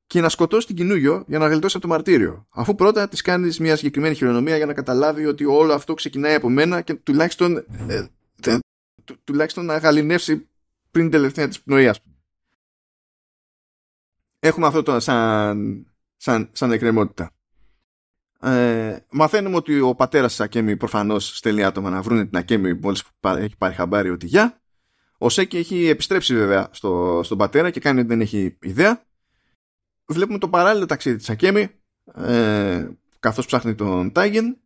και 0.07 0.21
να 0.21 0.29
σκοτώσεις 0.29 0.65
την 0.65 0.75
κοινούγιο 0.75 1.23
για 1.27 1.39
να 1.39 1.47
γλιτώσει 1.47 1.77
από 1.77 1.87
το 1.87 1.93
μαρτύριο. 1.93 2.47
Αφού 2.49 2.75
πρώτα 2.75 3.07
της 3.07 3.21
κάνεις 3.21 3.59
μια 3.59 3.75
συγκεκριμένη 3.75 4.15
χειρονομία 4.15 4.57
για 4.57 4.65
να 4.65 4.73
καταλάβει 4.73 5.25
ότι 5.25 5.45
όλο 5.45 5.73
αυτό 5.73 5.93
ξεκινάει 5.93 6.33
από 6.33 6.49
μένα 6.49 6.81
και 6.81 6.93
τουλάχιστον, 6.93 7.65
ε, 7.87 8.07
τουλάχιστον 9.23 9.65
να 9.65 9.77
γαλινεύσει 9.77 10.47
πριν 10.91 11.03
την 11.03 11.11
τελευταία 11.11 11.47
της 11.47 11.61
πνοή, 11.61 11.91
Έχουμε 14.39 14.67
αυτό 14.67 14.83
το 14.83 14.99
σαν, 14.99 15.85
σαν, 16.17 16.49
σαν 16.51 16.71
εκκρεμότητα. 16.71 17.31
Ε, 18.39 18.97
μαθαίνουμε 19.09 19.55
ότι 19.55 19.79
ο 19.79 19.95
πατέρας 19.95 20.29
της 20.29 20.41
Ακέμι 20.41 20.77
προφανώς 20.77 21.37
στέλνει 21.37 21.63
άτομα 21.63 21.89
να 21.89 22.01
βρουν 22.01 22.29
την 22.29 22.37
Ακέμι 22.37 22.73
μόλις 22.73 23.03
έχει 23.21 23.57
πάρει 23.57 23.73
χαμπάρι 23.73 24.09
ότι 24.09 24.25
γεια. 24.25 24.61
Ο 25.17 25.29
Σέκη 25.29 25.57
έχει 25.57 25.87
επιστρέψει 25.87 26.35
βέβαια 26.35 26.67
στο, 26.71 27.21
στον 27.23 27.37
πατέρα 27.37 27.69
και 27.69 27.79
κάνει 27.79 27.99
ότι 27.99 28.07
δεν 28.07 28.21
έχει 28.21 28.57
ιδέα. 28.61 29.05
Βλέπουμε 30.05 30.37
το 30.37 30.49
παράλληλο 30.49 30.85
ταξίδι 30.85 31.17
της 31.17 31.29
Ακέμι 31.29 31.69
ε, 32.13 32.87
καθώς 33.19 33.45
ψάχνει 33.45 33.75
τον 33.75 34.11
Τάγεν 34.11 34.57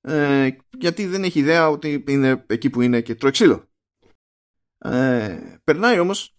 ε, 0.00 0.48
γιατί 0.78 1.06
δεν 1.06 1.24
έχει 1.24 1.38
ιδέα 1.38 1.68
ότι 1.68 2.04
είναι 2.08 2.44
εκεί 2.46 2.70
που 2.70 2.80
είναι 2.80 3.00
και 3.00 3.14
τρώει 3.14 3.30
ξύλο. 3.30 3.68
Ε, 4.78 5.58
περνάει 5.64 5.98
όμως 5.98 6.36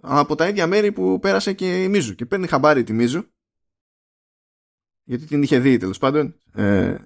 από 0.00 0.34
τα 0.34 0.48
ίδια 0.48 0.66
μέρη 0.66 0.92
που 0.92 1.18
πέρασε 1.18 1.52
και 1.52 1.82
η 1.82 1.88
Μίζου 1.88 2.14
και 2.14 2.26
παίρνει 2.26 2.46
χαμπάρι 2.46 2.84
τη 2.84 2.92
Μίζου 2.92 3.31
γιατί 5.04 5.26
την 5.26 5.42
είχε 5.42 5.58
δει 5.58 5.76
τέλος 5.76 5.98
πάντων 5.98 6.34
ε, 6.54 6.96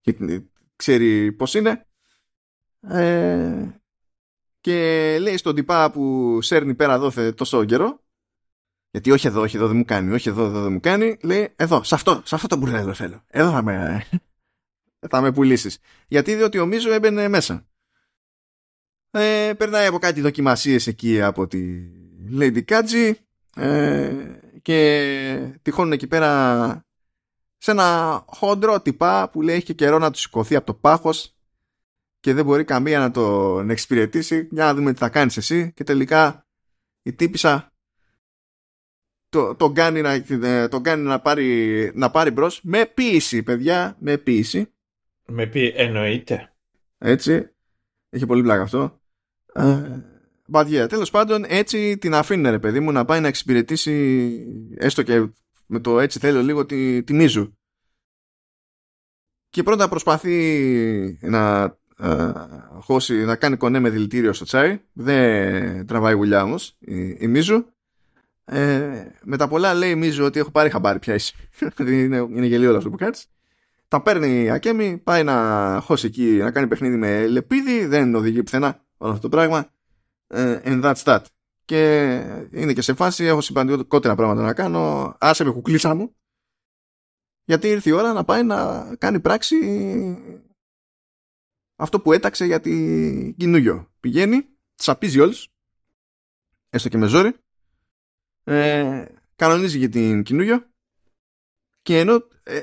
και 0.00 0.42
ξέρει 0.76 1.32
πώς 1.32 1.54
είναι 1.54 1.86
ε, 2.80 3.68
και 4.60 5.16
λέει 5.20 5.36
στον 5.36 5.54
τυπά 5.54 5.90
που 5.90 6.38
σέρνει 6.42 6.74
πέρα 6.74 6.98
δόθε 6.98 7.32
τόσο 7.32 7.64
καιρό 7.64 8.00
γιατί 8.90 9.10
όχι 9.10 9.26
εδώ, 9.26 9.40
όχι 9.40 9.56
εδώ 9.56 9.66
δεν 9.66 9.76
μου 9.76 9.84
κάνει, 9.84 10.12
όχι 10.12 10.28
εδώ, 10.28 10.44
εδώ 10.44 10.62
δεν 10.62 10.72
μου 10.72 10.80
κάνει. 10.80 11.16
Λέει 11.22 11.52
εδώ, 11.56 11.82
σε 11.82 11.94
αυτό, 11.94 12.22
σε 12.24 12.34
αυτό 12.34 12.46
το 12.46 12.56
μπουρδέλο 12.56 12.94
θέλω. 12.94 13.24
Εδώ 13.26 13.50
θα 13.50 13.62
με, 13.62 14.04
θα 15.10 15.20
με 15.20 15.32
πουλήσεις. 15.32 15.78
Γιατί 16.08 16.34
διότι 16.34 16.58
ο 16.58 16.66
Μίζο 16.66 16.92
έμπαινε 16.92 17.28
μέσα. 17.28 17.66
Ε, 19.10 19.52
περνάει 19.56 19.86
από 19.86 19.98
κάτι 19.98 20.20
δοκιμασίες 20.20 20.86
εκεί 20.86 21.22
από 21.22 21.46
τη 21.46 21.90
Lady 22.38 22.64
Kaji 22.64 23.12
ε, 23.54 24.12
και 24.62 25.58
τυχόν 25.62 25.92
εκεί 25.92 26.06
πέρα 26.06 26.86
σε 27.58 27.70
ένα 27.70 28.22
χοντρό 28.26 28.80
τυπά 28.80 29.30
που 29.30 29.42
λέει 29.42 29.56
έχει 29.56 29.64
και 29.64 29.72
καιρό 29.72 29.98
να 29.98 30.10
του 30.10 30.18
σηκωθεί 30.18 30.56
από 30.56 30.66
το 30.66 30.74
πάχος 30.74 31.36
και 32.20 32.34
δεν 32.34 32.44
μπορεί 32.44 32.64
καμία 32.64 32.98
να 32.98 33.10
τον 33.10 33.70
εξυπηρετήσει. 33.70 34.48
Για 34.50 34.64
να 34.64 34.74
δούμε 34.74 34.92
τι 34.92 34.98
θα 34.98 35.08
κάνεις 35.08 35.36
εσύ 35.36 35.72
και 35.72 35.84
τελικά 35.84 36.46
η 37.02 37.12
τύπησα 37.12 37.72
το, 39.28 39.54
τον 39.54 39.74
κάνει, 39.74 40.00
να, 40.00 40.12
ε, 40.42 40.68
τον 40.68 40.82
κάνει 40.82 41.02
να, 41.02 41.20
πάρει, 41.20 41.90
να 41.94 42.10
πάρει 42.10 42.30
μπρος. 42.30 42.60
Με 42.62 42.86
ποίηση 42.86 43.42
παιδιά 43.42 43.96
με 44.00 44.16
ποίηση. 44.16 44.72
Με 45.26 45.46
πει 45.46 45.72
εννοείται. 45.76 46.52
Έτσι. 46.98 47.50
Έχει 48.10 48.26
πολύ 48.26 48.42
πλάκα 48.42 48.62
αυτό. 48.62 49.00
Ε, 49.52 49.82
but 50.52 50.66
yeah, 50.66 50.88
τέλος 50.88 51.10
πάντων 51.10 51.44
έτσι 51.46 51.98
την 51.98 52.14
αφήνει 52.14 52.50
ρε 52.50 52.58
παιδί 52.58 52.80
μου 52.80 52.92
να 52.92 53.04
πάει 53.04 53.20
να 53.20 53.28
εξυπηρετήσει 53.28 54.44
έστω 54.76 55.02
και 55.02 55.28
με 55.68 55.80
το 55.80 56.00
έτσι 56.00 56.18
θέλω 56.18 56.42
λίγο 56.42 56.66
τη, 56.66 57.02
τη 57.02 57.12
Μίζου 57.12 57.52
και 59.50 59.62
πρώτα 59.62 59.88
προσπαθεί 59.88 61.18
να 61.22 61.62
ε, 61.98 62.32
χώσει, 62.80 63.24
να 63.24 63.36
κάνει 63.36 63.56
κονέ 63.56 63.78
με 63.78 63.90
δηλητήριο 63.90 64.32
στο 64.32 64.44
τσάι 64.44 64.80
δεν 64.92 65.86
τραβάει 65.86 66.14
γουλιά 66.14 66.42
όμως 66.42 66.76
η, 66.78 67.16
η 67.18 67.26
Μίζου 67.26 67.64
ε, 68.50 69.06
με 69.22 69.36
τα 69.36 69.48
πολλά 69.48 69.74
λέει 69.74 69.94
Μίζου 69.94 70.24
ότι 70.24 70.38
έχω 70.38 70.50
πάρει 70.50 70.70
χαμπάρι 70.70 70.98
πια 70.98 71.20
είναι, 71.78 72.16
είναι 72.16 72.46
γελίο 72.46 72.76
αυτό 72.76 72.90
που 72.90 72.96
κάτσει. 72.96 73.26
Τα 73.88 74.02
παίρνει 74.02 74.42
η 74.42 74.50
Ακέμι, 74.50 74.98
πάει 74.98 75.24
να 75.24 75.80
χώσει 75.82 76.06
εκεί, 76.06 76.22
να 76.22 76.50
κάνει 76.50 76.66
παιχνίδι 76.66 76.96
με 76.96 77.26
λεπίδι, 77.26 77.86
δεν 77.86 78.14
οδηγεί 78.14 78.42
πουθενά 78.42 78.84
όλο 78.96 79.12
αυτό 79.12 79.28
το 79.28 79.36
πράγμα. 79.36 79.70
Ε, 80.26 80.60
and 80.64 80.82
that's 80.84 81.02
that. 81.04 81.20
Και 81.68 82.12
είναι 82.50 82.72
και 82.72 82.82
σε 82.82 82.94
φάση, 82.94 83.24
έχω 83.24 83.40
σημαντικότερα 83.40 84.14
πράγματα 84.14 84.42
να 84.42 84.54
κάνω. 84.54 85.14
Άσε 85.20 85.44
με 85.44 85.50
κουκλίσα 85.50 85.94
μου. 85.94 86.16
Γιατί 87.44 87.68
ήρθε 87.68 87.90
η 87.90 87.92
ώρα 87.92 88.12
να 88.12 88.24
πάει 88.24 88.42
να 88.42 88.88
κάνει 88.96 89.20
πράξη 89.20 89.56
αυτό 91.76 92.00
που 92.00 92.12
έταξε 92.12 92.44
για 92.44 92.60
την 92.60 93.36
Κινούγιο. 93.36 93.92
Πηγαίνει, 94.00 94.48
τσαπίζει 94.74 95.20
όλους, 95.20 95.48
έστω 96.70 96.88
και 96.88 96.96
με 96.96 97.06
ζόρι, 97.06 97.34
ε, 98.44 99.04
κανονίζει 99.36 99.78
για 99.78 99.88
την 99.88 100.22
Κινούγιο 100.22 100.70
και 101.82 101.98
ενώ 101.98 102.28
ε, 102.42 102.62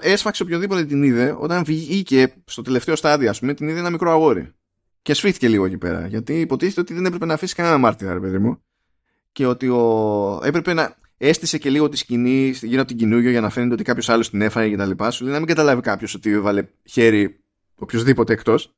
έσφαξε 0.00 0.42
οποιοδήποτε 0.42 0.84
την 0.84 1.02
είδε, 1.02 1.36
όταν 1.38 1.64
βγήκε 1.64 2.42
στο 2.44 2.62
τελευταίο 2.62 2.96
στάδιο, 2.96 3.30
ας 3.30 3.38
πούμε, 3.38 3.54
την 3.54 3.68
είδε 3.68 3.78
ένα 3.78 3.90
μικρό 3.90 4.10
αγόρι. 4.10 4.54
Και 5.02 5.14
σφίχτηκε 5.14 5.48
λίγο 5.48 5.64
εκεί 5.64 5.78
πέρα. 5.78 6.06
Γιατί 6.06 6.40
υποτίθεται 6.40 6.80
ότι 6.80 6.94
δεν 6.94 7.06
έπρεπε 7.06 7.24
να 7.24 7.34
αφήσει 7.34 7.54
κανένα 7.54 7.78
μάρτυρα, 7.78 8.12
ρε 8.12 8.20
παιδί 8.20 8.38
μου. 8.38 8.62
Και 9.32 9.46
ότι 9.46 9.68
ο... 9.68 10.40
έπρεπε 10.44 10.72
να 10.72 10.96
έστησε 11.16 11.58
και 11.58 11.70
λίγο 11.70 11.88
τη 11.88 11.96
σκηνή 11.96 12.50
γύρω 12.50 12.80
από 12.80 12.88
την 12.88 12.98
Κινούγιο 12.98 13.30
για 13.30 13.40
να 13.40 13.50
φαίνεται 13.50 13.74
ότι 13.74 13.82
κάποιος 13.82 14.08
άλλος 14.08 14.30
την 14.30 14.42
έφαγε 14.42 14.70
και 14.70 14.76
τα 14.76 14.86
λοιπά. 14.86 15.10
Σου 15.10 15.24
λέει 15.24 15.32
να 15.32 15.38
μην 15.38 15.48
καταλάβει 15.48 15.80
κάποιος 15.80 16.14
ότι 16.14 16.30
έβαλε 16.30 16.68
χέρι 16.84 17.40
οποιοδήποτε 17.74 18.32
εκτός. 18.32 18.74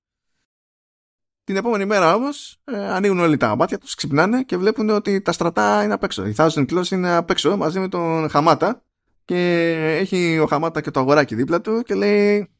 Την 1.45 1.57
επόμενη 1.57 1.85
μέρα 1.85 2.15
όμως 2.15 2.61
ε, 2.65 2.89
ανοίγουν 2.89 3.19
όλοι 3.19 3.37
τα 3.37 3.57
μάτια 3.57 3.79
τους, 3.79 3.95
ξυπνάνε 3.95 4.43
και 4.43 4.57
βλέπουν 4.57 4.91
ότι 4.91 5.21
τα 5.21 5.33
στρατά 5.33 5.83
είναι 5.85 5.93
απ' 5.93 6.03
έξω. 6.03 6.27
Η 6.27 6.35
Thousand 6.37 6.67
Claws 6.73 6.91
είναι 6.91 7.13
απ' 7.13 7.31
έξω 7.31 7.57
μαζί 7.57 7.79
με 7.79 7.89
τον 7.89 8.29
Χαμάτα 8.29 8.83
και 9.25 9.71
έχει 10.01 10.39
ο 10.39 10.47
Χαμάτα 10.47 10.81
και 10.81 10.91
το 10.91 11.01
αγοράκι 11.01 11.35
δίπλα 11.35 11.61
του 11.61 11.83
και 11.83 11.95
λέει 11.95 12.51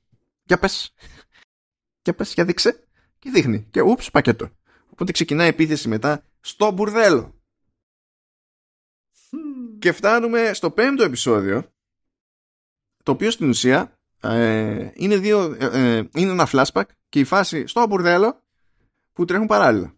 Για 0.45 0.59
πες. 0.59 0.95
Για 2.05 2.15
πες, 2.15 2.35
για 2.35 2.45
δείξε. 2.45 2.89
Και 3.23 3.31
δείχνει. 3.31 3.67
Και 3.71 3.81
ούψ, 3.81 4.11
πακέτο. 4.11 4.51
Οπότε 4.91 5.13
ξεκινάει 5.13 5.47
η 5.47 5.49
επίθεση 5.49 5.89
μετά 5.89 6.25
στο 6.41 6.71
μπουρδέλο. 6.71 7.41
Και 9.79 9.93
φτάνουμε 9.93 10.53
στο 10.55 10.71
πέμπτο 10.71 11.03
επεισόδιο 11.03 11.73
το 13.03 13.13
οποίο 13.13 13.31
στην 13.31 13.49
ουσία 13.49 13.99
ε, 14.21 14.91
είναι, 14.95 15.17
δύο, 15.17 15.57
ε, 15.59 15.97
ε, 15.97 16.09
είναι 16.15 16.31
ένα 16.31 16.49
flashback 16.53 16.85
και 17.09 17.19
η 17.19 17.25
φάση 17.25 17.67
στο 17.67 17.87
μπουρδέλο 17.87 18.43
που 19.13 19.25
τρέχουν 19.25 19.47
παράλληλα. 19.47 19.95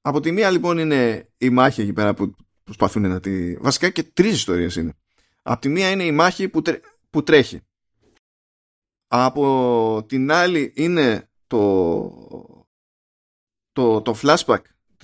Από 0.00 0.20
τη 0.20 0.32
μία 0.32 0.50
λοιπόν 0.50 0.78
είναι 0.78 1.30
η 1.38 1.50
μάχη 1.50 1.80
εκεί 1.80 1.92
πέρα 1.92 2.14
που 2.14 2.34
προσπαθούν 2.64 3.08
να 3.08 3.20
τη... 3.20 3.56
Βασικά 3.56 3.90
και 3.90 4.02
τρεις 4.02 4.32
ιστορίες 4.32 4.76
είναι. 4.76 4.94
Από 5.42 5.60
τη 5.60 5.68
μία 5.68 5.90
είναι 5.90 6.04
η 6.04 6.12
μάχη 6.12 6.48
που, 6.48 6.62
που 7.10 7.22
τρέχει. 7.22 7.60
Από 9.14 10.04
την 10.08 10.32
άλλη 10.32 10.72
είναι 10.74 11.28
το, 11.46 11.58
το, 13.72 14.02
το 14.02 14.16
flashback 14.22 14.60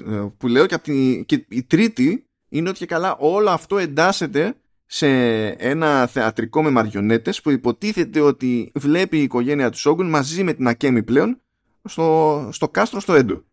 ε, 0.07 0.27
που 0.37 0.49
λέω 0.49 0.67
και, 0.67 0.75
από 0.75 0.85
την... 0.85 1.25
και 1.25 1.47
η 1.49 1.63
τρίτη 1.63 2.27
είναι 2.49 2.69
ότι 2.69 2.79
και 2.79 2.87
καλά 2.87 3.17
όλο 3.17 3.51
αυτό 3.51 3.79
εντάσσεται 3.79 4.55
σε 4.87 5.09
ένα 5.49 6.07
θεατρικό 6.07 6.63
με 6.63 6.71
μαριονέτες 6.71 7.41
που 7.41 7.51
υποτίθεται 7.51 8.21
ότι 8.21 8.71
βλέπει 8.75 9.19
η 9.19 9.23
οικογένεια 9.23 9.71
του 9.71 9.79
Σόγκουν 9.79 10.09
μαζί 10.09 10.43
με 10.43 10.53
την 10.53 10.69
Ακέμι 10.69 11.03
πλέον 11.03 11.41
στο, 11.85 12.49
στο 12.53 12.69
κάστρο 12.69 13.01
στο 13.01 13.15
Έντο. 13.15 13.45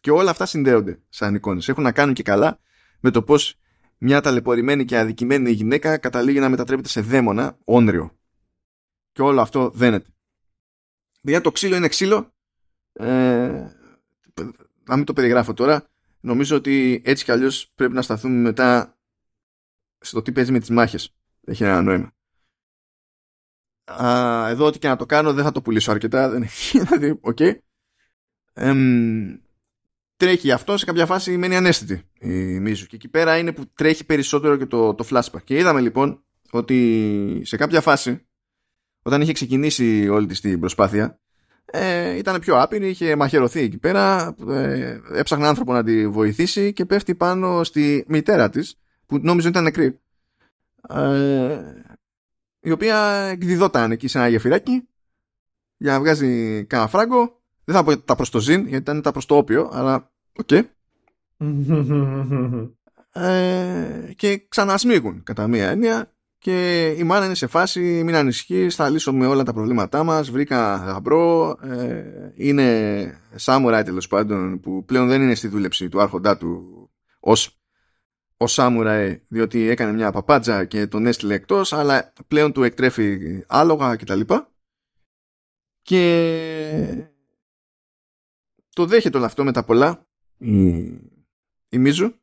Και 0.00 0.10
όλα 0.10 0.30
αυτά 0.30 0.46
συνδέονται 0.46 1.00
σαν 1.08 1.34
εικόνες. 1.34 1.68
Έχουν 1.68 1.82
να 1.82 1.92
κάνουν 1.92 2.14
και 2.14 2.22
καλά 2.22 2.58
με 3.00 3.10
το 3.10 3.22
πώς 3.22 3.58
μια 3.98 4.20
ταλαιπωρημένη 4.20 4.84
και 4.84 4.98
αδικημένη 4.98 5.50
γυναίκα 5.50 5.96
καταλήγει 5.96 6.38
να 6.38 6.48
μετατρέπεται 6.48 6.88
σε 6.88 7.00
δαίμονα, 7.00 7.58
όνριο. 7.64 8.17
Και 9.18 9.24
όλο 9.24 9.40
αυτό 9.40 9.70
δένεται. 9.70 10.10
Για 11.20 11.40
το 11.40 11.52
ξύλο 11.52 11.76
είναι 11.76 11.88
ξύλο. 11.88 12.34
Ε, 12.92 13.68
να 14.84 14.96
μην 14.96 15.04
το 15.04 15.12
περιγράφω 15.12 15.54
τώρα. 15.54 15.90
Νομίζω 16.20 16.56
ότι 16.56 17.02
έτσι 17.04 17.24
κι 17.24 17.30
αλλιώς 17.30 17.72
πρέπει 17.74 17.94
να 17.94 18.02
σταθούμε 18.02 18.34
μετά 18.34 18.98
στο 19.98 20.22
τι 20.22 20.32
παίζει 20.32 20.52
με 20.52 20.58
τις 20.58 20.70
μάχες. 20.70 21.14
Έχει 21.44 21.64
ένα 21.64 21.82
νόημα. 21.82 22.12
Α, 23.84 24.48
εδώ 24.48 24.66
ό,τι 24.66 24.78
και 24.78 24.88
να 24.88 24.96
το 24.96 25.06
κάνω 25.06 25.32
δεν 25.32 25.44
θα 25.44 25.52
το 25.52 25.62
πουλήσω 25.62 25.90
αρκετά. 25.90 26.28
Δεν 26.28 26.42
έχει, 26.42 26.78
δηλαδή, 26.84 27.18
οκ. 27.20 27.36
Okay. 27.40 27.54
τρέχει 30.16 30.52
αυτό 30.52 30.76
σε 30.76 30.84
κάποια 30.84 31.06
φάση 31.06 31.36
μένει 31.36 31.56
αναίσθητη 31.56 32.02
η 32.18 32.60
Μίζου 32.60 32.86
και 32.86 32.96
εκεί 32.96 33.08
πέρα 33.08 33.38
είναι 33.38 33.52
που 33.52 33.66
τρέχει 33.74 34.04
περισσότερο 34.04 34.56
και 34.56 34.66
το, 34.66 34.94
το 34.94 35.06
flashback 35.10 35.42
και 35.44 35.56
είδαμε 35.56 35.80
λοιπόν 35.80 36.22
ότι 36.50 37.40
σε 37.44 37.56
κάποια 37.56 37.80
φάση 37.80 38.27
όταν 39.08 39.20
είχε 39.20 39.32
ξεκινήσει 39.32 40.08
όλη 40.08 40.26
της 40.26 40.40
την 40.40 40.60
προσπάθεια 40.60 41.18
ε, 41.70 42.16
ήταν 42.16 42.40
πιο 42.40 42.60
άπειρη, 42.60 42.88
είχε 42.88 43.16
μαχαιρωθεί 43.16 43.60
εκεί 43.60 43.78
πέρα 43.78 44.34
ε, 44.48 45.00
έψαχνε 45.12 45.46
άνθρωπο 45.46 45.72
να 45.72 45.84
τη 45.84 46.08
βοηθήσει 46.08 46.72
και 46.72 46.84
πέφτει 46.84 47.14
πάνω 47.14 47.64
στη 47.64 48.04
μητέρα 48.08 48.50
της 48.50 48.78
που 49.06 49.18
νόμιζε 49.22 49.48
ότι 49.48 49.58
ήταν 49.58 49.62
νεκρή. 49.62 49.98
Ε, 50.88 51.60
η 52.60 52.70
οποία 52.70 52.98
εκδιδόταν 53.30 53.90
εκεί 53.90 54.08
σε 54.08 54.18
ένα 54.18 54.28
γεφυράκι 54.28 54.88
για 55.76 55.92
να 55.92 55.98
βγάζει 56.00 56.64
κανένα 56.64 56.88
φράγκο. 56.88 57.40
Δεν 57.64 57.74
θα 57.74 57.84
πω 57.84 57.98
τα 57.98 58.14
προς 58.14 58.30
το 58.30 58.40
ζην, 58.40 58.60
γιατί 58.60 58.76
ήταν 58.76 59.02
τα 59.02 59.12
προς 59.12 59.26
το 59.26 59.36
όπιο, 59.36 59.70
αλλά 59.72 60.10
οκ. 60.38 60.48
Okay. 60.50 60.62
ε, 63.22 64.12
και 64.16 64.44
ξανασμίγουν 64.48 65.22
κατά 65.22 65.46
μία 65.46 65.68
έννοια 65.68 66.12
και 66.38 66.86
η 66.98 67.02
μάνα 67.02 67.24
είναι 67.24 67.34
σε 67.34 67.46
φάση 67.46 67.80
μην 67.80 68.14
ανησυχείς, 68.14 68.74
θα 68.74 68.88
λύσουμε 68.88 69.26
όλα 69.26 69.42
τα 69.42 69.52
προβλήματά 69.52 70.04
μας 70.04 70.30
βρήκα 70.30 70.76
γαμπρό 70.76 71.56
ε, 71.62 72.32
είναι 72.34 73.20
σάμουράι 73.34 73.82
τέλος 73.82 74.06
πάντων 74.06 74.60
που 74.60 74.84
πλέον 74.84 75.08
δεν 75.08 75.22
είναι 75.22 75.34
στη 75.34 75.48
δούλεψη 75.48 75.88
του 75.88 76.00
άρχοντά 76.00 76.36
του 76.36 76.90
ως 77.20 77.58
ο 78.40 78.46
Σάμουραε 78.46 79.22
διότι 79.28 79.68
έκανε 79.68 79.92
μια 79.92 80.12
παπάντζα 80.12 80.64
και 80.64 80.86
τον 80.86 81.06
έστειλε 81.06 81.34
εκτός 81.34 81.72
αλλά 81.72 82.12
πλέον 82.28 82.52
του 82.52 82.62
εκτρέφει 82.62 83.18
άλογα 83.46 83.96
κτλ. 83.96 84.20
Και, 84.20 84.36
και 85.82 85.98
το 88.72 88.86
δέχεται 88.86 89.16
όλο 89.16 89.26
αυτό 89.26 89.44
με 89.44 89.52
τα 89.52 89.64
πολλά 89.64 90.06
η, 90.38 90.78
η 91.68 91.78
Μίζου 91.78 92.14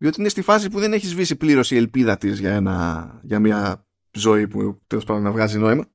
διότι 0.00 0.20
είναι 0.20 0.28
στη 0.28 0.42
φάση 0.42 0.70
που 0.70 0.78
δεν 0.80 0.92
έχεις 0.92 1.08
σβήσει 1.10 1.36
πλήρως 1.36 1.70
η 1.70 1.76
ελπίδα 1.76 2.16
της 2.16 2.38
για, 2.38 2.54
ένα, 2.54 3.20
για 3.22 3.40
μια 3.40 3.86
ζωή 4.12 4.48
που 4.48 4.80
τέλος 4.86 5.04
πάντων 5.04 5.22
να 5.22 5.32
βγάζει 5.32 5.58
νόημα. 5.58 5.86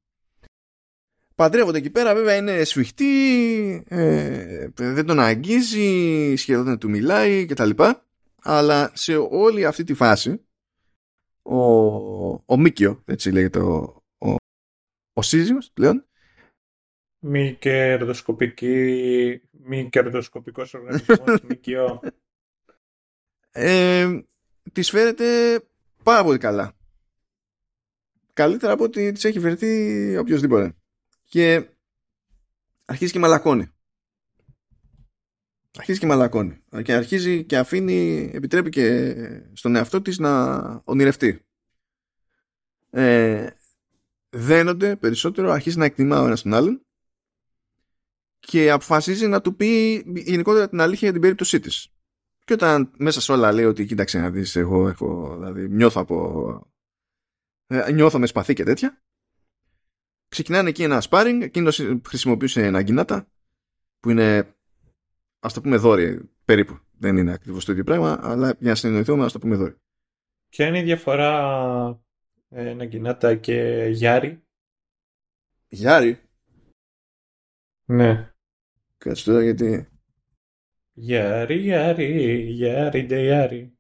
Παντρεύονται 1.36 1.78
εκεί 1.78 1.90
πέρα, 1.90 2.14
βέβαια 2.14 2.36
είναι 2.36 2.64
σφιχτή, 2.64 3.84
ε, 3.88 4.68
δεν 4.76 5.06
τον 5.06 5.20
αγγίζει, 5.20 6.34
σχεδόν 6.36 6.66
δεν 6.66 6.78
του 6.78 6.90
μιλάει 6.90 7.46
κτλ 7.46 7.70
αλλά 8.42 8.92
σε 8.94 9.16
όλη 9.18 9.66
αυτή 9.66 9.84
τη 9.84 9.94
φάση 9.94 10.46
ο, 11.42 11.58
ο 12.46 12.58
Μίκιο, 12.58 13.02
έτσι 13.06 13.32
λέγεται 13.32 13.60
ο, 13.60 14.04
ο, 14.18 14.36
ο 15.14 15.22
σύζυγος 15.22 15.72
πλέον. 15.74 16.06
Μη 17.20 17.54
κερδοσκοπική, 17.54 19.42
μη 19.52 19.90
κερδοσκοπικός 19.90 20.74
οργανισμός, 20.74 21.42
Μίκιο. 21.48 22.00
Ε, 23.58 24.20
της 24.72 24.90
φέρεται 24.90 25.60
πάρα 26.04 26.24
πολύ 26.24 26.38
καλά. 26.38 26.74
Καλύτερα 28.34 28.74
από 28.74 28.84
ότι 28.84 29.12
της 29.12 29.24
έχει 29.24 29.40
φερθεί 29.40 30.18
οποιοδήποτε. 30.18 30.76
Και 31.24 31.70
αρχίζει 32.86 33.12
και 33.12 33.20
μαλακώνει. 33.20 33.68
Αρχίζει 35.78 36.00
και 36.00 36.06
μαλακώνει. 36.06 36.64
Και 36.84 36.94
αρχίζει 36.94 37.44
και 37.44 37.58
αφήνει, 37.58 38.32
επιτρέπει 38.34 38.70
και 38.70 39.16
στον 39.54 39.76
εαυτό 39.76 40.02
της 40.02 40.18
να 40.18 40.62
ονειρευτεί. 40.84 41.46
Ε, 42.90 43.50
δένονται 44.30 44.96
περισσότερο, 44.96 45.52
αρχίζει 45.52 45.78
να 45.78 45.86
εκτιμά 45.86 46.22
ο 46.22 46.26
ένας 46.26 46.42
τον 46.42 46.54
άλλον 46.54 46.86
και 48.40 48.72
αποφασίζει 48.72 49.28
να 49.28 49.42
του 49.42 49.56
πει 49.56 50.04
γενικότερα 50.16 50.70
την 50.70 50.82
αλήθεια 50.82 51.00
για 51.02 51.12
την 51.12 51.22
περίπτωσή 51.22 51.60
της. 51.60 51.95
Και 52.46 52.54
όταν 52.54 52.92
μέσα 52.98 53.22
σε 53.22 53.32
όλα 53.32 53.52
λέει 53.52 53.66
ότι 53.66 53.86
κοίταξε 53.86 54.20
να 54.20 54.30
δεις 54.30 54.56
εγώ 54.56 54.88
έχω, 54.88 55.36
δηλαδή 55.36 55.70
νιώθω 55.70 56.02
από 56.02 56.72
ε, 57.68 57.92
νιώθω 57.92 58.20
με 58.20 58.26
σπαθί 58.26 58.54
και 58.54 58.64
τέτοια 58.64 59.04
ξεκινάνε 60.28 60.70
εκεί 60.70 60.84
ένα 60.84 61.04
sparring 61.10 61.40
εκείνος 61.42 61.82
χρησιμοποιούσε 62.08 62.66
ένα 62.66 62.82
γκινάτα 62.82 63.28
που 64.00 64.10
είναι 64.10 64.56
ας 65.40 65.54
το 65.54 65.62
πούμε 65.62 65.78
δόρυ 65.78 66.30
περίπου. 66.46 66.80
Δεν 66.98 67.18
είναι 67.18 67.34
ακριβώς 67.34 67.66
το 67.66 67.72
ίδιο 67.72 67.84
πράγμα 67.84 68.20
αλλά 68.22 68.56
για 68.60 68.70
να 68.70 68.76
συνεννοηθούμε 68.76 69.26
ας 69.26 69.32
το 69.32 69.40
πούμε 69.40 69.56
δόρυ. 69.56 69.76
Ποια 70.50 70.68
είναι 70.68 70.80
η 70.80 70.84
διαφορά 70.84 72.02
ε, 72.50 72.74
Ναγκινάτα 72.74 73.36
και 73.36 73.88
Γιάρη 73.92 74.44
Γιάρη 75.68 76.22
Ναι. 77.86 78.34
Κάτσε 78.98 79.26
τώρα 79.26 79.44
γιατί 79.44 79.95
Γιάρη, 80.98 81.56
Γιάρη, 81.56 82.42
Γιάρη, 82.42 83.06
ντε 83.06 83.22
Γιάρη 83.22 83.78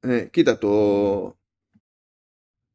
ε, 0.00 0.24
Κοίτα 0.24 0.58
το 0.58 1.38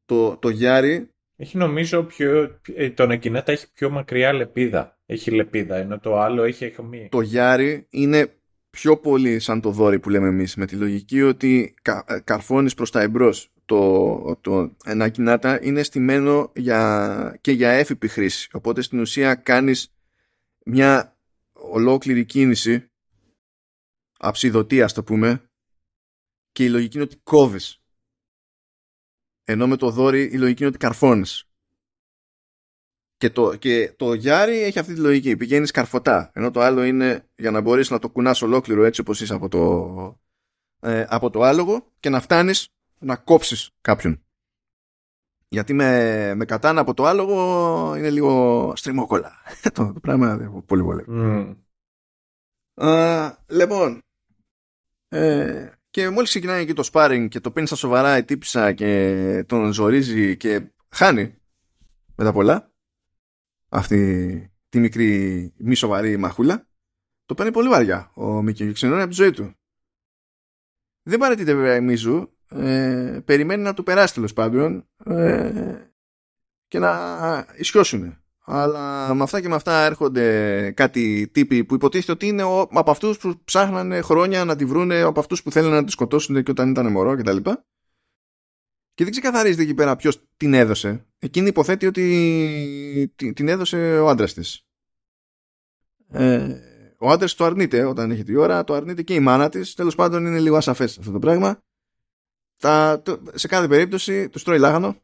το, 0.04 0.36
το 0.36 0.48
Γιάρη 0.48 1.08
έχει 1.36 1.56
νομίζω 1.56 2.02
πιο. 2.02 2.60
ε, 2.74 2.90
Το 2.90 3.06
Ναγκινάτα 3.06 3.52
έχει 3.52 3.72
πιο 3.72 3.90
μακριά 3.90 4.32
λεπίδα. 4.32 4.98
Έχει 5.06 5.30
λεπίδα, 5.30 5.76
ενώ 5.76 5.98
το 5.98 6.18
άλλο 6.20 6.42
έχει 6.42 6.64
αιχμή. 6.64 7.08
το 7.10 7.20
Γιάρη 7.20 7.86
είναι 7.90 8.34
πιο 8.70 8.96
πολύ 8.96 9.38
σαν 9.38 9.60
το 9.60 9.70
δόρυ 9.70 9.98
που 9.98 10.10
λέμε 10.10 10.28
εμείς 10.28 10.56
με 10.56 10.66
τη 10.66 10.76
λογική 10.76 11.22
ότι 11.22 11.74
κα, 11.82 12.04
ε, 12.08 12.20
καρφώνεις 12.24 12.74
προς 12.74 12.90
τα 12.90 13.00
εμπρός 13.00 13.50
το, 13.64 14.38
το 14.40 14.76
ένα 14.84 15.08
κινάτα 15.08 15.62
είναι 15.62 15.82
στημένο 15.82 16.52
για, 16.54 17.38
και 17.40 17.52
για 17.52 17.70
έφυπη 17.70 18.08
χρήση 18.08 18.48
οπότε 18.52 18.82
στην 18.82 19.00
ουσία 19.00 19.34
κάνεις 19.34 19.94
μια 20.64 21.16
ολόκληρη 21.52 22.24
κίνηση 22.24 22.90
αψιδωτή 24.18 24.82
ας 24.82 24.92
το 24.92 25.04
πούμε 25.04 25.50
και 26.52 26.64
η 26.64 26.68
λογική 26.68 26.96
είναι 26.96 27.04
ότι 27.04 27.16
κόβεις 27.16 27.80
ενώ 29.44 29.66
με 29.66 29.76
το 29.76 29.90
δόρυ 29.90 30.22
η 30.22 30.38
λογική 30.38 30.60
είναι 30.60 30.70
ότι 30.70 30.78
καρφώνεις 30.78 31.46
και 33.16 33.30
το, 33.30 33.56
και 33.56 33.92
το 33.96 34.14
Γιάρι 34.14 34.58
έχει 34.62 34.78
αυτή 34.78 34.94
τη 34.94 35.00
λογική. 35.00 35.36
Πηγαίνεις 35.36 35.70
καρφωτά. 35.70 36.30
Ενώ 36.34 36.50
το 36.50 36.60
άλλο 36.60 36.84
είναι 36.84 37.28
για 37.36 37.50
να 37.50 37.60
μπορείς 37.60 37.90
να 37.90 37.98
το 37.98 38.08
κουνάς 38.08 38.42
ολόκληρο 38.42 38.84
έτσι 38.84 39.00
όπως 39.00 39.20
είσαι 39.20 39.34
από 39.34 39.48
το, 39.48 40.20
ε, 40.80 41.06
από 41.08 41.30
το 41.30 41.42
άλογο 41.42 41.92
και 42.00 42.08
να 42.08 42.20
φτάνεις 42.20 42.68
να 42.98 43.16
κόψεις 43.16 43.70
κάποιον. 43.80 44.20
Γιατί 45.48 45.72
με, 45.72 46.34
με 46.34 46.44
κατάνα 46.44 46.80
από 46.80 46.94
το 46.94 47.04
άλογο 47.04 47.94
είναι 47.96 48.10
λίγο 48.10 48.72
στριμόκολα. 48.76 49.32
το, 49.74 49.92
το 49.92 50.00
πράγμα 50.00 50.36
δεν 50.36 50.64
πολύ 50.66 50.82
πολύ. 50.82 51.04
Mm. 51.08 51.56
λοιπόν, 53.46 54.02
ε, 55.16 55.72
και 55.90 56.10
μόλις 56.10 56.28
ξεκινάει 56.28 56.62
εκεί 56.62 56.72
το 56.72 56.88
sparring 56.92 57.26
και 57.30 57.40
το 57.40 57.50
παίρνει 57.50 57.68
στα 57.68 57.76
σοβαρά 57.76 58.16
η 58.16 58.24
τύπησα 58.24 58.72
και 58.72 59.44
τον 59.46 59.72
ζορίζει 59.72 60.36
και 60.36 60.72
χάνει 60.88 61.34
μετά 62.14 62.32
πολλά 62.32 62.72
αυτή 63.68 64.50
τη 64.68 64.80
μικρή 64.80 65.52
μη 65.56 65.74
σοβαρή 65.74 66.16
μαχούλα 66.16 66.66
το 67.26 67.34
παίρνει 67.34 67.52
πολύ 67.52 67.68
βαριά 67.68 68.10
ο 68.14 68.42
Μίκη 68.42 68.66
και 68.66 68.72
ξενώνει 68.72 69.00
από 69.00 69.10
τη 69.10 69.16
ζωή 69.16 69.30
του. 69.30 69.54
Δεν 71.02 71.18
παρατείται 71.18 71.54
βέβαια 71.54 71.76
η 71.76 71.80
Μίζου 71.80 72.30
ε, 72.48 73.20
περιμένει 73.24 73.62
να 73.62 73.74
του 73.74 73.82
περάσει 73.82 74.14
τέλος 74.14 74.32
πάντων 74.32 74.88
ε, 75.04 75.76
και 76.68 76.78
να 76.78 77.46
ισιώσουν. 77.56 78.20
Αλλά 78.48 79.14
με 79.14 79.22
αυτά 79.22 79.40
και 79.40 79.48
με 79.48 79.54
αυτά 79.54 79.84
έρχονται 79.84 80.70
κάτι 80.70 81.28
τύποι 81.32 81.64
που 81.64 81.74
υποτίθεται 81.74 82.12
ότι 82.12 82.26
είναι 82.26 82.42
ο, 82.42 82.60
από 82.60 82.90
αυτούς 82.90 83.18
που 83.18 83.40
ψάχνανε 83.44 84.00
χρόνια 84.00 84.44
να 84.44 84.56
τη 84.56 84.64
βρούνε, 84.64 85.00
από 85.00 85.20
αυτούς 85.20 85.42
που 85.42 85.50
θέλουν 85.50 85.70
να 85.70 85.84
τη 85.84 85.90
σκοτώσουν 85.90 86.42
και 86.42 86.50
όταν 86.50 86.70
ήταν 86.70 86.90
μωρό 86.92 87.16
κτλ. 87.16 87.36
Και, 87.36 87.52
και 88.94 89.04
δεν 89.04 89.10
ξεκαθαρίζεται 89.10 89.62
εκεί 89.62 89.74
πέρα 89.74 89.96
ποιος 89.96 90.22
την 90.36 90.54
έδωσε. 90.54 91.06
Εκείνη 91.18 91.48
υποθέτει 91.48 91.86
ότι 91.86 93.14
την 93.34 93.48
έδωσε 93.48 93.98
ο 93.98 94.08
άντρας 94.08 94.34
της. 94.34 94.66
Ε, 96.08 96.54
ο 96.98 97.10
άντρας 97.10 97.34
το 97.34 97.44
αρνείται 97.44 97.84
όταν 97.84 98.10
έχει 98.10 98.22
τη 98.22 98.36
ώρα, 98.36 98.64
το 98.64 98.74
αρνείται 98.74 99.02
και 99.02 99.14
η 99.14 99.20
μάνα 99.20 99.48
της. 99.48 99.74
Τέλος 99.74 99.94
πάντων 99.94 100.26
είναι 100.26 100.38
λίγο 100.38 100.56
ασαφές 100.56 100.98
αυτό 100.98 101.10
το 101.10 101.18
πράγμα. 101.18 101.62
Τα, 102.56 103.02
το, 103.02 103.22
σε 103.34 103.48
κάθε 103.48 103.68
περίπτωση 103.68 104.28
τους 104.28 104.42
τρώει 104.42 104.58
λάγανο 104.58 104.96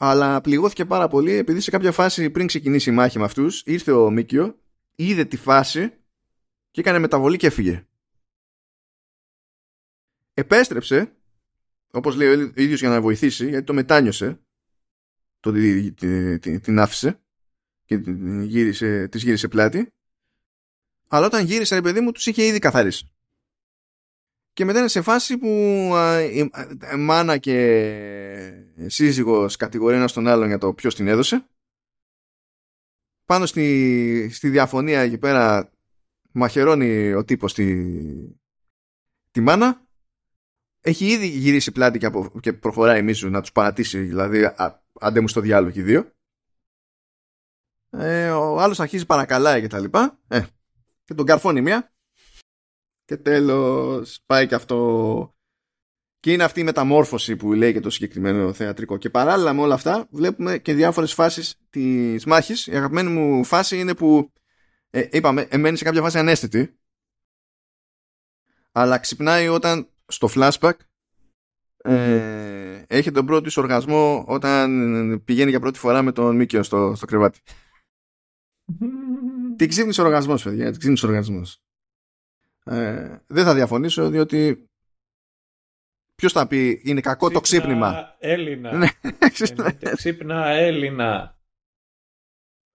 αλλά 0.00 0.40
πληγώθηκε 0.40 0.84
πάρα 0.84 1.08
πολύ 1.08 1.32
επειδή 1.32 1.60
σε 1.60 1.70
κάποια 1.70 1.92
φάση 1.92 2.30
πριν 2.30 2.46
ξεκινήσει 2.46 2.90
η 2.90 2.92
μάχη 2.92 3.18
με 3.18 3.24
αυτούς 3.24 3.62
ήρθε 3.66 3.92
ο 3.92 4.10
Μίκιο, 4.10 4.58
είδε 4.94 5.24
τη 5.24 5.36
φάση 5.36 5.92
και 6.70 6.80
έκανε 6.80 6.98
μεταβολή 6.98 7.36
και 7.36 7.46
έφυγε. 7.46 7.86
Επέστρεψε, 10.34 11.12
όπως 11.90 12.16
λέει 12.16 12.28
ο 12.28 12.52
ίδιος 12.54 12.80
για 12.80 12.88
να 12.88 13.00
βοηθήσει, 13.00 13.48
γιατί 13.48 13.66
το 13.66 13.72
μετάνιωσε, 13.72 14.40
το, 15.40 15.52
την 16.62 16.78
άφησε 16.78 17.20
και 17.84 17.94
γύρισε, 18.42 19.08
της 19.08 19.22
γύρισε 19.22 19.48
πλάτη, 19.48 19.92
αλλά 21.08 21.26
όταν 21.26 21.44
γύρισε 21.44 21.74
ρε 21.74 21.82
παιδί 21.82 22.00
μου 22.00 22.12
τους 22.12 22.26
είχε 22.26 22.44
ήδη 22.44 22.58
καθαρίσει 22.58 23.10
και 24.58 24.64
μετά 24.64 24.78
είναι 24.78 24.88
σε 24.88 25.02
φάση 25.02 25.38
που 25.38 25.46
η 26.32 26.50
μάνα 26.98 27.38
και 27.38 28.64
σύζυγος 28.86 29.56
κατηγορεί 29.56 29.96
ένας 29.96 30.12
τον 30.12 30.26
άλλον 30.26 30.46
για 30.46 30.58
το 30.58 30.72
ποιος 30.74 30.94
την 30.94 31.06
έδωσε. 31.08 31.48
Πάνω 33.24 33.46
στη, 33.46 34.28
στη 34.32 34.48
διαφωνία 34.48 35.00
εκεί 35.00 35.18
πέρα 35.18 35.70
μαχαιρώνει 36.32 37.12
ο 37.12 37.24
τύπος 37.24 37.54
τη, 37.54 37.84
τη 39.30 39.40
μάνα. 39.40 39.86
Έχει 40.80 41.06
ήδη 41.06 41.26
γυρίσει 41.26 41.72
πλάτη 41.72 41.98
και, 41.98 42.10
και 42.40 42.52
προχωράει 42.52 43.02
μίσου 43.02 43.30
να 43.30 43.40
τους 43.40 43.52
παρατήσει, 43.52 43.98
δηλαδή 43.98 44.44
α, 44.44 44.82
άντε 45.00 45.20
μου 45.20 45.28
στο 45.28 45.40
διάλογο 45.40 45.72
οι 45.78 45.82
δύο. 45.82 46.12
Ε, 47.90 48.30
ο 48.30 48.60
άλλος 48.60 48.80
αρχίζει 48.80 49.06
παρακαλάει 49.06 49.60
και 49.60 49.68
τα 49.68 49.78
λοιπά. 49.78 50.18
Ε, 50.28 50.42
και 51.04 51.14
τον 51.14 51.26
καρφώνει 51.26 51.60
μία 51.60 51.92
και 53.08 53.16
τέλος 53.16 54.22
πάει 54.26 54.46
και 54.46 54.54
αυτό 54.54 55.34
και 56.20 56.32
είναι 56.32 56.44
αυτή 56.44 56.60
η 56.60 56.64
μεταμόρφωση 56.64 57.36
που 57.36 57.52
λέει 57.52 57.72
και 57.72 57.80
το 57.80 57.90
συγκεκριμένο 57.90 58.52
θεατρικό 58.52 58.96
και 58.96 59.10
παράλληλα 59.10 59.52
με 59.52 59.60
όλα 59.60 59.74
αυτά 59.74 60.08
βλέπουμε 60.10 60.58
και 60.58 60.74
διάφορες 60.74 61.12
φάσεις 61.12 61.60
της 61.70 62.24
μάχης 62.24 62.66
η 62.66 62.76
αγαπημένη 62.76 63.10
μου 63.10 63.44
φάση 63.44 63.78
είναι 63.78 63.94
που 63.94 64.32
ε, 64.90 65.08
είπαμε 65.10 65.46
εμένει 65.50 65.76
σε 65.76 65.84
κάποια 65.84 66.02
φάση 66.02 66.18
ανέστητη 66.18 66.78
αλλά 68.72 68.98
ξυπνάει 68.98 69.48
όταν 69.48 69.88
στο 70.06 70.28
flashback 70.34 70.76
ε, 71.76 72.84
έχει 72.86 73.10
τον 73.10 73.26
πρώτο 73.26 73.60
οργασμό 73.60 74.24
όταν 74.26 75.22
πηγαίνει 75.24 75.50
για 75.50 75.60
πρώτη 75.60 75.78
φορά 75.78 76.02
με 76.02 76.12
τον 76.12 76.36
Μίκιο 76.36 76.62
στο, 76.62 76.92
στο 76.96 77.06
κρεβάτι. 77.06 77.40
Τι 79.56 79.66
ξύπνησε 79.66 80.00
ο 80.00 80.04
οργασμός, 80.04 80.42
παιδιά. 80.42 80.72
Τι 80.72 80.78
ξύπνησε 80.78 81.06
ο 81.06 81.08
οργασμός. 81.08 81.62
Ε, 82.68 83.22
δεν 83.26 83.44
θα 83.44 83.54
διαφωνήσω 83.54 84.10
διότι 84.10 84.68
ποιος 86.14 86.32
θα 86.32 86.46
πει 86.46 86.80
είναι 86.84 87.00
κακό 87.00 87.26
ξύπνα 87.26 87.40
το 87.40 87.40
ξύπνημα; 87.40 88.16
Έλληνα. 88.18 88.72
Ναι. 88.72 88.88
ξύπνα 89.94 90.46
Έλληνα. 90.46 91.38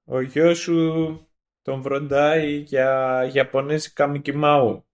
Ο 0.06 0.22
γιος 0.22 0.60
σου 0.60 1.18
τον 1.62 1.82
βροντάει 1.82 2.56
για 2.56 3.22
Ιαπωνέζικα 3.34 4.08
Μικημάου. 4.08 4.86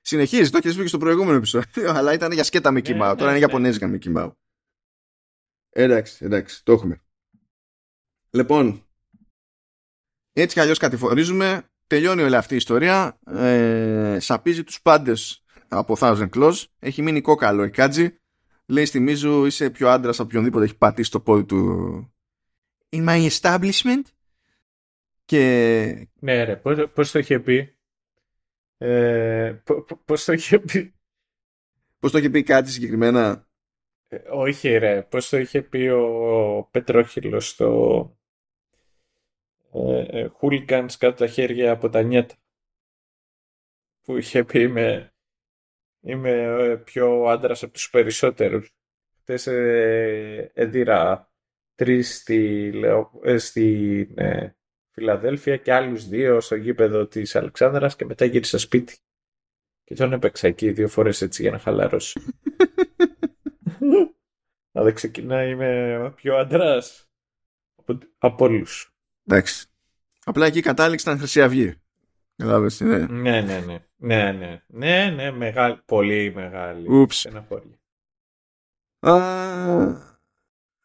Συνεχίζει, 0.00 0.50
το 0.50 0.56
έχεις 0.56 0.74
πει 0.74 0.82
και 0.82 0.88
στο 0.88 0.98
προηγούμενο 0.98 1.36
επεισόδιο, 1.36 1.90
αλλά 1.96 2.12
ήταν 2.12 2.32
για 2.32 2.44
σκέτα 2.44 2.70
Μικημάου. 2.70 3.10
Ναι, 3.10 3.16
Τώρα 3.16 3.30
ναι, 3.30 3.36
είναι 3.36 3.46
ναι. 3.46 3.52
Ιαπωνέζικα 3.52 3.86
Μικημάου. 3.86 4.36
Εντάξει, 5.70 6.24
εντάξει, 6.24 6.64
το 6.64 6.72
έχουμε. 6.72 7.02
Λοιπόν, 8.30 8.86
έτσι 10.32 10.54
κι 10.54 10.60
αλλιώς 10.60 10.78
κατηφορίζουμε 10.78 11.71
τελειώνει 11.92 12.22
όλη 12.22 12.36
αυτή 12.36 12.54
η 12.54 12.56
ιστορία 12.56 13.18
ε, 13.26 14.16
σαπίζει 14.20 14.64
τους 14.64 14.82
πάντες 14.82 15.44
από 15.68 15.96
Thousand 15.98 16.28
Claws. 16.36 16.64
Έχει 16.78 17.02
μείνει 17.02 17.20
κόκαλο 17.20 17.64
η 17.64 17.70
Κάτζη. 17.70 18.18
Λέει 18.66 18.84
στη 18.84 19.00
Μίζου 19.00 19.44
είσαι 19.44 19.70
πιο 19.70 19.88
άντρας 19.88 20.18
από 20.18 20.28
οποιονδήποτε 20.28 20.64
έχει 20.64 20.76
πατήσει 20.76 21.10
το 21.10 21.20
πόδι 21.20 21.44
του. 21.44 22.14
In 22.90 23.08
my 23.08 23.28
establishment. 23.28 24.02
Και... 25.24 26.08
Ναι 26.20 26.44
ρε, 26.44 26.56
πώς, 26.56 26.90
πώς 26.94 27.10
το 27.10 27.18
είχε 27.18 27.38
πει; 27.38 27.76
Ε, 28.78 29.62
πώς 30.04 30.24
το 30.24 30.32
είχε 30.32 30.58
πει; 30.58 30.94
Πώς 31.98 32.10
το 32.12 32.18
είχε 32.18 32.30
πει 32.30 32.42
κάτι 32.42 32.70
συγκεκριμένα; 32.70 33.48
Ε, 34.08 34.16
όχι 34.30 34.76
ρε, 34.76 35.02
πώς 35.02 35.28
το 35.28 35.36
είχε 35.38 35.62
πει 35.62 35.88
ο 35.88 36.68
Πετρόχυλος 36.70 37.48
στο 37.48 38.16
ε, 39.72 40.28
hooligans 40.40 40.92
κάτω 40.98 41.16
τα 41.16 41.26
χέρια 41.26 41.70
από 41.72 41.88
τα 41.88 42.02
νιέτα. 42.02 42.34
Που 44.02 44.16
είχε 44.16 44.44
πει 44.44 44.60
είμαι, 44.60 45.14
είμαι 46.00 46.30
ε, 46.30 46.76
πιο 46.76 47.24
άντρας 47.24 47.62
από 47.62 47.72
τους 47.72 47.90
περισσότερους. 47.90 48.74
Χτες 49.20 49.46
ε, 49.46 50.50
έδιρα 50.54 51.32
τρεις 51.74 52.16
στη, 52.16 52.72
ε, 53.22 53.38
στη 53.38 54.08
ε, 54.14 54.48
Φιλαδέλφια 54.90 55.56
και 55.56 55.72
άλλους 55.72 56.08
δύο 56.08 56.40
στο 56.40 56.54
γήπεδο 56.54 57.06
της 57.06 57.36
Αλεξάνδρας 57.36 57.96
και 57.96 58.04
μετά 58.04 58.24
γύρισα 58.24 58.58
σπίτι. 58.58 58.98
Και 59.84 59.94
τον 59.94 60.12
έπαιξα 60.12 60.46
εκεί 60.46 60.70
δύο 60.70 60.88
φορές 60.88 61.22
έτσι 61.22 61.42
για 61.42 61.50
να 61.50 61.58
χαλαρώσει. 61.58 62.20
Αλλά 64.72 64.84
δεν 64.84 64.94
ξεκινάει, 64.94 65.50
είμαι 65.50 66.12
πιο 66.16 66.36
άντρας 66.36 67.10
από, 67.74 67.98
από 68.18 68.44
όλους. 68.44 68.91
Εντάξει. 69.32 69.66
Απλά 70.24 70.46
εκεί 70.46 70.58
η 70.58 70.62
κατάληξη 70.62 71.04
ήταν 71.08 71.18
Χρυσή 71.18 71.42
Αυγή. 71.42 71.74
Κατάλαβες 72.36 72.76
τι 72.76 72.84
είναι; 72.84 73.06
Ναι, 73.10 73.40
ναι, 73.40 73.64
ναι. 73.66 73.78
Ναι, 73.96 74.32
ναι. 74.32 74.62
Ναι, 74.66 75.10
ναι, 75.16 75.30
μεγάλη, 75.30 75.80
πολύ 75.84 76.32
μεγάλη. 76.34 76.86
Ούψ. 76.88 77.26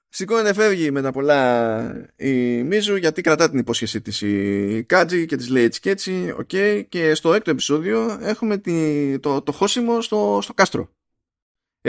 Σηκώνεται, 0.10 0.54
φεύγει 0.54 0.92
με 0.92 1.02
τα 1.02 1.12
πολλά 1.12 2.12
η 2.16 2.64
Μίζου 2.64 2.96
γιατί 2.96 3.22
κρατά 3.22 3.50
την 3.50 3.60
υπόσχεσή 3.60 4.02
της 4.02 4.22
η 4.22 4.84
Κάτζη 4.88 5.26
και 5.26 5.36
της 5.36 5.50
λέει 5.50 5.64
έτσι 5.64 5.80
και 5.80 5.90
έτσι. 5.90 6.36
Okay. 6.42 6.84
Και 6.90 7.14
στο 7.14 7.34
έκτο 7.34 7.52
επεισόδιο 7.52 8.18
έχουμε 8.22 8.58
τη, 8.58 9.20
το, 9.20 9.42
το 9.42 9.52
χώσιμο 9.52 10.02
στο, 10.02 10.40
στο 10.42 10.54
κάστρο. 10.54 10.90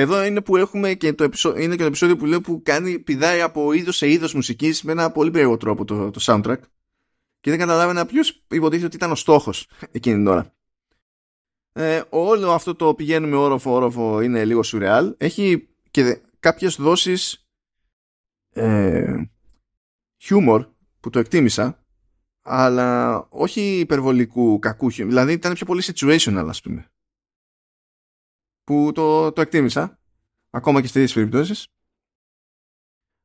Εδώ 0.01 0.25
είναι 0.25 0.41
που 0.41 0.57
έχουμε 0.57 0.95
και 0.95 1.13
το, 1.13 1.25
επεισόδιο, 1.25 1.63
είναι 1.63 1.73
και 1.73 1.81
το 1.81 1.89
επεισόδιο 1.89 2.17
που 2.17 2.27
λέω 2.27 2.41
που 2.41 2.63
κάνει, 2.65 2.99
πηδάει 2.99 3.41
από 3.41 3.73
είδος 3.73 3.97
σε 3.97 4.11
είδος 4.11 4.35
μουσικής 4.35 4.83
με 4.83 4.93
ένα 4.93 5.13
πολύ 5.13 5.31
περίεργο 5.31 5.57
τρόπο 5.57 5.85
το, 5.85 6.11
το 6.11 6.21
soundtrack 6.23 6.59
και 7.41 7.51
δεν 7.51 7.59
καταλάβαινα 7.59 8.07
ποιος 8.07 8.45
υποτίθεται 8.51 8.87
ότι 8.87 8.97
ήταν 8.97 9.11
ο 9.11 9.15
στόχος 9.15 9.69
εκείνη 9.91 10.17
την 10.17 10.27
ώρα. 10.27 10.55
Ε, 11.73 12.03
όλο 12.09 12.53
αυτό 12.53 12.75
το 12.75 12.95
πηγαίνουμε 12.95 13.37
όροφο 13.37 13.73
όροφο 13.73 14.21
είναι 14.21 14.45
λίγο 14.45 14.63
σουρεάλ. 14.63 15.15
Έχει 15.19 15.69
και 15.91 16.21
κάποιες 16.41 16.77
δόσεις 16.77 17.49
ε, 18.51 19.23
χιούμορ 20.17 20.67
που 21.01 21.11
το 21.11 21.19
εκτίμησα 21.19 21.85
αλλά 22.43 23.19
όχι 23.31 23.79
υπερβολικού 23.79 24.59
κακού 24.59 24.91
χιούμορ. 24.91 25.13
Δηλαδή 25.13 25.33
ήταν 25.33 25.53
πιο 25.53 25.67
πολύ 25.67 25.83
situational 25.87 26.47
ας 26.49 26.61
πούμε. 26.61 26.91
Που 28.69 28.93
το, 28.95 29.33
το 29.33 29.41
εκτίμησα 29.41 29.99
ακόμα 30.51 30.81
και 30.81 30.87
στις 30.87 31.13
περιπτώσεις. 31.13 31.67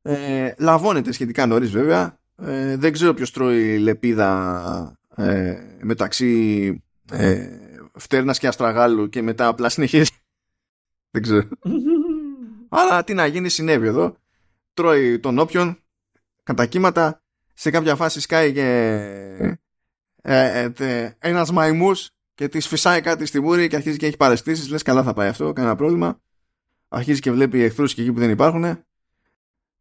Ε, 0.01 0.53
λαβώνεται 0.57 1.11
σχετικά 1.11 1.45
νωρίς 1.45 1.71
βέβαια 1.71 2.19
ε, 2.35 2.77
δεν 2.77 2.91
ξέρω 2.91 3.13
ποιος 3.13 3.31
τρώει 3.31 3.77
λεπίδα 3.77 4.97
ε, 5.15 5.55
μεταξύ 5.81 6.83
ε, 7.11 7.59
φτέρνας 7.93 8.39
και 8.39 8.47
αστραγάλου 8.47 9.09
και 9.09 9.21
μετά 9.21 9.47
απλά 9.47 9.69
συνεχίζει. 9.69 10.11
δεν 11.13 11.21
ξέρω. 11.21 11.47
Αλλά 12.69 13.03
τι 13.03 13.13
να 13.13 13.25
γίνει 13.25 13.49
συνέβη 13.49 13.87
εδώ. 13.87 14.15
Τρώει 14.73 15.19
τον 15.19 15.39
όποιον 15.39 15.77
κατά 16.43 16.65
κύματα. 16.65 17.21
Σε 17.53 17.69
κάποια 17.69 17.95
φάση 17.95 18.21
σκάει 18.21 18.53
και 18.53 18.67
ε, 20.21 20.69
ε, 20.77 21.11
ένας 21.19 21.51
μαϊμούς 21.51 22.11
και 22.33 22.47
τη 22.47 22.59
φυσάει 22.59 23.01
κάτι 23.01 23.25
στη 23.25 23.39
μούρη 23.39 23.67
και 23.67 23.75
αρχίζει 23.75 23.97
και 23.97 24.05
έχει 24.05 24.17
παρεστήσεις. 24.17 24.69
Λες 24.69 24.81
καλά 24.81 25.03
θα 25.03 25.13
πάει 25.13 25.27
αυτό, 25.27 25.53
κανένα 25.53 25.75
πρόβλημα. 25.75 26.21
Αρχίζει 26.87 27.19
και 27.19 27.31
βλέπει 27.31 27.61
εχθρούς 27.61 27.93
και 27.93 28.01
εκεί 28.01 28.11
που 28.11 28.19
δεν 28.19 28.29
υπάρχουν 28.29 28.83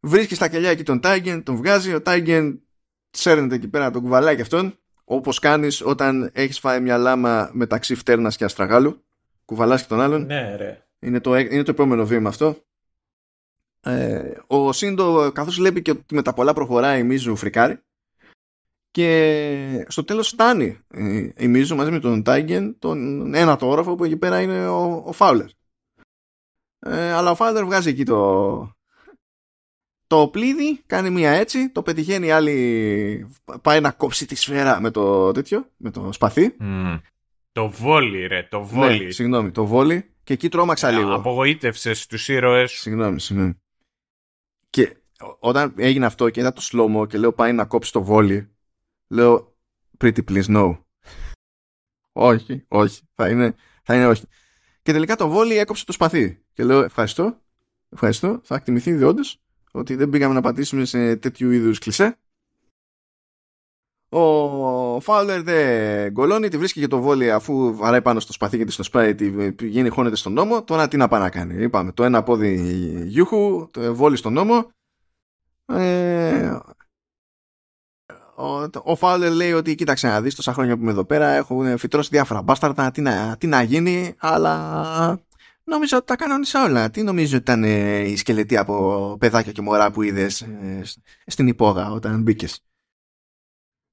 βρίσκει 0.03 0.35
στα 0.35 0.47
κελιά 0.47 0.69
εκεί 0.69 0.83
τον 0.83 0.99
Τάιγεν, 0.99 1.43
τον 1.43 1.55
βγάζει, 1.55 1.93
ο 1.93 2.01
Τάιγεν 2.01 2.61
σέρνεται 3.09 3.55
εκεί 3.55 3.67
πέρα 3.67 3.91
τον 3.91 4.01
κουβαλάει 4.01 4.35
και 4.35 4.41
αυτόν, 4.41 4.77
όπως 5.03 5.39
κάνεις 5.39 5.81
όταν 5.81 6.29
έχεις 6.33 6.59
φάει 6.59 6.81
μια 6.81 6.97
λάμα 6.97 7.49
μεταξύ 7.53 7.95
φτέρνας 7.95 8.37
και 8.37 8.43
αστραγάλου. 8.43 9.03
Κουβαλάς 9.45 9.81
και 9.81 9.87
τον 9.87 10.01
άλλον. 10.01 10.25
Ναι, 10.25 10.55
ρε. 10.55 10.87
Είναι 10.99 11.19
το, 11.19 11.37
είναι 11.37 11.63
το 11.63 11.71
επόμενο 11.71 12.05
βήμα 12.05 12.29
αυτό. 12.29 12.57
Ε, 13.81 14.31
ο 14.47 14.71
Σύντο, 14.71 15.31
καθώς 15.31 15.55
βλέπει 15.55 15.81
και 15.81 15.91
ότι 15.91 16.15
με 16.15 16.21
τα 16.21 16.33
πολλά 16.33 16.53
προχωράει 16.53 16.99
η 16.99 17.03
Μίζου 17.03 17.35
φρικάρει. 17.35 17.79
Και 18.93 19.85
στο 19.87 20.03
τέλος 20.03 20.27
φτάνει 20.27 20.79
η 21.37 21.47
Μίζου 21.47 21.75
μαζί 21.75 21.91
με 21.91 21.99
τον 21.99 22.23
Τάιγεν 22.23 22.79
τον 22.79 23.33
ένα 23.33 23.55
το 23.55 23.69
όροφο 23.69 23.95
που 23.95 24.03
εκεί 24.03 24.17
πέρα 24.17 24.41
είναι 24.41 24.67
ο, 24.67 25.03
ο 25.05 25.11
Φάουλερ. 25.11 25.47
Ε, 26.79 27.11
αλλά 27.11 27.31
ο 27.31 27.35
Φάουλερ 27.35 27.65
βγάζει 27.65 27.89
εκεί 27.89 28.03
το, 28.03 28.75
το 30.07 30.27
πλήδι 30.27 30.81
κάνει 30.85 31.09
μία 31.09 31.31
έτσι, 31.31 31.69
το 31.69 31.81
πετυχαίνει 31.83 32.27
η 32.27 32.31
άλλη, 32.31 33.27
πάει 33.61 33.79
να 33.81 33.91
κόψει 33.91 34.25
τη 34.25 34.35
σφαίρα 34.35 34.81
με 34.81 34.91
το 34.91 35.31
τέτοιο, 35.31 35.69
με 35.77 35.91
το 35.91 36.11
σπαθί. 36.11 36.55
Το 37.51 37.69
βόλι 37.69 38.27
ρε, 38.27 38.47
το 38.49 38.63
βόλι. 38.63 39.05
Ναι, 39.05 39.11
συγγνώμη, 39.11 39.51
το 39.51 39.65
βόλι 39.65 40.13
και 40.23 40.33
εκεί 40.33 40.49
τρόμαξα 40.49 40.87
ε, 40.87 40.91
λίγο. 40.91 41.13
Απογοήτευσες 41.13 42.07
τους 42.07 42.27
ήρωες 42.27 42.71
Συγγνώμη, 42.71 43.19
συγγνώμη. 43.19 43.53
Και 44.69 44.97
όταν 45.39 45.73
έγινε 45.77 46.05
αυτό 46.05 46.29
και 46.29 46.39
είδα 46.39 46.53
το 46.53 46.61
σλόμο 46.61 47.05
και 47.05 47.17
λέω 47.17 47.33
πάει 47.33 47.53
να 47.53 47.65
κόψει 47.65 47.91
το 47.91 48.03
βόλι, 48.03 48.52
λέω 49.13 49.55
pretty 49.97 50.23
please 50.29 50.45
no. 50.45 50.77
όχι, 52.11 52.65
όχι, 52.67 53.01
θα 53.13 53.29
είναι, 53.29 53.55
θα 53.83 53.95
είναι 53.95 54.07
όχι. 54.07 54.27
Και 54.81 54.91
τελικά 54.91 55.15
το 55.15 55.27
βόλι 55.27 55.57
έκοψε 55.57 55.85
το 55.85 55.91
σπαθί. 55.91 56.43
Και 56.53 56.63
λέω 56.63 56.83
ευχαριστώ, 56.83 57.41
ευχαριστώ, 57.89 58.39
θα 58.43 58.55
εκτιμηθεί 58.55 58.93
διόντως 58.93 59.41
ότι 59.71 59.95
δεν 59.95 60.09
πήγαμε 60.09 60.33
να 60.33 60.41
πατήσουμε 60.41 60.85
σε 60.85 61.15
τέτοιου 61.15 61.51
είδους 61.51 61.79
κλισέ. 61.79 62.17
Ο 64.09 64.99
Φάουλερ 64.99 65.43
δεν 65.43 66.11
γκολώνει, 66.11 66.47
τη 66.47 66.57
βρίσκει 66.57 66.79
και 66.79 66.87
το 66.87 67.01
βόλι 67.01 67.31
αφού 67.31 67.75
βαράει 67.75 68.01
πάνω 68.01 68.19
στο 68.19 68.33
σπαθί 68.33 68.57
και 68.57 68.65
τη 68.65 68.71
στο 68.71 68.83
σπάει, 68.83 69.15
τη 69.15 69.51
πηγαίνει 69.51 69.89
χώνεται 69.89 70.15
στον 70.15 70.33
νόμο. 70.33 70.63
Τώρα 70.63 70.87
τι 70.87 70.97
να 70.97 71.07
πάει 71.07 71.21
να 71.21 71.29
κάνει. 71.29 71.63
Είπαμε 71.63 71.91
το 71.91 72.03
ένα 72.03 72.23
πόδι 72.23 72.55
γιούχου, 73.05 73.69
το 73.71 73.95
βόλι 73.95 74.15
στον 74.15 74.33
νόμο. 74.33 74.71
Ε, 75.65 76.59
ο, 78.35 78.69
ο 78.83 78.95
Φάουλερ 78.95 79.31
λέει 79.31 79.53
ότι 79.53 79.75
κοίταξε 79.75 80.07
να 80.07 80.21
δεις 80.21 80.35
τόσα 80.35 80.53
χρόνια 80.53 80.75
που 80.75 80.81
είμαι 80.81 80.91
εδώ 80.91 81.05
πέρα 81.05 81.27
έχω 81.27 81.77
φυτρώσει 81.77 82.09
διάφορα 82.11 82.41
μπάσταρτα 82.41 82.91
τι 82.91 83.01
να, 83.01 83.35
τι 83.37 83.47
να 83.47 83.61
γίνει 83.61 84.15
αλλά 84.17 85.23
Νόμιζα 85.65 85.97
ότι 85.97 86.05
τα 86.05 86.15
κανόνισα 86.15 86.63
όλα. 86.63 86.89
Τι 86.89 87.03
νομίζω 87.03 87.37
ότι 87.37 87.51
ήταν 87.51 87.63
ε, 87.63 87.99
η 87.99 88.15
σκελετή 88.15 88.57
από 88.57 89.17
παιδάκια 89.19 89.51
και 89.51 89.61
μωρά 89.61 89.91
που 89.91 90.01
είδες 90.01 90.41
ε, 90.41 90.81
στην 91.25 91.47
υπόγα 91.47 91.91
όταν 91.91 92.21
μπήκες. 92.21 92.65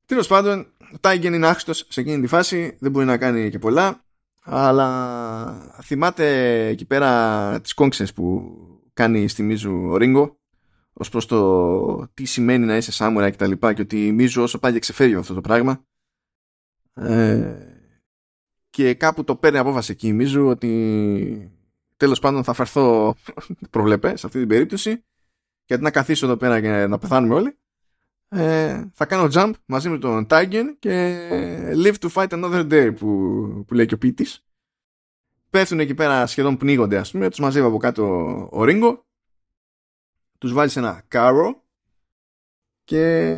Τέλος 0.06 0.26
πάντων, 0.26 0.66
ο 0.94 0.98
Τάιγεν 1.00 1.34
είναι 1.34 1.46
άχστο 1.46 1.72
σε 1.72 2.00
εκείνη 2.00 2.20
τη 2.20 2.26
φάση, 2.26 2.76
δεν 2.80 2.90
μπορεί 2.90 3.06
να 3.06 3.16
κάνει 3.16 3.50
και 3.50 3.58
πολλά. 3.58 4.04
Αλλά 4.42 5.76
θυμάται 5.82 6.66
εκεί 6.66 6.84
πέρα 6.84 7.60
τις 7.60 7.74
κόμξε 7.74 8.04
που 8.14 8.56
κάνει 8.92 9.28
στη 9.28 9.42
Μίζου 9.42 9.88
ο 9.90 9.96
Ρίγκο 9.96 10.39
ως 10.92 11.08
προς 11.08 11.26
το 11.26 12.08
τι 12.14 12.24
σημαίνει 12.24 12.66
να 12.66 12.76
είσαι 12.76 12.92
σάμουρα 12.92 13.30
και 13.30 13.36
τα 13.36 13.46
λοιπά 13.46 13.72
και 13.72 13.82
ότι 13.82 14.06
η 14.06 14.12
Μίζου 14.12 14.42
όσο 14.42 14.58
πάει 14.58 14.72
και 14.72 14.78
ξεφεύγει 14.78 15.14
αυτό 15.14 15.34
το 15.34 15.40
πράγμα. 15.40 15.84
Ε, 16.94 17.54
και 18.70 18.94
κάπου 18.94 19.24
το 19.24 19.36
παίρνει 19.36 19.58
απόφαση 19.58 19.92
εκεί 19.92 20.08
η 20.08 20.12
Μίζου 20.12 20.46
ότι 20.46 21.52
τέλος 21.96 22.18
πάντων 22.18 22.44
θα 22.44 22.52
φερθώ, 22.52 23.14
προβλέπε, 23.70 24.16
σε 24.16 24.26
αυτή 24.26 24.38
την 24.38 24.48
περίπτωση, 24.48 25.04
γιατί 25.64 25.82
να 25.82 25.90
καθίσω 25.90 26.26
εδώ 26.26 26.36
πέρα 26.36 26.60
και 26.60 26.86
να 26.86 26.98
πεθάνουμε 26.98 27.34
όλοι. 27.34 27.58
Ε, 28.28 28.84
θα 28.92 29.06
κάνω 29.06 29.28
jump 29.32 29.52
μαζί 29.66 29.88
με 29.88 29.98
τον 29.98 30.26
Tigen 30.30 30.64
και 30.78 31.18
live 31.74 31.94
to 32.00 32.08
fight 32.08 32.28
another 32.28 32.70
day 32.70 32.92
που, 32.98 33.08
που 33.66 33.74
λέει 33.74 33.86
και 33.86 33.94
ο 33.94 33.98
ποιητή. 33.98 34.26
Πέφτουν 35.50 35.80
εκεί 35.80 35.94
πέρα 35.94 36.26
σχεδόν 36.26 36.56
πνίγονται 36.56 36.96
ας 36.98 37.10
πούμε, 37.10 37.28
τους 37.28 37.38
μαζεύει 37.38 37.66
από 37.66 37.76
κάτω 37.76 38.04
ο 38.52 38.64
Ρίγκο, 38.64 39.06
τους 40.40 40.52
βάζεις 40.52 40.72
σε 40.72 40.78
ένα 40.78 41.04
κάρο 41.08 41.64
και 42.84 43.36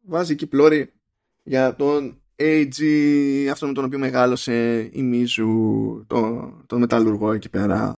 βάζει 0.00 0.32
εκεί 0.32 0.46
πλώρη 0.46 0.92
για 1.42 1.76
τον 1.76 2.22
AG, 2.36 2.80
αυτό 3.50 3.66
με 3.66 3.72
τον 3.72 3.84
οποίο 3.84 3.98
μεγάλωσε 3.98 4.80
η 4.92 5.02
Μίζου, 5.02 6.04
τον 6.06 6.64
το 6.66 6.78
μεταλλουργό 6.78 7.32
εκεί 7.32 7.48
πέρα. 7.48 7.92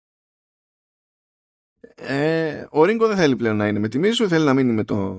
Ε, 1.95 2.67
ο 2.71 2.85
Ρίγκο 2.85 3.07
δεν 3.07 3.17
θέλει 3.17 3.37
πλέον 3.37 3.57
να 3.57 3.69
είναι 3.69 3.79
με 3.79 3.89
τη 3.89 3.99
Μίζου, 3.99 4.29
θέλει 4.29 4.45
να 4.45 4.55
μείνει 4.55 4.73
με, 4.73 4.85
το, 4.85 5.15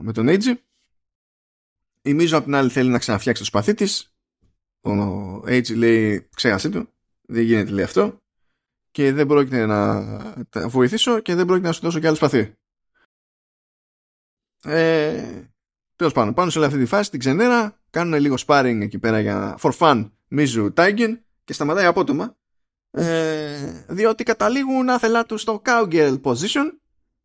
με 0.00 0.12
τον 0.12 0.26
AG. 0.28 0.54
Η 2.02 2.14
Μίζου 2.14 2.36
απ' 2.36 2.44
την 2.44 2.54
άλλη 2.54 2.70
θέλει 2.70 2.90
να 2.90 2.98
ξαναφτιάξει 2.98 3.42
το 3.42 3.48
σπαθί 3.48 3.74
της. 3.74 4.14
Ο 4.80 4.90
AG 5.36 5.76
λέει 5.76 6.28
ξέχασε 6.34 6.68
του. 6.68 6.88
Δεν 7.22 7.42
γίνεται 7.42 7.70
λέει 7.70 7.84
αυτό 7.84 8.22
και 8.94 9.12
δεν 9.12 9.26
πρόκειται 9.26 9.66
να 9.66 10.02
βοηθήσω 10.68 11.20
και 11.20 11.34
δεν 11.34 11.46
πρόκειται 11.46 11.66
να 11.66 11.72
σου 11.72 11.80
δώσω 11.80 12.00
κι 12.00 12.06
άλλο 12.06 12.16
σπαθί. 12.16 12.54
Ε, 14.64 15.42
Τέλος 15.96 16.12
πάντων, 16.12 16.34
πάνω 16.34 16.50
σε 16.50 16.58
όλη 16.58 16.66
αυτή 16.66 16.78
τη 16.78 16.86
φάση 16.86 17.10
την 17.10 17.18
ξενέρα, 17.18 17.80
κάνουν 17.90 18.20
λίγο 18.20 18.36
sparring 18.46 18.78
εκεί 18.82 18.98
πέρα 18.98 19.20
για 19.20 19.58
for 19.60 19.70
fun 19.78 20.10
Mizu 20.30 20.74
Taigen 20.74 21.18
και 21.44 21.52
σταματάει 21.52 21.86
απότομα 21.86 22.36
ε, 22.90 23.84
διότι 23.88 24.24
καταλήγουν 24.24 24.88
άθελά 24.88 25.26
τους 25.26 25.40
στο 25.40 25.62
cowgirl 25.64 26.20
position 26.22 26.70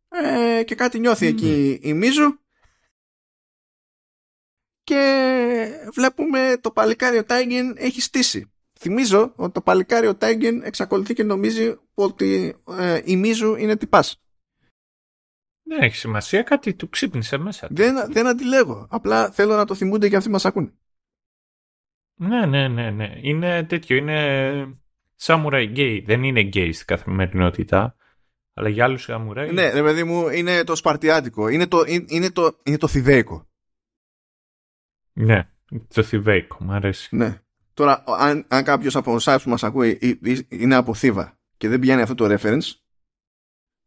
ε, 0.08 0.62
και 0.64 0.74
κάτι 0.74 0.98
νιώθει 0.98 1.26
εκεί 1.26 1.78
η 1.82 2.00
Mizu 2.02 2.36
και 4.82 5.88
βλέπουμε 5.94 6.56
το 6.60 6.70
παλικάρι 6.70 7.18
ο 7.18 7.24
Τάιγεν 7.24 7.74
έχει 7.78 8.00
στήσει. 8.00 8.52
Θυμίζω 8.82 9.32
ότι 9.36 9.52
το 9.52 9.60
παλικάρι 9.60 10.10
ο 10.10 10.16
Τάιγεν 10.16 10.62
εξακολουθεί 10.62 11.14
και 11.14 11.22
νομίζει 11.22 11.76
ότι 11.94 12.56
ε, 12.68 13.00
η 13.04 13.16
Μίζου 13.16 13.54
είναι 13.54 13.76
τυπάς. 13.76 14.22
Δεν 15.62 15.82
έχει 15.82 15.96
σημασία, 15.96 16.42
κάτι 16.42 16.74
του 16.74 16.88
ξύπνησε 16.88 17.36
μέσα. 17.36 17.68
Δεν, 17.70 18.12
δεν 18.12 18.26
αντιλέγω. 18.26 18.86
Απλά 18.90 19.30
θέλω 19.30 19.56
να 19.56 19.64
το 19.64 19.74
θυμούνται 19.74 20.08
και 20.08 20.16
αυτοί 20.16 20.30
μας 20.30 20.44
ακούνε. 20.44 20.72
Ναι, 22.14 22.46
ναι, 22.46 22.68
ναι, 22.68 22.90
ναι. 22.90 23.18
Είναι 23.22 23.64
τέτοιο, 23.64 23.96
είναι 23.96 24.78
σαμουράι 25.20 25.66
γκέι. 25.68 26.00
Δεν 26.00 26.22
είναι 26.22 26.40
γκέι 26.40 26.72
στην 26.72 26.86
καθημερινότητα. 26.86 27.96
Αλλά 28.54 28.68
για 28.68 28.84
άλλους 28.84 29.06
σαμουράι... 29.10 29.50
Ναι, 29.52 29.70
ρε 29.70 29.82
παιδί 29.82 30.04
μου, 30.04 30.28
είναι 30.28 30.64
το 30.64 30.76
σπαρτιάτικο. 30.76 31.48
Είναι 31.48 31.66
το, 31.66 31.84
είναι 32.08 32.30
το, 32.30 32.60
είναι 32.62 32.78
το 32.78 32.88
θηβαίικο. 32.88 33.48
Ναι, 35.12 35.50
το 35.94 36.02
θηβαίικο, 36.02 36.64
μου 36.64 36.72
αρέσει. 36.72 37.16
Ναι. 37.16 37.42
Τώρα, 37.74 38.04
αν, 38.06 38.44
αν 38.48 38.64
κάποιος 38.64 38.96
από 38.96 39.14
εσάς 39.14 39.42
που 39.42 39.48
μας 39.48 39.64
ακούει 39.64 40.18
είναι 40.48 40.74
από 40.74 40.94
θύβα 40.94 41.38
και 41.56 41.68
δεν 41.68 41.78
πιάνει 41.78 42.02
αυτό 42.02 42.14
το 42.14 42.24
reference, 42.34 42.72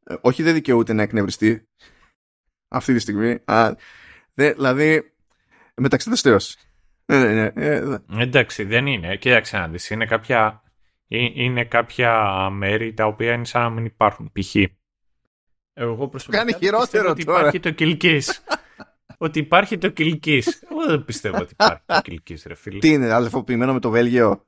ε, 0.05 0.15
όχι 0.21 0.43
δεν 0.43 0.53
δικαιούται 0.53 0.93
να 0.93 1.01
εκνευριστεί 1.01 1.67
αυτή 2.67 2.93
τη 2.93 2.99
στιγμή. 2.99 3.39
Α, 3.45 3.75
δε, 4.33 4.53
δηλαδή, 4.53 5.13
μεταξύ 5.75 6.07
των 6.07 6.17
στέος. 6.17 6.57
Ναι, 7.05 7.19
ναι, 7.19 7.33
ναι, 7.33 7.65
ε, 7.65 7.97
Εντάξει, 8.17 8.63
δεν 8.63 8.87
είναι. 8.87 9.15
Κοίταξε 9.15 9.57
να 9.57 9.67
δεις. 9.67 9.89
Είναι 9.89 10.05
κάποια, 10.05 10.63
είναι 11.07 11.65
κάποια 11.65 12.49
μέρη 12.49 12.93
τα 12.93 13.05
οποία 13.05 13.33
είναι 13.33 13.45
σαν 13.45 13.61
να 13.61 13.69
μην 13.69 13.85
υπάρχουν. 13.85 14.31
Π.χ. 14.31 14.55
Εγώ 15.73 16.07
προσωπικά 16.07 16.37
Κάνει 16.37 16.53
χειρότερο 16.53 17.09
ότι 17.09 17.21
υπάρχει 17.21 17.59
το 17.59 17.71
Κιλκής. 17.71 18.43
ότι 19.23 19.39
υπάρχει 19.39 19.77
το 19.77 19.89
Κιλκής. 19.89 20.63
Εγώ 20.71 20.85
δεν 20.85 21.05
πιστεύω 21.05 21.37
ότι 21.37 21.51
υπάρχει 21.51 21.81
το 21.85 22.01
Κιλκής, 22.01 22.43
ρε 22.47 22.55
φίλε. 22.55 22.79
Τι 22.79 22.89
είναι, 22.89 23.13
αδελφοποιημένο 23.13 23.73
με 23.73 23.79
το 23.79 23.89
Βέλγιο; 23.89 24.45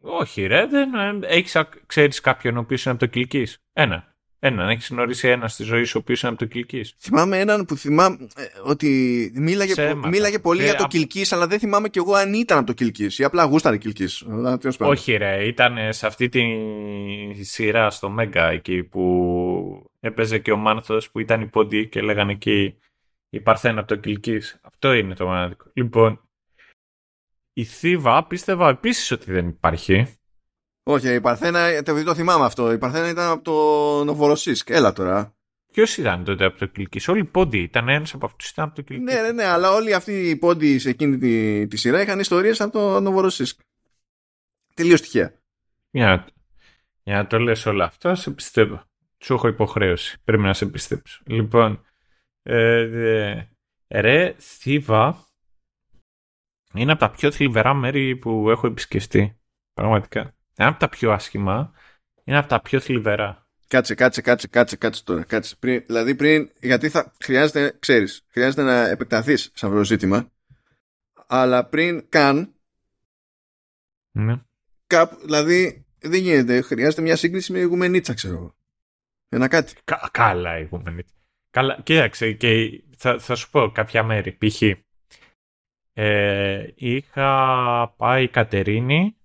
Όχι 0.00 0.46
ρε, 0.46 0.66
δεν, 0.66 0.94
ε, 0.94 1.26
έχεις, 1.26 1.56
ξέρεις 1.86 2.20
κάποιον 2.20 2.56
ο 2.56 2.60
οποίος 2.60 2.84
είναι 2.84 2.94
από 2.94 3.04
το 3.04 3.10
Κιλκής. 3.10 3.58
Ένα. 3.72 4.14
Έναν. 4.38 4.68
Έχεις 4.68 4.88
γνωρίσει 4.88 5.28
ένα 5.28 5.48
στη 5.48 5.62
ζωή 5.62 5.84
σου 5.84 5.92
ο 5.96 6.00
οποίος 6.02 6.22
είναι 6.22 6.30
από 6.30 6.38
το 6.38 6.44
Κιλκή. 6.44 6.84
Θυμάμαι 6.98 7.38
έναν 7.38 7.64
που 7.64 7.76
θυμάμαι 7.76 8.16
ε, 8.36 8.42
ότι 8.64 9.30
μίλαγε, 9.34 9.94
μίλαγε 9.94 10.38
πολύ 10.38 10.60
ε, 10.60 10.64
για 10.64 10.74
το 10.74 10.84
α... 10.84 10.86
Κιλκή, 10.86 11.24
αλλά 11.30 11.46
δεν 11.46 11.58
θυμάμαι 11.58 11.88
κι 11.88 11.98
εγώ 11.98 12.14
αν 12.14 12.32
ήταν 12.32 12.58
από 12.58 12.66
το 12.66 12.72
Κιλκή 12.72 13.08
ή 13.16 13.24
απλά 13.24 13.44
γούσταρε 13.44 13.76
Κιλκή. 13.76 14.06
Όχι, 14.78 15.16
ρε. 15.16 15.46
Ήταν 15.46 15.76
σε 15.88 16.06
αυτή 16.06 16.28
τη 16.28 16.42
σειρά 17.44 17.90
στο 17.90 18.10
Μέγκα 18.10 18.50
εκεί 18.50 18.82
που 18.82 19.90
έπαιζε 20.00 20.38
και 20.38 20.52
ο 20.52 20.56
Μάνθος 20.56 21.10
που 21.10 21.20
ήταν 21.20 21.40
η 21.40 21.46
πόντι 21.46 21.88
και 21.88 22.00
λέγανε 22.00 22.32
εκεί 22.32 22.78
η 23.36 23.40
Παρθένα 23.40 23.78
από 23.78 23.88
το 23.88 23.96
Κιλκή. 23.96 24.40
Αυτό 24.60 24.92
είναι 24.92 25.14
το 25.14 25.26
μοναδικό. 25.26 25.70
Λοιπόν, 25.72 26.28
η 27.52 27.64
Θήβα 27.64 28.26
πίστευα 28.26 28.68
επίσης 28.68 29.10
ότι 29.10 29.32
δεν 29.32 29.48
υπάρχει. 29.48 30.16
Όχι, 30.82 31.14
η 31.14 31.20
Παρθένα, 31.20 31.82
το, 31.82 32.04
το 32.04 32.14
θυμάμαι 32.14 32.44
αυτό. 32.44 32.72
Η 32.72 32.78
Παρθένα 32.78 33.08
ήταν 33.08 33.30
από 33.30 33.42
το 33.42 34.04
Νοβοροσίσκ. 34.04 34.70
Έλα 34.70 34.92
τώρα. 34.92 35.36
Ποιος 35.72 35.96
ήταν 35.96 36.24
τότε 36.24 36.44
από 36.44 36.58
το 36.58 36.66
Κιλκή, 36.66 37.10
Όλοι 37.10 37.20
οι 37.20 37.24
πόντι 37.24 37.58
ήταν 37.58 37.88
ένας 37.88 38.14
από 38.14 38.26
αυτούς 38.26 38.50
ήταν 38.50 38.64
από 38.64 38.74
το 38.74 38.82
Κιλκή. 38.82 39.02
Ναι, 39.02 39.20
ναι, 39.20 39.32
ναι, 39.32 39.44
αλλά 39.44 39.72
όλοι 39.72 39.94
αυτοί 39.94 40.28
οι 40.28 40.36
πόντι 40.36 40.78
σε 40.78 40.88
εκείνη 40.88 41.18
τη, 41.18 41.66
τη 41.66 41.76
σειρά 41.76 42.00
είχαν 42.00 42.20
ιστορίες 42.20 42.60
από 42.60 42.72
το 42.72 43.00
Νοβοροσίσκ. 43.00 43.60
Τελείως 44.74 45.00
τυχαία. 45.00 45.32
Για, 45.90 46.26
για 47.02 47.16
να 47.16 47.26
το 47.26 47.38
λες 47.38 47.66
όλα 47.66 47.84
αυτά, 47.84 48.14
σε 48.14 48.30
πιστεύω. 48.30 48.82
Σου 49.18 49.34
έχω 49.34 49.48
υποχρέωση. 49.48 50.18
Πρέπει 50.24 50.42
να 50.42 50.52
σε 50.52 50.66
πιστέψω. 50.66 51.22
Λοιπόν, 51.26 51.84
ε, 52.48 53.48
ρε, 53.88 54.34
Θήβα 54.38 55.26
είναι 56.74 56.92
από 56.92 57.00
τα 57.00 57.10
πιο 57.10 57.30
θλιβερά 57.30 57.74
μέρη 57.74 58.16
που 58.16 58.50
έχω 58.50 58.66
επισκεφτεί. 58.66 59.40
Πραγματικά. 59.72 60.20
Είναι 60.58 60.68
από 60.68 60.78
τα 60.78 60.88
πιο 60.88 61.12
άσχημα, 61.12 61.72
είναι 62.24 62.38
από 62.38 62.48
τα 62.48 62.60
πιο 62.60 62.80
θλιβερά. 62.80 63.46
Κάτσε, 63.68 63.94
κάτσε, 63.94 64.20
κάτσε, 64.20 64.46
κάτσε, 64.46 64.76
κάτσε 64.76 65.04
τώρα. 65.04 65.24
Κάτσε. 65.24 65.56
Πριν, 65.56 65.82
δηλαδή 65.86 66.14
πριν, 66.14 66.50
γιατί 66.60 66.88
θα 66.88 67.12
χρειάζεται, 67.22 67.76
ξέρεις, 67.78 68.24
χρειάζεται 68.28 68.62
να 68.62 68.88
επεκταθείς 68.88 69.42
σε 69.54 69.66
αυτό 69.66 69.78
το 69.78 69.84
ζήτημα, 69.84 70.30
αλλά 71.26 71.66
πριν 71.66 72.08
καν, 72.08 72.54
ναι. 74.12 74.40
κάπου, 74.86 75.16
δηλαδή 75.20 75.86
δεν 75.98 76.20
γίνεται, 76.20 76.60
χρειάζεται 76.60 77.02
μια 77.02 77.16
σύγκριση 77.16 77.52
με 77.52 77.58
ηγουμενίτσα, 77.58 78.14
ξέρω 78.14 78.34
εγώ. 78.34 78.54
Ένα 79.28 79.48
κάτι. 79.48 79.74
Κα, 79.84 80.08
καλά 80.12 80.58
ηγουμενίτσα. 80.58 81.14
Καλά, 81.56 81.80
κοίταξε, 81.82 82.32
και 82.32 82.82
θα, 82.96 83.18
θα 83.18 83.34
σου 83.34 83.50
πω 83.50 83.70
κάποια 83.70 84.02
μέρη. 84.02 84.32
Π.χ. 84.32 84.62
Ε, 85.92 86.72
είχα 86.74 87.94
πάει 87.96 88.24
η 88.24 88.28
Κατερίνη 88.28 89.16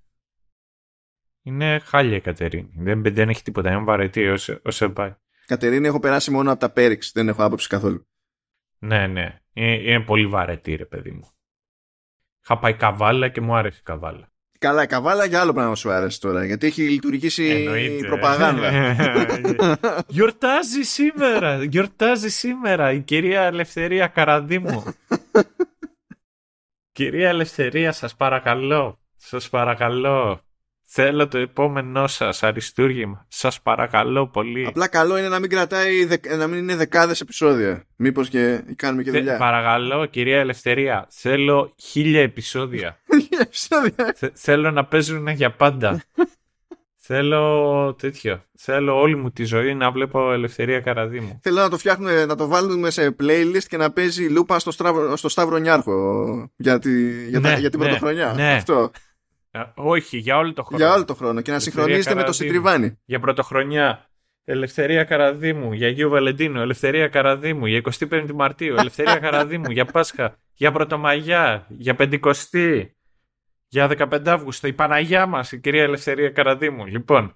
είναι 1.41 1.80
χάλια 1.80 2.16
η 2.16 2.22
Κατερίνη. 2.22 2.74
Δεν, 2.76 3.03
δεν 3.03 3.30
έχει 3.30 3.44
τίποτα. 3.44 3.72
Είναι 3.72 3.84
βαρετή 3.84 4.28
όσο 4.64 4.91
πάει. 4.94 5.16
Κατερίνη 5.45 5.88
έχω 5.88 5.99
περάσει 5.99 6.32
μόνο 6.32 6.52
από 6.52 6.60
τα 6.60 6.72
Πέριξ. 6.72 7.12
Δεν 7.12 7.28
έχω 7.28 7.44
άποψη 7.44 7.68
καθόλου. 7.68 8.08
Ναι, 8.80 9.08
ναι. 9.08 9.41
Είναι, 9.53 9.74
είναι 9.74 10.03
πολύ 10.03 10.28
βαρετή, 10.28 10.76
ρε 10.76 10.86
παιδί 10.86 11.12
μου. 11.12 11.30
Είχα 12.44 12.60
πάει 12.60 12.76
καβάλα 12.76 13.30
και 13.30 13.41
μου 13.41 13.56
άρεσε 13.56 13.80
η 13.80 13.84
καβάλα. 13.84 14.31
Καλά, 14.62 14.84
η 14.84 14.88
καβάλα 14.88 15.26
για 15.26 15.42
άλλο 15.42 15.54
πράγμα 15.54 15.76
σου 15.76 15.92
άρεσε 15.92 16.20
τώρα. 16.20 16.46
Γιατί 16.46 16.68
έχει 16.68 16.82
λειτουργήσει 16.90 17.44
η 18.00 18.06
προπαγάνδα. 18.06 18.96
Γιορτάζει 20.08 20.82
σήμερα. 20.82 21.64
Γιορτάζει 21.64 22.30
σήμερα 22.30 22.92
η 22.92 23.00
κυρία 23.00 23.42
Ελευθερία 23.42 24.08
Καραδίμου. 24.08 24.84
κυρία 26.98 27.30
Ελευθερία, 27.30 27.92
σας 27.92 28.16
παρακαλώ. 28.16 29.00
Σας 29.16 29.50
παρακαλώ. 29.50 30.42
Θέλω 30.93 31.27
το 31.27 31.38
επόμενό 31.38 32.07
σας 32.07 32.43
αριστούργημα. 32.43 33.26
Σας 33.27 33.61
παρακαλώ 33.61 34.27
πολύ. 34.27 34.65
Απλά 34.65 34.88
καλό 34.88 35.18
είναι 35.18 35.27
να 35.27 35.39
μην 35.39 35.49
κρατάει, 35.49 36.07
να 36.38 36.47
μην 36.47 36.59
είναι 36.59 36.76
δεκάδες 36.76 37.22
επεισόδια. 37.22 37.84
Μήπως 37.95 38.30
και 38.30 38.63
κάνουμε 38.76 39.03
και 39.03 39.11
δουλειά. 39.11 39.38
Παρακαλώ, 39.38 40.05
κυρία 40.05 40.39
Ελευθερία. 40.39 41.07
Θέλω 41.09 41.73
χίλια 41.77 42.22
επεισόδια. 42.22 42.97
επεισόδια. 43.45 44.15
θέλω 44.34 44.72
να 44.72 44.85
παίζουν 44.85 45.27
για 45.27 45.51
πάντα. 45.51 46.03
θέλω 47.07 47.93
τέτοιο. 47.93 48.43
Θέλω 48.57 48.99
όλη 48.99 49.15
μου 49.15 49.31
τη 49.31 49.43
ζωή 49.43 49.73
να 49.73 49.91
βλέπω 49.91 50.31
Ελευθερία 50.31 50.80
Καραδίμου. 50.80 51.39
Θέλω 51.43 51.61
να 51.61 51.69
το 51.69 51.77
φτιάχνουμε, 51.77 52.26
να 52.26 52.35
το 52.35 52.47
βάλουμε 52.47 52.89
σε 52.89 53.15
playlist 53.19 53.63
και 53.68 53.77
να 53.77 53.91
παίζει 53.91 54.27
λούπα 54.27 54.59
στο, 54.59 54.72
στραβ, 54.72 55.13
στο 55.13 55.30
Σταύρο 55.30 55.57
Νιάρχο 55.57 56.51
για, 56.55 56.80
τη, 56.80 57.27
για, 57.30 57.39
ναι, 57.39 57.55
για 57.59 57.69
την 57.69 57.80
ναι, 57.80 57.85
πρωτοχρονιά. 57.85 58.34
Ναι. 58.34 58.53
Αυτό. 58.53 58.91
Ε, 59.52 59.64
όχι, 59.76 60.18
για 60.18 60.38
όλο 60.38 60.53
το 60.53 60.64
χρόνο. 60.64 60.84
Για 60.84 60.94
όλο 60.94 61.06
το 61.06 61.14
χρόνο 61.15 61.41
και 61.41 61.52
να 61.52 61.60
συγχρονίζεται 61.60 62.15
με 62.15 62.23
το 62.23 62.32
Σιτριβάνι. 62.32 62.99
Για 63.06 63.19
πρωτοχρονιά. 63.19 64.06
Ελευθερία 64.44 65.03
Καραδίμου, 65.03 65.73
για 65.73 65.88
Αγίου 65.88 66.10
Βαλεντίνου, 66.10 66.60
Ελευθερία 66.60 67.07
Καραδίμου, 67.07 67.65
για 67.65 67.82
25η 67.99 68.32
Μαρτίου, 68.34 68.76
Ελευθερία 68.78 69.19
Καραδίμου, 69.19 69.72
για 69.72 69.86
Πάσχα, 69.86 70.38
για 70.53 70.72
Πρωτομαγιά, 70.72 71.65
για 71.69 71.95
Πεντηκοστή, 71.95 72.95
για 73.68 73.88
15 73.88 74.28
Αύγουστο, 74.28 74.68
η 74.68 74.73
Παναγιά 74.73 75.26
μας, 75.26 75.52
η 75.52 75.60
κυρία 75.60 75.84
Ελευθερία 75.84 76.30
Καραδίμου. 76.30 76.86
Λοιπόν, 76.86 77.36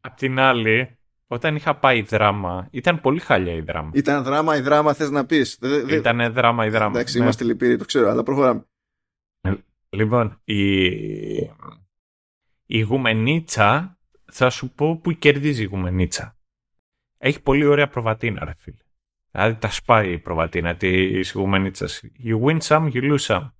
απ' 0.00 0.16
την 0.16 0.38
άλλη, 0.38 0.98
όταν 1.26 1.56
είχα 1.56 1.76
πάει 1.76 2.02
δράμα, 2.02 2.68
ήταν 2.70 3.00
πολύ 3.00 3.20
χάλια 3.20 3.52
η 3.52 3.60
δράμα. 3.60 3.90
Ήταν 3.94 4.22
δράμα 4.22 4.56
η 4.56 4.60
δράμα, 4.60 4.94
θες 4.94 5.10
να 5.10 5.26
πεις. 5.26 5.58
Ήταν 5.88 6.32
δράμα 6.32 6.66
η 6.66 6.68
δράμα. 6.68 6.90
Εντάξει, 6.90 7.18
ναι. 7.18 7.24
είμαστε 7.24 7.44
λυπηροί, 7.44 7.76
το 7.76 7.84
ξέρω, 7.84 8.10
αλλά 8.10 8.22
προχωράμε. 8.22 8.64
Λοιπόν, 9.88 10.40
η, 10.44 10.84
η 12.66 12.80
γουμενίτσα, 12.80 13.98
θα 14.32 14.50
σου 14.50 14.70
πω 14.74 14.96
που 14.96 15.12
κερδίζει 15.12 15.62
η 15.62 15.66
γουμενίτσα. 15.66 16.38
Έχει 17.18 17.42
πολύ 17.42 17.64
ωραία 17.64 17.88
προβατίνα, 17.88 18.44
ρε 18.44 18.54
φίλε. 18.58 18.76
Δηλαδή 19.30 19.60
τα 19.60 19.70
σπάει 19.70 20.12
η 20.12 20.18
προβατίνα 20.18 20.76
της 20.76 21.32
γουμενίτσας. 21.32 22.02
You 22.24 22.40
win 22.40 22.58
some, 22.60 22.90
you 22.92 23.12
lose 23.12 23.26
some. 23.26 23.50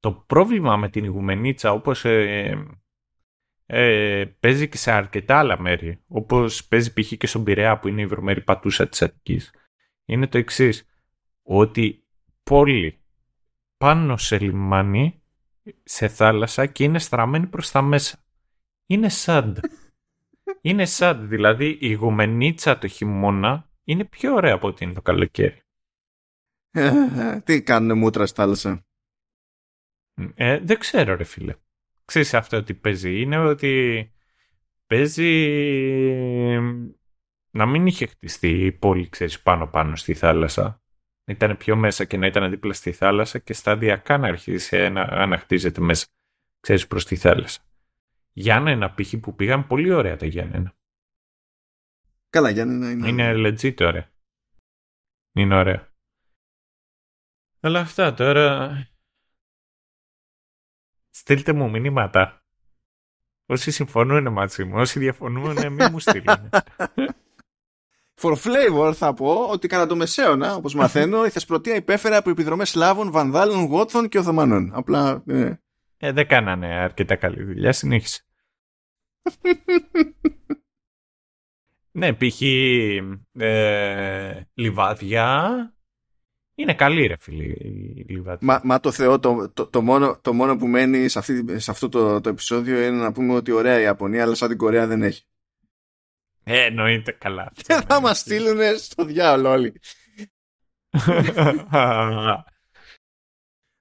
Το 0.00 0.12
πρόβλημα 0.12 0.76
με 0.76 0.88
την 0.88 1.06
γουμενίτσα, 1.06 1.72
όπως 1.72 2.04
ε, 2.04 2.66
ε, 3.66 4.24
παίζει 4.40 4.68
και 4.68 4.76
σε 4.76 4.92
αρκετά 4.92 5.38
άλλα 5.38 5.60
μέρη, 5.60 6.02
όπως 6.06 6.66
παίζει 6.66 6.92
π.χ. 6.92 7.12
και 7.16 7.26
στον 7.26 7.44
Πειραιά 7.44 7.78
που 7.78 7.88
είναι 7.88 8.00
η 8.00 8.06
βρωμέρη 8.06 8.40
πατούσα 8.40 8.88
της 8.88 9.02
Αττικής, 9.02 9.54
είναι 10.04 10.26
το 10.26 10.38
εξής 10.38 10.86
ότι 11.42 12.04
πόλη 12.42 13.02
πάνω 13.76 14.16
σε 14.16 14.38
λιμάνι 14.38 15.21
σε 15.82 16.08
θάλασσα 16.08 16.66
και 16.66 16.84
είναι 16.84 16.98
στραμμένη 16.98 17.46
προς 17.46 17.70
τα 17.70 17.82
μέσα. 17.82 18.24
είναι 18.86 19.08
sad. 19.24 19.54
είναι 20.60 20.86
sad, 20.98 21.18
δηλαδή 21.20 21.78
η 21.80 21.92
γουμενίτσα 21.92 22.78
το 22.78 22.86
χειμώνα 22.86 23.70
είναι 23.84 24.04
πιο 24.04 24.34
ωραία 24.34 24.54
από 24.54 24.68
ότι 24.68 24.84
είναι 24.84 24.92
το 24.92 25.02
καλοκαίρι. 25.02 25.62
Τι 27.44 27.62
κάνουν 27.62 27.98
μούτρα 27.98 28.26
στη 28.26 28.36
θάλασσα; 28.36 28.86
Ε, 30.34 30.58
δεν 30.58 30.78
ξέρω 30.78 31.14
ρε 31.14 31.24
φίλε. 31.24 31.54
Ξέρεις 32.04 32.34
αυτό 32.34 32.62
τι 32.62 32.74
παίζει; 32.74 33.20
Είναι 33.20 33.38
ότι 33.38 34.12
παίζει 34.86 35.30
να 37.50 37.66
μην 37.66 37.86
είχε 37.86 38.06
χτιστεί 38.06 38.64
η 38.64 38.72
πόλη 38.72 39.08
ξέρεις 39.08 39.42
πάνω 39.42 39.66
πάνω 39.66 39.96
στη 39.96 40.14
θάλασσα. 40.14 40.81
Ήταν 41.32 41.56
πιο 41.56 41.76
μέσα 41.76 42.04
και 42.04 42.16
να 42.16 42.26
ήταν 42.26 42.50
δίπλα 42.50 42.72
στη 42.72 42.92
θάλασσα 42.92 43.38
και 43.38 43.52
σταδιακά 43.52 44.18
να 44.18 44.28
αρχίσει 44.28 44.88
να 44.88 45.02
αναχτίζεται 45.02 45.80
μέσα 45.80 46.06
ξέρεις 46.60 46.86
προς 46.86 47.04
τη 47.04 47.16
θάλασσα. 47.16 47.60
Γιάννενα 48.32 48.94
π.χ. 48.94 49.14
που 49.20 49.34
πήγαν 49.34 49.66
πολύ 49.66 49.92
ωραία 49.92 50.16
τα 50.16 50.26
Γιάννενα. 50.26 50.74
Καλά 52.30 52.50
Γιάννενα 52.50 52.90
είναι. 52.90 53.08
Είναι 53.08 53.32
legit 53.34 53.80
ωραία. 53.80 54.10
Είναι 55.32 55.54
ωραία. 55.54 55.92
Αλλά 57.60 57.80
αυτά 57.80 58.14
τώρα 58.14 58.76
Στείλτε 61.10 61.52
μου 61.52 61.70
μηνύματα. 61.70 62.44
Όσοι 63.46 63.70
συμφωνούν 63.70 64.32
μαζί 64.32 64.64
μου, 64.64 64.76
όσοι 64.76 64.98
διαφωνούν, 64.98 65.72
μην 65.72 65.88
μου 65.90 65.98
στείλουν. 65.98 66.48
For 68.22 68.32
flavor 68.32 68.92
θα 68.94 69.14
πω 69.14 69.48
ότι 69.50 69.68
κατά 69.68 69.86
το 69.86 69.96
μεσαίωνα, 69.96 70.54
όπως 70.54 70.74
μαθαίνω, 70.74 71.24
η 71.24 71.28
Θεσπρωτεία 71.28 71.74
υπέφερε 71.74 72.16
από 72.16 72.30
επιδρομές 72.30 72.68
Σλάβων, 72.68 73.10
Βανδάλων, 73.10 73.64
Γότθων 73.64 74.08
και 74.08 74.18
Οθωμανών. 74.18 74.70
Απλά. 74.74 75.22
Ε. 75.26 75.52
ε 75.96 76.12
δεν 76.12 76.26
κάνανε 76.26 76.66
αρκετά 76.66 77.16
καλή 77.16 77.42
δουλειά, 77.42 77.72
συνέχισε. 77.72 78.24
ναι, 81.98 82.12
π.χ. 82.12 82.40
Ε, 83.32 84.48
λιβάδια 84.54 85.56
είναι 86.54 86.74
καλή 86.74 87.06
ρε 87.06 87.16
φίλε 87.20 87.44
η 87.44 88.06
Λιβάτη. 88.08 88.44
Μα, 88.44 88.60
μα 88.64 88.80
το 88.80 88.90
Θεό, 88.90 89.18
το, 89.18 89.50
το, 89.54 89.66
το, 89.66 89.80
μόνο, 89.80 90.18
το 90.20 90.32
μόνο 90.32 90.56
που 90.56 90.66
μένει 90.66 91.08
σε, 91.08 91.18
αυτή, 91.18 91.60
σε 91.60 91.70
αυτό 91.70 91.88
το, 91.88 92.20
το 92.20 92.28
επεισόδιο 92.28 92.82
είναι 92.82 92.96
να 92.96 93.12
πούμε 93.12 93.34
ότι 93.34 93.52
ωραία 93.52 93.80
η 93.80 93.82
Ιαπωνία, 93.82 94.22
αλλά 94.22 94.34
σαν 94.34 94.48
την 94.48 94.58
Κορέα 94.58 94.86
δεν 94.86 95.02
έχει. 95.02 95.24
Ε, 96.44 96.64
εννοείται 96.64 97.12
καλά. 97.12 97.52
Και 97.54 97.80
θα 97.86 98.00
μας 98.00 98.18
στείλουν 98.18 98.78
στο 98.78 99.04
διάολο 99.04 99.50
όλοι. 99.50 99.80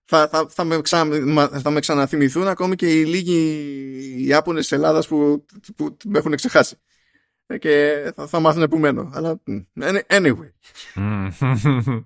θα, 0.05 0.27
θα, 0.27 0.47
θα, 0.49 0.63
με 0.63 0.81
ξανα, 0.81 1.47
θα 1.47 1.69
με 1.69 1.79
ξαναθυμηθούν 1.79 2.47
ακόμη 2.47 2.75
και 2.75 2.99
οι 2.99 3.05
λίγοι 3.05 4.25
Ιάπωνες 4.27 4.61
της 4.61 4.71
Ελλάδας 4.71 5.07
που, 5.07 5.45
που, 5.75 5.95
που 5.95 6.09
με 6.09 6.17
έχουν 6.17 6.35
ξεχάσει. 6.35 6.77
Ε, 7.45 7.57
και 7.57 8.03
θα, 8.15 8.27
θα 8.27 8.39
μάθουν 8.39 8.61
επομένω. 8.61 9.09
Αλλά 9.13 9.41
anyway. 10.07 10.51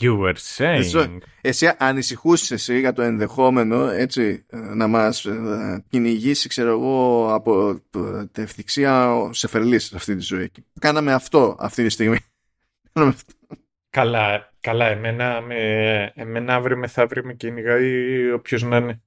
You 0.00 0.18
were 0.18 0.34
saying. 0.56 1.18
Εσύ 1.40 1.74
ανησυχούσες 1.78 2.50
εσύ 2.50 2.78
για 2.78 2.92
το 2.92 3.02
ενδεχόμενο 3.02 3.88
έτσι, 3.88 4.46
να 4.50 4.86
μας 4.86 5.24
ε, 5.24 5.84
κυνηγήσει 5.88 6.48
ξέρω 6.48 6.70
εγώ 6.70 7.28
από 7.34 7.80
την 8.32 8.42
ευθυξία 8.42 9.18
σε 9.30 9.48
φερλής 9.48 9.92
αυτή 9.92 10.14
τη 10.16 10.22
ζωή. 10.22 10.50
Κάναμε 10.80 11.12
αυτό 11.12 11.56
αυτή 11.58 11.82
τη 11.82 11.88
στιγμή. 11.88 12.18
Καλά, 13.90 14.52
καλά 14.60 14.86
εμένα, 14.86 15.40
με, 15.40 16.12
εμένα 16.14 16.54
αύριο 16.54 16.76
μεθαύριο 16.76 17.24
με 17.24 17.34
κυνηγάει 17.34 18.30
όποιος 18.30 18.62
να 18.62 18.76
είναι. 18.76 19.02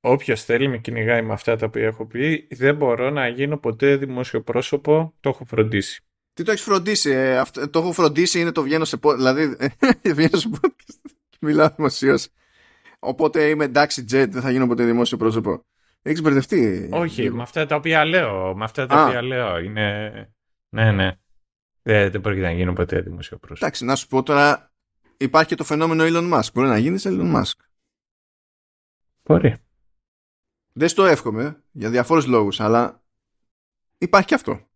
Όποιος 0.00 0.44
θέλει 0.44 0.68
με 0.68 0.78
κυνηγάει 0.78 1.22
με 1.22 1.32
αυτά 1.32 1.56
τα 1.56 1.66
οποία 1.66 1.86
έχω 1.86 2.06
πει. 2.06 2.48
Δεν 2.50 2.76
μπορώ 2.76 3.10
να 3.10 3.28
γίνω 3.28 3.58
ποτέ 3.58 3.96
δημόσιο 3.96 4.42
πρόσωπο, 4.42 5.14
το 5.20 5.28
έχω 5.28 5.44
φροντίσει. 5.44 6.04
Τι 6.34 6.42
το 6.42 6.50
έχεις 6.50 6.64
φροντίσει, 6.64 7.10
ε, 7.10 7.38
αυτό, 7.38 7.70
το 7.70 7.78
έχω 7.78 7.92
φροντίσει 7.92 8.40
είναι 8.40 8.52
το 8.52 8.62
βγαίνω 8.62 8.84
σε 8.84 8.98
podcast. 9.02 9.16
Δηλαδή, 9.16 9.56
βγαίνω 10.16 10.36
σε 10.36 10.50
podcast 10.52 10.94
και 11.28 11.38
μιλάω 11.40 11.68
δημοσίως. 11.76 12.28
Οπότε 12.98 13.48
είμαι 13.48 13.64
εντάξει, 13.64 14.04
Τζετ, 14.04 14.32
δεν 14.32 14.42
θα 14.42 14.50
γίνω 14.50 14.66
ποτέ 14.66 14.84
δημόσιο 14.84 15.16
πρόσωπο. 15.16 15.64
Έχεις 16.02 16.20
μπερδευτεί. 16.20 16.88
Όχι, 16.92 17.30
με 17.30 17.42
αυτά 17.42 17.66
τα 17.66 17.76
οποία 17.76 18.04
λέω. 18.04 18.56
Με 18.56 18.64
αυτά 18.64 18.86
τα 18.86 19.04
οποία 19.04 19.22
λέω. 19.22 19.58
Είναι. 19.58 20.10
Ναι, 20.68 20.92
ναι. 20.92 21.18
Δεν, 21.82 22.10
δεν 22.10 22.20
πρόκειται 22.20 22.46
να 22.46 22.52
γίνω 22.52 22.72
ποτέ 22.72 23.00
δημόσιο 23.00 23.38
πρόσωπο. 23.38 23.64
Εντάξει, 23.64 23.84
να 23.84 23.96
σου 23.96 24.06
πω 24.06 24.22
τώρα. 24.22 24.72
Υπάρχει 25.16 25.48
και 25.48 25.54
το 25.54 25.64
φαινόμενο 25.64 26.04
Elon 26.06 26.32
Musk. 26.32 26.52
Μπορεί 26.54 26.68
να 26.68 26.78
γίνεις 26.78 27.06
Elon 27.06 27.34
Musk; 27.34 27.52
Μπορεί. 29.22 29.56
Δεν 30.72 30.88
στο 30.88 31.04
εύχομαι 31.04 31.62
για 31.70 31.90
διαφόρους 31.90 32.26
λόγους, 32.26 32.60
αλλά 32.60 33.02
υπάρχει 33.98 34.26
και 34.26 34.34
αυτό. 34.34 34.68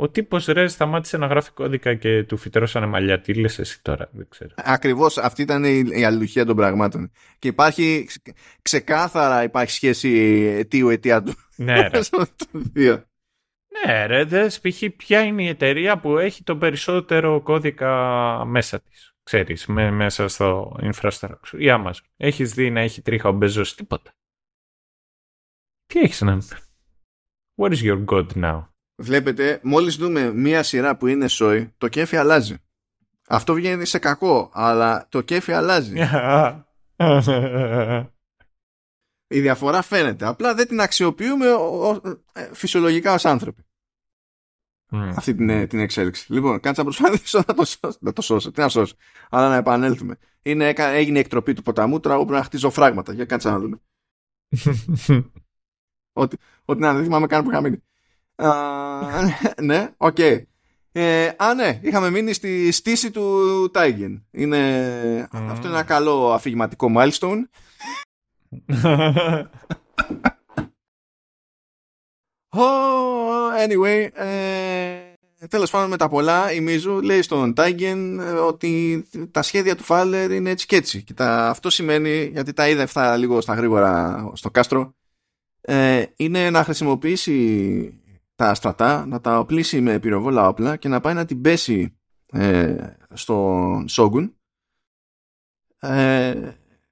Ο 0.00 0.08
τύπος 0.08 0.46
ρε 0.46 0.66
σταμάτησε 0.66 1.16
να 1.16 1.26
γράφει 1.26 1.50
κώδικα 1.50 1.94
και 1.94 2.24
του 2.24 2.36
φυτρώσανε 2.36 2.86
μαλλιά. 2.86 3.20
Τι 3.20 3.34
λες 3.34 3.58
εσύ 3.58 3.82
τώρα, 3.82 4.08
δεν 4.12 4.26
ξέρω. 4.28 4.54
Ακριβώς 4.56 5.18
αυτή 5.18 5.42
ήταν 5.42 5.64
η, 5.64 5.84
η 5.90 6.04
αλληλουχία 6.04 6.44
των 6.44 6.56
πραγμάτων. 6.56 7.10
Και 7.38 7.48
υπάρχει 7.48 8.08
ξεκάθαρα 8.62 9.42
υπάρχει 9.42 9.70
σχέση 9.70 10.08
αιτίου 10.58 10.88
αιτία 10.88 11.22
του. 11.22 11.34
Ναι, 11.56 11.88
ρε. 11.88 12.00
ναι, 13.84 14.06
ρε. 14.06 14.24
Δες, 14.24 14.60
π.χ. 14.60 14.82
ποια 14.96 15.22
είναι 15.22 15.42
η 15.42 15.48
εταιρεία 15.48 15.98
που 15.98 16.18
έχει 16.18 16.42
τον 16.42 16.58
περισσότερο 16.58 17.42
κώδικα 17.42 17.92
μέσα 18.46 18.80
της. 18.80 19.14
Ξέρεις, 19.22 19.66
με, 19.66 19.90
μέσα 19.90 20.28
στο 20.28 20.76
infrastructure. 20.82 21.58
Η 21.58 21.66
Amazon. 21.68 22.04
Έχεις 22.16 22.54
δει 22.54 22.70
να 22.70 22.80
έχει 22.80 23.02
τρίχα 23.02 23.28
ο 23.28 23.32
Μπεζός, 23.32 23.74
τίποτα. 23.74 24.12
Τι 25.86 26.00
έχεις 26.00 26.20
να 26.20 26.38
What 27.56 27.70
is 27.72 27.82
your 27.82 28.04
God 28.04 28.26
now? 28.34 28.62
Βλέπετε, 28.98 29.60
μόλις 29.62 29.96
δούμε 29.96 30.32
μία 30.32 30.62
σειρά 30.62 30.96
που 30.96 31.06
είναι 31.06 31.28
σόι, 31.28 31.74
το 31.78 31.88
κέφι 31.88 32.16
αλλάζει. 32.16 32.56
Αυτό 33.28 33.54
βγαίνει 33.54 33.84
σε 33.84 33.98
κακό, 33.98 34.50
αλλά 34.52 35.06
το 35.08 35.20
κέφι 35.20 35.52
αλλάζει. 35.52 35.94
Η 39.30 39.40
διαφορά 39.40 39.82
φαίνεται. 39.82 40.26
Απλά 40.26 40.54
δεν 40.54 40.68
την 40.68 40.80
αξιοποιούμε 40.80 41.46
ε, 42.32 42.48
φυσιολογικά 42.52 43.14
ως 43.14 43.24
άνθρωποι. 43.24 43.62
Αυτή 44.90 45.34
την, 45.34 45.50
ε, 45.50 45.66
την 45.66 45.78
εξέλιξη. 45.78 46.32
Λοιπόν, 46.32 46.60
κάτσα 46.60 46.82
να 46.82 46.88
προσπαθήσω 46.88 47.42
να 47.46 47.54
το 47.54 47.64
σώσω. 47.64 47.96
Να 48.00 48.12
το 48.12 48.22
σώσω. 48.22 48.50
Τι 48.50 48.60
να 48.60 48.68
σώσω. 48.68 48.94
Αλλά 49.30 49.48
να 49.48 49.56
επανέλθουμε. 49.56 50.16
Είναι, 50.42 50.72
έγινε 50.76 51.16
η 51.16 51.20
εκτροπή 51.20 51.52
του 51.52 51.62
ποταμού, 51.62 52.00
τώρα 52.00 52.14
εγώ 52.14 52.24
πρέπει 52.24 52.40
να 52.40 52.46
χτίζω 52.46 52.70
φράγματα. 52.70 53.12
Για 53.12 53.24
κάτσα 53.24 53.50
να 53.50 53.58
δούμε. 53.58 53.80
ότι, 56.22 56.36
ότι 56.64 56.80
να 56.80 56.94
δεν 56.94 57.04
θυμάμαι 57.04 57.26
καν 57.26 57.44
που 57.44 57.50
είχα 57.50 57.60
ναι, 59.62 59.88
OK. 59.96 60.16
Okay. 60.18 60.42
Ε, 60.92 61.30
α, 61.36 61.54
ναι, 61.54 61.80
είχαμε 61.82 62.10
μείνει 62.10 62.32
στη 62.32 62.72
στύση 62.72 63.10
του 63.10 63.70
Τάιγεν. 63.72 64.26
Είναι... 64.30 65.28
Αυτό 65.32 65.68
είναι 65.68 65.76
ένα 65.76 65.82
καλό 65.82 66.32
αφηγηματικό 66.32 66.92
milestone. 66.96 67.42
oh, 72.56 73.66
anyway, 73.66 74.08
ε, 74.12 74.98
τέλος 75.48 75.70
πάντων 75.70 75.88
με 75.88 75.96
τα 75.96 76.08
πολλά 76.08 76.52
η 76.52 76.60
Μίζου 76.60 77.00
λέει 77.00 77.22
στον 77.22 77.54
Τάιγεν 77.54 78.20
ε, 78.20 78.30
ότι 78.30 79.04
τα 79.30 79.42
σχέδια 79.42 79.76
του 79.76 79.82
Φάουλερ 79.82 80.30
είναι 80.30 80.50
έτσι 80.50 80.66
και 80.66 80.76
έτσι. 80.76 81.02
Και 81.02 81.14
τα, 81.14 81.48
αυτό 81.48 81.70
σημαίνει, 81.70 82.24
γιατί 82.32 82.52
τα 82.52 82.68
είδα 82.68 82.82
αυτά 82.82 83.16
λίγο 83.16 83.40
στα 83.40 83.54
γρήγορα 83.54 84.30
στο 84.34 84.50
κάστρο, 84.50 84.94
ε, 85.60 86.04
είναι 86.16 86.50
να 86.50 86.64
χρησιμοποιήσει 86.64 88.00
τα 88.38 88.54
στρατά, 88.54 89.06
να 89.06 89.20
τα 89.20 89.38
οπλίσει 89.38 89.80
με 89.80 89.98
πυροβόλα 89.98 90.48
όπλα 90.48 90.76
και 90.76 90.88
να 90.88 91.00
πάει 91.00 91.14
να 91.14 91.24
την 91.24 91.40
πέσει 91.40 91.98
ε, 92.32 92.76
στον 93.12 93.88
Σόγκουν 93.88 94.36
ε, 95.80 96.34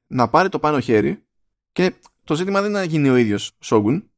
να 0.07 0.29
πάρει 0.29 0.49
το 0.49 0.59
πάνω 0.59 0.81
χέρι 0.81 1.27
και 1.73 1.95
το 2.25 2.35
ζήτημα 2.35 2.61
δεν 2.61 2.71
είναι 2.71 2.79
να 2.79 2.85
γίνει 2.85 3.09
ο 3.09 3.17
ίδιος 3.17 3.57
Σόγκουν 3.61 4.11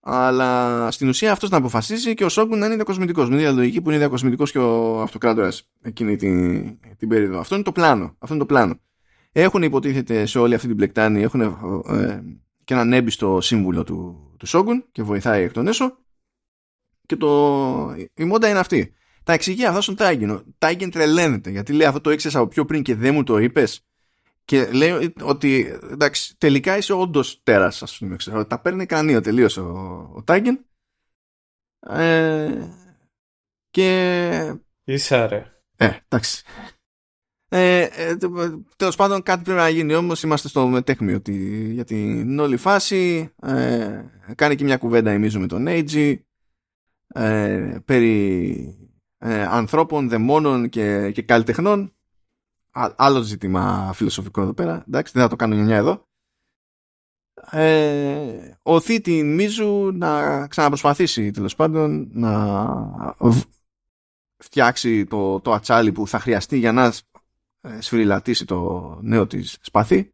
αλλά 0.00 0.90
στην 0.90 1.08
ουσία 1.08 1.32
αυτός 1.32 1.50
να 1.50 1.56
αποφασίσει 1.56 2.14
και 2.14 2.24
ο 2.24 2.28
Σόγκουν 2.28 2.58
να 2.58 2.66
είναι 2.66 2.74
διακοσμητικός 2.74 3.28
με 3.28 3.50
λογική 3.50 3.82
που 3.82 3.88
είναι 3.88 3.98
διακοσμητικός 3.98 4.52
και 4.52 4.58
ο 4.58 5.00
αυτοκράτορας 5.00 5.70
εκείνη 5.82 6.16
την, 6.16 6.78
την 6.96 7.08
περίοδο. 7.08 7.38
Αυτό 7.38 7.54
είναι 7.54 7.64
το 7.64 7.72
πλάνο. 7.72 8.04
Αυτό 8.04 8.34
είναι 8.34 8.44
το 8.44 8.46
πλάνο. 8.46 8.80
Έχουν 9.32 9.62
υποτίθεται 9.62 10.26
σε 10.26 10.38
όλη 10.38 10.54
αυτή 10.54 10.66
την 10.66 10.76
πλεκτάνη 10.76 11.22
έχουν 11.22 11.40
ε, 11.40 12.22
και 12.64 12.74
έναν 12.74 12.92
έμπιστο 12.92 13.40
σύμβουλο 13.40 13.84
του, 13.84 14.30
του 14.38 14.46
Σόγκουν 14.46 14.84
και 14.92 15.02
βοηθάει 15.02 15.42
εκ 15.42 15.52
των 15.52 15.66
έσω 15.66 16.05
και 17.06 17.16
το... 17.16 17.96
η 18.14 18.24
μόντα 18.24 18.48
είναι 18.48 18.58
αυτή. 18.58 18.94
Τα 19.24 19.32
εξηγεί 19.32 19.66
αυτά 19.66 19.80
στον 19.80 19.96
Τάγκεν. 19.96 20.30
Ο 20.30 20.42
Τάγκεν 20.58 20.90
τρελαίνεται 20.90 21.50
γιατί 21.50 21.72
λέει 21.72 21.86
αυτό 21.86 22.00
το 22.00 22.10
ήξερε 22.10 22.38
από 22.38 22.48
πιο 22.48 22.64
πριν 22.64 22.82
και 22.82 22.94
δεν 22.94 23.14
μου 23.14 23.22
το 23.22 23.38
είπες. 23.38 23.86
Και 24.44 24.70
λέει 24.70 25.14
ότι 25.22 25.78
εντάξει, 25.90 26.36
τελικά 26.38 26.76
είσαι 26.76 26.92
όντως 26.92 27.40
τέρας, 27.42 27.82
ας 27.82 27.98
πούμε. 27.98 28.16
Ξέρω, 28.16 28.46
τα 28.46 28.60
παίρνει 28.60 28.86
κρανίο 28.86 29.20
τελείω 29.20 29.48
ο, 29.56 29.62
ο 30.14 30.22
Τάγκεν. 30.24 30.64
Ε, 31.80 32.68
και. 33.70 34.54
Ίσα 34.84 35.26
ρε. 35.26 35.52
Ε, 35.76 35.90
εντάξει. 36.08 36.42
Ε, 37.48 37.80
ε, 37.82 38.16
Τέλος 38.76 38.96
πάντων, 38.96 39.22
κάτι 39.22 39.42
πρέπει 39.42 39.58
να 39.58 39.68
γίνει 39.68 39.94
όμως. 39.94 40.22
Είμαστε 40.22 40.48
στο 40.48 40.66
μετέχμιο 40.66 41.22
για 41.72 41.84
την 41.84 42.38
όλη 42.38 42.56
φάση. 42.56 43.30
Ε, 43.42 44.04
κάνει 44.34 44.54
και 44.54 44.64
μια 44.64 44.76
κουβέντα 44.76 45.10
εμίζω 45.10 45.40
με 45.40 45.46
τον 45.46 45.66
Έιτζι 45.66 46.26
ε, 47.08 47.78
περί 47.84 48.78
ε, 49.18 49.42
ανθρώπων, 49.42 50.08
δαιμόνων 50.08 50.68
και, 50.68 51.10
και 51.10 51.22
καλλιτεχνών. 51.22 51.94
άλλο 52.96 53.20
ζήτημα 53.20 53.92
φιλοσοφικό 53.94 54.42
εδώ 54.42 54.52
πέρα. 54.52 54.84
Εντάξει, 54.86 55.12
δεν 55.12 55.22
θα 55.22 55.28
το 55.28 55.36
κάνω 55.36 55.54
νιά 55.54 55.76
εδώ. 55.76 56.06
Ε, 57.50 58.50
οθεί 58.62 59.00
την 59.00 59.34
Μίζου 59.34 59.92
να 59.92 60.46
ξαναπροσπαθήσει 60.46 61.30
τέλος 61.30 61.54
πάντων 61.54 62.08
να 62.12 63.16
φτιάξει 64.36 65.04
το, 65.04 65.40
το 65.40 65.52
ατσάλι 65.52 65.92
που 65.92 66.08
θα 66.08 66.18
χρειαστεί 66.18 66.58
για 66.58 66.72
να 66.72 66.92
ε, 67.60 67.80
σφυριλατήσει 67.80 68.44
το 68.44 68.98
νέο 69.02 69.26
της 69.26 69.58
σπαθί 69.60 70.10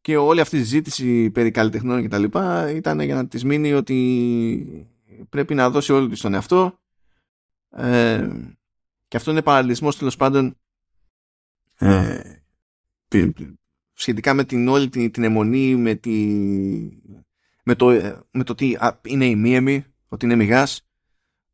και 0.00 0.16
όλη 0.16 0.40
αυτή 0.40 0.56
η 0.56 0.62
ζήτηση 0.62 1.30
περί 1.30 1.50
καλλιτεχνών 1.50 2.00
και 2.00 2.08
τα 2.08 2.18
λοιπά 2.18 2.70
ήταν 2.70 3.00
για 3.00 3.14
να 3.14 3.26
της 3.26 3.44
μείνει 3.44 3.72
ότι 3.72 4.88
πρέπει 5.28 5.54
να 5.54 5.70
δώσει 5.70 5.92
όλο 5.92 6.08
της 6.08 6.20
τον 6.20 6.34
εαυτό 6.34 6.78
ε, 7.70 8.28
και 9.08 9.16
αυτό 9.16 9.30
είναι 9.30 9.42
παραλυσμός 9.42 9.98
τέλος 9.98 10.16
πάντων 10.16 10.56
ε, 11.78 12.20
σχετικά 13.92 14.34
με 14.34 14.44
την 14.44 14.68
όλη 14.68 14.88
την, 14.88 15.10
την 15.10 15.24
αιμονή 15.24 15.76
με, 15.76 15.94
τη, 15.94 16.16
με, 17.64 17.74
το, 17.74 17.86
με 18.30 18.44
το 18.44 18.52
ότι 18.52 18.78
είναι 19.02 19.26
ημίαιμη 19.26 19.84
ότι 20.08 20.24
είναι 20.24 20.34
μηγάς 20.34 20.82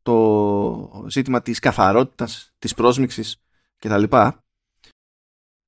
το 0.01 1.05
ζήτημα 1.09 1.41
της 1.41 1.59
καθαρότητας 1.59 2.53
της 2.59 2.73
πρόσμιξης 2.73 3.41
και 3.77 3.87
τα 3.87 3.97
λοιπά 3.97 4.45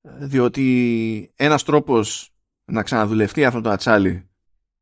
διότι 0.00 1.32
ένας 1.36 1.64
τρόπος 1.64 2.32
να 2.64 2.82
ξαναδουλευτεί 2.82 3.44
αυτό 3.44 3.60
το 3.60 3.70
ατσάλι 3.70 4.28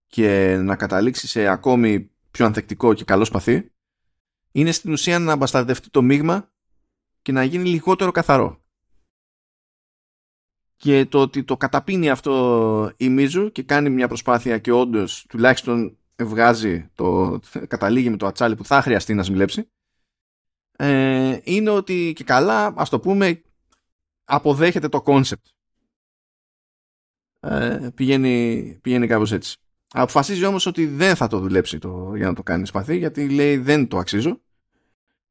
και 0.06 0.56
να 0.56 0.76
καταλήξει 0.76 1.28
σε 1.28 1.46
ακόμη 1.46 2.10
πιο 2.36 2.44
ανθεκτικό 2.44 2.94
και 2.94 3.04
καλό 3.04 3.24
σπαθί 3.24 3.70
είναι 4.52 4.72
στην 4.72 4.92
ουσία 4.92 5.18
να 5.18 5.36
μπασταρδευτεί 5.36 5.90
το 5.90 6.02
μείγμα 6.02 6.50
και 7.22 7.32
να 7.32 7.44
γίνει 7.44 7.68
λιγότερο 7.68 8.10
καθαρό. 8.10 8.60
Και 10.76 11.06
το 11.06 11.20
ότι 11.20 11.44
το 11.44 11.56
καταπίνει 11.56 12.10
αυτό 12.10 12.92
η 12.96 13.08
Μίζου 13.08 13.52
και 13.52 13.62
κάνει 13.62 13.90
μια 13.90 14.08
προσπάθεια 14.08 14.58
και 14.58 14.72
όντως 14.72 15.26
τουλάχιστον 15.28 15.98
βγάζει 16.22 16.90
το, 16.94 17.38
καταλήγει 17.68 18.10
με 18.10 18.16
το 18.16 18.26
ατσάλι 18.26 18.56
που 18.56 18.64
θα 18.64 18.82
χρειαστεί 18.82 19.14
να 19.14 19.22
σμιλέψει 19.22 19.68
ε, 20.76 21.40
είναι 21.42 21.70
ότι 21.70 22.12
και 22.16 22.24
καλά 22.24 22.74
ας 22.76 22.88
το 22.88 23.00
πούμε 23.00 23.42
αποδέχεται 24.24 24.88
το 24.88 25.02
κόνσεπτ. 25.02 25.46
Ε, 27.40 27.90
πηγαίνει, 27.94 28.78
πηγαίνει 28.82 29.06
κάπως 29.06 29.32
έτσι. 29.32 29.56
Αποφασίζει 29.92 30.44
όμως 30.44 30.66
ότι 30.66 30.86
δεν 30.86 31.16
θα 31.16 31.26
το 31.26 31.38
δουλέψει 31.38 31.78
το, 31.78 32.12
για 32.14 32.26
να 32.26 32.34
το 32.34 32.42
κάνει 32.42 32.66
σπαθί 32.66 32.96
γιατί 32.96 33.28
λέει 33.28 33.56
δεν 33.56 33.88
το 33.88 33.98
αξίζω. 33.98 34.40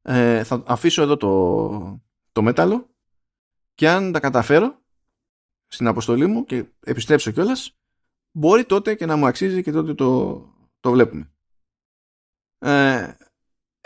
Ε, 0.02 0.44
θα 0.44 0.62
αφήσω 0.66 1.02
εδώ 1.02 1.16
το, 1.16 2.02
το 2.32 2.42
μέταλλο 2.42 2.90
και 3.74 3.88
αν 3.88 4.12
τα 4.12 4.20
καταφέρω 4.20 4.82
στην 5.66 5.86
αποστολή 5.86 6.26
μου 6.26 6.44
και 6.44 6.64
επιστρέψω 6.80 7.30
κιόλας, 7.30 7.76
μπορεί 8.30 8.64
τότε 8.64 8.94
και 8.94 9.06
να 9.06 9.16
μου 9.16 9.26
αξίζει 9.26 9.62
και 9.62 9.72
τότε 9.72 9.94
το, 9.94 10.40
το 10.80 10.90
βλέπουμε. 10.90 11.30
Ε, 12.58 13.14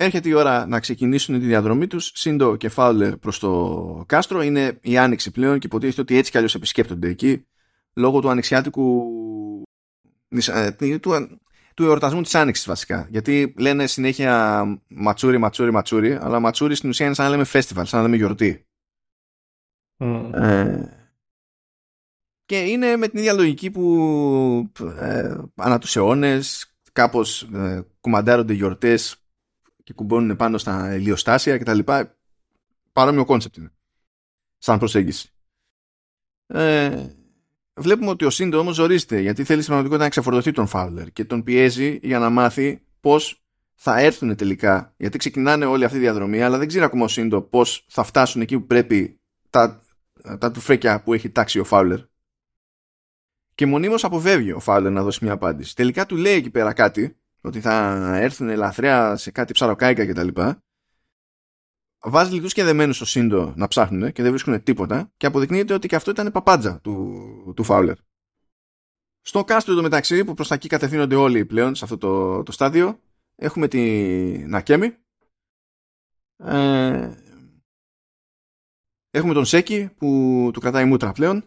Έρχεται 0.03 0.29
η 0.29 0.33
ώρα 0.33 0.67
να 0.67 0.81
ξεκινήσουν 0.81 1.41
τη 1.41 1.47
διαδρομή 1.47 1.87
τους. 1.87 2.11
Σύντο 2.15 2.57
και 2.57 2.69
Φάουλερ 2.69 3.17
προς 3.17 3.39
το 3.39 4.05
κάστρο. 4.07 4.43
Είναι 4.43 4.79
η 4.83 4.99
άνοιξη 4.99 5.31
πλέον 5.31 5.59
και 5.59 5.67
υποτίθεται 5.67 6.01
ότι 6.01 6.17
έτσι 6.17 6.31
κι 6.31 6.37
αλλιώς 6.37 6.55
επισκέπτονται 6.55 7.09
εκεί 7.09 7.47
λόγω 7.95 8.21
του 8.21 8.29
ανοιξιάτικου 8.29 9.03
ε, 9.03 9.20
του, 11.01 11.41
του 11.75 11.85
εορτασμού 11.85 12.23
της 12.23 12.35
άνοιξης 12.35 12.67
βασικά. 12.67 13.07
Γιατί 13.11 13.55
λένε 13.59 13.87
συνέχεια 13.87 14.65
ματσούρι, 14.89 15.39
ματσούρι, 15.39 15.71
ματσούρι 15.71 16.13
αλλά 16.13 16.41
ματσούρι 16.41 16.75
στην 16.75 16.89
ουσία 16.89 17.07
είναι 17.07 17.15
σαν 17.15 17.25
να 17.25 17.31
λέμε 17.31 17.45
festival, 17.53 17.83
σαν 17.85 17.89
να 17.93 18.03
λέμε 18.03 18.17
γιορτή. 18.17 18.65
Ε, 20.35 20.83
και 22.45 22.65
είναι 22.65 22.97
με 22.97 23.09
την 23.09 23.19
ίδια 23.19 23.33
λογική 23.33 23.71
που 23.71 24.73
ε, 24.99 25.37
ανά 25.55 25.79
τους 25.79 25.97
αιώνες 25.97 26.75
κάπως 26.93 27.43
ε, 27.43 27.87
κουμαντάρονται 28.01 28.53
γιορτές 28.53 29.25
και 29.85 29.93
κουμπώνουν 29.93 30.37
πάνω 30.37 30.59
στα 30.59 30.95
ηλιοστάσια 30.95 31.59
κτλ. 31.59 31.79
Παρόμοιο 32.93 33.25
κόνσεπτ 33.25 33.57
είναι. 33.57 33.73
Σαν 34.59 34.79
προσέγγιση. 34.79 35.33
Ε, 36.47 37.07
βλέπουμε 37.81 38.11
ότι 38.11 38.25
ο 38.25 38.31
Σίντο 38.31 38.59
όμως 38.59 38.75
ζορίζεται 38.75 39.21
γιατί 39.21 39.45
θέλει 39.45 39.63
σημαντικό 39.63 39.97
να 39.97 40.09
ξεφορτωθεί 40.09 40.53
τον 40.53 40.67
Φάουλερ 40.67 41.11
και 41.11 41.25
τον 41.25 41.43
πιέζει 41.43 41.99
για 42.03 42.19
να 42.19 42.31
μάθει 42.31 42.83
πώς 43.01 43.43
θα 43.75 43.99
έρθουν 43.99 44.37
τελικά. 44.37 44.95
Γιατί 44.97 45.19
ξεκινάνε 45.19 45.65
όλη 45.65 45.85
αυτή 45.85 45.97
η 45.97 46.01
διαδρομή, 46.01 46.43
αλλά 46.43 46.59
δεν 46.59 46.69
ξέρει 46.69 46.85
ακόμα 46.85 47.05
ο 47.05 47.09
Σίντο 47.09 47.43
πώς 47.43 47.87
θα 47.89 48.03
φτάσουν 48.03 48.41
εκεί 48.41 48.59
που 48.59 48.67
πρέπει 48.67 49.21
τα, 49.51 49.83
τα 50.39 50.51
του 50.51 50.61
φρέκια 50.61 51.03
που 51.03 51.15
έχει 51.15 51.31
τάξει 51.31 51.59
ο 51.59 51.65
Φάουλερ. 51.65 51.99
Και 53.55 53.67
μονίμως 53.67 54.05
αποβεύγει 54.05 54.53
ο 54.53 54.61
Φάουλερ 54.61 54.93
να 54.93 55.03
δώσει 55.03 55.25
μια 55.25 55.33
απάντηση. 55.33 55.75
Τελικά 55.75 56.07
του 56.07 56.17
λέει 56.17 56.35
εκεί 56.35 56.51
πέρα 56.51 56.73
κάτι 56.73 57.17
ότι 57.41 57.61
θα 57.61 57.97
έρθουν 58.17 58.49
ελαφριά 58.49 59.17
σε 59.17 59.31
κάτι 59.31 59.53
ψαροκάικα 59.53 60.07
κτλ. 60.07 60.29
Βάζει 62.03 62.35
λιτούς 62.35 62.53
και 62.53 62.65
δεμένους 62.65 62.97
στο 62.97 63.05
σύντο 63.05 63.53
να 63.57 63.69
ψάχνουν 63.69 64.13
και 64.13 64.23
δεν 64.23 64.31
βρίσκουν 64.31 64.63
τίποτα 64.63 65.13
και 65.17 65.27
αποδεικνύεται 65.27 65.75
ότι 65.75 65.89
και 65.89 65.97
αυτό 65.97 66.11
ήταν 66.11 66.33
παπάντζα 66.33 66.81
του, 66.81 67.53
του 67.57 67.65
Φάουλερ. 67.65 67.97
Στο 69.21 69.45
κάστρο 69.45 69.75
του 69.75 69.83
μεταξύ 69.83 70.25
που 70.25 70.35
προς 70.35 70.49
τα 70.49 70.55
εκεί 70.55 70.69
κατευθύνονται 70.69 71.15
όλοι 71.15 71.47
πλέον 71.47 71.75
σε 71.75 71.85
αυτό 71.85 71.99
το, 71.99 72.43
το 72.43 72.53
στάδιο 72.53 73.01
έχουμε 73.37 73.69
τη 73.69 73.79
Νακέμι. 74.47 74.97
Ε, 76.37 77.15
έχουμε 79.11 79.35
τον 79.35 79.45
Σέκη 79.45 79.89
που 79.97 80.51
του 80.53 80.61
κρατάει 80.61 80.85
μούτρα 80.85 81.13
πλέον. 81.13 81.45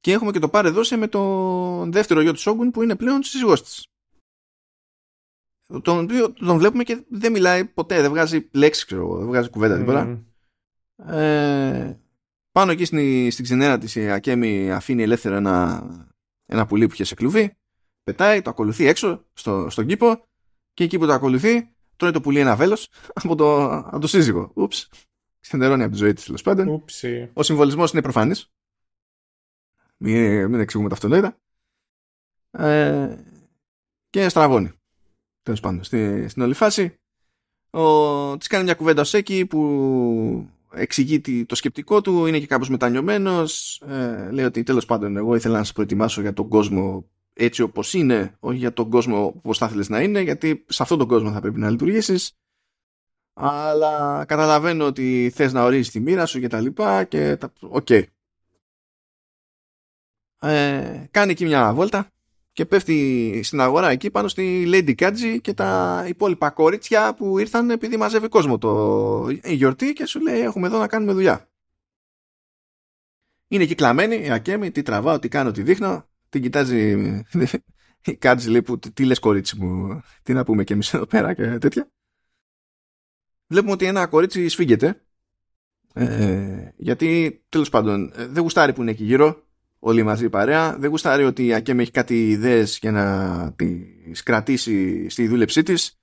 Και 0.00 0.12
έχουμε 0.12 0.30
και 0.30 0.38
το 0.38 0.48
πάρε 0.48 0.70
δώσε 0.70 0.96
με 0.96 1.08
τον 1.08 1.92
δεύτερο 1.92 2.20
γιο 2.20 2.32
του 2.32 2.40
Σόγκουν 2.40 2.70
που 2.70 2.82
είναι 2.82 2.96
πλέον 2.96 3.22
σύζυγός 3.22 3.62
της 3.62 3.86
τον 5.82 5.98
οποίο 5.98 6.32
τον 6.32 6.58
βλέπουμε 6.58 6.82
και 6.82 7.04
δεν 7.08 7.32
μιλάει 7.32 7.64
ποτέ, 7.64 8.00
δεν 8.00 8.10
βγάζει 8.10 8.48
λέξη, 8.52 8.86
ξέρω 8.86 9.16
δεν 9.16 9.26
βγάζει 9.26 9.50
κουβέντα 9.50 9.74
mm. 9.74 9.78
τίποτα. 9.78 10.22
Ε, 11.16 12.00
πάνω 12.52 12.70
εκεί 12.70 12.84
στην, 12.84 13.30
στην 13.30 13.44
ξενέρα 13.44 13.78
της 13.78 13.94
η 13.94 14.10
Ακέμη 14.10 14.72
αφήνει 14.72 15.02
ελεύθερα 15.02 15.36
ένα, 15.36 15.86
ένα 16.46 16.66
πουλί 16.66 16.86
που 16.86 16.92
είχε 16.92 17.04
σε 17.04 17.14
κλουβί, 17.14 17.56
πετάει, 18.02 18.42
το 18.42 18.50
ακολουθεί 18.50 18.86
έξω 18.86 19.24
στο, 19.32 19.66
στον 19.70 19.86
κήπο 19.86 20.24
και 20.74 20.84
εκεί 20.84 20.98
που 20.98 21.06
το 21.06 21.12
ακολουθεί 21.12 21.72
τρώει 21.96 22.10
το 22.10 22.20
πουλί 22.20 22.38
ένα 22.38 22.56
βέλος 22.56 22.88
από 23.22 23.34
το, 23.34 23.64
από 23.74 23.98
το 23.98 24.06
σύζυγο. 24.06 24.50
Ούψ. 24.54 24.88
Ξενερώνει 25.40 25.82
από 25.82 25.92
τη 25.92 25.98
ζωή 25.98 26.12
της 26.12 26.24
τέλος 26.24 26.42
πάντων. 26.42 26.84
Ο 27.32 27.42
συμβολισμός 27.42 27.92
είναι 27.92 28.02
προφανής. 28.02 28.52
Μην, 29.96 30.48
μην 30.50 30.60
εξηγούμε 30.60 30.88
τα 30.88 30.94
αυτονόητα. 30.94 31.38
Ε, 32.50 33.16
και 34.10 34.28
στραβώνει 34.28 34.77
τέλος 35.48 35.62
πάντων, 35.62 35.84
στη, 35.84 36.28
στην 36.28 36.42
όλη 36.42 36.54
φάση. 36.54 36.98
Ο, 37.70 38.36
της 38.36 38.46
κάνει 38.46 38.64
μια 38.64 38.74
κουβέντα 38.74 39.00
ο 39.00 39.04
Σέκη 39.04 39.46
που 39.46 40.48
εξηγεί 40.72 41.44
το 41.44 41.54
σκεπτικό 41.54 42.00
του, 42.00 42.26
είναι 42.26 42.38
και 42.38 42.46
κάπως 42.46 42.68
μετανιωμένος, 42.68 43.82
ε, 43.88 44.30
λέει 44.30 44.44
ότι 44.44 44.62
τέλος 44.62 44.84
πάντων 44.84 45.16
εγώ 45.16 45.34
ήθελα 45.34 45.58
να 45.58 45.64
σε 45.64 45.72
προετοιμάσω 45.72 46.20
για 46.20 46.32
τον 46.32 46.48
κόσμο 46.48 47.08
έτσι 47.32 47.62
όπως 47.62 47.94
είναι, 47.94 48.36
όχι 48.40 48.58
για 48.58 48.72
τον 48.72 48.90
κόσμο 48.90 49.26
όπως 49.26 49.58
θα 49.58 49.66
ήθελες 49.66 49.88
να 49.88 50.00
είναι, 50.00 50.20
γιατί 50.20 50.64
σε 50.68 50.82
αυτόν 50.82 50.98
τον 50.98 51.08
κόσμο 51.08 51.32
θα 51.32 51.40
πρέπει 51.40 51.58
να 51.58 51.70
λειτουργήσεις. 51.70 52.32
Αλλά 53.32 54.24
καταλαβαίνω 54.24 54.84
ότι 54.84 55.32
θες 55.34 55.52
να 55.52 55.64
ορίζεις 55.64 55.90
τη 55.90 56.00
μοίρα 56.00 56.26
σου 56.26 56.40
και 56.40 56.48
τα 56.48 56.60
λοιπά 56.60 57.04
και 57.04 57.36
τα... 57.36 57.52
OK. 57.60 57.86
Okay. 57.88 58.02
Ε, 60.40 61.04
κάνει 61.10 61.30
εκεί 61.30 61.44
μια 61.44 61.74
βόλτα 61.74 62.10
και 62.58 62.66
πέφτει 62.66 63.40
στην 63.44 63.60
αγορά 63.60 63.90
εκεί 63.90 64.10
πάνω 64.10 64.28
στη 64.28 64.64
Lady 64.66 64.94
Κάτζη 64.94 65.38
και 65.40 65.54
τα 65.54 66.04
υπόλοιπα 66.08 66.50
κορίτσια 66.50 67.14
που 67.14 67.38
ήρθαν 67.38 67.70
επειδή 67.70 67.96
μαζεύει 67.96 68.28
κόσμο 68.28 68.58
το 68.58 69.28
η 69.42 69.54
γιορτή 69.54 69.92
και 69.92 70.06
σου 70.06 70.20
λέει 70.20 70.40
έχουμε 70.40 70.66
εδώ 70.66 70.78
να 70.78 70.86
κάνουμε 70.86 71.12
δουλειά. 71.12 71.48
Είναι 73.48 73.64
κυκλαμένη 73.64 74.14
η 74.14 74.30
Ακέμη, 74.30 74.70
τι 74.70 74.82
τραβάω, 74.82 75.18
τι 75.18 75.28
κάνω, 75.28 75.50
τι 75.50 75.62
δείχνω. 75.62 76.08
Την 76.28 76.42
κοιτάζει 76.42 76.90
η 78.04 78.16
Κάτζη 78.16 78.50
λέει 78.50 78.62
που 78.62 78.78
τι 78.78 79.04
λες 79.04 79.18
κορίτσι 79.18 79.58
μου, 79.58 80.02
τι 80.22 80.32
να 80.32 80.44
πούμε 80.44 80.64
και 80.64 80.72
εμείς 80.72 80.94
εδώ 80.94 81.06
πέρα 81.06 81.34
και 81.34 81.58
τέτοια. 81.58 81.90
Βλέπουμε 83.46 83.72
ότι 83.72 83.84
ένα 83.84 84.06
κορίτσι 84.06 84.48
σφίγγεται 84.48 85.02
ε, 85.94 86.68
γιατί 86.76 87.40
τέλος 87.48 87.68
πάντων 87.68 88.12
ε, 88.16 88.26
δεν 88.26 88.42
γουστάρει 88.42 88.72
που 88.72 88.82
είναι 88.82 88.90
εκεί 88.90 89.04
γύρω 89.04 89.47
όλοι 89.78 90.02
μαζί 90.02 90.28
παρέα. 90.28 90.78
Δεν 90.78 90.90
γουστάρει 90.90 91.24
ότι 91.24 91.46
η 91.46 91.54
Ακέμ 91.54 91.80
έχει 91.80 91.90
κάτι 91.90 92.28
ιδέες 92.28 92.78
για 92.80 92.90
να 92.90 93.52
τις 93.56 94.22
κρατήσει 94.22 95.08
στη 95.08 95.28
δούλεψή 95.28 95.62
της 95.62 95.98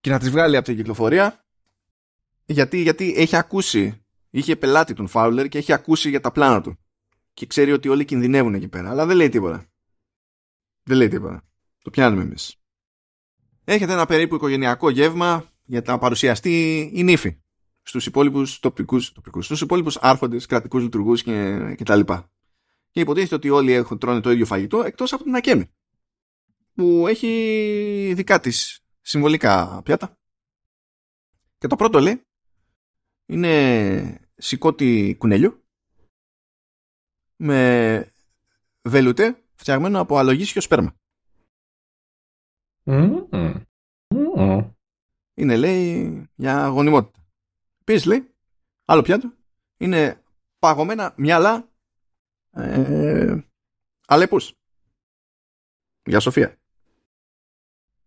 και 0.00 0.10
να 0.10 0.18
τις 0.18 0.30
βγάλει 0.30 0.56
από 0.56 0.66
την 0.66 0.76
κυκλοφορία. 0.76 1.44
Γιατί, 2.44 2.82
γιατί 2.82 3.14
έχει 3.16 3.36
ακούσει 3.36 4.02
η 4.30 4.38
είχε 4.38 4.56
πελάτη 4.56 4.94
τον 4.94 5.06
Φάουλερ 5.06 5.48
και 5.48 5.58
έχει 5.58 5.72
ακούσει 5.72 6.08
για 6.08 6.20
τα 6.20 6.32
πλάνα 6.32 6.60
του. 6.60 6.78
Και 7.34 7.46
ξέρει 7.46 7.72
ότι 7.72 7.88
όλοι 7.88 8.04
κινδυνεύουν 8.04 8.54
εκεί 8.54 8.68
πέρα. 8.68 8.90
Αλλά 8.90 9.06
δεν 9.06 9.16
λέει 9.16 9.28
τίποτα. 9.28 9.64
Δεν 10.82 10.96
λέει 10.96 11.08
τίποτα. 11.08 11.42
Το 11.82 11.90
πιάνουμε 11.90 12.22
εμείς. 12.22 12.56
Έχετε 13.64 13.92
ένα 13.92 14.06
περίπου 14.06 14.34
οικογενειακό 14.34 14.90
γεύμα 14.90 15.52
για 15.64 15.82
να 15.86 15.98
παρουσιαστεί 15.98 16.80
η 16.94 17.02
νύφη 17.02 17.36
στους 17.82 18.06
υπόλοιπους 18.06 18.58
τοπικούς, 18.58 19.12
τοπικούς 19.12 19.44
στους 19.44 19.60
υπόλοιπους 19.60 19.96
άρχοντες, 19.96 20.46
κρατικούς 20.46 20.82
λειτουργούς 20.82 21.22
και, 21.22 21.58
και 21.76 21.84
τα 21.84 21.96
λοιπά. 21.96 22.30
Και 22.90 23.00
υποτίθεται 23.00 23.34
ότι 23.34 23.50
όλοι 23.50 23.72
έχουν 23.72 23.98
τρώνε 23.98 24.20
το 24.20 24.30
ίδιο 24.30 24.46
φαγητό 24.46 24.82
εκτός 24.82 25.12
από 25.12 25.22
την 25.22 25.34
Ακέμη 25.34 25.70
που 26.74 27.06
έχει 27.06 28.12
δικά 28.16 28.40
της 28.40 28.80
συμβολικά 29.00 29.82
πιάτα. 29.84 30.18
Και 31.58 31.66
το 31.66 31.76
πρώτο 31.76 32.00
λέει 32.00 32.22
είναι 33.26 34.30
σηκώτη 34.34 35.16
κουνέλιο 35.18 35.62
με 37.36 38.12
βελουτέ 38.82 39.42
φτιαγμένο 39.54 40.00
από 40.00 40.16
αλογίσιο 40.16 40.60
σπέρμα. 40.60 40.96
Είναι 45.34 45.56
λέει 45.56 46.28
για 46.34 46.66
γονιμότητα. 46.66 47.26
Επίσης 47.80 48.04
λέει, 48.06 48.34
άλλο 48.84 49.02
πιάτο, 49.02 49.32
είναι 49.76 50.22
παγωμένα 50.58 51.14
μυαλά 51.16 51.67
ε, 52.50 53.36
αλεπούς. 54.06 54.52
Για 56.04 56.20
Σοφία. 56.20 56.56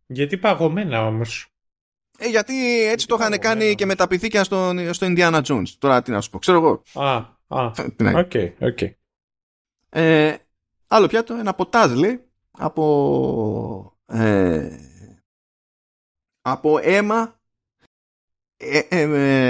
Γιατί 0.06 0.38
παγωμένα 0.38 1.06
όμως. 1.06 1.46
Ε, 2.18 2.28
γιατί 2.28 2.84
έτσι 2.86 3.08
το 3.08 3.16
είχαν 3.20 3.40
κάνει 3.40 3.76
και 3.76 3.86
με 3.86 3.96
τα 3.96 4.08
πυθίκια 4.08 4.44
στο, 4.44 4.74
στο 4.92 5.08
Indiana 5.10 5.42
Jones. 5.44 5.68
Τώρα 5.78 6.02
τι 6.02 6.12
να 6.12 6.22
σου 6.22 6.30
πω, 6.30 6.40
ξέρω 6.40 6.58
εγώ. 6.58 6.82
Α, 6.94 7.16
α, 7.48 7.72
OK, 8.16 8.32
OK. 8.60 8.82
Ε, 9.90 10.38
άλλο 10.88 11.08
πιάτο, 11.08 11.34
ένα 11.34 11.54
ποτάζ 11.54 11.94
λέει, 11.94 12.30
από, 12.52 13.98
ε, 14.06 14.78
από 16.42 16.78
αίμα 16.82 17.40
ε, 18.58 18.80
ε, 18.90 19.02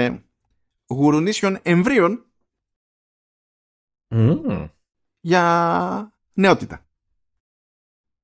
ε, 0.04 0.22
γουρουνίσιων 0.86 1.58
εμβρίων 1.62 2.26
για 5.22 6.14
νεότητα. 6.32 6.86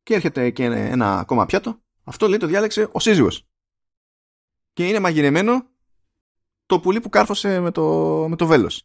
Και 0.02 0.14
έρχεται 0.14 0.50
και 0.50 0.64
ένα 0.64 1.18
ακόμα 1.18 1.46
πιάτο. 1.46 1.80
Αυτό 2.04 2.28
λέει 2.28 2.38
το 2.38 2.46
διάλεξε 2.46 2.88
ο 2.92 3.00
σύζυγος. 3.00 3.46
Και 4.72 4.88
είναι 4.88 5.00
μαγειρεμένο 5.00 5.66
το 6.66 6.80
πουλί 6.80 7.00
που 7.00 7.08
κάρφωσε 7.08 7.60
με 7.60 7.70
το, 7.70 8.26
με 8.28 8.36
το 8.36 8.46
βέλος. 8.46 8.82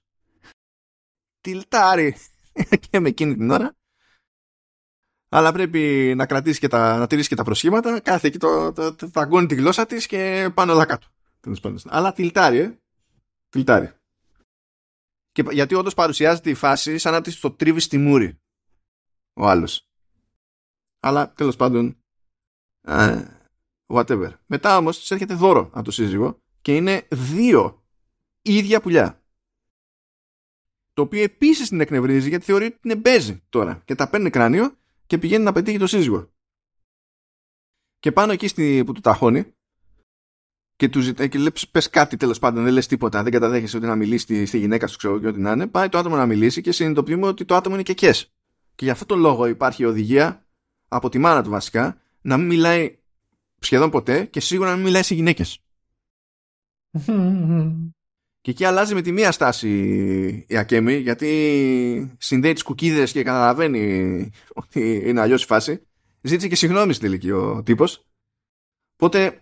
Τιλτάρι 1.42 2.16
και 2.90 3.00
με 3.00 3.10
εκείνη 3.10 3.36
την 3.36 3.52
ώρα. 3.52 3.76
Αλλά 5.30 5.52
πρέπει 5.52 6.14
να 6.16 6.26
κρατήσει 6.26 6.60
και 6.60 6.68
τα, 6.68 6.98
να 6.98 7.08
τηρήσει 7.08 7.30
και 7.30 7.36
τα 7.36 7.44
προσχήματα. 7.44 8.00
Κάθε 8.00 8.28
εκεί 8.28 8.38
το, 8.38 8.74
το, 8.74 8.96
το, 8.96 9.10
το 9.10 9.46
τη 9.46 9.56
γλώσσα 9.56 9.86
της 9.86 10.06
και 10.06 10.52
πάνω 10.54 10.72
εδώ 10.72 10.86
κάτω. 10.86 11.08
Αλλά 11.86 12.14
τιλτάρι, 12.14 12.58
ε. 12.58 12.78
Τιλτάρι. 13.50 13.94
Και, 15.34 15.44
γιατί 15.52 15.76
όντως 15.76 15.94
παρουσιάζεται 15.94 16.50
η 16.50 16.54
φάση 16.54 16.98
σαν 16.98 17.14
να 17.14 17.22
τη 17.22 17.40
το 17.40 17.52
τρίβει 17.52 17.80
στη 17.80 17.98
μούρη. 17.98 18.40
Ο 19.34 19.48
άλλος. 19.48 19.88
Αλλά 21.00 21.34
τέλος 21.34 21.56
πάντων. 21.56 21.98
Ε, 22.82 23.26
whatever. 23.88 24.34
Μετά 24.46 24.78
όμως 24.78 25.00
της 25.00 25.12
έρχεται 25.12 25.34
δώρο 25.34 25.70
από 25.74 25.84
το 25.84 25.92
σύζυγο 25.92 26.42
και 26.62 26.76
είναι 26.76 27.08
δύο 27.12 27.84
ίδια 28.42 28.82
πουλιά. 28.82 29.24
Το 30.94 31.02
οποίο 31.02 31.24
επίσης 31.24 31.70
την 31.70 31.82
εκνευρίζει 31.82 32.30
γιατί 32.30 32.46
θεωρεί 32.46 32.66
ότι 32.66 32.80
είναι 32.84 32.96
μπέζι 32.96 33.44
τώρα. 33.50 33.82
Και 33.86 33.96
τα 33.96 34.10
παίρνει 34.10 34.30
κράνιο 34.30 34.78
και 35.06 35.18
πηγαίνει 35.18 35.44
να 35.44 35.52
πετύχει 35.52 35.78
το 35.78 35.88
σύζυγο. 35.88 36.34
Και 38.00 38.12
πάνω 38.12 38.32
εκεί 38.32 38.48
στη, 38.48 38.84
που 38.86 38.92
του 38.92 39.02
ταχώνει, 39.02 39.56
και 40.84 40.90
του 40.90 41.00
ζητάει 41.00 41.30
και 41.30 41.38
λέει 41.38 41.52
πες 41.72 41.90
κάτι 41.90 42.18
τέλος 42.18 42.40
πάντων, 42.40 42.64
δεν 42.64 42.74
λες 42.74 42.88
τίποτα, 42.88 43.24
δεν 43.24 43.32
καταδέχεσαι 43.32 43.78
ότι 43.78 43.86
να 43.86 43.96
μιλήσεις 43.96 44.48
στη, 44.50 44.58
γυναίκα 44.58 44.88
σου, 44.88 44.98
ξέρω 44.98 45.20
και 45.20 45.28
ό,τι 45.28 45.40
να 45.40 45.52
είναι. 45.52 45.68
Πάει 45.68 45.90
το 45.90 45.98
άτομο 45.98 46.16
να 46.16 46.26
μιλήσει 46.26 46.62
και 46.62 46.72
συνειδητοποιούμε 46.72 47.28
ότι 47.28 47.46
το 47.46 47.56
άτομο 47.56 47.76
είναι 47.76 47.84
και 47.84 47.94
κες. 47.94 48.34
Και 48.76 48.86
γι' 48.86 48.92
αυτόν 48.92 49.08
τον 49.08 49.20
λόγο 49.20 49.46
υπάρχει 49.46 49.86
οδηγία 49.86 50.46
από 50.88 51.10
τη 51.10 51.18
μάνα 51.18 51.44
του 51.44 51.50
βασικά 51.50 52.02
να 52.22 52.38
μην 52.38 52.48
μιλάει 52.48 52.98
σχεδόν 53.60 53.90
ποτέ 53.90 54.26
και 54.26 54.40
σίγουρα 54.40 54.70
να 54.70 54.76
μην 54.76 54.86
μιλάει 54.86 55.04
σε 55.04 55.14
γυναίκες. 55.16 55.60
και 58.42 58.52
εκεί 58.52 58.66
αλλάζει 58.66 58.94
με 58.94 59.02
τη 59.02 59.12
μία 59.12 59.32
στάση 59.32 59.70
η 60.48 60.58
Ακέμη 60.58 60.96
γιατί 60.96 62.16
συνδέει 62.18 62.54
τις 62.54 62.64
κουκίδες 62.64 63.12
και 63.12 63.24
καταλαβαίνει 63.24 64.30
ότι 64.54 65.02
είναι 65.06 65.22
αλλιώς 65.22 65.44
η 65.44 65.46
φάση. 65.46 65.82
Ζήτησε 66.22 66.48
και 66.48 66.56
συγγνώμη 66.56 66.94
στην 66.94 67.10
τελική 67.10 67.32
ο 67.32 67.64
τύπος. 67.64 68.06
Οπότε 68.96 69.42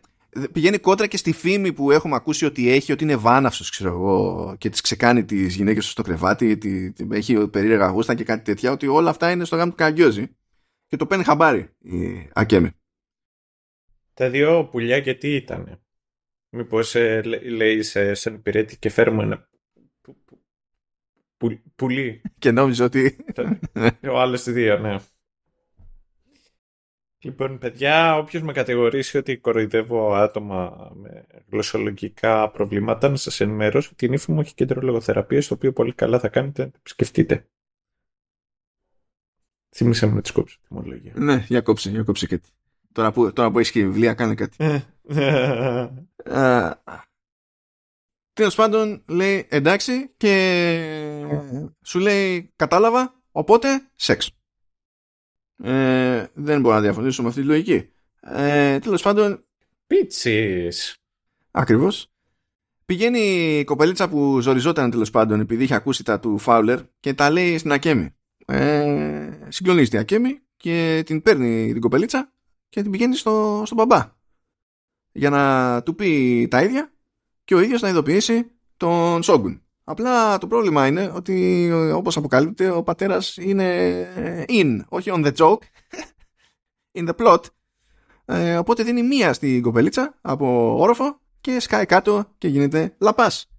πηγαίνει 0.51 0.77
κόντρα 0.77 1.07
και 1.07 1.17
στη 1.17 1.31
φήμη 1.31 1.73
που 1.73 1.91
έχουμε 1.91 2.15
ακούσει 2.15 2.45
ότι 2.45 2.69
έχει, 2.69 2.91
ότι 2.91 3.03
είναι 3.03 3.15
βάναυσος, 3.15 3.69
ξέρω 3.69 3.89
εγώ, 3.89 4.55
και 4.57 4.69
τις 4.69 4.81
ξεκάνει 4.81 5.25
τις 5.25 5.55
γυναίκες 5.55 5.89
στο 5.89 6.01
κρεβάτι, 6.01 6.57
τη, 6.57 6.91
τη, 6.91 7.07
έχει 7.11 7.47
περίεργα 7.47 7.87
γούστα 7.87 8.15
και 8.15 8.23
κάτι 8.23 8.43
τέτοια, 8.43 8.71
ότι 8.71 8.87
όλα 8.87 9.09
αυτά 9.09 9.31
είναι 9.31 9.45
στο 9.45 9.55
γάμο 9.55 9.69
του 9.69 9.77
Καγκιόζη 9.77 10.35
και 10.87 10.97
το 10.97 11.05
παίρνει 11.05 11.23
χαμπάρι 11.23 11.69
η 11.79 12.29
Ακέμη. 12.33 12.69
Τα 14.13 14.29
δύο 14.29 14.65
πουλιά 14.65 15.01
και 15.01 15.13
τι 15.13 15.35
ήταν. 15.35 15.81
Μήπως 16.49 16.95
ε, 16.95 17.21
λέει 17.43 17.81
σε 17.81 18.13
σαν 18.13 18.41
πυρέτη 18.41 18.77
και 18.77 18.89
φέρουμε 18.89 19.23
ένα 19.23 19.49
πουλί. 21.75 22.21
Και 22.39 22.51
νόμιζε 22.51 22.83
ότι... 22.83 23.25
Ο 24.11 24.19
άλλος 24.19 24.43
δύο, 24.43 24.77
ναι. 24.77 24.95
Λοιπόν, 27.23 27.57
παιδιά, 27.57 28.17
όποιος 28.17 28.43
με 28.43 28.53
κατηγορήσει 28.53 29.17
ότι 29.17 29.37
κοροϊδεύω 29.37 30.13
άτομα 30.13 30.91
με 30.93 31.25
γλωσσολογικά 31.51 32.49
προβλήματα, 32.49 33.09
να 33.09 33.15
σας 33.15 33.39
ενημερώσω 33.39 33.89
ότι 33.93 34.05
η 34.05 34.09
νύφη 34.09 34.31
μου 34.31 34.39
έχει 34.39 34.53
κέντρο 34.53 34.81
λογοθεραπείας, 34.81 35.47
το 35.47 35.53
οποίο 35.53 35.73
πολύ 35.73 35.93
καλά 35.93 36.19
θα 36.19 36.29
κάνετε 36.29 36.61
να 36.61 36.71
επισκεφτείτε. 36.77 37.45
Θύμησα 39.75 40.07
με 40.07 40.13
να 40.13 40.21
της 40.21 40.31
κόψω 40.31 40.59
τιμολογία. 40.67 41.13
Ναι, 41.15 41.45
για 41.47 41.61
κόψε, 41.61 41.89
για 41.89 42.03
κόψε 42.03 42.27
κάτι. 42.27 42.49
Τώρα 42.91 43.11
που, 43.11 43.33
τώρα 43.33 43.51
που 43.51 43.59
έχει 43.59 43.71
και 43.71 43.85
βιβλία, 43.85 44.13
κάνε 44.13 44.35
κάτι. 44.35 44.57
uh, 45.09 46.71
Τέλος 48.33 48.55
πάντων, 48.55 49.03
λέει 49.07 49.47
εντάξει 49.49 50.09
και 50.17 51.25
σου 51.81 51.99
λέει 51.99 52.51
κατάλαβα, 52.55 53.21
οπότε 53.31 53.67
σεξ. 53.95 54.31
Ε, 55.63 56.25
δεν 56.33 56.61
μπορώ 56.61 56.75
να 56.75 56.81
διαφωνήσω 56.81 57.21
με 57.21 57.27
αυτή 57.27 57.41
τη 57.41 57.47
λογική. 57.47 57.89
Ε, 58.21 58.79
Τέλος 58.79 59.01
πάντων. 59.01 59.45
Πίτσις. 59.87 60.95
Ακριβώς. 61.51 62.11
Πηγαίνει 62.85 63.19
η 63.59 63.63
κοπελίτσα 63.63 64.09
που 64.09 64.39
ζοριζόταν 64.39 64.91
τέλος 64.91 65.09
πάντων 65.09 65.39
επειδή 65.39 65.63
είχε 65.63 65.75
ακούσει 65.75 66.03
τα 66.03 66.19
του 66.19 66.37
Φάουλερ 66.37 66.79
και 66.99 67.13
τα 67.13 67.29
λέει 67.29 67.57
στην 67.57 67.71
Ακέμη. 67.71 68.15
Ε, 68.45 69.29
συγκλονίζει 69.47 69.89
την 69.89 69.99
Ακέμη 69.99 70.39
και 70.57 71.03
την 71.05 71.21
παίρνει 71.21 71.71
την 71.71 71.81
κοπελίτσα 71.81 72.31
και 72.69 72.81
την 72.81 72.91
πηγαίνει 72.91 73.15
στο, 73.15 73.63
στον 73.65 73.77
μπαμπά. 73.77 74.11
Για 75.11 75.29
να 75.29 75.83
του 75.83 75.95
πει 75.95 76.47
τα 76.49 76.63
ίδια 76.63 76.91
και 77.43 77.55
ο 77.55 77.59
ίδιος 77.59 77.81
να 77.81 77.89
ειδοποιήσει 77.89 78.51
τον 78.77 79.23
Σόγκουν. 79.23 79.61
Απλά 79.83 80.37
το 80.37 80.47
πρόβλημα 80.47 80.87
είναι 80.87 81.11
ότι 81.15 81.69
όπως 81.71 82.17
αποκαλύπτεται 82.17 82.69
ο 82.69 82.83
πατέρας 82.83 83.37
είναι 83.37 84.45
in, 84.49 84.79
όχι 84.89 85.11
on 85.13 85.25
the 85.25 85.33
joke, 85.35 85.59
in 86.99 87.09
the 87.09 87.15
plot. 87.15 87.39
Ε, 88.25 88.57
οπότε 88.57 88.83
δίνει 88.83 89.03
μία 89.03 89.33
στην 89.33 89.61
κοπελίτσα 89.61 90.17
από 90.21 90.77
όροφο 90.79 91.19
και 91.41 91.59
σκάει 91.59 91.85
κάτω 91.85 92.25
και 92.37 92.47
γίνεται 92.47 92.95
λαπάς. 92.97 93.49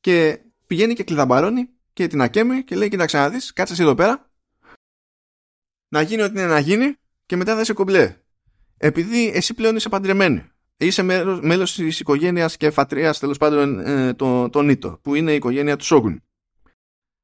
Και 0.00 0.40
πηγαίνει 0.66 0.94
και 0.94 1.04
κλειδαμπαρώνει 1.04 1.68
και 1.92 2.06
την 2.06 2.22
ακέμει 2.22 2.64
και 2.64 2.76
λέει 2.76 2.88
κοίταξε 2.88 3.18
να 3.18 3.30
δεις, 3.30 3.52
κάτσε 3.52 3.72
εσύ 3.72 3.82
εδώ 3.82 3.94
πέρα 3.94 4.30
να 5.88 6.02
γίνει 6.02 6.22
ό,τι 6.22 6.38
είναι 6.38 6.46
να 6.46 6.58
γίνει 6.58 6.96
και 7.26 7.36
μετά 7.36 7.54
θα 7.54 7.60
είσαι 7.60 7.72
κομπλέ. 7.72 8.16
Επειδή 8.76 9.30
εσύ 9.34 9.54
πλέον 9.54 9.76
είσαι 9.76 9.88
παντρεμένη 9.88 10.50
είσαι 10.86 11.02
μέλος, 11.02 11.40
μέλος 11.40 11.74
της 11.74 12.00
οικογένειας 12.00 12.56
και 12.56 12.70
φατρίας 12.70 13.18
τέλος 13.18 13.38
πάντων 13.38 13.80
ε, 13.80 14.14
τον 14.14 14.50
το 14.50 14.62
Νίτο 14.62 14.98
που 15.02 15.14
είναι 15.14 15.32
η 15.32 15.34
οικογένεια 15.34 15.76
του 15.76 15.84
Σόγκουν. 15.84 16.22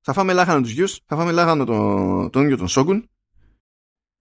Θα 0.01 0.13
φάμε 0.13 0.33
λάχανο 0.33 0.61
τους 0.61 0.71
γιους 0.71 1.01
θα 1.07 1.17
φάμε 1.17 1.33
λάχανο 1.33 1.65
τον, 1.65 2.31
τον 2.31 2.45
ίδιο 2.45 2.57
τον 2.57 2.69
Σόγκουν. 2.69 3.11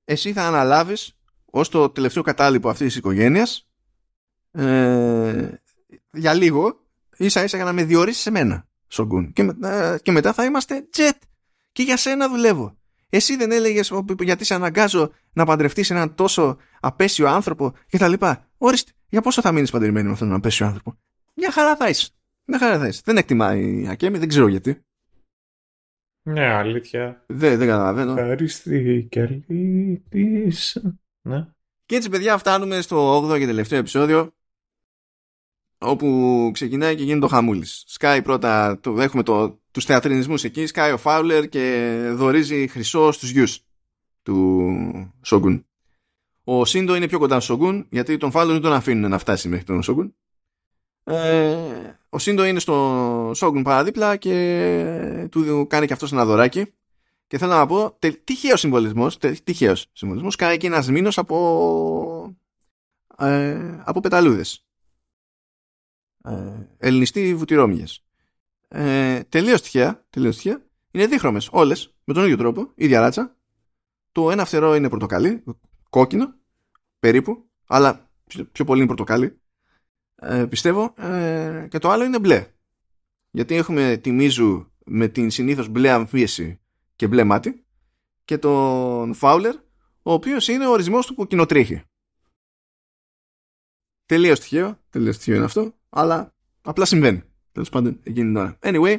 Εσύ 0.05 0.34
θα 0.34 0.47
αναλάβεις 0.47 1.18
ως 1.45 1.69
το 1.69 1.89
τελευταίο 1.89 2.23
κατάλοιπο 2.23 2.69
αυτής 2.69 2.88
της 2.88 2.95
οικογένειας 2.95 3.68
ε, 4.51 5.49
για 6.11 6.34
λίγο 6.34 6.80
ίσα 7.18 7.43
ίσα 7.43 7.55
για 7.57 7.65
να 7.65 7.73
με 7.73 7.84
διορίσεις 7.84 8.26
εμένα 8.26 8.68
Σόγκουν. 8.88 9.34
Και, 9.34 9.53
ε, 9.64 9.97
και 10.01 10.11
μετά 10.11 10.34
θα 10.34 10.43
είμαστε 10.43 10.88
jet 10.97 11.18
και 11.72 11.84
για 11.84 11.97
σένα 11.97 12.30
δουλεύω. 12.30 12.77
Εσύ 13.10 13.35
δεν 13.35 13.51
έλεγες 13.51 13.91
γιατί 14.19 14.43
σε 14.43 14.53
αναγκάζω 14.53 15.11
να 15.34 15.45
παντρευτείς 15.45 15.89
έναν 15.89 16.15
τόσο 16.15 16.57
απέσιο 16.80 17.27
άνθρωπο 17.27 17.73
κτλ. 17.89 18.14
Ορίστε, 18.57 18.91
για 19.14 19.22
πόσο 19.22 19.41
θα 19.41 19.52
μείνεις 19.52 19.72
παντρεμένη 19.72 20.06
με 20.06 20.14
αυτόν 20.14 20.27
τον 20.27 20.38
απέσιο 20.38 20.65
άνθρωπο; 20.65 20.98
Μια 21.34 21.52
χαρά 21.52 21.76
θα 21.76 21.90
είσαι. 21.90 22.10
Μια 22.45 22.57
χαρά 22.57 22.80
θα 22.80 22.88
είσαι. 22.88 23.02
Δεν 23.06 23.18
εκτιμάει 23.18 23.81
η 23.81 23.88
Ακέμι, 23.88 24.18
δεν 24.18 24.27
ξέρω 24.27 24.48
γιατί. 24.48 24.81
Ναι, 26.23 26.45
αλήθεια. 26.45 27.23
Δεν, 27.27 27.57
δεν 27.57 27.68
καταλαβαίνω. 27.68 28.11
Ευχαριστή 28.11 29.07
και 29.10 29.22
αλήτης. 29.22 30.85
Ναι. 31.22 31.48
Και 31.85 31.95
έτσι, 31.95 32.10
παιδιά, 32.10 32.38
φτάνουμε 32.38 32.81
στο 32.81 33.18
8ο 33.18 33.38
και 33.38 33.45
τελευταίο 33.45 33.80
επεισόδιο 33.80 34.34
όπου 35.77 36.49
ξεκινάει 36.53 36.95
και 36.95 37.03
γίνεται 37.03 37.19
το 37.19 37.27
χαμούλης. 37.27 37.84
Σκάει 37.88 38.22
πρώτα, 38.22 38.80
το, 38.80 39.02
έχουμε 39.02 39.23
το, 39.23 39.60
τους 39.72 39.85
θεατρινισμούς 39.85 40.44
εκεί, 40.44 40.65
σκάει 40.65 40.91
ο 40.91 40.98
Φάουλερ 40.98 41.49
και 41.49 41.98
δορίζει 42.14 42.68
χρυσό 42.68 43.11
στους 43.11 43.30
γιους 43.30 43.65
του 44.22 45.14
Σόγκουν. 45.22 45.65
Ο 46.43 46.65
Σίντο 46.65 46.95
είναι 46.95 47.07
πιο 47.07 47.19
κοντά 47.19 47.39
στο 47.39 47.53
Σόγκουν, 47.53 47.85
γιατί 47.89 48.17
τον 48.17 48.31
Φάουλερ 48.31 48.53
δεν 48.53 48.61
τον 48.61 48.73
αφήνουν 48.73 49.09
να 49.09 49.17
φτάσει 49.17 49.49
μέχρι 49.49 49.65
τον 49.65 49.83
Σόγκουν. 49.83 50.15
Ε, 51.03 51.57
ο 52.09 52.17
Σίντο 52.17 52.43
είναι 52.43 52.59
στο 52.59 53.31
Σόγκουν 53.35 53.63
παραδίπλα 53.63 54.15
και 54.15 55.27
του 55.31 55.67
κάνει 55.69 55.87
και 55.87 55.93
αυτός 55.93 56.11
ένα 56.11 56.25
δωράκι. 56.25 56.73
Και 57.27 57.37
θέλω 57.37 57.51
να 57.51 57.65
πω, 57.65 57.97
τυχαίος 58.23 58.59
συμβολισμός, 58.59 59.17
τυχαίος 59.43 59.89
συμβολισμός, 59.93 60.35
κάνει 60.35 60.57
και 60.57 60.67
ένας 60.67 60.89
μήνος 60.89 61.17
από, 61.17 62.35
ε, 63.17 63.81
από 63.83 63.99
πεταλούδες 63.99 64.65
ε, 66.23 66.67
ελληνιστή 66.77 67.35
βουτυρόμυγες. 67.35 68.03
Ε, 68.67 69.23
τελείως 69.23 69.61
τυχαία, 69.61 70.05
τελείως 70.09 70.35
τυχαία, 70.35 70.61
είναι 70.91 71.07
δίχρωμες 71.07 71.49
όλες, 71.51 71.93
με 72.03 72.13
τον 72.13 72.23
ίδιο 72.23 72.37
τρόπο, 72.37 72.71
ίδια 72.75 72.99
ράτσα. 72.99 73.35
Το 74.11 74.31
ένα 74.31 74.45
φτερό 74.45 74.75
είναι 74.75 74.89
πορτοκαλί, 74.89 75.43
κόκκινο, 75.93 76.33
περίπου, 76.99 77.49
αλλά 77.67 78.11
πιο 78.51 78.65
πολύ 78.65 78.79
είναι 78.79 78.87
πορτοκαλί, 78.87 79.41
ε, 80.15 80.45
πιστεύω, 80.45 80.93
ε, 80.97 81.67
και 81.69 81.77
το 81.77 81.89
άλλο 81.89 82.03
είναι 82.03 82.19
μπλε. 82.19 82.53
Γιατί 83.31 83.55
έχουμε 83.55 83.97
τη 83.97 84.11
Μίζου 84.11 84.71
με 84.85 85.07
την 85.07 85.29
συνήθως 85.29 85.67
μπλε 85.67 85.89
αμφίεση 85.91 86.61
και 86.95 87.07
μπλε 87.07 87.23
μάτι 87.23 87.65
και 88.25 88.37
τον 88.37 89.13
Φάουλερ, 89.13 89.55
ο 90.01 90.13
οποίος 90.13 90.47
είναι 90.47 90.67
ο 90.67 90.71
ορισμός 90.71 91.05
του 91.05 91.15
κοκκινοτρίχη. 91.15 91.81
Τελείως 94.05 94.39
τυχαίο, 94.39 94.79
τελείως 94.89 95.17
τυχαίο 95.17 95.35
είναι 95.35 95.45
αυτό 95.45 95.73
αλλά 95.89 96.35
απλά 96.61 96.85
συμβαίνει. 96.85 97.23
Τέλος 97.51 97.69
πάντων, 97.69 97.99
εκείνη 98.03 98.25
την 98.25 98.35
ώρα. 98.35 98.57
Anyway, 98.61 98.97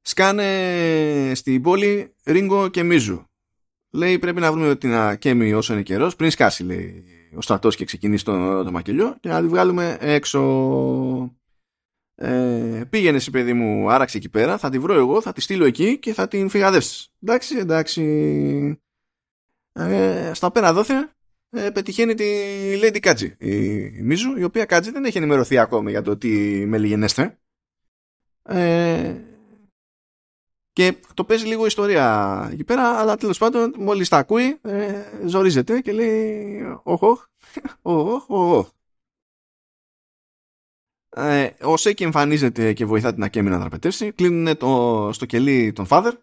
σκάνε 0.00 1.32
στην 1.34 1.62
πόλη 1.62 2.14
Ρίγκο 2.24 2.68
και 2.68 2.82
Μίζου. 2.82 3.26
Λέει 3.94 4.18
πρέπει 4.18 4.40
να 4.40 4.52
βρούμε 4.52 4.76
την 4.76 4.94
Ακέμι 4.94 5.52
όσο 5.52 5.72
είναι 5.72 5.82
καιρός, 5.82 6.16
πριν 6.16 6.30
σκάσει 6.30 6.64
λέει, 6.64 7.04
ο 7.34 7.40
στρατός 7.40 7.76
και 7.76 7.84
ξεκινήσει 7.84 8.24
το, 8.24 8.62
το 8.62 8.70
μακελιό 8.70 9.16
και 9.20 9.28
να 9.28 9.40
τη 9.40 9.46
βγάλουμε 9.46 9.96
έξω. 10.00 10.40
Ε, 12.14 12.82
πήγαινε 12.90 13.16
εσύ 13.16 13.30
παιδί 13.30 13.52
μου 13.52 13.90
άραξε 13.90 14.16
εκεί 14.16 14.28
πέρα, 14.28 14.58
θα 14.58 14.70
τη 14.70 14.78
βρω 14.78 14.94
εγώ, 14.94 15.20
θα 15.20 15.32
τη 15.32 15.40
στείλω 15.40 15.64
εκεί 15.64 15.98
και 15.98 16.12
θα 16.12 16.28
την 16.28 16.48
φυγαδεύσεις. 16.48 17.12
Εντάξει, 17.22 17.56
εντάξει. 17.56 18.02
Ε, 19.72 20.30
στα 20.34 20.50
πέρα 20.50 20.72
δόθε 20.72 21.12
ε, 21.50 21.70
πετυχαίνει 21.70 22.14
τη 22.14 22.24
Lady 22.82 22.98
Κάτζη 23.00 23.34
η 23.38 24.02
Μίζου, 24.02 24.36
η 24.36 24.44
οποία 24.44 24.64
Κάτζη 24.64 24.90
δεν 24.90 25.04
έχει 25.04 25.18
ενημερωθεί 25.18 25.58
ακόμη 25.58 25.90
για 25.90 26.02
το 26.02 26.16
τι 26.16 26.28
μελιγενέστε. 26.66 27.38
Ε, 28.42 29.14
και 30.72 30.96
το 31.14 31.24
παίζει 31.24 31.46
λίγο 31.46 31.66
ιστορία 31.66 32.48
εκεί 32.52 32.64
πέρα, 32.64 32.98
αλλά 32.98 33.16
τέλος 33.16 33.38
πάντων 33.38 33.74
μόλις 33.78 34.08
τα 34.08 34.16
ακούει, 34.16 34.58
ε, 34.62 35.04
ζορίζεται 35.26 35.80
και 35.80 35.92
λέει 35.92 36.62
«Οχ, 36.82 37.02
οχ, 37.02 37.26
οχ, 37.82 38.24
οχ, 38.28 38.68
ε, 41.16 41.50
ο 41.62 41.76
Σέκη 41.76 42.02
εμφανίζεται 42.02 42.72
και 42.72 42.84
βοηθά 42.84 43.14
την 43.14 43.22
Ακέμι 43.22 43.50
να 43.50 43.58
δραπετεύσει. 43.58 44.12
Κλείνουν 44.12 44.56
το, 44.56 45.10
στο 45.12 45.26
κελί 45.26 45.72
τον 45.72 45.86
Φάδερ 45.86 46.14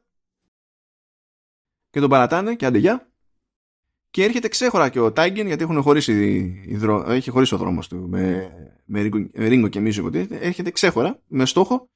και 1.90 2.00
τον 2.00 2.10
παρατάνε 2.10 2.56
και 2.56 2.66
άντε 2.66 3.08
και 4.12 4.24
έρχεται 4.24 4.48
ξέχωρα 4.48 4.90
και 4.90 5.00
ο 5.00 5.12
Τάγκεν 5.12 5.48
γιατί 5.48 5.64
έχουν 5.64 5.82
χωρίσει, 5.82 6.14
έχει 7.06 7.30
χωρίσει 7.30 7.54
ο 7.54 7.58
δρόμος 7.58 7.88
του 7.88 8.08
με, 8.10 8.52
με 8.86 9.02
Ρίγκο 9.34 9.68
και 9.68 9.80
Μίζο 9.80 10.10
έρχεται 10.30 10.72
ξέχωρα 10.72 11.22
με 11.28 11.46
στόχο 11.46 11.90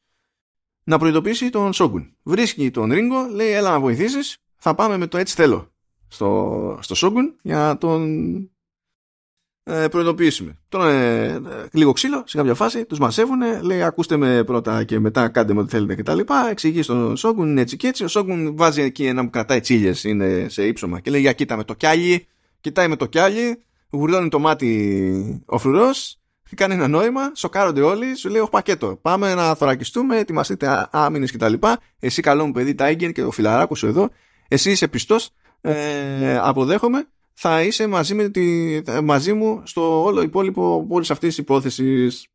να 0.84 0.98
προειδοποιήσει 0.98 1.50
τον 1.50 1.74
Σόγκουν. 1.74 2.16
Βρίσκει 2.24 2.72
τον 2.72 2.92
Ρίγκο, 2.92 3.28
λέει 3.32 3.52
έλα 3.52 3.72
να 3.72 3.80
βοηθήσεις, 3.80 4.38
θα 4.58 4.76
πάμε 4.76 4.98
με 4.98 5.08
το 5.08 5.18
έτσι 5.18 5.36
θέλω 5.36 5.72
στο, 6.08 6.78
στο 6.82 6.96
Σόγκουν 6.96 7.36
για 7.42 7.58
να 7.58 7.78
τον 7.78 8.34
ε, 9.64 9.88
προειδοποιήσουμε. 9.88 10.58
Τώρα 10.70 10.90
ε, 10.92 11.42
λίγο 11.72 11.92
ξύλο 11.92 12.24
σε 12.26 12.38
κάποια 12.38 12.54
φάση, 12.54 12.86
τους 12.86 13.00
μασεύουν, 13.00 13.42
λέει 13.62 13.84
ακούστε 13.84 14.18
με 14.18 14.44
πρώτα 14.44 14.84
και 14.84 15.00
μετά 15.00 15.30
κάντε 15.30 15.54
με 15.54 15.60
ό,τι 15.60 15.70
θέλετε 15.70 15.96
κτλ. 15.96 16.20
Εξηγείς 16.50 16.86
στον 16.86 17.18
Σόγκουν, 17.18 17.50
είναι 17.50 17.62
έτσι 17.62 17.78
και 17.78 17.88
έτσι. 17.88 18.04
Ο 18.04 18.08
Σόγκουν 18.08 18.56
βάζει 18.56 18.82
εκεί 18.82 19.06
ένα 19.06 19.24
που 19.24 19.30
κρατάει 19.30 19.60
τσίλε, 19.60 19.92
είναι 20.04 20.46
σε 20.50 20.66
ύψωμα 20.66 21.00
και 21.00 21.10
λέει 21.10 21.22
για 21.22 21.34
κοίτα 21.34 21.58
με 21.58 21.64
το 21.64 21.74
κιάλι, 21.74 22.28
κοιτάει 22.62 22.88
με 22.88 22.96
το 22.96 23.06
κιάλι, 23.06 23.64
γουρλώνει 23.90 24.30
το 24.30 24.40
μάτι 24.40 25.44
ο 25.46 25.58
φρουρός, 25.58 26.20
κάνει 26.56 26.74
ένα 26.74 26.88
νόημα, 26.88 27.32
σοκάρονται 27.36 27.82
όλοι, 27.82 28.16
σου 28.16 28.30
λέει: 28.30 28.42
Όχι 28.42 28.50
πακέτο. 28.50 29.00
Πάμε 29.02 29.34
να 29.34 29.56
θωρακιστούμε, 29.56 30.18
ετοιμαστείτε 30.18 30.88
άμυνες 30.92 31.32
κτλ. 31.32 31.54
Εσύ, 32.00 32.22
καλό 32.22 32.46
μου 32.46 32.52
παιδί, 32.52 32.76
Τάιγκεν 32.76 33.14
και 33.14 33.24
ο 33.24 33.32
φιλαράκος 33.32 33.80
σου 33.80 33.88
εδώ, 33.88 34.10
εσύ 34.48 34.72
είσαι 34.72 34.88
πιστός, 34.88 35.30
ε, 35.62 36.38
αποδέχομαι 36.38 37.08
θα 37.34 37.64
είσαι 37.64 37.88
μαζί, 37.88 38.14
με 38.14 38.30
τη, 38.30 38.82
μαζί 39.04 39.34
μου 39.34 39.62
στο 39.66 40.04
όλο 40.04 40.22
υπόλοιπο 40.22 40.88
όλη 40.90 41.06
αυτής 41.10 41.30
της 41.30 41.38
υπόθεσης. 41.38 42.28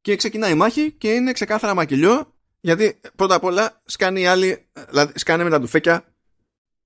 Και 0.00 0.16
ξεκινάει 0.16 0.52
η 0.52 0.54
μάχη 0.54 0.92
και 0.92 1.12
είναι 1.12 1.32
ξεκάθαρα 1.32 1.74
μακελιό 1.74 2.32
γιατί 2.60 3.00
πρώτα 3.16 3.34
απ' 3.34 3.44
όλα 3.44 3.82
σκάνε 3.84 4.20
οι 4.20 4.26
άλλοι, 4.26 4.66
δηλαδή 4.88 5.18
σκάνε 5.18 5.44
με 5.44 5.50
τα 5.50 5.60
ντουφέκια 5.60 6.14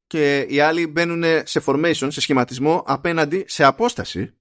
και 0.07 0.41
οι 0.41 0.61
άλλοι 0.61 0.87
μπαίνουν 0.87 1.25
σε 1.45 1.63
formation, 1.67 2.09
σε 2.09 2.21
σχηματισμό 2.21 2.83
απέναντι 2.87 3.45
σε 3.49 3.65
απόσταση 3.65 4.38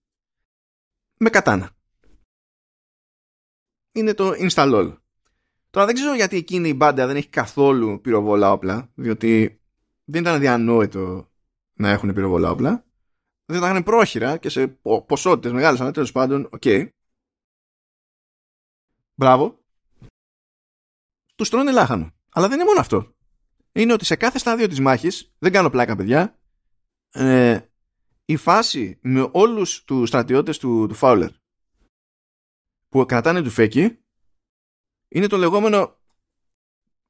με 1.17 1.29
κατάνα. 1.29 1.71
Είναι 3.91 4.13
το 4.13 4.31
install 4.31 4.97
Τώρα 5.69 5.85
δεν 5.85 5.95
ξέρω 5.95 6.13
γιατί 6.13 6.37
εκείνη 6.37 6.69
η 6.69 6.73
μπάντα 6.75 7.07
δεν 7.07 7.15
έχει 7.15 7.29
καθόλου 7.29 8.01
πυροβόλα 8.01 8.51
όπλα, 8.51 8.91
διότι 8.95 9.61
δεν 10.03 10.21
ήταν 10.21 10.39
διανόητο 10.39 11.31
να 11.73 11.89
έχουν 11.89 12.13
πυροβολά 12.13 12.49
όπλα. 12.51 12.85
Δεν 13.45 13.61
τα 13.61 13.69
είχαν 13.69 13.83
πρόχειρα 13.83 14.37
και 14.37 14.49
σε 14.49 14.67
ποσότητες 15.05 15.51
μεγάλες, 15.51 15.81
αλλά 15.81 15.91
τέλος 15.91 16.11
πάντων, 16.11 16.49
OK. 16.51 16.61
Okay. 16.65 16.87
Μπράβο. 19.15 19.59
Τους 21.35 21.49
τρώνε 21.49 21.71
λάχανο. 21.71 22.11
Αλλά 22.29 22.47
δεν 22.47 22.57
είναι 22.57 22.67
μόνο 22.67 22.79
αυτό. 22.79 23.15
Είναι 23.71 23.93
ότι 23.93 24.05
σε 24.05 24.15
κάθε 24.15 24.37
στάδιο 24.37 24.67
της 24.67 24.79
μάχης, 24.79 25.33
δεν 25.39 25.51
κάνω 25.51 25.69
πλάκα, 25.69 25.95
παιδιά, 25.95 26.39
ε, 27.09 27.59
η 28.29 28.35
φάση 28.35 28.99
με 29.01 29.29
όλους 29.31 29.83
τους 29.83 30.07
στρατιώτες 30.07 30.57
του, 30.57 30.87
του 30.87 30.93
Φάουλερ 30.93 31.29
που 32.89 33.05
κρατάνε 33.05 33.41
του 33.41 33.49
φέκι 33.49 33.97
είναι 35.07 35.27
το 35.27 35.37
λεγόμενο 35.37 35.97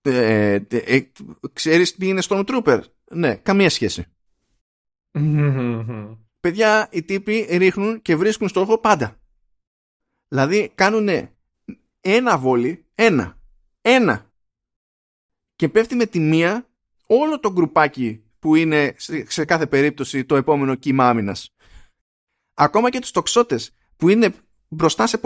ε, 0.02 0.54
ε, 0.54 0.68
ε, 0.70 1.12
ξέρεις 1.54 1.96
τι 1.96 2.08
είναι 2.08 2.22
Stormtrooper; 2.24 2.82
Ναι, 3.12 3.36
καμία 3.36 3.70
σχέση 3.70 4.06
Παιδιά, 6.40 6.90
οι 6.92 7.04
τύποι 7.04 7.48
ρίχνουν 7.50 8.02
και 8.02 8.16
βρίσκουν 8.16 8.50
στόχο 8.50 8.78
πάντα. 8.78 9.20
Δηλαδή 10.28 10.72
κάνουν 10.76 11.10
ένα 12.00 12.38
βόλι, 12.38 12.86
ένα, 12.96 13.40
ένα. 13.82 14.32
Και 15.56 15.70
πέφτει 15.70 15.96
με 15.96 16.06
τη 16.06 16.20
μία 16.20 16.70
όλο 17.08 17.40
το 17.40 17.52
γκρουπάκι 17.52 18.27
που 18.48 18.56
είναι 18.56 18.96
σε 19.28 19.46
κάθε 19.46 19.68
περίπτωση 19.68 20.26
το 20.26 20.36
επόμενο 20.36 20.76
κύμα 20.76 21.10
άμυνας. 21.10 21.56
Ακόμα 22.54 22.90
και 22.90 23.00
τους 23.00 23.12
τοξότες 23.12 23.72
που 23.98 24.10
είναι 24.10 24.34
μπροστά 24.68 25.08
σε 25.08 25.20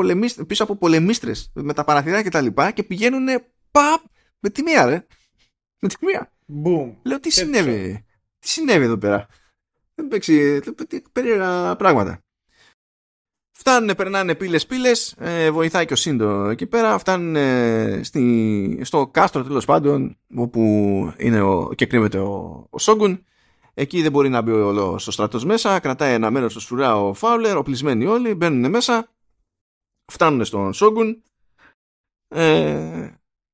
πίσω 0.47 0.63
από 0.63 0.75
πολεμίστρες 0.75 1.51
με 1.53 1.73
τα 1.73 1.83
παραθυρά 1.83 2.23
και 2.23 2.29
τα 2.29 2.41
λοιπά 2.41 2.71
και 2.71 2.83
πηγαίνουν 2.83 3.27
παπ 3.71 4.01
με 4.39 4.49
τη 4.49 4.61
μία 4.61 4.85
ρε. 4.85 5.05
Με 5.79 5.87
τη 5.87 5.95
μία. 6.05 6.31
Boom. 6.63 6.95
Λέω 7.03 7.19
τι 7.19 7.29
συνέβη. 7.29 8.05
Τι 8.39 8.47
συνέβη 8.47 8.83
εδώ 8.83 8.97
πέρα; 8.97 9.27
Δεν 9.95 10.07
παίξει 10.07 10.59
περίεργα 11.11 11.75
πράγματα. 11.75 12.23
Φτάνουν, 13.51 13.95
περνάνε 13.95 14.35
πύλες 14.35 14.65
πύλες, 14.65 15.15
ε, 15.17 15.51
βοηθάει 15.51 15.85
και 15.85 15.93
ο 15.93 15.95
Σύντο 15.95 16.49
εκεί 16.49 16.67
πέρα, 16.67 16.97
φτάνουν 16.97 17.35
στη, 18.03 18.79
στο 18.83 19.07
κάστρο 19.07 19.43
τέλος 19.43 19.65
πάντων, 19.65 20.17
όπου 20.35 20.61
είναι 21.17 21.41
ο, 21.41 21.73
και 21.75 21.85
κρύβεται 21.85 22.17
ο, 22.17 22.67
ο 22.69 22.79
Σόγκουν. 22.79 23.25
Εκεί 23.73 24.01
δεν 24.01 24.11
μπορεί 24.11 24.29
να 24.29 24.41
μπει 24.41 24.51
όλο 24.51 24.97
στο 24.97 25.11
στρατός 25.11 25.45
μέσα, 25.45 25.79
κρατάει 25.79 26.13
ένα 26.13 26.31
μέρος 26.31 26.51
στο 26.51 26.59
σφουρά 26.59 27.01
ο 27.01 27.13
Φάουλερ, 27.13 27.57
οπλισμένοι 27.57 28.05
όλοι, 28.05 28.35
μπαίνουν 28.35 28.69
μέσα, 28.69 29.11
φτάνουν 30.11 30.45
στον 30.45 30.73
Σόγκουν 30.73 31.23
ε, 32.27 33.09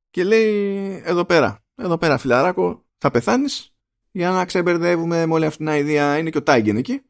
και 0.10 0.24
λέει 0.24 1.02
εδώ 1.06 1.26
πέρα, 1.26 1.64
εδώ 1.76 1.98
πέρα 1.98 2.18
φιλαράκο, 2.18 2.86
θα 2.98 3.12
πεθάνεις 3.12 3.74
για 4.12 4.30
να 4.32 4.46
ξεμπερδεύουμε 4.46 5.26
με 5.26 5.34
όλη 5.34 5.46
αυτή 5.46 5.66
την 5.66 5.74
ιδέα 5.74 6.18
είναι 6.18 6.30
και 6.30 6.38
ο 6.38 6.44
Τάιγκεν 6.44 6.78
εκεί 6.78 7.02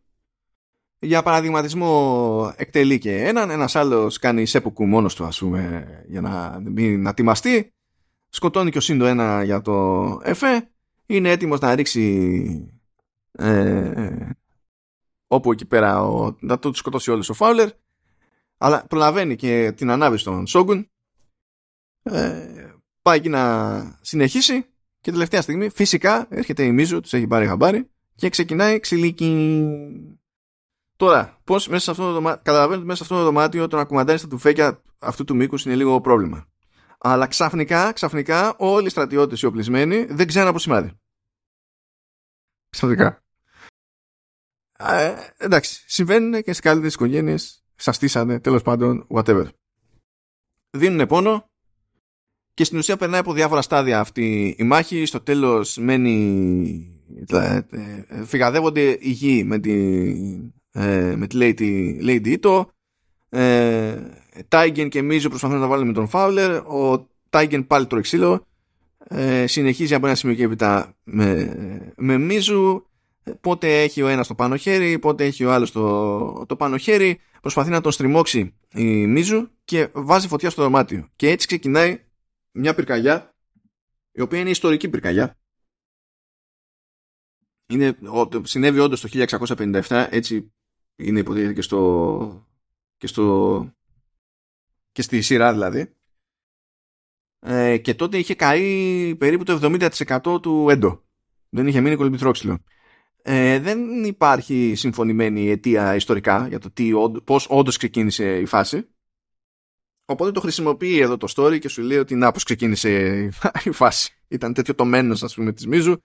για 0.99 1.23
παραδειγματισμό 1.23 2.53
εκτελεί 2.55 2.97
και 2.97 3.23
έναν, 3.23 3.49
ένας 3.49 3.75
άλλος 3.75 4.19
κάνει 4.19 4.45
σέποκου 4.45 4.85
μόνος 4.85 5.15
του 5.15 5.25
ας 5.25 5.39
πούμε 5.39 5.87
για 6.07 6.21
να 6.21 6.59
μην 6.63 7.01
να 7.01 7.13
τιμαστεί. 7.13 7.71
Σκοτώνει 8.29 8.71
και 8.71 8.77
ο 8.77 8.81
Σύντο 8.81 9.05
ένα 9.05 9.43
για 9.43 9.61
το 9.61 10.19
ΕΦΕ 10.23 10.69
είναι 11.05 11.29
έτοιμος 11.29 11.59
να 11.59 11.75
ρίξει 11.75 12.71
ε, 13.31 14.29
όπου 15.27 15.51
εκεί 15.51 15.65
πέρα 15.65 16.03
ο, 16.03 16.35
να 16.39 16.59
το 16.59 16.73
σκοτώσει 16.73 17.11
όλους 17.11 17.29
ο 17.29 17.33
Φάουλερ. 17.33 17.69
Αλλά 18.57 18.85
προλαβαίνει 18.87 19.35
και 19.35 19.73
την 19.75 19.89
ανάβει 19.89 20.17
στον 20.17 20.47
Σόγκουν. 20.47 20.89
Ε, 22.03 22.73
πάει 23.01 23.17
εκεί 23.17 23.29
να 23.29 23.99
συνεχίσει. 24.01 24.65
Και 25.01 25.11
τελευταία 25.11 25.41
στιγμή 25.41 25.69
φυσικά 25.69 26.27
έρχεται 26.29 26.63
η 26.63 26.71
Μίζου, 26.71 26.99
τους 27.01 27.13
έχει 27.13 27.27
πάρει 27.27 27.47
χαμπάρι 27.47 27.89
και 28.15 28.29
ξεκινάει 28.29 28.79
ξυλίκι. 28.79 29.61
Τώρα, 30.97 31.37
πώς 31.43 31.67
μέσα 31.67 31.83
σε 31.83 31.91
αυτό 31.91 32.03
το 32.03 32.11
δωμάτιο, 32.11 32.41
καταλαβαίνετε 32.43 32.85
μέσα 32.85 32.97
σε 32.97 33.03
αυτό 33.03 33.15
το 33.15 33.23
δωμάτιο 33.23 33.67
το 33.67 33.77
να 33.77 33.85
κουμαντάρεις 33.85 34.21
τα 34.21 34.27
τουφέκια 34.27 34.81
αυτού 34.99 35.23
του 35.23 35.35
μήκους 35.35 35.65
είναι 35.65 35.75
λίγο 35.75 36.01
πρόβλημα. 36.01 36.47
Αλλά 36.97 37.27
ξαφνικά, 37.27 37.91
ξαφνικά 37.91 38.55
όλοι 38.57 38.87
οι 38.87 38.89
στρατιώτες 38.89 39.41
οι 39.41 39.45
οπλισμένοι 39.45 40.05
δεν 40.05 40.27
ξέρουν 40.27 40.47
από 40.47 40.59
σημάδι. 40.59 40.91
Ξαφνικά. 42.69 43.23
Ε, 44.77 45.15
εντάξει, 45.37 45.83
συμβαίνουν 45.87 46.31
και 46.31 46.41
στις 46.41 46.59
καλύτερες 46.59 46.93
οικογένειες. 46.93 47.65
Σας 47.75 47.95
στήσανε, 47.95 48.39
τέλος 48.39 48.61
πάντων, 48.61 49.07
whatever. 49.09 49.47
Δίνουν 50.69 51.07
πόνο 51.07 51.49
και 52.53 52.63
στην 52.63 52.77
ουσία 52.77 52.97
περνάει 52.97 53.19
από 53.19 53.33
διάφορα 53.33 53.61
στάδια 53.61 53.99
αυτή 53.99 54.55
η 54.57 54.63
μάχη. 54.63 55.05
Στο 55.05 55.21
τέλος 55.21 55.77
μένει 55.77 57.01
ε, 57.27 57.61
ε, 57.69 58.25
φυγαδεύονται 58.25 58.97
οι 58.99 59.09
γη 59.09 59.43
με 59.43 59.59
τη, 59.59 59.73
ε, 60.77 61.15
με 61.15 61.27
τη 61.27 61.37
Lady, 61.39 62.05
Lady 62.05 62.37
Ito. 62.39 62.65
Ε, 63.29 63.95
Τάιγεν 64.47 64.89
και 64.89 65.01
Μίζο 65.01 65.29
προσπαθούν 65.29 65.55
να 65.55 65.61
τα 65.61 65.67
βάλουν 65.67 65.87
με 65.87 65.93
τον 65.93 66.07
Φάουλερ 66.07 66.55
ο 66.55 67.07
Τάιγεν 67.29 67.67
πάλι 67.67 67.87
τρώει 67.87 68.01
ξύλο 68.01 68.47
ε, 69.09 69.47
συνεχίζει 69.47 69.93
από 69.93 70.05
ένα 70.05 70.15
σημείο 70.15 70.35
και 70.35 70.43
έπειτα 70.43 70.95
με, 71.03 71.93
με 71.97 72.17
Μίζου 72.17 72.87
πότε 73.41 73.81
έχει 73.81 74.01
ο 74.01 74.07
ένας 74.07 74.27
το 74.27 74.35
πάνω 74.35 74.55
χέρι 74.55 74.99
πότε 74.99 75.25
έχει 75.25 75.45
ο 75.45 75.53
άλλος 75.53 75.71
το, 75.71 76.45
το 76.45 76.55
πάνω 76.55 76.77
χέρι. 76.77 77.19
Προσπαθεί 77.41 77.69
να 77.69 77.81
τον 77.81 77.91
στριμώξει 77.91 78.53
η 78.73 79.07
Μίζου 79.07 79.49
και 79.65 79.89
βάζει 79.93 80.27
φωτιά 80.27 80.49
στο 80.49 80.61
δωμάτιο. 80.61 81.09
Και 81.15 81.29
έτσι 81.29 81.47
ξεκινάει 81.47 82.03
μια 82.51 82.75
πυρκαγιά 82.75 83.35
η 84.11 84.21
οποία 84.21 84.39
είναι 84.39 84.49
ιστορική 84.49 84.89
πυρκαγιά. 84.89 85.37
Είναι, 87.69 87.97
συνέβη 88.43 88.79
όντως 88.79 89.01
το 89.01 89.09
1657, 89.87 90.07
έτσι 90.09 90.51
είναι 90.97 91.19
υποτίθεται 91.19 91.53
και 91.53 91.61
στο, 91.61 92.47
και 92.97 93.07
στο 93.07 93.71
και 94.91 95.01
στη 95.01 95.21
σειρά 95.21 95.51
δηλαδή. 95.51 95.95
Ε, 97.39 97.77
και 97.77 97.95
τότε 97.95 98.17
είχε 98.17 98.35
καεί 98.35 99.15
περίπου 99.15 99.43
το 99.43 99.59
70% 99.61 100.41
του 100.41 100.69
έντο. 100.69 101.03
Δεν 101.49 101.67
είχε 101.67 101.81
μείνει 101.81 101.95
κολυμπηθρόξυλο. 101.95 102.57
Ε, 103.21 103.59
δεν 103.59 104.03
υπάρχει 104.03 104.73
συμφωνημένη 104.75 105.49
αιτία 105.49 105.95
ιστορικά 105.95 106.47
για 106.47 106.59
το 106.59 106.71
τι, 106.71 106.91
πώς 107.23 107.47
όντως 107.49 107.77
ξεκίνησε 107.77 108.39
η 108.39 108.45
φάση. 108.45 108.87
Οπότε 110.05 110.31
το 110.31 110.39
χρησιμοποιεί 110.39 110.99
εδώ 110.99 111.17
το 111.17 111.33
story 111.35 111.59
και 111.59 111.67
σου 111.67 111.81
λέει 111.81 111.97
ότι 111.97 112.15
να 112.15 112.31
πώς 112.31 112.43
ξεκίνησε 112.43 113.15
η 113.63 113.71
φάση. 113.71 114.13
Ήταν 114.27 114.53
τέτοιο 114.53 114.75
το 114.75 114.85
μένος 114.85 115.23
ας 115.23 115.33
πούμε 115.33 115.53
της 115.53 115.67
Μίζου 115.67 116.01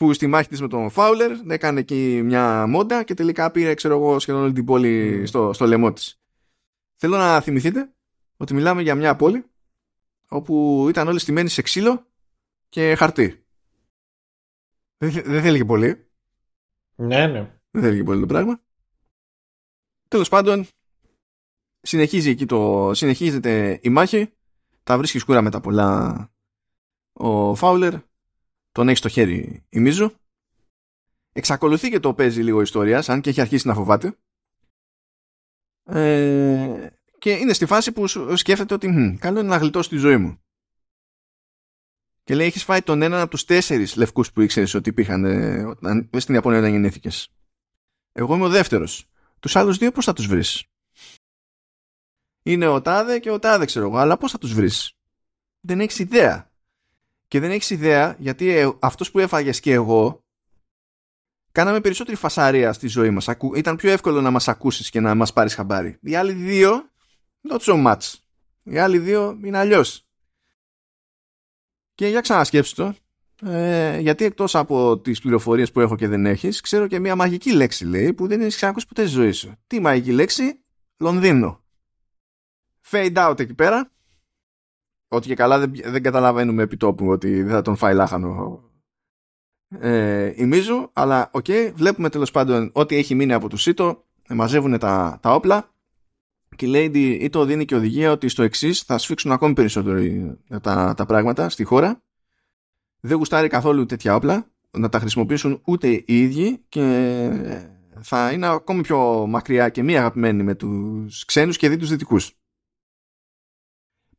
που 0.00 0.12
στη 0.12 0.26
μάχη 0.26 0.48
της 0.48 0.60
με 0.60 0.68
τον 0.68 0.90
Φάουλερ 0.90 1.30
έκανε 1.48 1.80
εκεί 1.80 2.20
μια 2.24 2.66
μόντα 2.66 3.02
και 3.02 3.14
τελικά 3.14 3.50
πήρε 3.50 3.74
ξέρω 3.74 3.94
εγώ 3.94 4.18
σχεδόν 4.18 4.42
όλη 4.42 4.52
την 4.52 4.64
πόλη 4.64 5.26
στο, 5.26 5.52
στο 5.52 5.66
λαιμό 5.66 5.92
της. 5.92 6.20
Θέλω 6.96 7.16
να 7.16 7.40
θυμηθείτε 7.40 7.92
ότι 8.36 8.54
μιλάμε 8.54 8.82
για 8.82 8.94
μια 8.94 9.16
πόλη 9.16 9.44
όπου 10.28 10.86
ήταν 10.88 11.08
όλοι 11.08 11.18
στημένοι 11.18 11.48
σε 11.48 11.62
ξύλο 11.62 12.06
και 12.68 12.94
χαρτί. 12.94 13.44
Δεν, 14.96 15.10
δεν 15.10 15.42
θέλει 15.42 15.58
και 15.58 15.64
πολύ. 15.64 16.10
Ναι, 16.94 17.26
ναι. 17.26 17.60
Δεν 17.70 17.82
θέλει 17.82 17.96
και 17.96 18.04
πολύ 18.04 18.20
το 18.20 18.26
πράγμα. 18.26 18.60
Τέλος 20.08 20.28
πάντων, 20.28 20.66
συνεχίζει 21.80 22.30
εκεί 22.30 22.46
το, 22.46 22.90
συνεχίζεται 22.94 23.80
η 23.82 23.88
μάχη. 23.88 24.32
Τα 24.82 24.98
βρίσκει 24.98 25.18
σκούρα 25.18 25.42
με 25.42 25.50
τα 25.50 25.60
πολλά 25.60 26.30
ο 27.12 27.54
Φάουλερ 27.54 27.94
τον 28.72 28.86
έχεις 28.86 28.98
στο 28.98 29.08
χέρι 29.08 29.66
η 29.68 29.80
Μίζου. 29.80 30.12
Εξακολουθεί 31.32 31.90
και 31.90 32.00
το 32.00 32.14
παίζει 32.14 32.42
λίγο 32.42 32.60
ιστορία, 32.60 33.04
αν 33.06 33.20
και 33.20 33.30
έχει 33.30 33.40
αρχίσει 33.40 33.66
να 33.66 33.74
φοβάται. 33.74 34.18
Ε, 35.84 36.90
και 37.18 37.30
είναι 37.30 37.52
στη 37.52 37.66
φάση 37.66 37.92
που 37.92 38.06
σκέφτεται 38.36 38.74
ότι 38.74 39.16
καλό 39.20 39.38
είναι 39.38 39.48
να 39.48 39.56
γλιτώσει 39.56 39.88
τη 39.88 39.96
ζωή 39.96 40.16
μου. 40.16 40.40
Και 42.24 42.34
λέει: 42.34 42.46
Έχεις 42.46 42.64
φάει 42.64 42.82
τον 42.82 43.02
έναν 43.02 43.20
από 43.20 43.30
τους 43.30 43.44
τέσσερις 43.44 43.96
λευκούς 43.96 44.32
που 44.32 44.40
ήξερες 44.40 44.74
ότι 44.74 44.88
υπήρχαν 44.88 45.24
ε, 45.24 46.20
στην 46.20 46.34
Ιαπωνία 46.34 46.58
όταν 46.58 46.70
γεννήθηκες. 46.70 47.28
Εγώ 48.12 48.34
είμαι 48.34 48.44
ο 48.44 48.48
δεύτερος. 48.48 49.06
Τους 49.40 49.56
άλλους 49.56 49.76
δύο 49.76 49.92
πώς 49.92 50.04
θα 50.04 50.12
τους 50.12 50.26
βρεις; 50.26 50.64
Είναι 52.42 52.66
ο 52.66 52.82
τάδε 52.82 53.18
και 53.18 53.30
ο 53.30 53.38
τάδε, 53.38 53.64
ξέρω 53.64 53.86
εγώ, 53.86 53.96
αλλά 53.96 54.16
πώς 54.16 54.30
θα 54.30 54.38
τους 54.38 54.54
βρεις; 54.54 54.92
Δεν 55.60 55.80
έχεις 55.80 55.98
ιδέα 55.98 56.49
και 57.30 57.40
δεν 57.40 57.50
έχεις 57.50 57.70
ιδέα 57.70 58.16
γιατί 58.18 58.48
ε, 58.48 58.70
αυτός 58.78 59.10
που 59.10 59.18
έφαγες 59.18 59.60
και 59.60 59.72
εγώ 59.72 60.24
κάναμε 61.52 61.80
περισσότερη 61.80 62.16
φασαρία 62.16 62.72
στη 62.72 62.86
ζωή 62.86 63.10
μας. 63.10 63.28
Ήταν 63.54 63.76
πιο 63.76 63.90
εύκολο 63.90 64.20
να 64.20 64.30
μας 64.30 64.48
ακούσεις 64.48 64.90
και 64.90 65.00
να 65.00 65.14
μας 65.14 65.32
πάρεις 65.32 65.54
χαμπάρι. 65.54 65.98
Οι 66.00 66.14
άλλοι 66.14 66.32
δύο, 66.32 66.90
not 67.48 67.58
so 67.58 67.86
much. 67.86 68.14
Οι 68.62 68.78
άλλοι 68.78 68.98
δύο 68.98 69.38
είναι 69.44 69.58
αλλιώς. 69.58 70.06
Και 71.94 72.06
για 72.06 72.20
ξανασκέψτε 72.20 72.82
το, 72.82 72.94
ε, 73.50 73.98
γιατί 73.98 74.24
εκτός 74.24 74.54
από 74.54 74.98
τις 74.98 75.20
πληροφορίες 75.20 75.72
που 75.72 75.80
έχω 75.80 75.96
και 75.96 76.08
δεν 76.08 76.26
έχεις, 76.26 76.60
ξέρω 76.60 76.86
και 76.86 76.98
μια 76.98 77.16
μαγική 77.16 77.52
λέξη 77.52 77.84
λέει 77.84 78.12
που 78.12 78.26
δεν 78.26 78.40
έχεις 78.40 78.56
ξανακούσει 78.56 78.86
ποτέ 78.86 79.02
στη 79.02 79.14
ζωή 79.14 79.32
σου. 79.32 79.52
Τι 79.66 79.80
μαγική 79.80 80.12
λέξη; 80.12 80.60
Λονδίνο. 80.96 81.64
Fade 82.90 83.28
out 83.28 83.40
εκεί 83.40 83.54
πέρα 83.54 83.90
ότι 85.12 85.26
και 85.26 85.34
καλά 85.34 85.58
δεν, 85.58 85.72
δεν 85.84 86.02
καταλαβαίνουμε 86.02 86.62
επί 86.62 86.76
τόπου 86.76 87.06
ότι 87.06 87.42
δεν 87.42 87.52
θα 87.52 87.62
τον 87.62 87.76
φάει 87.76 87.94
λάχανο 87.94 88.60
ε, 89.68 90.32
η 90.36 90.44
Μίζου, 90.44 90.90
αλλά 90.92 91.30
OK, 91.32 91.44
okay, 91.48 91.72
βλέπουμε 91.74 92.08
τέλος 92.08 92.30
πάντων 92.30 92.70
ότι 92.72 92.96
έχει 92.96 93.14
μείνει 93.14 93.32
από 93.32 93.48
τους 93.48 93.56
Ίτο, 93.56 94.04
μαζεύουν 94.28 94.78
τα, 94.78 95.18
τα 95.22 95.34
όπλα 95.34 95.70
και 96.56 96.66
η 96.66 96.70
Lady 96.74 97.18
Ίτο 97.20 97.44
δίνει 97.44 97.64
και 97.64 97.74
οδηγία 97.74 98.10
ότι 98.10 98.28
στο 98.28 98.42
εξής 98.42 98.80
θα 98.80 98.98
σφίξουν 98.98 99.32
ακόμη 99.32 99.54
περισσότερο 99.54 100.00
τα, 100.62 100.94
τα 100.96 101.06
πράγματα 101.06 101.48
στη 101.48 101.64
χώρα. 101.64 102.02
Δεν 103.00 103.16
γουστάρει 103.16 103.48
καθόλου 103.48 103.86
τέτοια 103.86 104.14
όπλα, 104.14 104.50
να 104.70 104.88
τα 104.88 104.98
χρησιμοποιήσουν 104.98 105.60
ούτε 105.64 105.88
οι 105.88 106.04
ίδιοι 106.06 106.64
και 106.68 107.30
θα 108.00 108.32
είναι 108.32 108.46
ακόμη 108.46 108.80
πιο 108.82 109.26
μακριά 109.28 109.68
και 109.68 109.82
μη 109.82 109.96
αγαπημένοι 109.98 110.42
με 110.42 110.54
τους 110.54 111.24
ξένους 111.24 111.56
και 111.56 111.68
δι 111.68 111.76
τους 111.76 111.88
δυτικούς 111.88 112.39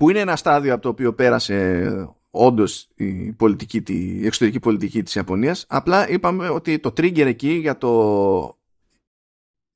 που 0.01 0.09
είναι 0.09 0.19
ένα 0.19 0.35
στάδιο 0.35 0.73
από 0.73 0.81
το 0.81 0.89
οποίο 0.89 1.13
πέρασε 1.13 2.15
όντως 2.31 2.89
η, 2.95 3.31
πολιτική, 3.31 3.83
η 3.87 4.25
εξωτερική 4.25 4.59
πολιτική 4.59 5.03
της 5.03 5.15
Ιαπωνίας 5.15 5.65
απλά 5.69 6.09
είπαμε 6.09 6.49
ότι 6.49 6.79
το 6.79 6.89
trigger 6.89 7.25
εκεί 7.25 7.51
για 7.51 7.77
το 7.77 8.59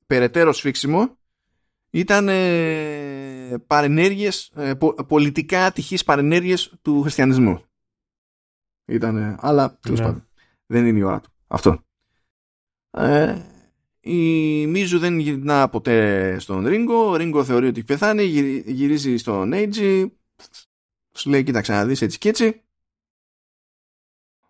περαιτέρω 0.06 0.52
σφίξιμο 0.52 1.16
ήταν 1.90 2.28
ε, 2.28 3.58
παρενέργειες, 3.66 4.52
ε, 4.54 4.74
πολιτικά 5.06 5.64
ατυχείς 5.64 6.04
παρενέργειες 6.04 6.74
του 6.82 7.02
χριστιανισμού. 7.02 7.62
Ήταν, 8.84 9.36
αλλά 9.40 9.78
τέλος 9.80 9.98
ναι. 9.98 10.06
πάντων 10.06 10.28
δεν 10.66 10.86
είναι 10.86 10.98
η 10.98 11.02
ώρα 11.02 11.20
του. 11.20 11.30
Αυτό. 11.46 11.78
Ε, 12.90 13.42
η 14.06 14.66
Μίζου 14.66 14.98
δεν 14.98 15.18
γυρνά 15.18 15.68
ποτέ 15.68 16.36
στον 16.38 16.66
Ρίγκο. 16.66 17.10
Ο 17.10 17.16
Ρίγκο 17.16 17.44
θεωρεί 17.44 17.66
ότι 17.66 17.78
έχει 17.78 17.86
πεθάνει. 17.86 18.22
Γυρίζει 18.66 19.16
στον 19.16 19.52
Έιτζι. 19.52 20.12
Σου 21.14 21.30
λέει: 21.30 21.42
Κοίταξε 21.42 21.72
να 21.72 21.84
δεις 21.84 22.02
έτσι 22.02 22.18
και 22.18 22.28
έτσι. 22.28 22.60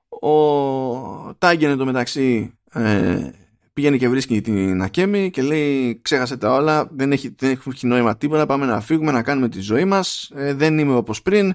Ο 0.08 1.34
Τάγκεν 1.34 1.70
εντωμεταξύ 1.70 2.58
ε, 2.72 3.30
πηγαίνει 3.72 3.98
και 3.98 4.08
βρίσκει 4.08 4.40
την 4.40 4.82
Ακέμη 4.82 5.30
και 5.30 5.42
λέει: 5.42 6.00
Ξέχασε 6.02 6.36
τα 6.36 6.52
όλα. 6.52 6.88
Δεν 6.92 7.12
έχει, 7.12 7.34
δεν 7.38 7.50
έχει 7.50 7.86
νόημα 7.86 8.16
τίποτα. 8.16 8.46
Πάμε 8.46 8.66
να 8.66 8.80
φύγουμε, 8.80 9.12
να 9.12 9.22
κάνουμε 9.22 9.48
τη 9.48 9.60
ζωή 9.60 9.84
μας. 9.84 10.30
Ε, 10.34 10.54
δεν 10.54 10.78
είμαι 10.78 10.94
όπως 10.94 11.22
πριν. 11.22 11.54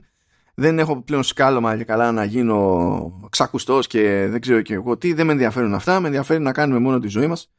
Δεν 0.54 0.80
έχω 0.80 1.02
πλέον 1.02 1.24
σκάλωμα 1.24 1.78
και 1.78 1.84
καλά 1.84 2.12
να 2.12 2.24
γίνω 2.24 3.28
ξακουστός 3.30 3.88
και 3.88 4.28
δεν 4.30 4.42
ξέρω 4.42 4.62
και 4.62 4.74
εγώ 4.74 4.98
τι. 4.98 5.14
Δεν 5.14 5.26
με 5.26 5.32
ενδιαφέρουν 5.32 5.74
αυτά. 5.74 6.00
Με 6.00 6.08
ενδιαφέρει 6.08 6.42
να 6.42 6.52
κάνουμε 6.52 6.80
μόνο 6.80 7.00
τη 7.00 7.08
ζωή 7.08 7.28
μας 7.28 7.50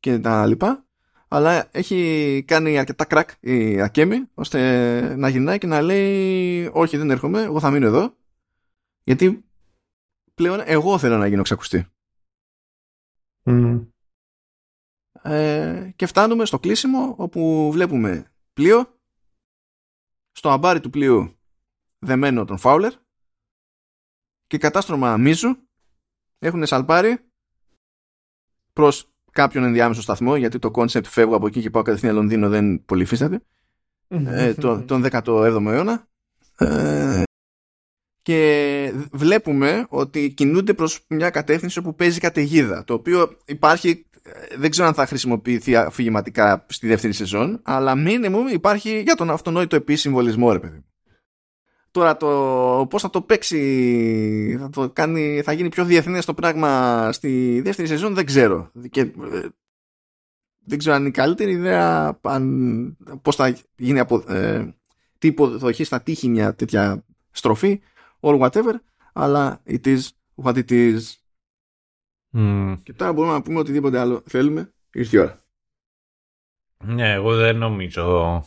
και 0.00 0.18
τα 0.18 0.46
λοιπά. 0.46 0.86
Αλλά 1.28 1.68
έχει 1.70 2.44
κάνει 2.46 2.78
αρκετά 2.78 3.04
κρακ 3.04 3.30
η 3.40 3.80
Ακέμη 3.80 4.16
ώστε 4.34 5.16
να 5.16 5.28
γυρνάει 5.28 5.58
και 5.58 5.66
να 5.66 5.80
λέει 5.80 6.70
όχι 6.72 6.96
δεν 6.96 7.10
έρχομαι, 7.10 7.42
εγώ 7.42 7.60
θα 7.60 7.70
μείνω 7.70 7.86
εδώ 7.86 8.16
γιατί 9.04 9.44
πλέον 10.34 10.60
εγώ 10.64 10.98
θέλω 10.98 11.16
να 11.16 11.26
γίνω 11.26 11.42
ξακουστή. 11.42 11.86
ε, 15.22 15.90
και 15.96 16.06
φτάνουμε 16.06 16.44
στο 16.44 16.58
κλείσιμο 16.58 17.14
όπου 17.18 17.70
βλέπουμε 17.72 18.32
πλοίο. 18.52 19.00
Στο 20.32 20.50
αμπάρι 20.50 20.80
του 20.80 20.90
πλοίου 20.90 21.38
δεμένο 21.98 22.44
τον 22.44 22.58
Φάουλερ. 22.58 22.92
Και 24.46 24.58
κατάστρωμα 24.58 25.16
Μίζου. 25.16 25.56
Έχουν 26.38 26.66
σαλπάρει 26.66 27.30
προς 28.72 29.15
κάποιον 29.36 29.64
ενδιάμεσο 29.64 30.02
σταθμό 30.02 30.36
γιατί 30.36 30.58
το 30.58 30.70
κόνσεπτ 30.70 31.06
φεύγω 31.06 31.36
από 31.36 31.46
εκεί 31.46 31.60
και 31.60 31.70
πάω 31.70 31.82
κατευθείαν 31.82 32.14
Λονδίνο 32.14 32.48
δεν 32.48 32.84
πολύ 32.84 33.06
ε, 34.08 34.54
το, 34.54 34.82
τον 34.82 35.04
17ο 35.10 35.50
αιώνα. 35.66 36.06
Ε, 36.58 37.22
και 38.22 38.92
βλέπουμε 39.12 39.86
ότι 39.88 40.30
κινούνται 40.30 40.74
προς 40.74 41.04
μια 41.08 41.30
κατεύθυνση 41.30 41.78
όπου 41.78 41.94
παίζει 41.94 42.20
καταιγίδα 42.20 42.84
το 42.84 42.94
οποίο 42.94 43.36
υπάρχει 43.44 44.06
δεν 44.58 44.70
ξέρω 44.70 44.86
αν 44.88 44.94
θα 44.94 45.06
χρησιμοποιηθεί 45.06 45.76
αφηγηματικά 45.76 46.66
στη 46.68 46.86
δεύτερη 46.86 47.12
σεζόν 47.12 47.60
αλλά 47.62 47.94
μήνυμου 47.94 48.48
υπάρχει 48.48 49.00
για 49.00 49.14
τον 49.14 49.30
αυτονόητο 49.30 49.76
επίσης 49.76 50.00
συμβολισμό 50.00 50.52
ρε 50.52 50.58
παιδί 50.58 50.84
Τώρα 51.96 52.16
το 52.16 52.86
πώς 52.90 53.02
θα 53.02 53.10
το 53.10 53.22
παίξει 53.22 54.56
θα, 54.60 54.70
το 54.70 54.90
κάνει, 54.90 55.40
θα 55.44 55.52
γίνει 55.52 55.68
πιο 55.68 55.84
διεθνές 55.84 56.24
το 56.24 56.34
πράγμα 56.34 57.12
στη 57.12 57.60
δεύτερη 57.60 57.88
σεζόν 57.88 58.14
δεν 58.14 58.26
ξέρω. 58.26 58.70
Και 58.90 59.00
ε, 59.00 59.48
δεν 60.58 60.78
ξέρω 60.78 60.94
αν 60.94 61.00
είναι 61.00 61.08
η 61.08 61.12
καλύτερη 61.12 61.50
ιδέα 61.50 62.18
αν, 62.22 62.96
πώς 63.22 63.36
θα 63.36 63.56
γίνει 63.76 63.98
απο, 63.98 64.24
ε, 64.28 64.74
τι 65.18 65.26
υποδοχή 65.26 65.84
θα 65.84 66.02
τύχει 66.02 66.28
μια 66.28 66.54
τέτοια 66.54 67.04
στροφή 67.30 67.80
or 68.20 68.40
whatever 68.40 68.74
αλλά 69.12 69.62
it 69.66 69.86
is 69.86 70.00
what 70.42 70.54
it 70.54 70.70
is. 70.70 70.98
Mm. 72.32 72.78
και 72.82 72.92
τώρα 72.92 73.12
μπορούμε 73.12 73.32
να 73.32 73.42
πούμε 73.42 73.58
οτιδήποτε 73.58 73.98
άλλο 73.98 74.22
θέλουμε. 74.26 74.72
Ήρθε 74.92 75.16
η 75.16 75.20
ώρα. 75.20 75.40
Ναι 76.84 77.12
εγώ 77.12 77.36
δεν 77.36 77.56
νομίζω. 77.56 78.44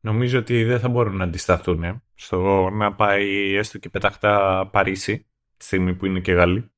Νομίζω 0.00 0.38
ότι 0.38 0.64
δεν 0.64 0.80
θα 0.80 0.88
μπορούν 0.88 1.16
να 1.16 1.24
αντισταθούν 1.24 2.02
στο 2.20 2.70
να 2.70 2.94
πάει 2.94 3.54
έστω 3.54 3.78
και 3.78 3.88
πεταχτά 3.88 4.66
Παρίσι 4.72 5.26
τη 5.56 5.64
στιγμή 5.64 5.94
που 5.94 6.06
είναι 6.06 6.20
και 6.20 6.32
Γάλλοι 6.32 6.70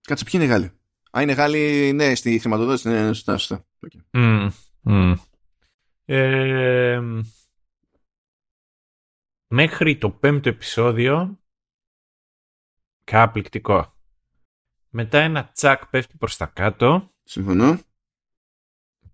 Κάτσε 0.00 0.24
ποιοι 0.24 0.40
είναι 0.42 0.52
Γάλλοι; 0.52 0.72
Α, 1.10 1.22
είναι 1.22 1.32
Γάλλοι, 1.32 1.92
ναι, 1.92 2.14
στη 2.14 2.38
χρηματοδότηση. 2.38 2.88
Ναι, 2.88 3.00
ναι, 3.00 3.06
σωστά, 3.06 3.38
σωστά. 3.38 3.66
Mm, 4.10 4.50
mm. 4.84 5.14
Ε, 6.04 7.00
μέχρι 9.46 9.98
το 9.98 10.10
πέμπτο 10.10 10.48
επεισόδιο 10.48 11.40
καταπληκτικό. 13.04 13.96
Μετά 14.88 15.18
ένα 15.18 15.50
τσακ 15.52 15.86
πέφτει 15.86 16.16
προς 16.16 16.36
τα 16.36 16.46
κάτω. 16.46 17.14
Συμφωνώ. 17.22 17.78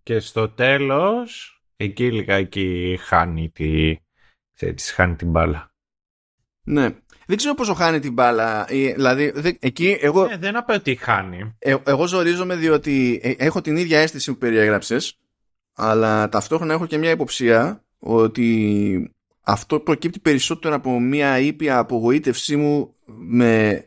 Και 0.02 0.18
στο 0.18 0.48
τέλος, 0.48 1.62
εκεί 1.76 2.12
λιγάκι 2.12 2.98
χάνει, 3.00 3.50
τη, 3.50 3.96
ξέρεις, 4.58 4.90
χάνει 4.90 5.16
την 5.16 5.30
μπάλα. 5.30 5.72
Ναι. 6.62 6.88
Δεν 7.26 7.36
ξέρω 7.36 7.54
πόσο 7.54 7.74
χάνει 7.74 7.98
την 8.00 8.12
μπάλα. 8.12 8.64
Δηλαδή, 8.68 9.32
εκεί 9.60 9.98
εγώ. 10.00 10.24
Ε, 10.24 10.36
δεν 10.36 10.56
απαιτεί 10.56 10.90
ότι 10.90 11.00
χάνει. 11.00 11.54
Ε, 11.58 11.76
εγώ 11.84 12.06
ζορίζομαι 12.06 12.56
διότι 12.56 13.20
ε, 13.22 13.32
έχω 13.36 13.60
την 13.60 13.76
ίδια 13.76 13.98
αίσθηση 13.98 14.32
που 14.32 14.38
περιέγραψες, 14.38 15.18
αλλά 15.74 16.28
ταυτόχρονα 16.28 16.72
έχω 16.72 16.86
και 16.86 16.98
μια 16.98 17.10
υποψία 17.10 17.84
ότι 17.98 19.12
αυτό 19.40 19.80
προκύπτει 19.80 20.20
περισσότερο 20.20 20.74
από 20.74 21.00
μια 21.00 21.38
ήπια 21.38 21.78
απογοήτευσή 21.78 22.56
μου 22.56 22.94
με 23.06 23.84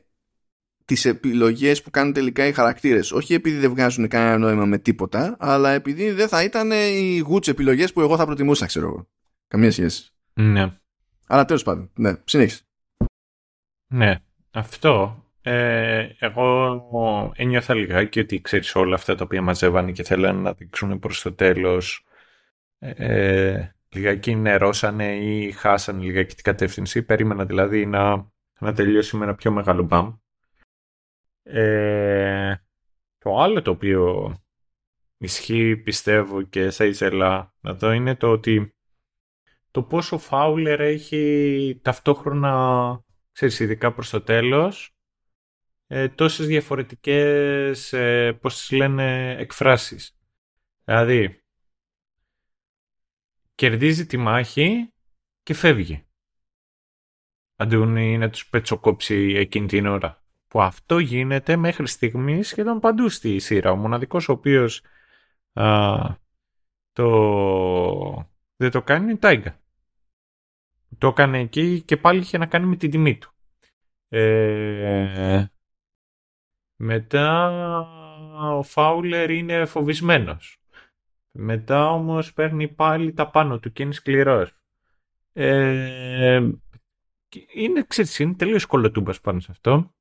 τις 0.85 1.05
επιλογές 1.05 1.81
που 1.81 1.89
κάνουν 1.89 2.13
τελικά 2.13 2.45
οι 2.45 2.51
χαρακτήρες. 2.51 3.11
Όχι 3.11 3.33
επειδή 3.33 3.57
δεν 3.57 3.69
βγάζουν 3.69 4.07
κανένα 4.07 4.37
νόημα 4.37 4.65
με 4.65 4.77
τίποτα, 4.77 5.35
αλλά 5.39 5.71
επειδή 5.71 6.11
δεν 6.11 6.27
θα 6.27 6.43
ήταν 6.43 6.71
οι 6.71 7.17
γούτς 7.17 7.47
επιλογές 7.47 7.93
που 7.93 8.01
εγώ 8.01 8.17
θα 8.17 8.25
προτιμούσα, 8.25 8.65
ξέρω 8.65 8.87
εγώ. 8.87 9.07
Καμία 9.47 9.71
σχέση. 9.71 10.11
Ναι. 10.41 10.77
Αλλά 11.27 11.45
τέλος 11.45 11.63
πάντων, 11.63 11.91
ναι, 11.95 12.13
συνέχισε. 12.23 12.63
Ναι, 13.87 14.19
αυτό. 14.51 15.23
Ε, 15.41 16.09
εγώ 16.19 17.31
ένιωθα 17.35 17.73
λιγάκι 17.73 18.19
ότι 18.19 18.41
ξέρεις 18.41 18.75
όλα 18.75 18.95
αυτά 18.95 19.15
τα 19.15 19.23
οποία 19.23 19.41
μαζεύανε 19.41 19.91
και 19.91 20.03
θέλανε 20.03 20.41
να 20.41 20.53
δείξουν 20.53 20.99
προς 20.99 21.21
το 21.21 21.33
τέλος 21.33 22.05
ε, 22.79 23.69
λιγάκι 23.89 24.35
νερώσανε 24.35 25.15
ή 25.15 25.51
χάσανε 25.51 26.03
λιγάκι 26.03 26.35
την 26.35 26.43
κατεύθυνση. 26.43 27.03
Περίμενα 27.03 27.45
δηλαδή 27.45 27.85
να, 27.85 28.31
να 28.59 28.73
τελειώσει 28.73 29.17
με 29.17 29.23
ένα 29.23 29.35
πιο 29.35 29.51
μεγάλο 29.51 29.83
μπαμ. 29.83 30.13
Ε, 31.43 32.55
το 33.17 33.39
άλλο 33.41 33.61
το 33.61 33.71
οποίο 33.71 34.33
ισχύει 35.17 35.77
πιστεύω 35.77 36.41
και 36.41 36.69
θα 36.69 36.85
ήθελα 36.85 37.53
να 37.61 37.73
δω 37.73 37.91
είναι 37.91 38.15
το 38.15 38.31
ότι 38.31 38.75
το 39.71 39.83
πόσο 39.83 40.17
Φάουλερ 40.17 40.81
έχει 40.81 41.79
ταυτόχρονα 41.81 43.03
ξέρεις, 43.31 43.59
ειδικά 43.59 43.93
προς 43.93 44.09
το 44.09 44.21
τέλος, 44.21 44.95
ε, 45.87 46.09
τόσες 46.09 46.47
διαφορετικές, 46.47 47.93
ε, 47.93 48.33
πώς 48.41 48.55
τις 48.55 48.71
λένε, 48.71 49.35
εκφράσεις. 49.39 50.17
Δηλαδή, 50.83 51.43
κερδίζει 53.55 54.05
τη 54.05 54.17
μάχη 54.17 54.93
και 55.43 55.53
φεύγει. 55.53 56.05
Αντί 57.55 57.75
να 58.17 58.29
τους 58.29 58.49
πετσοκόψει 58.49 59.15
εκείνη 59.15 59.67
την 59.67 59.85
ώρα. 59.85 60.23
Που 60.47 60.61
αυτό 60.61 60.99
γίνεται 60.99 61.55
μέχρι 61.55 61.87
στιγμής 61.87 62.47
σχεδόν 62.47 62.79
παντού 62.79 63.09
στη 63.09 63.39
σειρά. 63.39 63.71
Ο 63.71 63.75
μοναδικός 63.75 64.29
ο 64.29 64.31
οποίος 64.31 64.83
το... 66.91 68.29
δεν 68.55 68.71
το 68.71 68.81
κάνει 68.81 69.03
είναι 69.03 69.13
η 69.13 69.17
Τάιγκα. 69.17 69.60
Το 70.97 71.07
έκανε 71.07 71.39
εκεί 71.39 71.81
και 71.81 71.97
πάλι 71.97 72.19
είχε 72.19 72.37
να 72.37 72.45
κάνει 72.45 72.65
με 72.65 72.75
την 72.75 72.91
τιμή 72.91 73.17
του. 73.17 73.33
Ε, 74.09 75.45
μετά 76.75 77.49
ο 78.57 78.63
Φάουλερ 78.63 79.29
είναι 79.29 79.65
φοβισμένος. 79.65 80.61
Μετά 81.31 81.89
όμως 81.89 82.33
παίρνει 82.33 82.67
πάλι 82.67 83.13
τα 83.13 83.29
πάνω 83.29 83.59
του 83.59 83.71
και 83.71 83.83
είναι 83.83 83.93
σκληρός. 83.93 84.55
Ε, 85.33 86.49
είναι, 87.53 87.83
ξέρεις, 87.87 88.19
είναι 88.19 88.33
τελείως 88.33 88.65
κολοτούμπας 88.65 89.21
πάνω 89.21 89.39
σε 89.39 89.51
αυτό. 89.51 89.93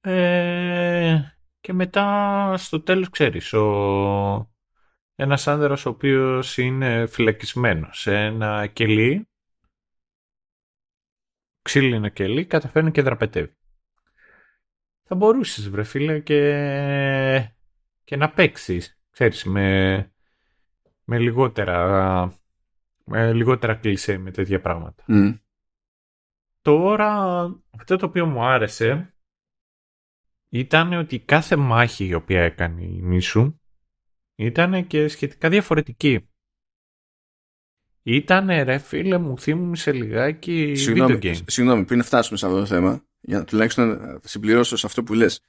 Ε, 0.00 1.20
και 1.60 1.72
μετά 1.72 2.56
στο 2.56 2.80
τέλος 2.80 3.10
ξέρεις, 3.10 3.52
ο, 3.52 4.53
ένας 5.14 5.46
άνδρας 5.46 5.86
ο 5.86 5.88
οποίος 5.88 6.58
είναι 6.58 7.06
φυλακισμένος 7.06 8.00
σε 8.00 8.16
ένα 8.16 8.66
κελί, 8.66 9.28
ξύλινο 11.62 12.08
κελί, 12.08 12.46
καταφέρνει 12.46 12.90
και 12.90 13.02
δραπετεύει. 13.02 13.56
Θα 15.02 15.14
μπορούσες 15.14 15.70
βρε 15.70 15.82
φίλε 15.82 16.20
και, 16.20 16.40
και 18.04 18.16
να 18.16 18.30
παίξεις, 18.30 19.00
ξέρεις, 19.10 19.44
με, 19.44 19.96
με 21.04 21.18
λιγότερα, 21.18 22.32
με 23.04 23.32
λιγότερα 23.32 23.74
κλεισέ 23.74 24.18
με 24.18 24.30
τέτοια 24.30 24.60
πράγματα. 24.60 25.04
Τώρα, 26.62 27.10
αυτό 27.78 27.96
το 27.96 28.06
οποίο 28.06 28.26
μου 28.26 28.44
άρεσε 28.44 29.14
ήταν 30.48 30.92
ότι 30.92 31.18
κάθε 31.18 31.56
μάχη 31.56 32.06
η 32.06 32.14
οποία 32.14 32.42
έκανε 32.42 32.82
η 32.82 33.00
Μίσου 33.02 33.58
ήταν 34.34 34.86
και 34.86 35.08
σχετικά 35.08 35.48
διαφορετική. 35.48 36.28
Ήταν 38.02 38.46
ρε 38.46 38.78
φίλε 38.78 39.18
μου 39.18 39.38
θύμισε 39.38 39.92
λιγάκι 39.92 40.74
συγγνώμη, 40.74 41.18
video 41.22 41.24
game. 41.24 41.40
Συγγνώμη, 41.46 41.84
πριν 41.84 42.02
φτάσουμε 42.02 42.38
σε 42.38 42.46
αυτό 42.46 42.58
το 42.58 42.66
θέμα, 42.66 43.04
για 43.20 43.38
να 43.38 43.44
τουλάχιστον 43.44 44.18
συμπληρώσω 44.24 44.76
σε 44.76 44.86
αυτό 44.86 45.02
που 45.02 45.14
λες. 45.14 45.40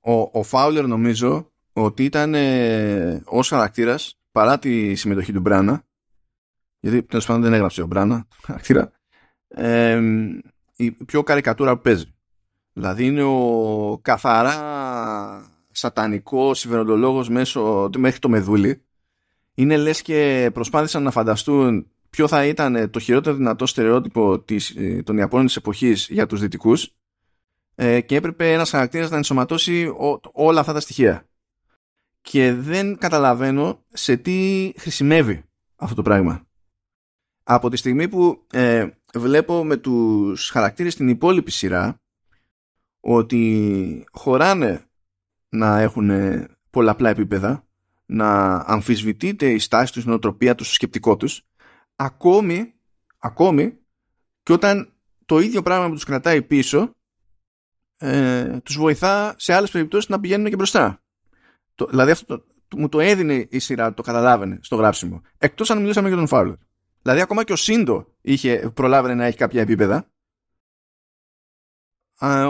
ο, 0.00 0.12
ο 0.32 0.42
Φάουλερ 0.42 0.86
νομίζω 0.86 1.52
ότι 1.72 2.04
ήταν 2.04 2.34
ε, 2.34 3.22
ως 3.24 3.48
χαρακτήρας 3.48 4.18
παρά 4.32 4.58
τη 4.58 4.94
συμμετοχή 4.94 5.32
του 5.32 5.40
Μπράνα 5.40 5.84
γιατί 6.80 7.02
τέλος 7.02 7.26
πάντων 7.26 7.42
δεν 7.42 7.52
έγραψε 7.52 7.82
ο 7.82 7.86
Μπράνα 7.86 8.26
χαρακτήρα 8.46 8.92
η 10.76 10.90
πιο 10.90 11.22
καρικατούρα 11.22 11.76
που 11.76 11.82
παίζει. 11.82 12.14
Δηλαδή 12.72 13.06
είναι 13.06 13.22
ο 13.22 13.98
καθαρά 14.02 15.55
σατανικός 15.76 16.58
συμφεροντολόγος 16.58 17.28
μέσω, 17.28 17.90
μέχρι 17.96 18.18
το 18.18 18.28
μεδούλι 18.28 18.82
είναι 19.54 19.76
λες 19.76 20.02
και 20.02 20.50
προσπάθησαν 20.52 21.02
να 21.02 21.10
φανταστούν 21.10 21.90
ποιο 22.10 22.28
θα 22.28 22.46
ήταν 22.46 22.90
το 22.90 22.98
χειρότερο 22.98 23.36
δυνατό 23.36 23.66
στερεότυπο 23.66 24.40
της, 24.40 24.70
ε, 24.76 25.02
των 25.02 25.16
Ιαπώνων 25.16 25.46
της 25.46 25.56
εποχής 25.56 26.08
για 26.10 26.26
τους 26.26 26.40
δυτικούς 26.40 26.94
ε, 27.74 28.00
και 28.00 28.16
έπρεπε 28.16 28.52
ένας 28.52 28.70
χαρακτήρας 28.70 29.10
να 29.10 29.16
ενσωματώσει 29.16 29.92
όλα 30.32 30.60
αυτά 30.60 30.72
τα 30.72 30.80
στοιχεία. 30.80 31.28
Και 32.20 32.52
δεν 32.52 32.98
καταλαβαίνω 32.98 33.84
σε 33.92 34.16
τι 34.16 34.72
χρησιμεύει 34.78 35.44
αυτό 35.76 35.94
το 35.94 36.02
πράγμα. 36.02 36.46
Από 37.42 37.70
τη 37.70 37.76
στιγμή 37.76 38.08
που 38.08 38.46
ε, 38.52 38.88
βλέπω 39.14 39.64
με 39.64 39.76
τους 39.76 40.50
χαρακτήρες 40.50 40.92
στην 40.92 41.08
υπόλοιπη 41.08 41.50
σειρά 41.50 42.00
ότι 43.00 44.04
χωράνε 44.10 44.85
να 45.56 45.80
έχουν 45.80 46.10
πολλαπλά 46.70 47.08
επίπεδα, 47.08 47.66
να 48.06 48.54
αμφισβητείται 48.56 49.50
η 49.50 49.58
στάση 49.58 49.92
τους, 49.92 50.04
η 50.04 50.08
νοοτροπία 50.08 50.54
τους, 50.54 50.68
το 50.68 50.74
σκεπτικό 50.74 51.16
τους, 51.16 51.46
ακόμη, 51.96 52.74
ακόμη 53.18 53.78
και 54.42 54.52
όταν 54.52 54.92
το 55.26 55.38
ίδιο 55.38 55.62
πράγμα 55.62 55.88
που 55.88 55.94
τους 55.94 56.04
κρατάει 56.04 56.42
πίσω 56.42 56.90
ε, 57.96 58.60
τους 58.60 58.76
βοηθά 58.76 59.34
σε 59.38 59.52
άλλες 59.52 59.70
περιπτώσεις 59.70 60.08
να 60.08 60.20
πηγαίνουν 60.20 60.48
και 60.48 60.56
μπροστά. 60.56 61.02
Το, 61.74 61.86
δηλαδή 61.86 62.10
αυτό 62.10 62.38
το, 62.38 62.44
μου 62.76 62.88
το 62.88 63.00
έδινε 63.00 63.46
η 63.50 63.58
σειρά, 63.58 63.94
το 63.94 64.02
καταλάβαινε 64.02 64.58
στο 64.62 64.76
γράψιμο. 64.76 65.22
Εκτός 65.38 65.70
αν 65.70 65.80
μιλούσαμε 65.80 66.08
για 66.08 66.16
τον 66.16 66.26
Φάουλερ. 66.26 66.54
Δηλαδή 67.02 67.20
ακόμα 67.20 67.44
και 67.44 67.52
ο 67.52 67.56
Σύντο 67.56 68.06
είχε, 68.20 68.70
προλάβαινε 68.74 69.14
να 69.14 69.24
έχει 69.24 69.36
κάποια 69.36 69.60
επίπεδα. 69.60 70.06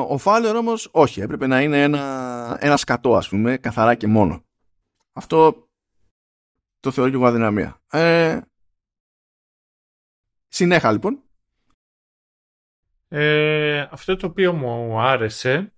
Ο 0.09 0.19
Φάουλερ 0.19 0.57
όμως 0.57 0.89
όχι, 0.93 1.21
έπρεπε 1.21 1.47
να 1.47 1.63
είναι 1.63 1.83
ένα, 1.83 2.57
ένα 2.61 2.77
σκατό 2.77 3.17
ας 3.17 3.29
πούμε, 3.29 3.57
καθαρά 3.57 3.95
και 3.95 4.07
μόνο. 4.07 4.45
Αυτό 5.13 5.69
το 6.81 6.91
θεωρώ 6.91 7.11
και 7.11 7.17
εγώ 7.17 7.27
αδυναμία. 7.27 7.81
Ε, 7.91 8.41
συνέχα 10.49 10.93
λοιπόν. 10.93 11.21
Ε, 13.09 13.81
αυτό 13.81 14.17
το 14.17 14.27
οποίο 14.27 14.53
μου 14.53 15.01
άρεσε 15.01 15.73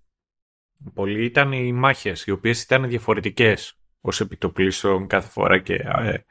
πολύ 0.95 1.25
ήταν 1.25 1.53
οι 1.53 1.73
μάχες, 1.73 2.27
οι 2.27 2.31
οποίες 2.31 2.63
ήταν 2.63 2.89
διαφορετικές 2.89 3.79
ως 4.01 4.21
επιτοπλίστων 4.21 5.07
κάθε 5.07 5.29
φορά 5.29 5.59
και 5.59 5.75
ε, 5.75 6.25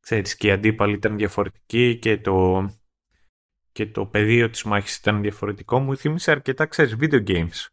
ξέρεις 0.00 0.36
και 0.36 0.46
οι 0.46 0.50
αντίπαλοι 0.50 0.94
ήταν 0.94 1.16
διαφορετικοί 1.16 1.98
και 1.98 2.18
το, 2.18 2.68
και 3.72 3.86
το 3.86 4.06
πεδίο 4.06 4.50
της 4.50 4.62
μάχης 4.62 4.96
ήταν 4.96 5.22
διαφορετικό. 5.22 5.78
Μου 5.78 5.96
θύμισε 5.96 6.30
αρκετά, 6.30 6.66
ξέρεις, 6.66 6.96
video 7.00 7.26
games 7.26 7.66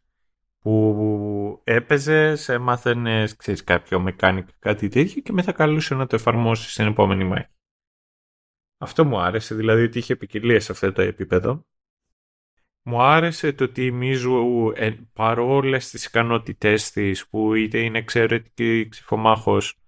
που 0.58 1.60
έπαιζε, 1.64 2.36
έμαθαινε, 2.46 3.28
ξέρεις, 3.36 3.64
κάποιο 3.64 4.04
mechanic 4.08 4.44
κάτι 4.58 4.88
τέτοιο 4.88 5.22
και 5.22 5.32
μετά 5.32 5.52
καλούσε 5.52 5.94
να 5.94 6.06
το 6.06 6.16
εφαρμόσει 6.16 6.70
στην 6.70 6.86
επόμενη 6.86 7.24
μάχη. 7.24 7.48
Αυτό 8.78 9.04
μου 9.04 9.18
άρεσε, 9.18 9.54
δηλαδή 9.54 9.82
ότι 9.82 9.98
είχε 9.98 10.16
ποικιλία 10.16 10.60
σε 10.60 10.72
αυτό 10.72 10.92
το 10.92 11.02
επίπεδο. 11.02 11.66
Μου 12.82 13.02
άρεσε 13.02 13.52
το 13.52 13.64
ότι 13.64 13.86
η 13.86 13.90
Μίζου 13.90 14.72
ε, 14.74 14.90
παρόλες 15.12 15.90
τις 15.90 16.04
ικανότητές 16.04 16.90
της 16.90 17.28
που 17.28 17.54
είτε 17.54 17.78
είναι 17.78 17.98
εξαιρετική 17.98 18.86
ψηφομάχος 18.90 19.78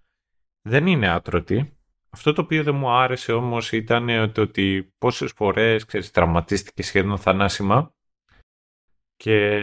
δεν 0.62 0.86
είναι 0.86 1.08
άτρωτη. 1.08 1.76
Αυτό 2.14 2.32
το 2.32 2.40
οποίο 2.40 2.62
δεν 2.62 2.74
μου 2.74 2.90
άρεσε 2.90 3.32
όμως 3.32 3.72
ήταν 3.72 4.32
το 4.32 4.40
ότι 4.40 4.92
πόσες 4.98 5.32
φορές 5.32 5.84
ξέρεις, 5.84 6.10
τραυματίστηκε 6.10 6.82
σχεδόν 6.82 7.18
θανάσιμα 7.18 7.94
και 9.16 9.56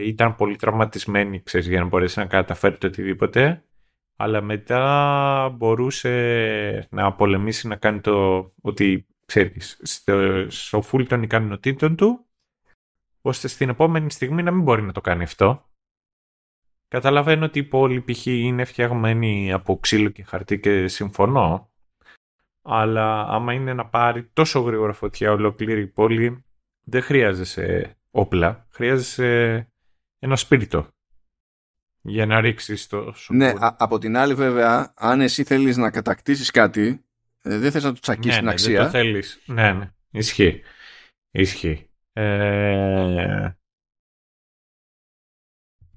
ήταν 0.00 0.34
πολύ 0.34 0.56
τραυματισμένη 0.56 1.42
ξέρεις, 1.42 1.68
για 1.68 1.80
να 1.80 1.86
μπορέσει 1.86 2.18
να 2.18 2.26
καταφέρει 2.26 2.78
το 2.78 2.86
οτιδήποτε 2.86 3.64
αλλά 4.16 4.40
μετά 4.40 5.48
μπορούσε 5.56 6.88
να 6.90 7.12
πολεμήσει 7.14 7.68
να 7.68 7.76
κάνει 7.76 8.00
το 8.00 8.52
ότι 8.60 9.06
ξέρεις 9.26 9.80
στο, 9.82 10.46
στο 10.50 10.82
full 10.92 11.06
των 11.08 11.22
ικανοτήτων 11.22 11.96
του 11.96 12.26
ώστε 13.20 13.48
στην 13.48 13.68
επόμενη 13.68 14.10
στιγμή 14.10 14.42
να 14.42 14.50
μην 14.50 14.62
μπορεί 14.62 14.82
να 14.82 14.92
το 14.92 15.00
κάνει 15.00 15.22
αυτό. 15.22 15.68
Καταλαβαίνω 16.88 17.44
ότι 17.44 17.58
η 17.58 17.64
πόλη 17.64 18.02
π.χ. 18.02 18.26
είναι 18.26 18.64
φτιαγμένη 18.64 19.52
από 19.52 19.78
ξύλο 19.78 20.08
και 20.08 20.22
χαρτί 20.22 20.60
και 20.60 20.88
συμφωνώ 20.88 21.72
αλλά 22.64 23.26
άμα 23.28 23.52
είναι 23.52 23.74
να 23.74 23.86
πάρει 23.86 24.30
τόσο 24.32 24.60
γρήγορα 24.60 24.92
φωτιά 24.92 25.32
ολόκληρη 25.32 25.80
η 25.80 25.86
πόλη 25.86 26.44
δεν 26.84 27.02
χρειάζεσαι 27.02 27.96
όπλα, 28.10 28.66
χρειάζεσαι 28.70 29.68
ένα 30.18 30.36
σπίριτο 30.36 30.88
για 32.00 32.26
να 32.26 32.40
ρίξεις 32.40 32.86
το 32.86 33.12
σου. 33.12 33.34
Ναι, 33.34 33.52
από 33.58 33.98
την 33.98 34.16
άλλη 34.16 34.34
βέβαια, 34.34 34.92
αν 34.96 35.20
εσύ 35.20 35.44
θέλεις 35.44 35.76
να 35.76 35.90
κατακτήσεις 35.90 36.50
κάτι, 36.50 37.04
ε, 37.42 37.58
δεν 37.58 37.70
θες 37.70 37.84
να 37.84 37.92
το 37.92 38.00
τσακίσεις 38.00 38.30
ναι, 38.30 38.36
την 38.36 38.44
ναι, 38.44 38.52
αξία. 38.52 38.76
Δεν 38.76 38.84
το 38.84 38.90
θέλεις. 38.90 39.42
Ναι, 39.46 39.72
ναι, 39.72 39.90
ισχύει. 40.10 40.62
Ισχύει. 41.30 41.90
Ε... 42.12 43.50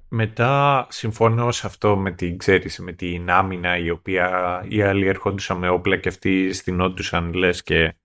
Μετά 0.09 0.85
συμφωνώ 0.89 1.51
σε 1.51 1.67
αυτό 1.67 1.97
με 1.97 2.11
την, 2.11 2.38
ξέρεις, 2.38 2.79
με 2.79 2.91
την 2.91 3.29
άμυνα 3.29 3.77
η 3.77 3.89
οποία 3.89 4.63
οι 4.67 4.81
άλλοι 4.81 5.07
έρχονταν 5.07 5.57
με 5.57 5.69
όπλα 5.69 5.97
και 5.97 6.09
αυτοί 6.09 6.53
στηνόντουσαν 6.53 7.34
λες 7.34 7.63
και 7.63 7.95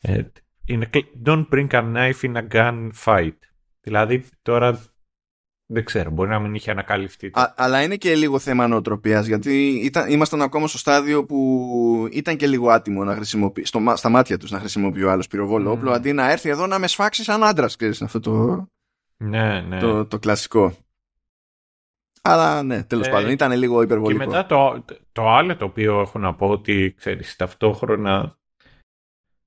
ε, 0.00 0.22
είναι, 0.64 0.90
don't 1.24 1.46
bring 1.48 1.68
a 1.70 1.94
knife 1.94 2.20
in 2.22 2.36
a 2.36 2.48
gun 2.52 2.90
fight. 3.04 3.36
Δηλαδή 3.80 4.24
τώρα 4.42 4.80
δεν 5.70 5.84
ξέρω, 5.84 6.10
μπορεί 6.10 6.28
να 6.28 6.38
μην 6.38 6.54
είχε 6.54 6.70
ανακαλυφθεί. 6.70 7.30
Α, 7.32 7.54
αλλά 7.56 7.82
είναι 7.82 7.96
και 7.96 8.14
λίγο 8.14 8.38
θέμα 8.38 8.68
νοοτροπίας, 8.68 9.26
γιατί 9.26 9.68
ήταν, 9.68 10.10
ήμασταν 10.10 10.42
ακόμα 10.42 10.66
στο 10.66 10.78
στάδιο 10.78 11.24
που 11.24 12.08
ήταν 12.12 12.36
και 12.36 12.46
λίγο 12.46 12.70
άτιμο 12.70 13.04
να 13.04 13.14
χρησιμοποιεί, 13.14 13.64
στο, 13.64 13.92
στα 13.94 14.08
μάτια 14.08 14.38
τους 14.38 14.50
να 14.50 14.58
χρησιμοποιεί 14.58 15.02
ο 15.02 15.10
άλλος 15.10 15.26
πυροβόλο 15.26 15.70
mm. 15.70 15.74
όπλο, 15.74 15.90
αντί 15.90 16.12
να 16.12 16.30
έρθει 16.30 16.48
εδώ 16.48 16.66
να 16.66 16.78
με 16.78 16.86
σφάξει 16.86 17.24
σαν 17.24 17.44
άντρας, 17.44 17.76
ξέρεις, 17.76 18.02
αυτό 18.02 18.20
το, 18.20 18.66
ναι, 19.16 19.60
ναι. 19.60 19.78
το, 19.78 20.06
το 20.06 20.18
κλασικό. 20.18 20.76
Αλλά 22.22 22.62
ναι, 22.62 22.84
τέλος 22.84 23.06
ε, 23.06 23.10
πάντων, 23.10 23.30
ήταν 23.30 23.52
λίγο 23.52 23.82
υπερβολικό. 23.82 24.20
Και 24.20 24.26
μετά 24.26 24.46
το, 24.46 24.84
το 25.12 25.28
άλλο 25.28 25.56
το 25.56 25.64
οποίο 25.64 26.00
έχω 26.00 26.18
να 26.18 26.34
πω 26.34 26.48
ότι, 26.48 26.94
ξέρεις, 26.96 27.36
ταυτόχρονα 27.36 28.38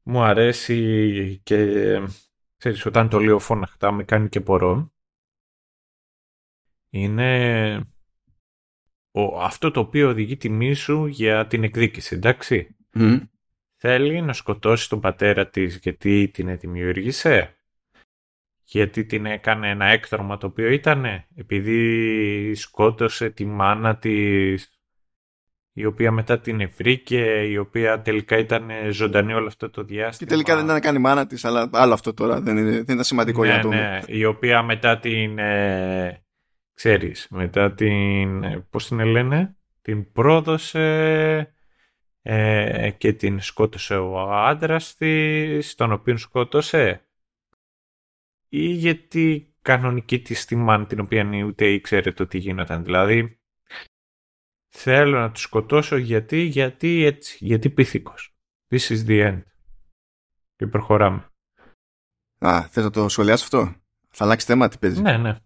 μου 0.04 0.22
αρέσει 0.22 1.40
και, 1.44 2.02
ξέρεις, 2.58 2.86
όταν 2.86 3.10
το 3.10 3.20
λέω 3.20 3.40
φωναχτά 3.40 3.92
με 3.92 4.04
κάνει 4.04 4.30
και 4.30 4.42
πορώ, 4.42 4.94
είναι 6.90 7.92
ο, 9.12 9.42
αυτό 9.42 9.72
το 9.72 9.80
οποίο 9.80 10.10
οδηγεί 10.10 10.38
τη 10.38 10.50
μίσου 10.50 11.06
για 11.06 11.48
την 11.48 11.64
εκδίκηση, 11.64 12.16
εντάξει. 12.16 12.76
Θέλει 13.84 14.22
να 14.22 14.34
σκοτώσει 14.34 14.90
τον 14.90 15.00
πατέρα 15.00 15.50
της 15.50 15.78
γιατί 15.78 16.30
την 16.30 16.58
δημιούργησε 16.58 17.56
γιατί 18.74 19.06
την 19.06 19.26
έκανε 19.26 19.70
ένα 19.70 19.86
έκτρωμα 19.86 20.38
το 20.38 20.48
οποίο 20.48 20.70
ήταν 20.70 21.06
επειδή 21.36 22.56
σκότωσε 22.56 23.30
τη 23.30 23.46
μάνα 23.46 23.98
της 23.98 24.72
η 25.74 25.86
οποία 25.86 26.12
μετά 26.12 26.40
την 26.40 26.62
ευρήκε, 26.62 27.24
η 27.50 27.58
οποία 27.58 28.02
τελικά 28.02 28.38
ήταν 28.38 28.70
ζωντανή 28.92 29.34
όλο 29.34 29.48
αυτό 29.48 29.70
το 29.70 29.84
διάστημα. 29.84 30.18
Και 30.18 30.26
τελικά 30.26 30.56
δεν 30.56 30.66
ήταν 30.66 30.80
καν 30.80 30.96
η 30.96 31.00
μάνα 31.00 31.28
της, 31.28 31.46
αλλά 31.46 31.70
άλλο 31.74 31.94
αυτό 31.94 32.14
τώρα, 32.14 32.42
δεν 32.42 32.58
είναι, 32.58 32.72
δεν 32.72 32.96
είναι 32.96 33.04
σημαντικό 33.04 33.42
ναι, 33.42 33.48
για 33.48 33.56
να 33.56 33.62
το 33.62 33.70
ναι, 33.70 34.00
η 34.08 34.26
οποία 34.26 34.62
μετά 34.62 35.00
την, 35.00 35.40
ε, 35.40 36.24
ξέρεις, 36.74 37.28
μετά 37.30 37.74
την, 37.74 38.44
ε, 38.44 38.68
πώς 38.70 38.88
την 38.88 39.00
λένε, 39.06 39.56
την 39.82 40.12
πρόδωσε 40.12 41.56
ε, 42.22 42.90
και 42.98 43.14
την 43.14 43.42
σκότωσε 43.42 43.96
ο 43.96 44.34
άντρας 44.34 44.96
της, 44.96 45.76
τον 45.76 45.92
οποίο 45.92 46.18
σκότωσε 46.18 47.06
ή 48.54 48.66
γιατί 48.66 49.56
κανονική 49.62 50.22
τη 50.22 50.46
τιμάν 50.46 50.88
την 50.88 51.00
οποία 51.00 51.46
ούτε 51.46 51.68
ήξερε 51.68 52.12
το 52.12 52.28
τι 52.28 52.38
γίνονταν. 52.38 52.84
Δηλαδή 52.84 53.40
θέλω 54.70 55.20
να 55.20 55.32
τους 55.32 55.42
σκοτώσω 55.42 55.98
γιατί, 55.98 56.38
γιατί 56.38 57.04
έτσι, 57.04 57.38
γιατί 57.46 57.70
πίθηκος. 57.70 58.36
This 58.70 58.90
is 58.90 59.06
the 59.08 59.28
end. 59.28 59.42
Και 60.56 60.68
προχωράμε. 60.68 61.30
Α, 62.40 62.68
θες 62.68 62.84
να 62.84 62.90
το 62.90 63.10
σχολιάσει 63.10 63.44
αυτό; 63.44 63.76
Θα 64.10 64.24
αλλάξει 64.24 64.46
θέμα, 64.46 64.68
τι 64.68 64.78
παίζει; 64.78 65.02
Ναι, 65.02 65.18
ναι. 65.18 65.38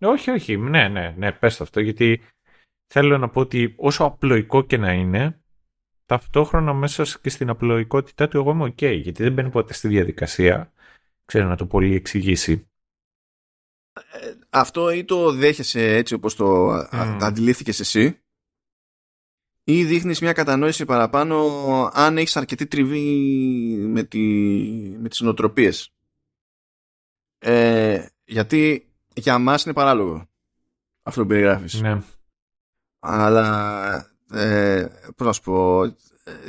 Όχι, 0.00 0.30
όχι. 0.30 0.56
Ναι, 0.56 0.88
ναι, 0.88 1.14
ναι. 1.16 1.32
Πες 1.32 1.60
αυτό. 1.60 1.80
Γιατί 1.80 2.22
θέλω 2.86 3.18
να 3.18 3.28
πω 3.28 3.40
ότι 3.40 3.74
όσο 3.76 4.04
απλοϊκό 4.04 4.62
και 4.62 4.76
να 4.76 4.92
είναι, 4.92 5.42
ταυτόχρονα 6.06 6.72
μέσα 6.72 7.06
και 7.22 7.30
στην 7.30 7.48
απλοϊκότητά 7.48 8.28
του 8.28 8.36
εγώ 8.36 8.50
είμαι 8.50 8.64
οκ. 8.64 8.82
γιατί 8.82 9.22
δεν 9.22 9.32
μπαίνει 9.32 9.50
ποτέ 9.50 9.72
στη 9.72 9.88
διαδικασία 9.88 10.72
ξέρω 11.24 11.48
να 11.48 11.56
το 11.56 11.66
πολύ 11.66 11.94
εξηγήσει. 11.94 12.68
Ε, 13.92 14.34
αυτό 14.50 14.90
ή 14.90 15.04
το 15.04 15.32
δέχεσαι 15.32 15.94
έτσι 15.94 16.14
όπως 16.14 16.34
το 16.34 16.78
mm. 16.78 17.18
αντιλήφθηκες 17.20 17.80
εσύ 17.80 18.18
ή 19.64 19.84
δείχνεις 19.84 20.20
μια 20.20 20.32
κατανόηση 20.32 20.84
παραπάνω 20.84 21.90
αν 21.92 22.18
έχεις 22.18 22.36
αρκετή 22.36 22.66
τριβή 22.66 23.06
με, 23.76 24.02
τη, 24.02 24.18
με 24.98 25.08
τις 25.08 25.20
νοοτροπίες. 25.20 25.94
Ε, 27.38 28.06
γιατί 28.24 28.92
για 29.14 29.38
μας 29.38 29.64
είναι 29.64 29.74
παράλογο 29.74 30.28
αυτό 31.02 31.22
που 31.22 31.26
περιγράφεις. 31.26 31.80
Ναι. 31.80 32.02
Αλλά 32.98 34.16
ε, 34.30 34.86
πώς 35.16 35.26
να 35.26 35.32
σου 35.32 35.42
πω 35.42 35.82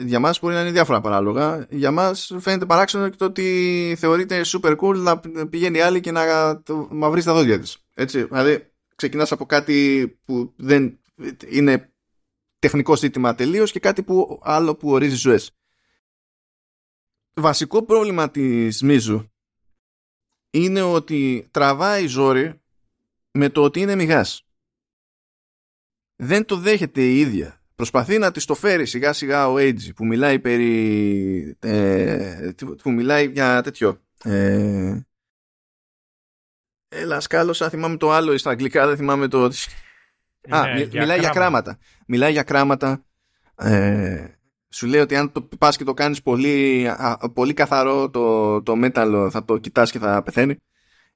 για 0.06 0.20
μας 0.20 0.40
μπορεί 0.40 0.54
να 0.54 0.62
είναι 0.62 0.72
διάφορα 0.72 1.02
παράλογα. 1.02 1.68
Για 1.70 1.92
μας 1.92 2.32
φαίνεται 2.40 2.66
παράξενο 2.66 3.10
και 3.10 3.16
το 3.16 3.26
ότι 3.26 3.96
θεωρείται 3.98 4.42
super 4.46 4.78
cool 4.78 4.96
να 4.96 5.48
πηγαίνει 5.50 5.82
άλλη 5.82 6.00
και 6.00 6.12
να 6.12 6.24
μαυρίσει 6.90 7.26
τα 7.26 7.34
δόντια 7.34 7.60
της. 7.60 7.78
Έτσι, 7.94 8.24
δηλαδή 8.24 8.72
ξεκινάς 8.96 9.32
από 9.32 9.46
κάτι 9.46 10.08
που 10.26 10.54
δεν 10.56 11.00
είναι 11.50 11.94
τεχνικό 12.60 12.96
ζήτημα 12.96 13.36
τελείως 13.36 13.72
και 13.72 13.80
κάτι 13.80 14.04
που 14.04 14.40
άλλο 14.44 14.76
που 14.76 14.90
ορίζει 14.92 15.16
ζωές. 15.16 15.52
Βασικό 17.34 17.84
πρόβλημα 17.84 18.32
της 18.32 18.82
Μίζου 18.82 19.30
είναι 20.50 20.82
ότι 20.82 21.48
τραβάει 21.52 22.08
ζόρι 22.08 22.62
με 23.32 23.50
το 23.50 23.64
ότι 23.64 23.80
είναι 23.80 23.96
μηγάς. 23.96 24.46
δεν 26.16 26.46
το 26.46 26.58
δέχεται 26.58 27.02
η 27.02 27.20
ίδια. 27.20 27.65
Προσπαθεί 27.76 28.18
να 28.18 28.32
της 28.32 28.46
το 28.46 28.56
φέρει 28.56 28.86
σιγά 28.86 29.14
σιγά 29.14 29.50
ο 29.50 29.56
Age 29.58 29.94
που 29.96 30.06
μιλάει 30.06 30.40
περί. 30.40 31.58
Ε, 31.60 32.50
που 32.82 32.92
μιλάει 32.92 33.28
για 33.28 33.62
τέτοιο. 33.62 34.02
Ε, 34.24 35.00
έλα, 36.88 37.20
σκάλωσα. 37.20 37.70
Θυμάμαι 37.70 37.98
το 37.98 38.12
άλλο 38.12 38.38
στα 38.38 38.50
αγγλικά, 38.50 38.88
δεν 38.88 38.98
θυμάμαι 38.98 39.28
το. 39.28 39.44
Α, 40.50 40.62
Ναι, 40.74 40.82
για 40.82 41.02
μιλάει 41.02 41.20
για 41.20 41.30
κράμα. 41.30 41.32
κράματα. 41.32 41.78
Μιλάει 42.08 42.32
για 42.32 42.44
κράματα. 42.44 43.06
Ε, 43.56 44.26
σου 44.70 44.88
λέει 44.88 45.02
ότι 45.02 45.16
αν 45.16 45.32
το 45.32 45.42
πας 45.42 45.78
και 45.78 45.84
το 45.84 45.94
κάνεις 45.94 46.22
πολύ, 46.22 46.88
α, 46.88 47.30
πολύ 47.34 47.54
καθαρό 47.54 48.10
το, 48.10 48.62
το 48.62 48.76
μέταλλο 48.76 49.30
θα 49.30 49.46
το 49.46 49.58
κοιτάς 49.58 49.92
και 49.92 50.00
θα 50.00 50.24
πεθαίνει. 50.24 50.56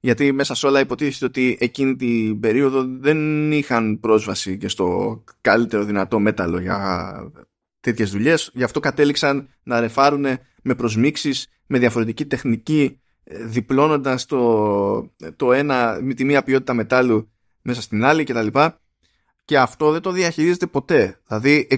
Γιατί 0.00 0.32
μέσα 0.32 0.54
σε 0.54 0.66
όλα 0.66 0.80
υποτίθεται 0.80 1.24
ότι 1.24 1.56
εκείνη 1.60 1.96
την 1.96 2.40
περίοδο 2.40 2.84
δεν 3.00 3.52
είχαν 3.52 4.00
πρόσβαση 4.00 4.56
και 4.58 4.68
στο 4.68 5.22
καλύτερο 5.40 5.84
δυνατό 5.84 6.18
μέταλλο 6.18 6.60
για 6.60 7.32
τέτοιες 7.80 8.10
δουλειές. 8.10 8.50
Γι' 8.54 8.62
αυτό 8.62 8.80
κατέληξαν 8.80 9.48
να 9.62 9.80
ρεφάρουν 9.80 10.26
με 10.62 10.74
προσμίξεις, 10.74 11.48
με 11.66 11.78
διαφορετική 11.78 12.26
τεχνική, 12.26 13.00
ε, 13.24 13.44
διπλώνοντας 13.44 14.26
το, 14.26 15.12
το 15.36 15.52
ένα 15.52 15.98
με 16.02 16.14
τη 16.14 16.24
μία 16.24 16.42
ποιότητα 16.42 16.74
μετάλλου 16.74 17.30
μέσα 17.62 17.82
στην 17.82 18.04
άλλη 18.04 18.24
κτλ. 18.24 18.46
Και 19.44 19.58
αυτό 19.58 19.90
δεν 19.90 20.00
το 20.00 20.10
διαχειρίζεται 20.10 20.66
ποτέ. 20.66 21.20
Δηλαδή 21.26 21.66
ε, 21.70 21.76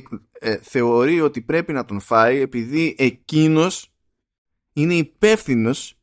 ε, 0.50 0.58
θεωρεί 0.62 1.20
ότι 1.20 1.40
πρέπει 1.40 1.72
να 1.72 1.84
τον 1.84 2.00
φάει 2.00 2.40
επειδή 2.40 2.94
εκείνος 2.98 3.92
είναι 4.72 4.94
υπεύθυνος 4.94 6.01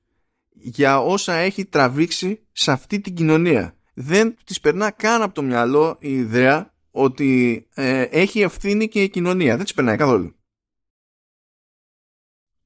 για 0.61 0.99
όσα 0.99 1.33
έχει 1.33 1.65
τραβήξει 1.65 2.47
σε 2.51 2.71
αυτή 2.71 2.99
την 2.99 3.15
κοινωνία. 3.15 3.75
Δεν 3.93 4.35
της 4.43 4.59
περνά 4.59 4.91
καν 4.91 5.21
από 5.21 5.33
το 5.33 5.41
μυαλό 5.41 5.97
η 5.99 6.13
ιδέα 6.13 6.73
ότι 6.91 7.67
ε, 7.73 8.01
έχει 8.01 8.41
ευθύνη 8.41 8.87
και 8.87 9.03
η 9.03 9.09
κοινωνία. 9.09 9.55
Δεν 9.55 9.63
της 9.63 9.73
περνάει 9.73 9.97
καθόλου. 9.97 10.35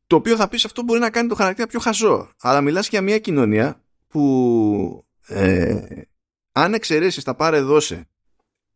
Το 0.07 0.15
οποίο 0.15 0.35
θα 0.35 0.47
πεις 0.47 0.65
αυτό 0.65 0.83
μπορεί 0.83 0.99
να 0.99 1.09
κάνει 1.09 1.27
το 1.27 1.35
χαρακτήρα 1.35 1.67
πιο 1.67 1.79
χαζό. 1.79 2.29
Αλλά 2.41 2.61
μιλάς 2.61 2.89
για 2.89 3.01
μια 3.01 3.19
κοινωνία 3.19 3.83
που 4.07 5.05
ε, 5.27 6.01
αν 6.51 6.73
εξαιρέσεις 6.73 7.23
τα 7.23 7.35
πάρε 7.35 7.61
δώσε 7.61 8.07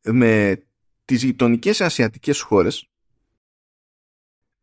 με 0.02 0.64
τις 1.06 1.24
γειτονικές 1.24 1.82
ασιατικές 1.82 2.42
χώρες 2.42 2.90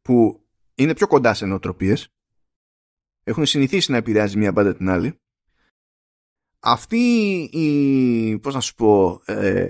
που 0.02 0.44
είναι 0.74 0.94
πιο 0.94 1.06
κοντά 1.06 1.34
σε 1.34 1.46
νοοτροπίες 1.46 2.13
έχουν 3.24 3.46
συνηθίσει 3.46 3.90
να 3.90 3.96
επηρεάζει 3.96 4.38
μία 4.38 4.52
μπάντα 4.52 4.74
την 4.76 4.88
άλλη 4.88 5.18
αυτή 6.58 6.96
η 7.52 8.38
πώς 8.38 8.54
να 8.54 8.60
σου 8.60 8.74
πω 8.74 9.22
ε, 9.24 9.68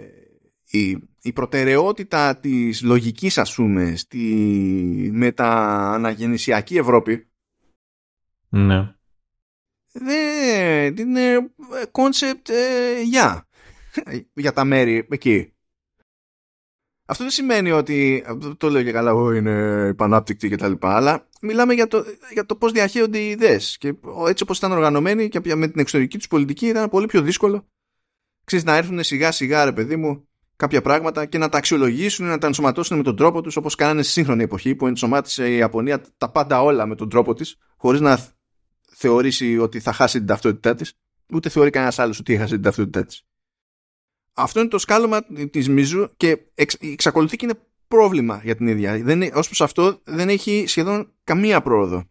η, 0.65 0.99
η 1.23 1.33
προτεραιότητα 1.33 2.39
της 2.39 2.83
λογικής 2.83 3.39
ας 3.39 3.55
πούμε 3.55 3.97
στη 3.97 5.11
μετααναγεννησιακή 5.13 6.77
Ευρώπη 6.77 7.29
Ναι. 8.49 8.95
δεν 9.93 10.97
είναι 10.97 11.51
κόνσεπτ 11.91 12.51
για 13.05 13.49
για 14.35 14.53
τα 14.53 14.65
μέρη 14.65 15.07
εκεί. 15.11 15.54
Αυτό 17.07 17.23
δεν 17.23 17.33
σημαίνει 17.33 17.71
ότι, 17.71 18.25
το 18.57 18.71
λέω 18.71 18.83
και 18.83 18.93
καλά, 18.93 19.11
εγώ 19.11 19.33
είναι 19.33 19.87
υπανάπτυκτοι 19.87 20.49
και 20.49 20.57
τα 20.57 20.69
λοιπά, 20.69 20.97
αλλά 20.97 21.29
μιλάμε 21.41 21.75
για 21.75 21.87
το, 21.87 22.05
για 22.33 22.47
το 22.47 22.57
πώς 22.57 22.73
διαχέονται 22.73 23.19
οι 23.19 23.31
ιδέες. 23.31 23.77
Και 23.79 23.95
έτσι 24.29 24.43
όπως 24.43 24.59
ήταν 24.59 24.73
οργανωμένοι 24.73 25.29
και 25.29 25.55
με 25.57 25.69
την 25.69 25.81
εξωτερική 25.81 26.19
τους 26.19 26.29
πολιτική 26.29 26.67
ήταν 26.67 26.89
πολύ 26.89 27.07
πιο 27.07 27.23
δύσκολο. 27.23 27.67
Ξέρεις, 28.45 28.65
να 28.65 28.77
έρθουν 28.77 29.03
σιγά 29.03 29.33
σιγά 29.33 29.65
ρε 29.65 29.73
παιδί 29.73 29.97
μου 29.97 30.29
κάποια 30.57 30.83
πράγματα 30.83 31.27
και 31.27 31.39
να 31.39 31.49
τα 31.49 31.59
αξιολογήσουν, 31.59 32.27
να 32.27 32.39
τα 32.39 32.47
ενσωματώσουν 32.47 32.97
με 32.97 33.03
τον 33.03 33.17
τρόπο 33.17 33.41
τους 33.41 33.57
όπως 33.57 33.75
κάνανε 33.75 34.03
στη 34.03 34.13
σύγχρονη 34.13 34.43
εποχή 34.43 34.75
που 34.75 34.87
ενσωμάτωσε 34.87 35.51
η 35.51 35.57
Ιαπωνία 35.57 36.01
τα 36.19 36.31
πάντα 36.31 36.63
όλα 36.63 36.87
με 36.87 36.95
τον 36.95 37.09
τρόπο 37.09 37.35
της 37.35 37.57
χωρίς 37.77 38.01
να 38.01 38.19
θεωρήσει 38.91 39.59
ότι 39.59 39.81
θα 39.81 39.93
χάσει 39.93 40.19
την 40.19 40.27
ταυτότητά 40.27 40.75
της. 40.75 40.93
Ούτε 41.33 41.49
θεωρεί 41.49 41.71
κανένας 41.71 41.99
άλλος 41.99 42.19
ότι 42.19 42.35
έχασε 42.35 42.55
την 42.55 42.63
ταυτότητά 42.63 43.05
της. 43.05 43.25
Αυτό 44.35 44.61
είναι 44.61 44.69
το 44.69 44.79
σκάλωμα 44.79 45.25
της 45.51 45.69
Μίζου 45.69 46.11
και 46.17 46.39
εξ, 46.55 46.75
εξακολουθεί 46.75 47.37
και 47.37 47.45
είναι 47.45 47.59
πρόβλημα 47.89 48.41
για 48.45 48.57
την 48.57 48.67
ίδια. 48.67 48.99
Δεν, 49.03 49.23
ως 49.23 49.47
προς 49.47 49.61
αυτό 49.61 50.01
δεν 50.05 50.29
έχει 50.29 50.65
σχεδόν 50.67 51.13
καμία 51.25 51.63
πρόοδο. 51.63 52.05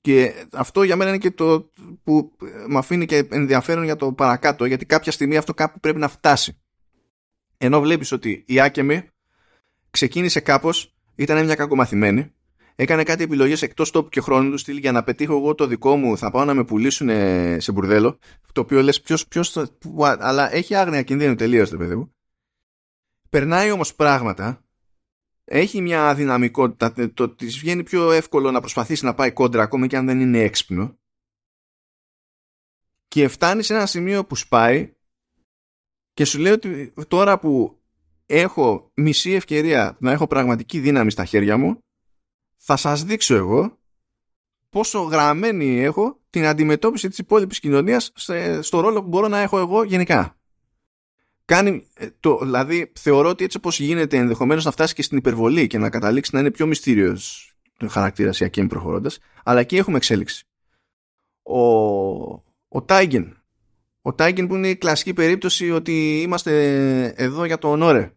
Και 0.00 0.46
αυτό 0.52 0.82
για 0.82 0.96
μένα 0.96 1.10
είναι 1.10 1.18
και 1.18 1.30
το 1.30 1.70
που 2.04 2.32
με 2.66 2.78
αφήνει 2.78 3.06
και 3.06 3.26
ενδιαφέρον 3.30 3.84
για 3.84 3.96
το 3.96 4.12
παρακάτω, 4.12 4.64
γιατί 4.64 4.86
κάποια 4.86 5.12
στιγμή 5.12 5.36
αυτό 5.36 5.54
κάπου 5.54 5.80
πρέπει 5.80 5.98
να 5.98 6.08
φτάσει. 6.08 6.58
Ενώ 7.58 7.80
βλέπεις 7.80 8.12
ότι 8.12 8.44
η 8.46 8.60
Άκεμη 8.60 9.08
ξεκίνησε 9.90 10.40
κάπως, 10.40 10.94
ήταν 11.14 11.44
μια 11.44 11.54
κακομαθημένη, 11.54 12.32
έκανε 12.76 13.02
κάτι 13.02 13.22
επιλογές 13.22 13.62
εκτός 13.62 13.90
τόπου 13.90 14.08
και 14.08 14.20
χρόνου 14.20 14.50
του 14.50 14.58
στυλ 14.58 14.76
για 14.76 14.92
να 14.92 15.04
πετύχω 15.04 15.36
εγώ 15.36 15.54
το 15.54 15.66
δικό 15.66 15.96
μου 15.96 16.18
θα 16.18 16.30
πάω 16.30 16.44
να 16.44 16.54
με 16.54 16.64
πουλήσουν 16.64 17.08
σε 17.60 17.72
μπουρδέλο 17.72 18.18
το 18.52 18.60
οποίο 18.60 18.82
λες 18.82 19.00
ποιος, 19.00 19.26
ποιος 19.28 19.50
θα, 19.50 19.68
που, 19.78 20.04
αλλά 20.04 20.54
έχει 20.54 20.74
άγνοια 20.74 21.02
κινδύνου 21.02 21.34
τελείως 21.34 21.70
το 21.70 21.76
παιδί 21.76 21.96
μου. 21.96 22.14
Περνάει 23.30 23.70
όμως 23.70 23.94
πράγματα 23.94 24.64
έχει 25.44 25.80
μια 25.80 26.14
δυναμικότητα 26.14 26.92
το, 26.92 27.12
το 27.12 27.28
της 27.28 27.58
βγαίνει 27.58 27.82
πιο 27.82 28.10
εύκολο 28.10 28.50
να 28.50 28.60
προσπαθήσει 28.60 29.04
να 29.04 29.14
πάει 29.14 29.32
κόντρα 29.32 29.62
ακόμα 29.62 29.86
και 29.86 29.96
αν 29.96 30.06
δεν 30.06 30.20
είναι 30.20 30.38
έξυπνο. 30.38 30.98
Και 33.08 33.28
φτάνει 33.28 33.62
σε 33.62 33.74
ένα 33.74 33.86
σημείο 33.86 34.26
που 34.26 34.36
σπάει 34.36 34.94
και 36.12 36.24
σου 36.24 36.38
λέει 36.38 36.52
ότι 36.52 36.92
τώρα 37.08 37.38
που 37.38 37.82
έχω 38.26 38.90
μισή 38.94 39.32
ευκαιρία 39.32 39.96
να 40.00 40.12
έχω 40.12 40.26
πραγματική 40.26 40.80
δύναμη 40.80 41.10
στα 41.10 41.24
χέρια 41.24 41.56
μου 41.56 41.78
θα 42.66 42.76
σας 42.76 43.04
δείξω 43.04 43.34
εγώ 43.34 43.78
πόσο 44.70 45.00
γραμμένη 45.00 45.80
έχω 45.80 46.20
την 46.30 46.44
αντιμετώπιση 46.44 47.08
της 47.08 47.18
υπόλοιπης 47.18 47.60
κοινωνίας 47.60 48.12
στο 48.60 48.80
ρόλο 48.80 49.02
που 49.02 49.08
μπορώ 49.08 49.28
να 49.28 49.38
έχω 49.38 49.58
εγώ 49.58 49.82
γενικά. 49.82 50.38
Κάνει, 51.44 51.88
το, 52.20 52.38
δηλαδή 52.38 52.92
θεωρώ 52.94 53.28
ότι 53.28 53.44
έτσι 53.44 53.56
όπως 53.56 53.80
γίνεται 53.80 54.16
ενδεχομένως 54.16 54.64
να 54.64 54.70
φτάσει 54.70 54.94
και 54.94 55.02
στην 55.02 55.18
υπερβολή 55.18 55.66
και 55.66 55.78
να 55.78 55.90
καταλήξει 55.90 56.30
να 56.34 56.40
είναι 56.40 56.50
πιο 56.50 56.66
μυστήριος 56.66 57.52
χαρακτήρας 57.88 58.40
η 58.40 58.44
Ακέμ 58.44 58.66
προχωρώντας, 58.66 59.18
αλλά 59.44 59.60
εκεί 59.60 59.76
έχουμε 59.76 59.96
εξέλιξη. 59.96 60.46
Ο, 61.42 61.60
ο 62.68 62.82
Τάιγεν, 62.84 63.42
ο 64.02 64.14
Τάιγεν 64.14 64.46
που 64.46 64.54
είναι 64.54 64.68
η 64.68 64.76
κλασική 64.76 65.12
περίπτωση 65.12 65.70
ότι 65.70 66.20
είμαστε 66.20 67.04
εδώ 67.16 67.44
για 67.44 67.58
το 67.58 67.70
ονόρε 67.70 68.12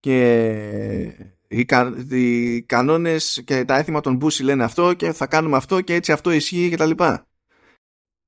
και 0.00 1.31
οι, 1.52 1.64
κα, 1.64 1.94
οι 2.10 2.62
κανόνες 2.62 3.42
και 3.44 3.64
τα 3.64 3.76
έθιμα 3.76 4.00
των 4.00 4.16
Μπούση 4.16 4.42
λένε 4.42 4.64
αυτό 4.64 4.94
και 4.94 5.12
θα 5.12 5.26
κάνουμε 5.26 5.56
αυτό 5.56 5.80
και 5.80 5.94
έτσι 5.94 6.12
αυτό 6.12 6.30
ισχύει 6.30 6.68
και 6.68 6.76
τα 6.76 6.86
λοιπά. 6.86 7.26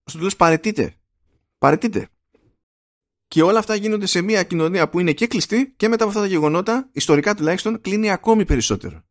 Στο 0.05 0.19
τέλος 0.19 0.37
παρετείτε. 0.37 0.95
Παρετείτε. 1.59 2.09
Και 3.27 3.43
όλα 3.43 3.59
αυτά 3.59 3.75
γίνονται 3.75 4.07
σε 4.07 4.21
μια 4.21 4.43
κοινωνία 4.43 4.89
που 4.89 5.01
είναι 5.01 5.13
και 5.13 5.27
κλειστή 5.27 5.75
και 5.77 5.89
μετά 5.89 6.03
από 6.03 6.13
αυτά 6.13 6.25
τα 6.25 6.29
γεγονότα, 6.29 6.89
ιστορικά 6.93 7.35
τουλάχιστον, 7.35 7.81
κλείνει 7.81 8.11
ακόμη 8.11 8.45
περισσότερο. 8.45 9.05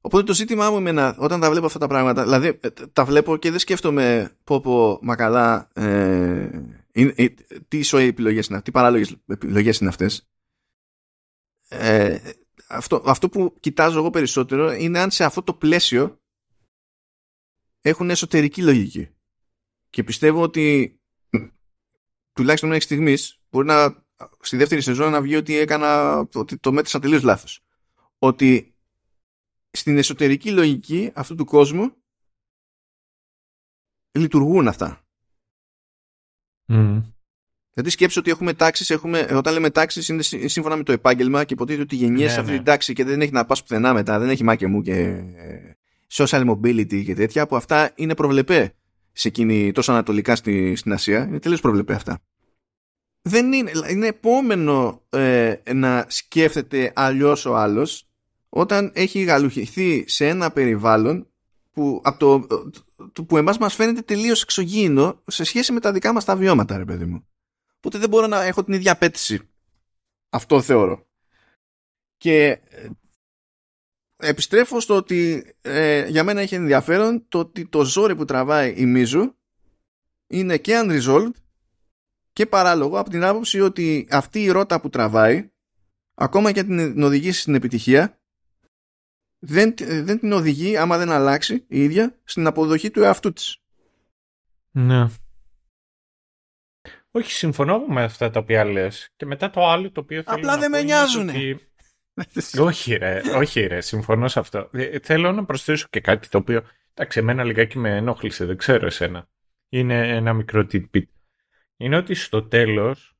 Οπότε 0.00 0.24
το 0.24 0.34
ζήτημά 0.34 0.70
μου 0.70 0.76
εμένα, 0.76 1.16
όταν 1.18 1.40
τα 1.40 1.50
βλέπω 1.50 1.66
αυτά 1.66 1.78
τα 1.78 1.86
πράγματα, 1.86 2.22
δηλαδή 2.22 2.60
τα 2.92 3.04
βλέπω 3.04 3.36
και 3.36 3.50
δεν 3.50 3.58
σκέφτομαι 3.58 4.36
πω 4.44 4.60
πω 4.60 4.98
μα 5.02 5.16
καλά 5.16 5.68
ε, 5.74 6.50
ε, 6.92 7.28
τι 7.68 7.78
ισοή 7.78 8.06
επιλογές 8.06 8.46
είναι, 8.46 8.62
τι 8.62 8.70
παράλογες 8.70 9.16
επιλογές 9.26 9.78
είναι 9.78 9.88
αυτές. 9.88 10.28
Ε, 11.68 12.18
αυτό, 12.68 13.02
αυτό 13.06 13.28
που 13.28 13.56
κοιτάζω 13.60 13.98
εγώ 13.98 14.10
περισσότερο 14.10 14.72
είναι 14.72 14.98
αν 14.98 15.10
σε 15.10 15.24
αυτό 15.24 15.42
το 15.42 15.54
πλαίσιο 15.54 16.20
έχουν 17.80 18.10
εσωτερική 18.10 18.62
λογική. 18.62 19.08
Και 19.90 20.04
πιστεύω 20.04 20.42
ότι 20.42 20.96
τουλάχιστον 22.32 22.68
μέχρι 22.68 22.84
στιγμής 22.84 23.40
μπορεί 23.50 23.66
να 23.66 24.04
στη 24.40 24.56
δεύτερη 24.56 24.80
σεζόν 24.80 25.10
να 25.10 25.22
βγει 25.22 25.36
ότι 25.36 25.56
έκανα 25.56 26.18
ότι 26.34 26.58
το 26.58 26.72
μέτρησα 26.72 26.98
τελείως 26.98 27.22
λάθος. 27.22 27.64
Ότι 28.18 28.74
στην 29.70 29.98
εσωτερική 29.98 30.50
λογική 30.50 31.12
αυτού 31.14 31.34
του 31.34 31.44
κόσμου 31.44 31.96
λειτουργούν 34.12 34.68
αυτά. 34.68 35.06
Mm. 36.68 37.13
Γιατί 37.74 37.90
σκέψω 37.90 38.20
ότι 38.20 38.30
έχουμε 38.30 38.52
τάξεις, 38.52 38.90
έχουμε, 38.90 39.28
όταν 39.34 39.52
λέμε 39.52 39.70
τάξεις 39.70 40.08
είναι 40.08 40.22
σύμφωνα 40.22 40.76
με 40.76 40.82
το 40.82 40.92
επάγγελμα 40.92 41.44
και 41.44 41.54
υποτίθεται 41.54 41.82
ότι 41.82 41.96
γεννιέσαι 41.96 42.24
Ναι, 42.24 42.32
σε 42.32 42.38
αυτή 42.38 42.50
ναι. 42.50 42.56
την 42.56 42.66
τάξη 42.66 42.92
και 42.92 43.04
δεν 43.04 43.20
έχει 43.20 43.32
να 43.32 43.44
πας 43.44 43.62
πουθενά 43.62 43.92
μετά, 43.92 44.18
δεν 44.18 44.28
έχει 44.28 44.44
μάκε 44.44 44.66
μου 44.66 44.82
και 44.82 45.22
social 46.12 46.50
mobility 46.50 47.04
και 47.04 47.14
τέτοια, 47.14 47.46
που 47.46 47.56
αυτά 47.56 47.92
είναι 47.94 48.14
προβλεπέ 48.14 48.74
σε 49.12 49.28
εκείνη 49.28 49.72
τόσο 49.72 49.92
ανατολικά 49.92 50.36
στη, 50.36 50.76
στην 50.76 50.92
Ασία. 50.92 51.24
Είναι 51.24 51.38
τελείως 51.38 51.60
προβλεπέ 51.60 51.94
αυτά. 51.94 52.18
Δεν 53.22 53.52
είναι, 53.52 53.70
είναι 53.90 54.06
επόμενο 54.06 55.02
ε, 55.10 55.54
να 55.72 56.04
σκέφτεται 56.08 56.92
αλλιώς 56.94 57.46
ο 57.46 57.56
άλλος 57.56 58.08
όταν 58.48 58.90
έχει 58.94 59.22
γαλουχηθεί 59.22 60.04
σε 60.06 60.28
ένα 60.28 60.50
περιβάλλον 60.50 61.26
που, 61.72 62.00
από 62.04 62.18
το, 62.18 62.46
το, 63.12 63.24
που 63.24 63.36
εμάς 63.36 63.58
μας 63.58 63.74
φαίνεται 63.74 64.00
τελείως 64.00 64.42
εξωγήινο 64.42 65.22
σε 65.26 65.44
σχέση 65.44 65.72
με 65.72 65.80
τα 65.80 65.92
δικά 65.92 66.12
μας 66.12 66.24
τα 66.24 66.36
βιώματα, 66.36 66.76
ρε 66.76 66.84
παιδί 66.84 67.04
μου. 67.04 67.26
Οπότε 67.84 67.98
δεν 67.98 68.08
μπορώ 68.08 68.26
να 68.26 68.42
έχω 68.42 68.64
την 68.64 68.74
ίδια 68.74 68.92
απέτηση 68.92 69.48
Αυτό 70.30 70.62
θεωρώ. 70.62 71.06
Και 72.16 72.46
ε, 72.48 72.88
επιστρέφω 74.16 74.80
στο 74.80 74.96
ότι 74.96 75.52
ε, 75.60 76.06
για 76.08 76.24
μένα 76.24 76.40
έχει 76.40 76.54
ενδιαφέρον 76.54 77.28
το 77.28 77.38
ότι 77.38 77.66
το 77.66 77.84
ζόρι 77.84 78.16
που 78.16 78.24
τραβάει 78.24 78.74
η 78.76 78.86
Μίζου 78.86 79.34
είναι 80.26 80.58
και 80.58 80.82
unresolved 80.84 81.30
και 82.32 82.46
παράλογο 82.46 82.98
από 82.98 83.10
την 83.10 83.24
άποψη 83.24 83.60
ότι 83.60 84.06
αυτή 84.10 84.42
η 84.42 84.50
ρότα 84.50 84.80
που 84.80 84.88
τραβάει 84.88 85.50
ακόμα 86.14 86.52
και 86.52 86.64
την 86.64 87.02
οδηγήσει 87.02 87.40
στην 87.40 87.54
επιτυχία 87.54 88.18
δεν, 89.38 89.74
δεν 89.78 90.18
την 90.18 90.32
οδηγεί 90.32 90.76
άμα 90.76 90.98
δεν 90.98 91.10
αλλάξει 91.10 91.64
η 91.68 91.82
ίδια 91.82 92.20
στην 92.24 92.46
αποδοχή 92.46 92.90
του 92.90 93.02
εαυτού 93.02 93.32
της. 93.32 93.58
Ναι. 94.70 95.08
Όχι, 97.16 97.30
συμφωνώ 97.32 97.78
με 97.86 98.02
αυτά 98.02 98.30
τα 98.30 98.40
οποία 98.40 98.64
λες. 98.64 99.08
Και 99.16 99.26
μετά 99.26 99.50
το 99.50 99.66
άλλο 99.68 99.90
το 99.92 100.00
οποίο 100.00 100.22
θέλω 100.22 100.36
Απλά 100.36 100.54
να 100.54 100.60
δεν 100.60 100.70
πω 100.70 100.76
με 100.76 100.78
είναι 100.78 100.86
νοιάζουνε. 100.86 101.32
ότι- 101.32 101.68
όχι 102.68 102.94
ρε, 102.94 103.20
όχι 103.36 103.60
ρε, 103.60 103.80
συμφωνώ 103.80 104.28
σε 104.28 104.38
αυτό. 104.38 104.68
Ε, 104.72 104.98
Θέλω 104.98 105.32
να 105.32 105.44
προσθέσω 105.44 105.86
και 105.90 106.00
κάτι 106.00 106.28
το 106.28 106.38
οποίο, 106.38 106.62
εντάξει, 106.94 107.18
εμένα 107.18 107.44
λιγάκι 107.44 107.78
με 107.78 107.96
ενόχλησε, 107.96 108.44
δεν 108.44 108.56
ξέρω 108.56 108.86
εσένα. 108.86 109.28
Είναι 109.68 110.08
ένα 110.08 110.32
μικρό 110.32 110.66
tidbit. 110.72 111.04
Είναι 111.76 111.96
ότι 111.96 112.14
στο 112.14 112.42
τέλος 112.48 113.16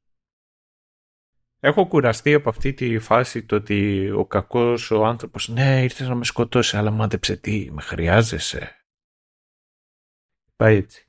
έχω 1.61 1.87
κουραστεί 1.87 2.35
από 2.35 2.49
αυτή 2.49 2.73
τη 2.73 2.99
φάση 2.99 3.45
το 3.45 3.57
ότι 3.57 4.11
ο 4.11 4.27
κακός 4.27 4.91
ο 4.91 5.05
άνθρωπος, 5.05 5.49
ναι, 5.49 5.83
ήρθες 5.83 6.09
να 6.09 6.15
με 6.15 6.25
σκοτώσει, 6.25 6.77
αλλά 6.77 6.91
μάντεψε 6.91 7.37
τι, 7.37 7.69
με 7.73 7.83
χρειάζεσαι. 7.83 8.85
Πάει 10.57 10.77
έτσι. 10.77 11.09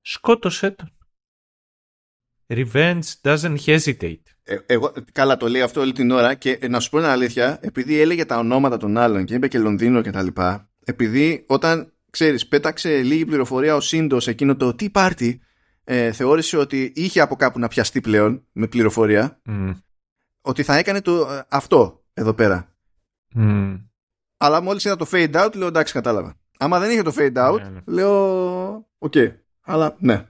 Σκότωσε 0.00 0.70
τον. 0.70 0.95
Revenge 2.48 3.00
doesn't 3.22 3.56
hesitate. 3.66 4.20
Ε, 4.42 4.56
εγώ, 4.66 4.92
καλά 5.12 5.36
το 5.36 5.48
λέει 5.48 5.62
αυτό 5.62 5.80
όλη 5.80 5.92
την 5.92 6.10
ώρα 6.10 6.34
και 6.34 6.58
ε, 6.60 6.68
να 6.68 6.80
σου 6.80 6.90
πω 6.90 6.98
την 6.98 7.06
αλήθεια, 7.06 7.58
επειδή 7.62 8.00
έλεγε 8.00 8.24
τα 8.24 8.38
ονόματα 8.38 8.76
των 8.76 8.96
άλλων 8.96 9.24
και 9.24 9.34
είπε 9.34 9.48
και 9.48 9.58
Λονδίνο 9.58 10.02
και 10.02 10.10
τα 10.10 10.22
λοιπά, 10.22 10.70
επειδή 10.84 11.44
όταν, 11.48 11.92
ξέρεις, 12.10 12.46
πέταξε 12.48 13.02
λίγη 13.02 13.24
πληροφορία 13.24 13.74
ο 13.74 13.80
Σύντο 13.80 14.20
σε 14.20 14.30
εκείνο 14.30 14.56
το 14.56 14.74
τι 14.74 14.90
πάρτι, 14.90 15.40
ε, 15.84 16.12
θεώρησε 16.12 16.56
ότι 16.56 16.92
είχε 16.94 17.20
από 17.20 17.36
κάπου 17.36 17.58
να 17.58 17.68
πιαστεί 17.68 18.00
πλέον 18.00 18.46
με 18.52 18.66
πληροφορία, 18.66 19.40
Μμ. 19.44 19.70
ότι 20.40 20.62
θα 20.62 20.76
έκανε 20.76 21.00
το, 21.00 21.32
ε, 21.32 21.44
αυτό 21.48 22.04
εδώ 22.14 22.34
πέρα. 22.34 22.74
Μμ. 23.34 23.74
Αλλά 24.36 24.60
μόλις 24.60 24.84
είδα 24.84 24.96
το 24.96 25.06
fade 25.10 25.44
out, 25.44 25.54
λέω 25.54 25.66
εντάξει 25.66 25.92
κατάλαβα. 25.92 26.36
Άμα 26.58 26.78
δεν 26.78 26.90
είχε 26.90 27.02
το 27.02 27.14
fade 27.16 27.36
out, 27.50 27.58
Ναι, 27.62 27.68
ναι. 27.68 27.80
λέω 27.86 28.88
οκ. 28.98 29.14
Αλλά 29.60 29.96
ναι. 29.98 30.26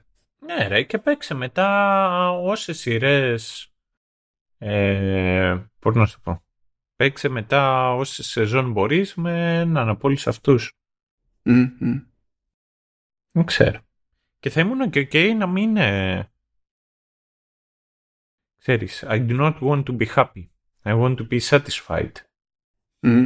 Ναι 0.46 0.66
ρε, 0.66 0.82
και 0.82 0.98
παίξε 0.98 1.34
μετά 1.34 2.30
όσες 2.30 2.78
σειρές, 2.78 3.72
ε, 4.58 5.56
πώς 5.78 5.94
να 5.94 6.06
σου 6.06 6.20
πω, 6.20 6.44
παίξε 6.96 7.28
μετά 7.28 7.92
όσες 7.94 8.26
σεζόν 8.26 8.72
μπορείς 8.72 9.14
με 9.14 9.58
έναν 9.60 9.88
από 9.88 10.08
όλους 10.08 10.26
αυτούς. 10.26 10.72
Μμ, 11.42 11.64
μμ. 11.78 11.98
Δεν 13.32 13.44
ξέρω. 13.44 13.80
Και 14.38 14.50
θα 14.50 14.60
ήμουν 14.60 14.90
και 14.90 15.08
ok 15.12 15.34
να 15.36 15.46
μην... 15.46 15.76
Ε... 15.76 16.30
Ξέρεις, 18.58 19.04
I 19.06 19.26
do 19.28 19.40
not 19.40 19.58
want 19.60 19.82
to 19.84 19.96
be 19.96 20.06
happy. 20.14 20.48
I 20.82 20.92
want 21.00 21.16
to 21.16 21.28
be 21.28 21.40
satisfied. 21.40 22.12
Μμ. 23.00 23.24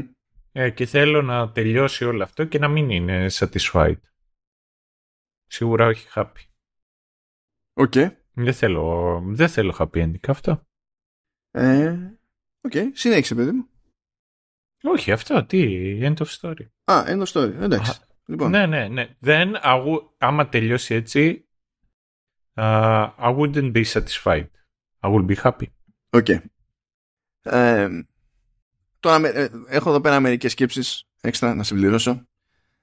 Ε, 0.53 0.71
και 0.71 0.87
θέλω 0.87 1.23
να 1.23 1.53
τελειώσει 1.53 2.05
όλο 2.05 2.23
αυτό 2.23 2.45
και 2.45 2.59
να 2.59 2.69
μην 2.69 2.91
είναι 2.91 3.27
satisfied. 3.31 4.01
Σίγουρα 5.47 5.87
όχι 5.87 6.09
happy. 6.15 6.50
OK. 7.81 7.93
Δεν 8.33 8.53
θέλω, 8.55 9.21
δεν 9.27 9.49
θέλω 9.49 9.75
happy 9.79 10.03
ending 10.05 10.29
αυτό. 10.29 10.67
Ε, 11.51 11.97
Οκ. 12.61 12.73
Συνέχισε 12.93 13.35
παιδί 13.35 13.51
μου. 13.51 13.69
Όχι 14.83 15.13
αυτό, 15.13 15.45
τι, 15.45 15.99
end 16.03 16.17
of 16.17 16.27
story. 16.41 16.67
Α, 16.85 17.05
end 17.07 17.23
of 17.23 17.27
story. 17.27 17.53
Εντάξει. 17.61 18.01
Λοιπόν. 18.25 18.51
Ναι, 18.51 18.67
ναι, 18.67 18.89
ναι. 18.89 19.17
Δεν, 19.19 19.57
αγου- 19.61 20.15
άμα 20.19 20.49
τελειώσει 20.49 20.95
έτσι, 20.95 21.49
uh, 22.55 23.11
I 23.19 23.37
wouldn't 23.39 23.73
be 23.73 23.85
satisfied. 23.85 24.47
I 25.01 25.09
will 25.15 25.27
be 25.27 25.35
happy. 25.43 25.67
OK. 26.11 26.29
Ε, 27.43 27.89
τώρα 29.01 29.19
με- 29.19 29.29
ε, 29.29 29.49
έχω 29.69 29.91
εδώ 29.91 30.01
πέρα 30.01 30.21
μερικές 30.21 30.53
σκέψεις 30.53 31.05
έξτρα 31.21 31.55
να 31.55 31.63
συμπληρώσω. 31.63 32.27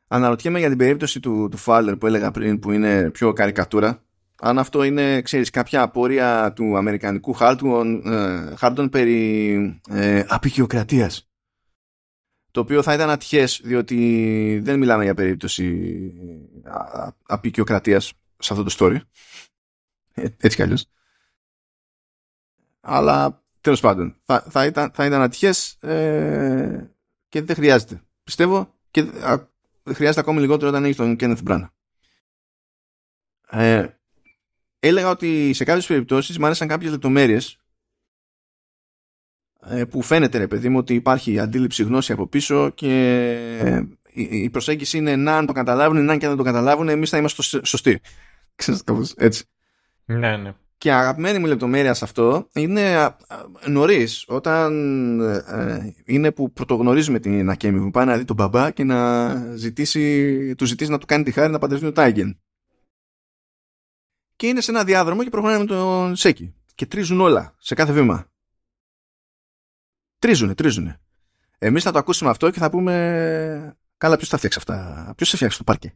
Αναρωτιέμαι 0.08 0.60
για 0.60 0.70
την 0.70 0.78
περίπτωση 0.78 1.20
του, 1.20 1.48
του 1.52 1.58
Fowler 1.66 1.96
που 2.00 2.08
έλεγα 2.08 2.32
πριν 2.32 2.60
που 2.60 2.72
είναι 2.72 3.12
πιο 3.12 3.34
καρικατούρα. 3.34 4.06
Αν 4.40 4.60
αυτό 4.60 4.84
είναι, 4.84 5.22
ξέρεις, 5.22 5.50
κάποια 5.50 5.82
απόρροια 5.82 6.54
του 6.54 6.78
αμερικανικού 6.78 7.34
χάρτου, 7.34 7.68
ε, 8.06 8.56
χάρτων 8.56 8.90
περί 8.90 9.82
ε, 9.90 10.24
απεικιοκρατίας. 10.28 11.30
Το 12.52 12.60
οποίο 12.60 12.82
θα 12.82 12.94
ήταν 12.94 13.10
ατυχές 13.10 13.62
διότι 13.64 14.60
δεν 14.64 14.80
μιλάμε 14.80 15.04
για 15.04 15.14
περίπτωση 15.14 15.92
α, 16.64 17.02
α, 17.02 17.14
απεικιοκρατίας 17.26 18.14
σε 18.38 18.54
αυτό 18.54 18.64
το 18.64 18.76
story. 18.80 18.98
Ε, 20.14 20.28
έτσι 20.38 20.56
κι 20.56 20.62
αλλιώς. 20.62 20.86
Αλλά 22.80 23.44
τέλος 23.62 23.80
πάντων 23.80 24.16
θα, 24.26 24.42
θα, 24.50 24.66
ήταν, 24.66 24.92
θα 24.94 25.06
ήταν 25.06 25.22
ατυχές 25.22 25.72
ε, 25.82 26.92
και 27.30 27.42
δεν 27.42 27.56
χρειάζεται. 27.56 28.02
Πιστεύω 28.24 28.76
και 28.92 29.02
α, 29.02 29.48
χρειάζεται 29.94 30.20
ακόμη 30.20 30.40
λιγότερο 30.40 30.70
όταν 30.70 30.84
έχεις 30.84 30.96
τον 30.96 31.16
Kenneth 31.20 31.44
Branagh. 31.48 31.70
Ε, 33.50 33.88
έλεγα 34.88 35.10
ότι 35.10 35.54
σε 35.54 35.64
κάποιες 35.64 35.86
περιπτώσεις 35.86 36.38
μου 36.38 36.46
άρεσαν 36.46 36.68
κάποιες 36.68 36.92
λεπτομέρειες 36.92 37.58
ε, 39.70 39.86
που 39.86 40.02
φαίνεται 40.02 40.38
ρε 40.38 40.48
παιδί 40.48 40.70
μου 40.70 40.78
ότι 40.78 40.94
υπάρχει 40.94 41.40
αντίληψη 41.40 41.84
γνώση 41.84 42.12
από 42.12 42.28
πίσω 42.28 42.70
και 42.70 42.92
ε, 43.60 43.82
η, 44.14 44.44
η 44.44 44.50
προσέγγιση 44.50 44.98
είναι 44.98 45.16
να 45.16 45.38
αν 45.38 45.46
το 45.46 45.54
καταλάβουν, 45.54 46.06
να 46.06 46.12
αν 46.12 46.20
και 46.20 46.26
αν 46.26 46.36
δεν 46.36 46.46
το 46.46 46.52
καταλάβουν 46.52 46.90
εμείς 46.90 47.10
θα 47.10 47.18
είμαστε 47.18 47.42
σω- 47.42 47.66
σωστοί. 47.66 48.02
Ξέρεις 48.56 48.84
κάπως 48.84 49.14
έτσι. 49.18 49.44
Ναι, 50.06 50.38
ναι. 50.38 50.54
Και 50.78 50.92
αγαπημένη 50.92 51.40
μου 51.40 51.46
λεπτομέρεια 51.46 51.94
σε 51.94 52.04
αυτό 52.04 52.48
είναι 52.54 53.16
νωρίς, 53.68 54.24
όταν 54.28 55.20
ε, 55.20 55.94
είναι 56.06 56.32
που 56.32 56.52
πρωτογνωρίζουμε 56.52 57.20
την 57.20 57.50
Ακέμι 57.50 57.80
που 57.80 57.92
πάει 57.92 58.06
να 58.06 58.18
δει 58.18 58.26
τον 58.26 58.36
μπαμπά 58.36 58.72
και 58.72 58.84
να 58.84 59.36
ζητήσει, 59.56 60.56
του 60.56 60.66
ζητήσει 60.66 60.92
να 60.92 60.98
του 60.98 61.06
κάνει 61.06 61.24
τη 61.24 61.32
χάρη 61.32 61.52
να 61.52 61.60
παντρευτεί 61.60 61.86
τον 61.86 61.94
Τάιγεν. 61.94 62.40
Και 64.38 64.48
είναι 64.48 64.62
σε 64.62 64.72
ένα 64.72 64.84
διάδρομο 64.84 65.24
και 65.24 65.30
προχωράνε 65.30 65.60
με 65.60 65.66
τον 65.66 66.16
Σέκη. 66.16 66.56
Και 66.76 66.86
τρίζουν 66.86 67.20
όλα, 67.20 67.56
σε 67.58 67.76
κάθε 67.76 67.92
βήμα. 67.92 68.32
Τρίζουνε, 70.20 70.56
τρίζουνε. 70.56 71.00
Εμείς 71.58 71.84
θα 71.84 71.92
το 71.92 71.98
ακούσουμε 71.98 72.30
αυτό 72.30 72.50
και 72.50 72.60
θα 72.60 72.70
πούμε 72.70 73.78
καλά 73.98 74.16
ποιος 74.18 74.30
τα 74.30 74.38
φτιάξει 74.38 74.58
αυτά; 74.58 75.14
Ποιος 75.16 75.30
θα 75.30 75.36
φτιάξει 75.36 75.58
το 75.58 75.64
πάρκι. 75.64 75.92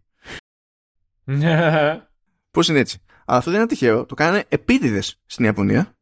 Πώς 2.51 2.67
είναι 2.67 2.79
έτσι. 2.79 3.01
Αλλά 3.25 3.37
αυτό 3.37 3.51
δεν 3.51 3.59
είναι 3.59 3.69
τυχαίο. 3.69 4.05
Το 4.05 4.15
κάνανε 4.15 4.45
επίτηδες 4.47 5.21
στην 5.25 5.45
Ιαπωνία. 5.45 5.97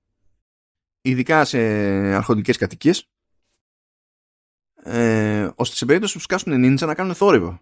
Ειδικά 1.02 1.46
σε 1.46 1.58
αρχοντικές 2.16 2.58
κατοικίες. 2.58 3.10
Ε, 4.84 5.50
ώστε 5.56 5.76
σε 5.76 5.86
περίπτωση 5.86 6.14
που 6.14 6.20
σκάσουν 6.20 6.60
νίντζα 6.60 6.86
να 6.86 6.96
κάνουν 6.96 7.16
θόρυβο. 7.16 7.62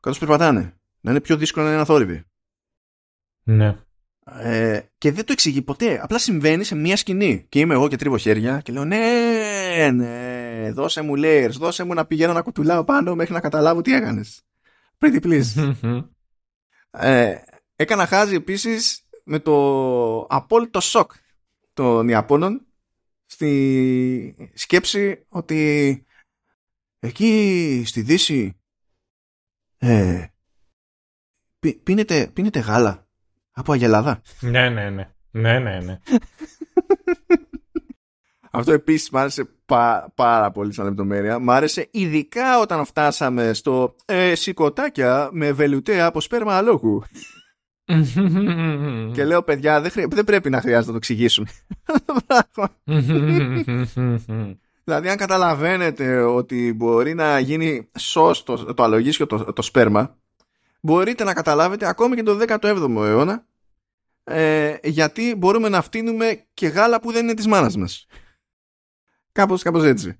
Καθώς 0.00 0.18
περπατάνε. 0.18 0.76
Να 1.00 1.10
είναι 1.10 1.20
πιο 1.20 1.36
δύσκολο 1.36 1.66
να 1.66 1.72
είναι 1.72 1.80
αθόρυβοι. 1.80 2.24
Ναι. 3.42 3.76
Ε, 4.24 4.80
και 4.98 5.12
δεν 5.12 5.24
το 5.24 5.32
εξηγεί 5.32 5.62
ποτέ. 5.62 6.00
Απλά 6.02 6.18
συμβαίνει 6.18 6.64
σε 6.64 6.74
μία 6.74 6.96
σκηνή. 6.96 7.46
Και 7.48 7.58
είμαι 7.58 7.74
εγώ 7.74 7.88
και 7.88 7.96
τρίβω 7.96 8.16
χέρια 8.16 8.60
και 8.60 8.72
λέω 8.72 8.84
ναι, 8.84 9.90
ναι, 9.94 10.70
δώσε 10.72 11.02
μου 11.02 11.12
layers, 11.16 11.52
δώσε 11.52 11.84
μου 11.84 11.94
να 11.94 12.06
πηγαίνω 12.06 12.32
να 12.32 12.42
κουτουλάω 12.42 12.84
πάνω 12.84 13.14
μέχρι 13.14 13.32
να 13.32 13.40
καταλάβω 13.40 13.80
τι 13.80 13.94
έκανες. 13.94 14.42
Pretty 14.98 15.22
please. 15.22 15.72
Ε, 16.94 17.34
έκανα 17.76 18.06
χάζι 18.06 18.34
επίσης 18.34 19.06
με 19.24 19.38
το 19.38 20.18
απόλυτο 20.20 20.80
σοκ 20.80 21.12
των 21.72 22.08
Ιαπώνων 22.08 22.66
στη 23.26 24.50
σκέψη 24.54 25.24
ότι 25.28 26.04
εκεί 26.98 27.82
στη 27.86 28.02
Δύση 28.02 28.60
ε, 29.78 30.26
πι- 31.58 31.82
πίνετε, 31.82 32.30
πίνετε 32.32 32.58
γάλα 32.58 33.08
από 33.52 33.72
αγελάδα. 33.72 34.20
ναι, 34.40 34.68
ναι, 34.68 34.90
ναι. 34.90 35.08
Ναι, 35.30 35.58
ναι, 35.58 35.80
ναι. 35.80 35.98
Αυτό 38.54 38.72
επίσης 38.72 39.10
μ' 39.10 39.16
άρεσε 39.16 39.48
πά- 39.66 40.12
πάρα 40.14 40.50
πολύ 40.50 40.72
σαν 40.72 40.84
λεπτομέρεια. 40.84 41.38
Μ' 41.38 41.50
άρεσε 41.50 41.88
ειδικά 41.90 42.60
όταν 42.60 42.84
φτάσαμε 42.84 43.52
στο 43.52 43.94
ε, 44.04 44.34
σηκωτάκια 44.34 45.28
με 45.32 45.52
βελουτέα 45.52 46.06
από 46.06 46.20
σπέρμα 46.20 46.56
αλόγου. 46.56 47.02
Και 49.14 49.24
λέω, 49.24 49.42
παιδιά, 49.42 49.80
δεν, 49.80 49.90
χρει- 49.90 50.14
δεν 50.14 50.24
πρέπει 50.24 50.50
να 50.50 50.60
χρειάζεται 50.60 50.86
να 50.86 50.92
το 50.92 50.96
εξηγήσουμε. 50.96 51.46
Το 52.04 52.16
πράγμα. 52.26 52.76
δηλαδή, 54.84 55.08
αν 55.08 55.16
καταλαβαίνετε 55.16 56.22
ότι 56.22 56.72
μπορεί 56.76 57.14
να 57.14 57.38
γίνει 57.38 57.90
σως 57.98 58.42
το, 58.42 58.74
το 58.74 58.82
αλογίσιο 58.82 59.26
το, 59.26 59.52
το 59.52 59.62
σπέρμα, 59.62 60.16
μπορείτε 60.82 61.24
να 61.24 61.34
καταλάβετε 61.34 61.88
ακόμη 61.88 62.14
και 62.16 62.22
το 62.22 62.38
17ο 62.46 62.96
αιώνα 62.96 63.46
ε, 64.24 64.76
γιατί 64.82 65.34
μπορούμε 65.34 65.68
να 65.68 65.82
φτύνουμε 65.82 66.46
και 66.54 66.66
γάλα 66.66 67.00
που 67.00 67.12
δεν 67.12 67.22
είναι 67.22 67.34
της 67.34 67.46
μάνας 67.46 67.76
μας. 67.76 68.06
Κάπως, 69.32 69.62
κάπως 69.62 69.84
έτσι. 69.84 70.16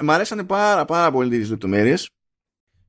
Μ' 0.00 0.10
αρέσανε 0.10 0.44
πάρα 0.44 0.84
πάρα 0.84 1.10
πολύ 1.10 1.38
τις 1.38 1.50
λεπτομέρειες. 1.50 2.10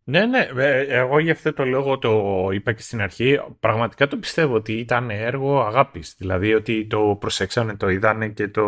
Ναι, 0.03 0.25
ναι, 0.25 0.49
ε, 0.55 0.97
εγώ 0.97 1.19
γι' 1.19 1.31
αυτό 1.31 1.53
το 1.53 1.65
λόγο 1.65 1.97
το 1.97 2.49
είπα 2.51 2.73
και 2.73 2.81
στην 2.81 3.01
αρχή. 3.01 3.39
Πραγματικά 3.59 4.07
το 4.07 4.17
πιστεύω 4.17 4.55
ότι 4.55 4.73
ήταν 4.73 5.09
έργο 5.09 5.61
αγάπης. 5.61 6.15
Δηλαδή 6.17 6.53
ότι 6.53 6.87
το 6.87 7.17
προσέξανε, 7.19 7.75
το 7.75 7.89
είδανε 7.89 8.29
και 8.29 8.47
το... 8.47 8.61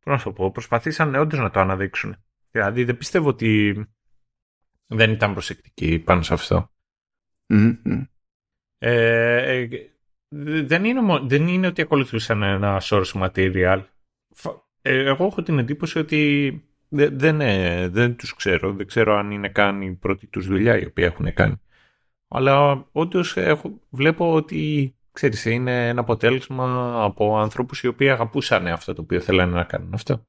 Πώς 0.00 0.16
να 0.16 0.22
το 0.22 0.32
πω, 0.32 0.50
προσπαθήσαν 0.50 1.14
όντως 1.14 1.38
να 1.38 1.50
το 1.50 1.60
αναδείξουν. 1.60 2.24
Δηλαδή 2.50 2.84
δεν 2.84 2.96
πιστεύω 2.96 3.28
ότι 3.28 3.74
δεν 4.94 5.10
ήταν 5.10 5.32
προσεκτικοί 5.32 5.98
πάνω 5.98 6.22
σε 6.22 6.34
αυτό. 6.34 6.70
Mm-hmm. 7.48 8.06
Ε, 8.78 9.66
δεν, 10.64 10.84
είναι, 10.84 11.00
δεν 11.22 11.48
είναι 11.48 11.66
ότι 11.66 11.82
ακολουθούσαν 11.82 12.42
ένα 12.42 12.80
source 12.82 13.12
material. 13.12 13.84
Ε, 14.82 15.04
εγώ 15.04 15.24
έχω 15.24 15.42
την 15.42 15.58
εντύπωση 15.58 15.98
ότι 15.98 16.62
δεν, 16.88 17.18
δεν, 17.18 17.38
δεν 17.92 18.16
τους 18.16 18.34
ξέρω. 18.34 18.72
Δεν 18.72 18.86
ξέρω 18.86 19.16
αν 19.16 19.30
είναι 19.30 19.48
καν 19.48 19.82
η 19.82 19.94
πρώτη 19.94 20.26
τους 20.26 20.46
δουλειά 20.46 20.78
η 20.78 20.86
οποία 20.86 21.06
έχουν 21.06 21.34
κάνει. 21.34 21.60
Αλλά 22.28 22.86
όντως 22.92 23.36
βλέπω 23.90 24.34
ότι 24.34 24.94
ξέρεις, 25.14 25.44
είναι 25.44 25.88
ένα 25.88 26.00
αποτέλεσμα 26.00 26.94
από 27.04 27.38
ανθρώπους 27.38 27.82
οι 27.82 27.86
οποίοι 27.86 28.10
αγαπούσαν 28.10 28.66
αυτό 28.66 28.94
το 28.94 29.02
οποίο 29.02 29.20
θέλανε 29.20 29.52
να 29.52 29.64
κάνουν 29.64 29.94
αυτό. 29.94 30.26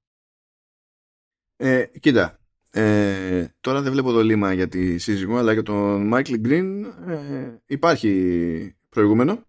Ε, 1.55 1.85
κοίτα, 1.99 2.39
ε, 2.77 3.47
τώρα 3.59 3.81
δεν 3.81 3.91
βλέπω 3.91 4.11
το 4.11 4.23
λίμα 4.23 4.53
για 4.53 4.67
τη 4.67 4.97
σύζυγο, 4.97 5.37
αλλά 5.37 5.53
για 5.53 5.63
τον 5.63 6.07
Μάικλ 6.07 6.33
Γκριν 6.33 6.85
ε, 6.85 7.61
υπάρχει 7.65 8.75
προηγούμενο. 8.89 9.45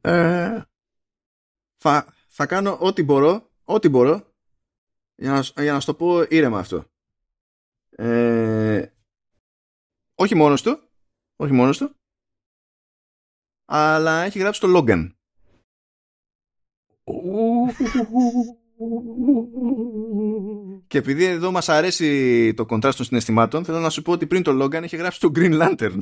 Ε, 0.00 0.62
θα, 1.76 2.14
θα 2.28 2.46
κάνω 2.46 2.78
ό,τι 2.80 3.02
μπορώ, 3.02 3.50
ό,τι 3.64 3.88
μπορώ 3.88 4.34
για 5.14 5.32
να, 5.32 5.62
για 5.62 5.72
να 5.72 5.80
σου 5.80 5.86
το 5.86 5.94
πω 5.94 6.22
ήρεμα 6.28 6.58
αυτό. 6.58 6.84
Ε, 7.90 8.86
όχι 10.14 10.34
μόνος 10.34 10.62
του, 10.62 10.78
όχι 11.36 11.52
μόνος 11.52 11.78
του, 11.78 11.96
αλλά 13.64 14.22
έχει 14.22 14.38
γράψει 14.38 14.60
το 14.60 14.68
Logan. 14.76 15.10
Και 20.86 20.98
επειδή 20.98 21.24
εδώ 21.24 21.50
μας 21.50 21.68
αρέσει 21.68 22.54
το 22.54 22.66
κοντράστ 22.66 22.96
των 22.96 23.06
συναισθημάτων, 23.06 23.64
θέλω 23.64 23.78
να 23.78 23.90
σου 23.90 24.02
πω 24.02 24.12
ότι 24.12 24.26
πριν 24.26 24.42
το 24.42 24.64
Logan 24.64 24.82
είχε 24.82 24.96
γράψει 24.96 25.20
το 25.20 25.30
Green 25.34 25.62
Lantern. 25.62 25.98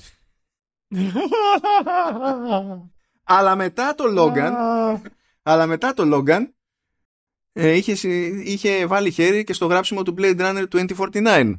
αλλά 3.22 3.56
μετά 3.56 3.94
το 3.94 4.04
Logan, 4.16 4.52
αλλά 5.50 5.66
μετά 5.66 5.94
το 5.94 6.16
Logan 6.16 6.42
ε, 7.52 7.72
είχε, 7.72 8.08
είχε 8.44 8.86
βάλει 8.86 9.10
χέρι 9.10 9.44
και 9.44 9.52
στο 9.52 9.66
γράψιμο 9.66 10.02
του 10.02 10.14
Blade 10.18 10.40
Runner 10.40 10.64
2049. 11.18 11.54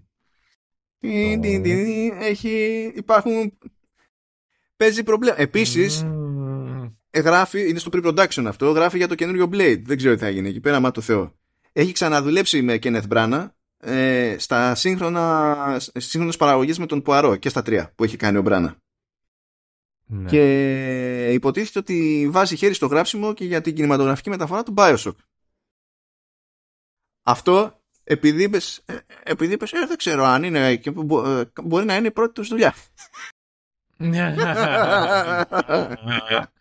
Έχει, 2.19 2.83
υπάρχουν 2.95 3.57
παίζει 4.77 5.03
προβλήμα. 5.03 5.39
Επίσης 5.39 6.05
γράφει, 7.19 7.69
είναι 7.69 7.79
στο 7.79 7.89
pre-production 7.93 8.43
αυτό, 8.47 8.71
γράφει 8.71 8.97
για 8.97 9.07
το 9.07 9.15
καινούριο 9.15 9.49
Blade. 9.51 9.81
Δεν 9.83 9.97
ξέρω 9.97 10.13
τι 10.13 10.19
θα 10.19 10.29
γίνει 10.29 10.49
εκεί 10.49 10.59
πέρα, 10.59 10.79
μα 10.79 10.91
το 10.91 11.01
Θεό. 11.01 11.35
Έχει 11.73 11.91
ξαναδουλέψει 11.91 12.61
με 12.61 12.79
Kenneth 12.83 13.07
Branagh 13.09 13.49
ε, 13.77 14.35
στα 14.37 14.75
σύγχρονα, 14.75 15.77
σύγχρονες 15.95 16.37
παραγωγές 16.37 16.79
με 16.79 16.85
τον 16.85 17.01
Πουαρό 17.01 17.35
και 17.35 17.49
στα 17.49 17.61
τρία 17.61 17.93
που 17.95 18.03
έχει 18.03 18.17
κάνει 18.17 18.37
ο 18.37 18.41
Μπράνα. 18.41 18.75
Ναι. 20.05 20.29
Και 20.29 21.33
υποτίθεται 21.33 21.79
ότι 21.79 22.27
βάζει 22.31 22.55
χέρι 22.55 22.73
στο 22.73 22.85
γράψιμο 22.85 23.33
και 23.33 23.45
για 23.45 23.61
την 23.61 23.75
κινηματογραφική 23.75 24.29
μεταφορά 24.29 24.63
του 24.63 24.73
Bioshock. 24.77 25.15
Αυτό 27.23 27.81
επειδή 28.03 28.43
είπες, 28.43 28.83
ε, 28.85 28.97
επειδή 29.23 29.53
είπες 29.53 29.71
ε, 29.71 29.85
δεν 29.87 29.97
ξέρω 29.97 30.23
αν 30.23 30.43
είναι 30.43 30.75
και 30.75 30.89
ε, 30.89 31.43
μπορεί 31.63 31.85
να 31.85 31.95
είναι 31.95 32.07
η 32.07 32.11
πρώτη 32.11 32.33
τους 32.33 32.47
δουλειά. 32.47 32.73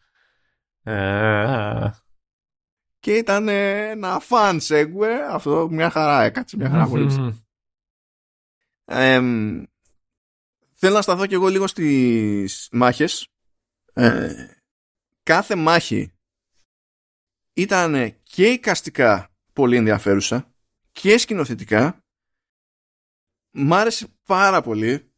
και 2.99 3.17
ήταν 3.17 3.49
ένα 3.49 4.23
fun 4.29 4.59
segue 4.69 5.09
αυτό 5.31 5.69
μια 5.71 5.91
χαρά 5.91 6.23
έκατσε 6.23 6.57
μια 6.57 6.71
χαρά 6.71 6.87
πολύ 6.87 7.41
ε, 8.93 9.21
θέλω 10.75 10.95
να 10.95 11.03
σταθώ 11.03 11.27
και 11.27 11.35
εγώ 11.35 11.49
λίγο 11.49 11.67
στις 11.67 12.69
μάχες. 12.73 13.29
Ε, 13.93 14.47
κάθε 15.23 15.55
μάχη 15.55 16.13
ήταν 17.53 18.17
και 18.23 18.47
εικαστικά 18.47 19.31
πολύ 19.53 19.77
ενδιαφέρουσα 19.77 20.55
και 20.93 21.19
σκηνοθετικά. 21.19 22.05
Μ' 23.51 23.75
άρεσε 23.75 24.07
πάρα 24.27 24.61
πολύ. 24.63 25.13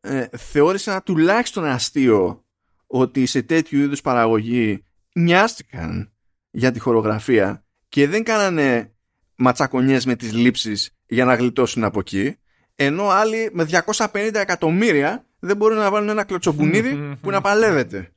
Ε, 0.00 0.28
θεώρησα 0.36 1.02
τουλάχιστον 1.02 1.64
αστείο 1.64 2.44
ότι 2.86 3.26
σε 3.26 3.42
τέτοιου 3.42 3.80
είδους 3.80 4.00
παραγωγή 4.00 4.84
νοιάστηκαν 5.16 6.12
για 6.50 6.70
τη 6.72 6.78
χορογραφία 6.78 7.64
και 7.88 8.08
δεν 8.08 8.24
κάνανε 8.24 8.92
ματσακονιές 9.36 10.06
με 10.06 10.16
τις 10.16 10.32
λήψεις 10.32 10.90
για 11.06 11.24
να 11.24 11.34
γλιτώσουν 11.34 11.84
από 11.84 11.98
εκεί 11.98 12.36
ενώ 12.74 13.08
άλλοι 13.08 13.50
με 13.52 13.66
250 13.84 14.30
εκατομμύρια 14.34 15.26
δεν 15.38 15.56
μπορούν 15.56 15.78
να 15.78 15.90
βάλουν 15.90 16.08
ένα 16.08 16.24
κλωτσομπουνίδι 16.24 16.94
που 17.22 17.30
να 17.30 17.40
παλεύεται. 17.40 18.12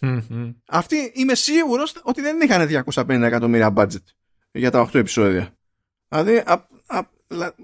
Αυτοί 0.66 1.12
είμαι 1.14 1.34
σίγουρος 1.34 1.94
ότι 2.02 2.20
δεν 2.20 2.40
είχαν 2.40 2.84
250 2.94 3.08
εκατομμύρια 3.08 3.72
budget 3.76 4.04
για 4.52 4.70
τα 4.70 4.88
8 4.90 4.94
επεισόδια. 4.94 5.56
Δηλαδή 6.08 6.42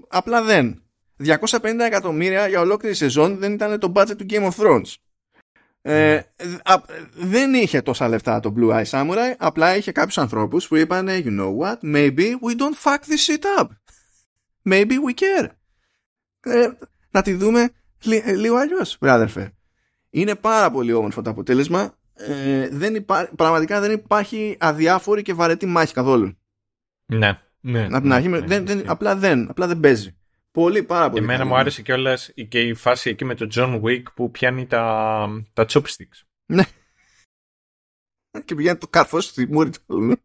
απλά 0.07 0.43
δεν. 0.43 0.83
250 1.25 1.79
εκατομμύρια 1.85 2.47
για 2.47 2.59
ολόκληρη 2.59 2.95
σεζόν 2.95 3.37
δεν 3.37 3.53
ήταν 3.53 3.79
το 3.79 3.91
budget 3.95 4.17
του 4.17 4.25
Game 4.29 4.51
of 4.51 4.55
Thrones. 4.55 4.93
Ε, 5.85 6.21
δεν 7.13 7.53
είχε 7.53 7.81
τόσα 7.81 8.07
λεφτά 8.07 8.39
το 8.39 8.53
Blue 8.57 8.69
Eye 8.69 8.85
Samurai, 8.85 9.33
απλά 9.37 9.75
είχε 9.75 9.91
κάποιους 9.91 10.17
ανθρώπους 10.17 10.67
που 10.67 10.75
είπαν 10.75 11.07
You 11.09 11.39
know 11.39 11.57
what, 11.57 11.77
maybe 11.95 12.25
we 12.41 12.57
don't 12.57 12.75
fuck 12.83 12.99
this 12.99 13.27
shit 13.27 13.59
up. 13.59 13.67
Maybe 14.63 14.91
we 14.91 15.13
care. 15.13 15.47
Ε, 16.39 16.67
να 17.11 17.21
τη 17.21 17.33
δούμε 17.33 17.69
λίγο 18.35 18.55
αλλιώς, 18.55 18.97
βράδερφε. 19.01 19.53
Είναι 20.09 20.35
πάρα 20.35 20.71
πολύ 20.71 20.93
όμορφο 20.93 21.21
το 21.21 21.29
αποτέλεσμα. 21.29 21.97
Ε, 22.13 22.69
δεν 22.71 23.05
πραγματικά 23.35 23.79
δεν 23.79 23.91
υπάρχει 23.91 24.57
αδιάφορη 24.59 25.21
και 25.21 25.33
βαρετή 25.33 25.65
μάχη 25.65 25.93
καθόλου. 25.93 26.37
Ναι. 27.05 27.39
Ναι, 27.59 27.87
την 27.87 28.07
ναι, 28.07 28.15
αρχή, 28.15 28.27
ναι, 28.27 28.39
δεν, 28.39 28.65
δεν, 28.65 28.89
απλά, 28.89 29.15
δεν, 29.15 29.49
απλά 29.49 29.67
δεν 29.67 29.79
παίζει. 29.79 30.17
Πολύ, 30.53 30.83
πάρα 30.83 31.09
πολύ. 31.09 31.23
Εμένα 31.23 31.45
μου 31.45 31.55
άρεσε 31.55 31.81
κιόλας 31.81 32.31
και 32.47 32.61
η 32.61 32.73
φάση 32.73 33.09
εκεί 33.09 33.25
με 33.25 33.35
τον 33.35 33.49
John 33.53 33.81
Wick 33.83 34.03
που 34.15 34.31
πιάνει 34.31 34.65
τα, 34.65 35.43
τα 35.53 35.65
chopsticks. 35.69 36.21
Ναι. 36.45 36.63
και 38.45 38.55
πηγαίνει 38.55 38.77
το 38.77 38.87
καρφό 38.87 39.21
στη 39.21 39.47
μούρη 39.47 39.69
του. 39.69 40.17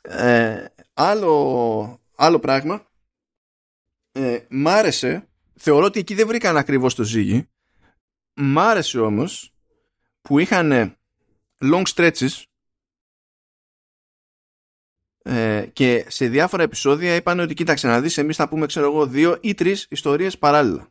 ε, 0.00 0.66
άλλο, 0.94 2.00
άλλο 2.16 2.38
πράγμα. 2.38 2.86
Ε, 4.12 4.46
μ' 4.48 4.68
άρεσε, 4.68 5.28
θεωρώ 5.54 5.84
ότι 5.84 5.98
εκεί 5.98 6.14
δεν 6.14 6.26
βρήκαν 6.26 6.56
ακριβώς 6.56 6.94
το 6.94 7.02
ζύγι. 7.02 7.48
Μ' 8.34 8.58
άρεσε 8.58 9.00
όμως 9.00 9.54
που 10.20 10.38
είχαν 10.38 10.96
long 11.60 11.82
stretches 11.94 12.42
ε, 15.28 15.66
και 15.72 16.04
σε 16.08 16.28
διάφορα 16.28 16.62
επεισόδια 16.62 17.14
είπαν 17.14 17.40
ότι 17.40 17.54
κοίταξε 17.54 17.86
να 17.86 18.00
δεις 18.00 18.18
εμείς 18.18 18.36
θα 18.36 18.48
πούμε 18.48 18.66
ξέρω 18.66 18.86
εγώ 18.86 19.06
δύο 19.06 19.38
ή 19.40 19.54
τρεις 19.54 19.86
ιστορίες 19.90 20.38
παράλληλα. 20.38 20.88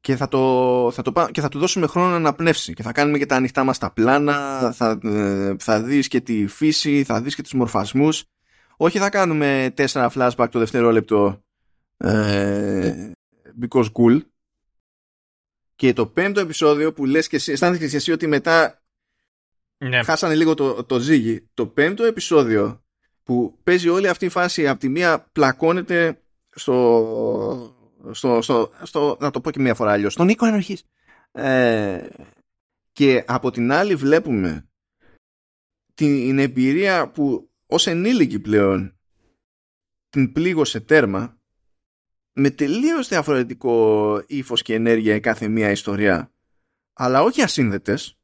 Και 0.00 0.16
θα, 0.16 0.28
το, 0.28 0.90
θα 0.92 1.02
το, 1.02 1.28
και 1.30 1.40
θα 1.40 1.48
του 1.48 1.58
δώσουμε 1.58 1.86
χρόνο 1.86 2.08
να 2.08 2.16
αναπνεύσει 2.16 2.74
και 2.74 2.82
θα 2.82 2.92
κάνουμε 2.92 3.18
και 3.18 3.26
τα 3.26 3.36
ανοιχτά 3.36 3.64
μας 3.64 3.78
τα 3.78 3.92
πλάνα 3.92 4.72
θα, 4.72 4.98
ε, 5.02 5.54
θα 5.58 5.82
δεις 5.82 6.08
και 6.08 6.20
τη 6.20 6.46
φύση 6.46 7.04
θα 7.04 7.22
δεις 7.22 7.34
και 7.34 7.42
τους 7.42 7.52
μορφασμούς. 7.52 8.24
Όχι 8.76 8.98
θα 8.98 9.10
κάνουμε 9.10 9.72
τέσσερα 9.74 10.10
flashback 10.14 10.48
το 10.50 10.58
δευτερόλεπτο 10.58 11.42
ε, 11.96 13.12
because 13.62 13.92
cool. 13.92 14.20
Και 15.74 15.92
το 15.92 16.06
πέμπτο 16.06 16.40
επεισόδιο 16.40 16.92
που 16.92 17.04
λες 17.04 17.28
και 17.28 17.36
εσύ, 17.36 17.52
αισθάνεσαι 17.52 17.88
και 17.88 17.96
εσύ 17.96 18.12
ότι 18.12 18.26
μετά 18.26 18.79
ναι. 19.84 20.02
Χάσανε 20.02 20.34
λίγο 20.34 20.54
το, 20.54 20.84
το 20.84 20.98
ζύγι. 20.98 21.48
Το 21.54 21.66
πέμπτο 21.66 22.04
επεισόδιο 22.04 22.84
που 23.22 23.58
παίζει 23.62 23.88
όλη 23.88 24.08
αυτή 24.08 24.24
η 24.24 24.28
φάση 24.28 24.68
από 24.68 24.80
τη 24.80 24.88
μία 24.88 25.28
πλακώνεται 25.32 26.22
στο, 26.50 27.76
στο, 28.10 28.42
στο, 28.42 28.70
στο 28.82 29.16
να 29.20 29.30
το 29.30 29.40
πω 29.40 29.50
και 29.50 29.60
μία 29.60 29.74
φορά 29.74 29.92
αλλιώς, 29.92 30.12
στον 30.12 30.28
οίκο 30.28 30.46
ενοχής. 30.46 30.84
Ε, 31.32 32.08
και 32.92 33.24
από 33.26 33.50
την 33.50 33.72
άλλη 33.72 33.94
βλέπουμε 33.94 34.68
την 35.94 36.38
εμπειρία 36.38 37.10
που 37.10 37.50
ως 37.66 37.86
ενήλικη 37.86 38.40
πλέον 38.40 38.98
την 40.08 40.32
πλήγωσε 40.32 40.80
τέρμα 40.80 41.38
με 42.32 42.50
τελείως 42.50 43.08
διαφορετικό 43.08 44.22
ύφος 44.26 44.62
και 44.62 44.74
ενέργεια 44.74 45.14
η 45.14 45.20
κάθε 45.20 45.48
μία 45.48 45.70
ιστορία 45.70 46.32
αλλά 46.92 47.22
όχι 47.22 47.42
ασύνδετες 47.42 48.19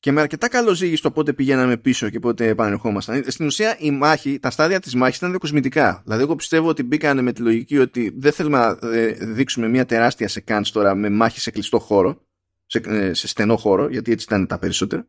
και 0.00 0.12
με 0.12 0.20
αρκετά 0.20 0.48
καλό 0.48 0.74
ζύγι 0.74 0.96
στο 0.96 1.10
πότε 1.10 1.32
πηγαίναμε 1.32 1.76
πίσω 1.76 2.10
και 2.10 2.18
πότε 2.18 2.48
επανερχόμασταν. 2.48 3.24
Στην 3.26 3.46
ουσία 3.46 3.76
η 3.78 3.90
μάχη, 3.90 4.38
τα 4.38 4.50
στάδια 4.50 4.80
της 4.80 4.94
μάχης 4.94 5.16
ήταν 5.16 5.30
διακοσμητικά. 5.30 6.00
Δηλαδή 6.04 6.22
εγώ 6.22 6.36
πιστεύω 6.36 6.68
ότι 6.68 6.82
μπήκανε 6.82 7.22
με 7.22 7.32
τη 7.32 7.42
λογική 7.42 7.78
ότι 7.78 8.14
δεν 8.16 8.32
θέλουμε 8.32 8.58
να 8.58 8.88
ε, 8.96 9.12
δείξουμε 9.12 9.68
μια 9.68 9.86
τεράστια 9.86 10.28
σεκάνς 10.28 10.70
τώρα 10.70 10.94
με 10.94 11.10
μάχη 11.10 11.40
σε 11.40 11.50
κλειστό 11.50 11.78
χώρο, 11.78 12.26
σε, 12.66 12.80
ε, 12.84 13.12
σε 13.12 13.28
στενό 13.28 13.56
χώρο, 13.56 13.88
γιατί 13.88 14.12
έτσι 14.12 14.26
ήταν 14.28 14.46
τα 14.46 14.58
περισσότερα. 14.58 15.08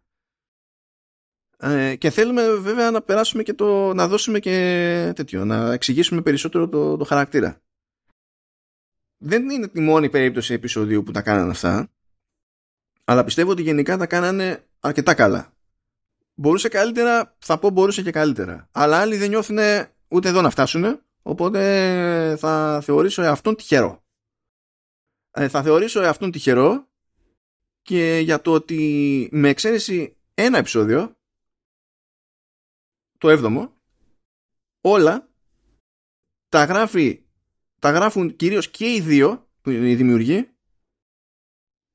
Ε, 1.58 1.96
και 1.96 2.10
θέλουμε 2.10 2.54
βέβαια 2.56 2.92
να 2.92 3.02
περάσουμε 3.02 3.44
και 3.44 3.54
το, 3.54 3.94
να 3.94 4.08
δώσουμε 4.08 4.40
και 4.40 5.12
τέτοιο, 5.16 5.46
να 5.46 5.74
εξηγήσουμε 5.74 6.22
περισσότερο 6.22 6.70
το, 6.70 6.98
το 6.98 7.04
χαρακτήρα. 7.04 7.62
Δεν 9.18 9.50
είναι 9.50 9.68
τη 9.68 9.80
μόνη 9.80 10.10
περίπτωση 10.10 10.54
επεισοδίου 10.54 11.04
που 11.04 11.12
τα 11.12 11.22
κάνανε 11.22 11.52
αυτά, 11.52 11.92
αλλά 13.04 13.24
πιστεύω 13.24 13.52
ότι 13.52 13.62
γενικά 13.62 13.98
τα 13.98 14.06
κάνανε 14.06 14.69
αρκετά 14.80 15.14
καλά. 15.14 15.54
Μπορούσε 16.34 16.70
καλύτερα, 16.70 17.36
θα 17.40 17.60
πω 17.60 17.70
μπορούσε 17.70 18.02
και 18.02 18.12
καλύτερα. 18.12 18.70
Αλλά 18.72 19.00
άλλοι 19.00 19.18
δεν 19.18 19.30
νιώθουν 19.30 19.58
ούτε 20.08 20.30
εδώ 20.30 20.42
να 20.42 20.50
φτάσουν, 20.50 21.02
οπότε 21.22 22.36
θα 22.40 22.82
θεωρήσω 22.84 23.22
εαυτόν 23.22 23.56
τυχερό. 23.56 24.04
Ε, 25.32 25.48
θα 25.48 25.64
θεωρήσω 25.64 26.02
εαυτόν 26.02 26.32
τυχερό 26.32 26.88
και 27.82 28.20
για 28.24 28.42
το 28.42 28.54
ότι 28.54 29.30
με 29.32 29.50
εξαίρεση 29.50 30.18
ένα 30.34 30.58
επεισόδιο, 30.58 31.18
το 33.18 33.30
έβδομο, 33.30 33.74
όλα 34.82 35.30
τα, 36.50 36.64
γράφει, 36.64 37.24
τα 37.80 37.92
γράφουν 37.92 38.36
κυρίως 38.36 38.70
και 38.70 38.94
οι 38.94 39.02
δύο, 39.02 39.50
που 39.62 39.70
είναι 39.70 39.90
οι 39.90 39.96
δημιουργοί, 39.96 40.50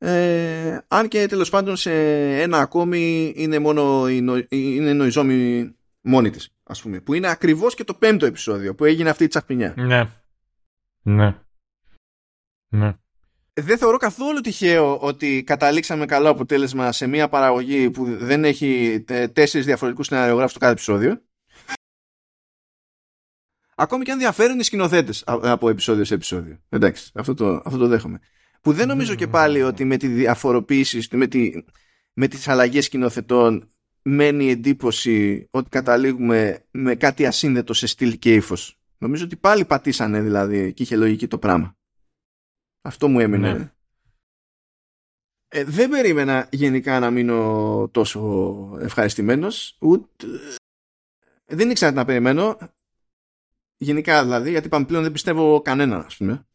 ε, 0.06 0.84
αν 0.88 1.08
και 1.08 1.26
τέλος 1.26 1.50
πάντων 1.50 1.76
σε 1.76 1.92
ένα 2.40 2.58
ακόμη 2.58 3.32
είναι 3.36 3.58
μόνο 3.58 4.08
η 4.08 4.20
νο, 4.20 4.34
είναι 4.48 4.92
νοηζόμη 4.92 5.70
μόνη 6.00 6.30
της 6.30 6.54
ας 6.62 6.82
πούμε 6.82 7.00
που 7.00 7.14
είναι 7.14 7.28
ακριβώς 7.28 7.74
και 7.74 7.84
το 7.84 7.94
πέμπτο 7.94 8.26
επεισόδιο 8.26 8.74
που 8.74 8.84
έγινε 8.84 9.10
αυτή 9.10 9.24
η 9.24 9.28
τσαχπινιά. 9.28 9.74
Ναι. 9.76 10.08
Ναι. 11.02 11.36
Ναι. 12.68 12.94
Δεν 13.52 13.78
θεωρώ 13.78 13.96
καθόλου 13.96 14.40
τυχαίο 14.40 14.98
ότι 14.98 15.42
καταλήξαμε 15.42 16.06
καλό 16.06 16.28
αποτέλεσμα 16.28 16.92
σε 16.92 17.06
μια 17.06 17.28
παραγωγή 17.28 17.90
που 17.90 18.04
δεν 18.16 18.44
έχει 18.44 19.04
τέσσερις 19.32 19.66
διαφορετικούς 19.66 20.06
σενάριογράφους 20.06 20.50
στο 20.50 20.60
κάθε 20.60 20.72
επεισόδιο. 20.72 21.22
Ακόμη 23.74 24.04
και 24.04 24.12
αν 24.12 24.18
διαφέρουν 24.18 24.58
οι 24.58 24.62
σκηνοθέτες 24.62 25.22
από 25.26 25.68
επεισόδιο 25.68 26.04
σε 26.04 26.14
επεισόδιο. 26.14 26.58
Εντάξει, 26.68 27.10
αυτό 27.14 27.34
το, 27.34 27.62
αυτό 27.64 27.78
το 27.78 27.86
δέχομαι. 27.86 28.20
Που 28.64 28.72
δεν 28.72 28.88
νομίζω 28.88 29.14
και 29.14 29.26
πάλι 29.26 29.62
ότι 29.62 29.84
με 29.84 29.96
τη 29.96 30.06
διαφοροποίησης, 30.06 31.08
με, 31.08 31.26
τη, 31.26 31.64
με 32.12 32.28
τις 32.28 32.48
αλλαγές 32.48 32.84
σκηνοθετών 32.84 33.70
μένει 34.02 34.50
εντύπωση 34.50 35.48
ότι 35.50 35.68
καταλήγουμε 35.68 36.64
με 36.70 36.94
κάτι 36.94 37.26
ασύνδετο 37.26 37.72
σε 37.72 37.86
στυλ 37.86 38.18
και 38.18 38.34
ύφος. 38.34 38.78
Νομίζω 38.98 39.24
ότι 39.24 39.36
πάλι 39.36 39.64
πατήσανε 39.64 40.22
δηλαδή 40.22 40.72
και 40.72 40.82
είχε 40.82 40.96
λογική 40.96 41.26
το 41.26 41.38
πράγμα. 41.38 41.76
Αυτό 42.82 43.08
μου 43.08 43.20
έμεινε. 43.20 43.52
Ναι. 43.52 43.72
Ε, 45.48 45.64
δεν 45.64 45.90
περίμενα 45.90 46.48
γενικά 46.50 46.98
να 46.98 47.10
μείνω 47.10 47.88
τόσο 47.92 48.78
ευχαριστημένος 48.80 49.76
ούτε... 49.80 50.26
δεν 51.44 51.70
ήξερα 51.70 51.90
τι 51.90 51.96
να 51.96 52.04
περιμένω 52.04 52.58
γενικά 53.76 54.22
δηλαδή 54.22 54.50
γιατί 54.50 54.66
είπαμε 54.66 54.84
πλέον 54.84 55.02
δεν 55.02 55.12
πιστεύω 55.12 55.60
κανένα 55.60 55.96
ας 55.96 56.16
πούμε 56.16 56.46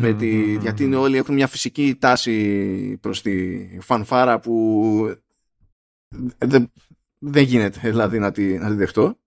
με 0.00 0.14
τη, 0.18 0.56
γιατί 0.56 0.94
όλοι 0.94 1.16
έχουν 1.16 1.34
μια 1.34 1.46
φυσική 1.46 1.96
τάση 1.96 2.98
προς 3.00 3.22
τη 3.22 3.66
φανφάρα 3.80 4.40
που 4.40 5.16
δεν, 6.38 6.72
δεν 7.18 7.42
γίνεται 7.42 7.80
δηλαδή 7.80 8.18
να 8.18 8.32
τη, 8.32 8.58
να 8.58 8.68
τη 8.68 8.74
δεχτώ. 8.74 9.18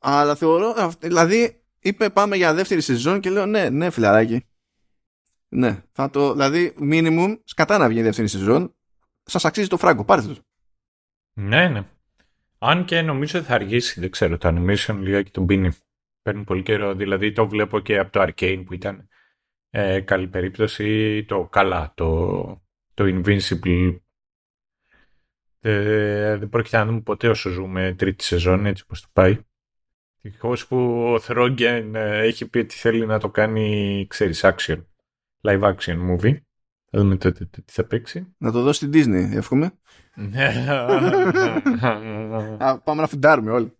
Αλλά 0.00 0.34
θεωρώ, 0.34 0.92
δηλαδή 0.98 1.62
είπε 1.80 2.10
πάμε 2.10 2.36
για 2.36 2.54
δεύτερη 2.54 2.80
σεζόν 2.80 3.20
και 3.20 3.30
λέω 3.30 3.46
ναι, 3.46 3.70
ναι 3.70 3.90
φιλαράκι. 3.90 4.46
Ναι, 5.48 5.82
θα 5.92 6.10
το, 6.10 6.32
δηλαδή 6.32 6.74
minimum 6.78 7.38
σκατά 7.44 7.78
να 7.78 7.88
βγει 7.88 7.98
η 7.98 8.02
δεύτερη 8.02 8.28
σεζόν. 8.28 8.74
Σας 9.24 9.44
αξίζει 9.44 9.68
το 9.68 9.76
φράγκο, 9.76 10.04
πάρτε 10.04 10.26
το. 10.26 10.40
Ναι, 11.32 11.68
ναι. 11.68 11.88
Αν 12.58 12.84
και 12.84 13.02
νομίζω 13.02 13.42
θα 13.42 13.54
αργήσει, 13.54 14.00
δεν 14.00 14.10
ξέρω, 14.10 14.38
το 14.38 14.48
animation 14.48 14.96
λιγάκι 15.00 15.30
τον 15.30 15.46
πίνει 15.46 15.70
παίρνει 16.24 16.44
πολύ 16.44 16.62
καιρό. 16.62 16.94
Δηλαδή 16.94 17.32
το 17.32 17.48
βλέπω 17.48 17.80
και 17.80 17.98
από 17.98 18.12
το 18.12 18.22
Arcane 18.22 18.62
που 18.66 18.74
ήταν 18.74 19.08
ε, 19.70 20.00
καλή 20.00 20.28
περίπτωση. 20.28 21.24
Το 21.24 21.44
καλά, 21.44 21.92
το, 21.96 22.62
το 22.94 23.04
Invincible. 23.04 23.98
Ε, 25.60 26.36
δεν 26.36 26.48
πρόκειται 26.48 26.76
να 26.76 26.86
δούμε 26.86 27.00
ποτέ 27.00 27.28
όσο 27.28 27.50
ζούμε 27.50 27.94
τρίτη 27.98 28.24
σεζόν, 28.24 28.66
έτσι 28.66 28.82
όπως 28.86 29.00
το 29.00 29.08
πάει. 29.12 29.38
Ευτυχώ 30.22 30.56
που 30.68 31.04
ο 31.12 31.20
Θρόγγεν 31.20 31.94
ε, 31.94 32.18
έχει 32.18 32.48
πει 32.48 32.58
ότι 32.58 32.74
θέλει 32.74 33.06
να 33.06 33.18
το 33.18 33.30
κάνει, 33.30 34.06
ξέρεις, 34.08 34.44
action. 34.44 34.84
Live 35.40 35.62
action 35.62 36.10
movie. 36.10 36.36
Θα 36.90 36.98
δούμε 36.98 37.16
τότε 37.16 37.44
τι 37.44 37.72
θα 37.72 37.84
παίξει. 37.84 38.34
Να 38.38 38.52
το 38.52 38.62
δώσει 38.62 38.86
στην 38.86 38.90
Disney, 38.94 39.36
εύχομαι. 39.36 39.78
Πάμε 42.84 43.00
να 43.00 43.06
φουντάρουμε 43.06 43.50
όλοι. 43.50 43.76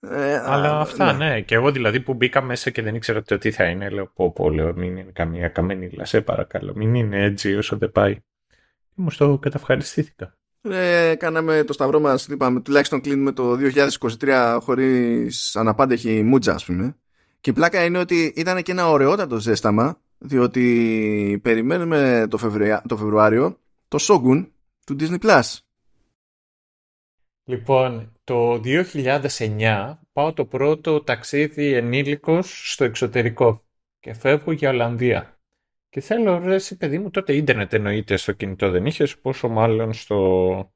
Ε, 0.00 0.36
Αλλά 0.36 0.80
αυτά, 0.80 1.12
ναι. 1.12 1.28
ναι. 1.28 1.40
Και 1.40 1.54
εγώ 1.54 1.70
δηλαδή 1.70 2.00
που 2.00 2.14
μπήκα 2.14 2.42
μέσα 2.42 2.70
και 2.70 2.82
δεν 2.82 2.94
ήξερα 2.94 3.22
το 3.22 3.38
τι 3.38 3.50
θα 3.50 3.64
είναι, 3.64 3.88
λέω 3.88 4.06
πω 4.06 4.32
πω, 4.32 4.50
λέω 4.50 4.74
μην 4.74 4.96
είναι 4.96 5.10
καμία 5.12 5.48
καμένη 5.48 5.90
σε 6.02 6.20
παρακαλώ. 6.20 6.72
Μην 6.74 6.94
είναι 6.94 7.24
έτσι 7.24 7.56
όσο 7.56 7.76
δεν 7.76 7.92
πάει. 7.92 8.16
Μου 8.94 9.08
το 9.16 9.38
καταυχαριστήθηκα. 9.38 10.36
Ε, 10.60 11.14
κάναμε 11.18 11.64
το 11.64 11.72
σταυρό 11.72 12.00
μας, 12.00 12.26
είπαμε, 12.26 12.60
τουλάχιστον 12.60 13.00
κλείνουμε 13.00 13.32
το 13.32 13.56
2023 14.20 14.58
χωρίς 14.60 15.56
αναπάντεχη 15.56 16.22
μούτζα, 16.22 16.54
ας 16.54 16.64
πούμε. 16.64 16.96
Και 17.40 17.50
η 17.50 17.52
πλάκα 17.52 17.84
είναι 17.84 17.98
ότι 17.98 18.32
ήταν 18.36 18.62
και 18.62 18.72
ένα 18.72 18.90
ωραιότατο 18.90 19.38
ζέσταμα, 19.40 20.00
διότι 20.18 21.40
περιμένουμε 21.42 22.26
το, 22.30 22.38
το 22.86 22.96
Φεβρουάριο 22.96 23.58
το 23.88 23.98
Shogun 24.00 24.46
του 24.86 24.96
Disney 25.00 25.18
Plus. 25.18 25.58
Λοιπόν, 27.44 28.12
το 28.28 28.60
2009 28.64 29.94
πάω 30.12 30.32
το 30.32 30.46
πρώτο 30.46 31.02
ταξίδι 31.02 31.72
ενήλικος 31.72 32.72
στο 32.72 32.84
εξωτερικό 32.84 33.64
και 33.98 34.14
φεύγω 34.14 34.52
για 34.52 34.70
Ολλανδία. 34.70 35.40
Και 35.88 36.00
θέλω, 36.00 36.38
ρε, 36.38 36.54
εσύ 36.54 36.76
παιδί 36.76 36.98
μου, 36.98 37.10
τότε 37.10 37.34
ίντερνετ 37.34 37.72
εννοείται 37.72 38.16
στο 38.16 38.32
κινητό 38.32 38.70
δεν 38.70 38.86
είχες, 38.86 39.18
πόσο 39.18 39.48
μάλλον 39.48 39.92
στο, 39.92 40.72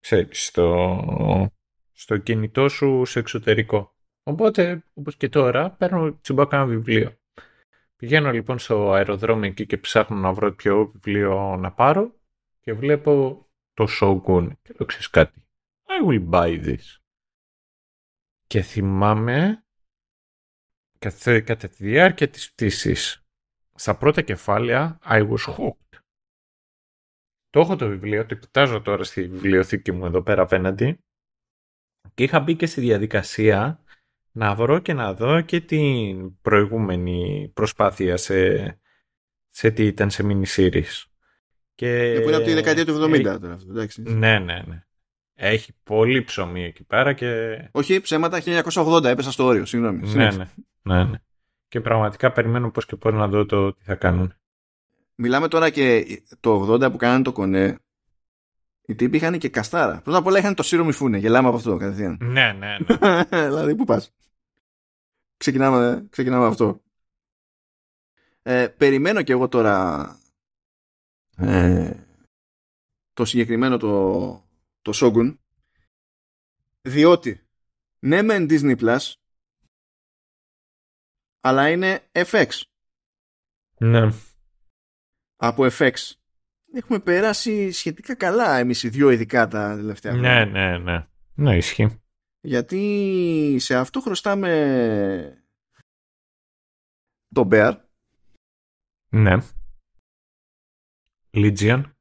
ξέρεις, 0.00 0.46
στο, 0.46 1.50
στο 1.92 2.16
κινητό 2.16 2.68
σου 2.68 3.04
σε 3.04 3.18
εξωτερικό. 3.18 3.94
Οπότε, 4.22 4.84
όπως 4.94 5.16
και 5.16 5.28
τώρα, 5.28 5.70
παίρνω 5.70 6.18
τσιμπάω 6.20 6.48
ένα 6.50 6.66
βιβλίο. 6.66 7.18
Πηγαίνω 7.96 8.30
λοιπόν 8.30 8.58
στο 8.58 8.92
αεροδρόμιο 8.92 9.50
εκεί 9.50 9.66
και 9.66 9.78
ψάχνω 9.78 10.16
να 10.16 10.32
βρω 10.32 10.54
ποιο 10.54 10.90
βιβλίο 10.92 11.56
να 11.56 11.72
πάρω 11.72 12.14
και 12.60 12.72
βλέπω 12.72 13.44
το 13.74 13.86
Shogun 14.00 14.48
και 14.62 14.74
λέω 14.78 14.86
ξέρεις 14.86 15.10
κάτι. 15.10 15.43
I 15.86 16.08
will 16.08 16.30
buy 16.30 16.64
this. 16.64 16.98
Και 18.46 18.62
θυμάμαι 18.62 19.64
κατά 20.98 21.68
τη 21.68 21.84
διάρκεια 21.84 22.28
της 22.28 22.52
πτήσης 22.52 23.24
στα 23.74 23.96
πρώτα 23.96 24.22
κεφάλαια 24.22 24.98
I 25.04 25.30
was 25.30 25.54
hooked. 25.56 25.98
Το 27.50 27.60
έχω 27.60 27.76
το 27.76 27.88
βιβλίο, 27.88 28.26
το 28.26 28.34
κοιτάζω 28.34 28.80
τώρα 28.80 29.04
στη 29.04 29.28
βιβλιοθήκη 29.28 29.92
μου 29.92 30.06
εδώ 30.06 30.22
πέρα 30.22 30.42
απέναντι 30.42 30.98
και 32.14 32.22
είχα 32.22 32.40
μπει 32.40 32.56
και 32.56 32.66
στη 32.66 32.80
διαδικασία 32.80 33.84
να 34.32 34.54
βρω 34.54 34.78
και 34.78 34.92
να 34.92 35.14
δω 35.14 35.40
και 35.40 35.60
την 35.60 36.40
προηγούμενη 36.40 37.50
προσπάθεια 37.54 38.16
σε, 38.16 38.80
σε 39.48 39.70
τι 39.70 39.86
ήταν 39.86 40.10
σε 40.10 40.24
mini 40.26 40.46
series. 40.56 41.02
Και... 41.74 42.18
Που 42.22 42.28
είναι 42.28 42.36
από 42.36 42.44
τη 42.44 42.54
δεκαετία 42.54 42.84
του 42.84 43.02
70 43.02 43.22
τώρα 43.22 43.54
αυτό, 43.54 43.70
εντάξει. 43.70 44.02
Ναι, 44.02 44.38
ναι, 44.38 44.62
ναι. 44.66 44.86
Έχει 45.34 45.72
πολύ 45.82 46.22
ψωμί 46.22 46.64
εκεί 46.64 46.84
πέρα 46.84 47.12
και. 47.12 47.58
Όχι, 47.72 48.00
ψέματα 48.00 48.40
1980, 48.44 49.04
έπεσα 49.04 49.32
στο 49.32 49.44
όριο, 49.44 49.64
συγγνώμη. 49.64 50.08
Ναι, 50.08 50.30
ναι, 50.30 50.48
ναι, 50.82 51.04
ναι. 51.04 51.18
Και 51.68 51.80
πραγματικά 51.80 52.32
περιμένω 52.32 52.70
πώς 52.70 52.86
και 52.86 52.96
πώς 52.96 53.12
να 53.12 53.28
δω 53.28 53.46
το 53.46 53.74
τι 53.74 53.84
θα 53.84 53.94
κάνουν. 53.94 54.34
Μιλάμε 55.14 55.48
τώρα 55.48 55.70
και 55.70 56.04
το 56.40 56.72
80 56.72 56.90
που 56.90 56.96
κάνανε 56.96 57.22
το 57.22 57.32
κονέ. 57.32 57.78
Οι 58.86 58.94
τύποι 58.94 59.16
είχαν 59.16 59.38
και 59.38 59.48
καστάρα. 59.48 60.00
Πρώτα 60.00 60.18
απ' 60.18 60.26
όλα 60.26 60.38
είχαν 60.38 60.54
το 60.54 60.62
σύρο 60.62 60.84
μυφούνε. 60.84 61.18
Γελάμε 61.18 61.48
από 61.48 61.56
αυτό 61.56 61.76
κατευθείαν. 61.76 62.18
Ναι, 62.20 62.52
ναι, 62.52 62.76
ναι. 62.78 63.24
δηλαδή, 63.48 63.74
πού 63.74 63.84
πας; 63.84 64.12
Ξεκινάμε, 65.36 66.06
ξεκινάμε 66.10 66.46
αυτό. 66.46 66.80
Ε, 68.42 68.68
περιμένω 68.68 69.22
και 69.22 69.32
εγώ 69.32 69.48
τώρα 69.48 70.06
ε, 71.36 71.90
το 73.12 73.24
συγκεκριμένο 73.24 73.76
το, 73.76 74.43
το 74.84 74.92
Shogun 74.94 75.36
διότι 76.80 77.46
ναι 77.98 78.22
μεν 78.22 78.46
Disney 78.50 78.76
Plus 78.78 79.12
αλλά 81.40 81.70
είναι 81.70 82.10
FX. 82.12 82.48
Ναι. 83.78 84.08
Από 85.36 85.66
FX. 85.78 85.92
Έχουμε 86.72 86.98
περάσει 87.00 87.70
σχετικά 87.70 88.14
καλά 88.14 88.56
εμείς 88.58 88.82
οι 88.82 88.88
δυο 88.88 89.10
ειδικά 89.10 89.48
τα 89.48 89.74
τελευταία 89.76 90.12
Ναι, 90.12 90.18
χρόνια. 90.18 90.46
ναι, 90.46 90.78
ναι. 90.78 91.06
Ναι, 91.34 91.56
ισχύει. 91.56 92.02
Γιατί 92.40 93.56
σε 93.58 93.76
αυτό 93.76 94.00
χρωστάμε 94.00 95.44
το 97.34 97.48
Bear. 97.50 97.76
Ναι. 99.08 99.36
Legion. 101.32 101.93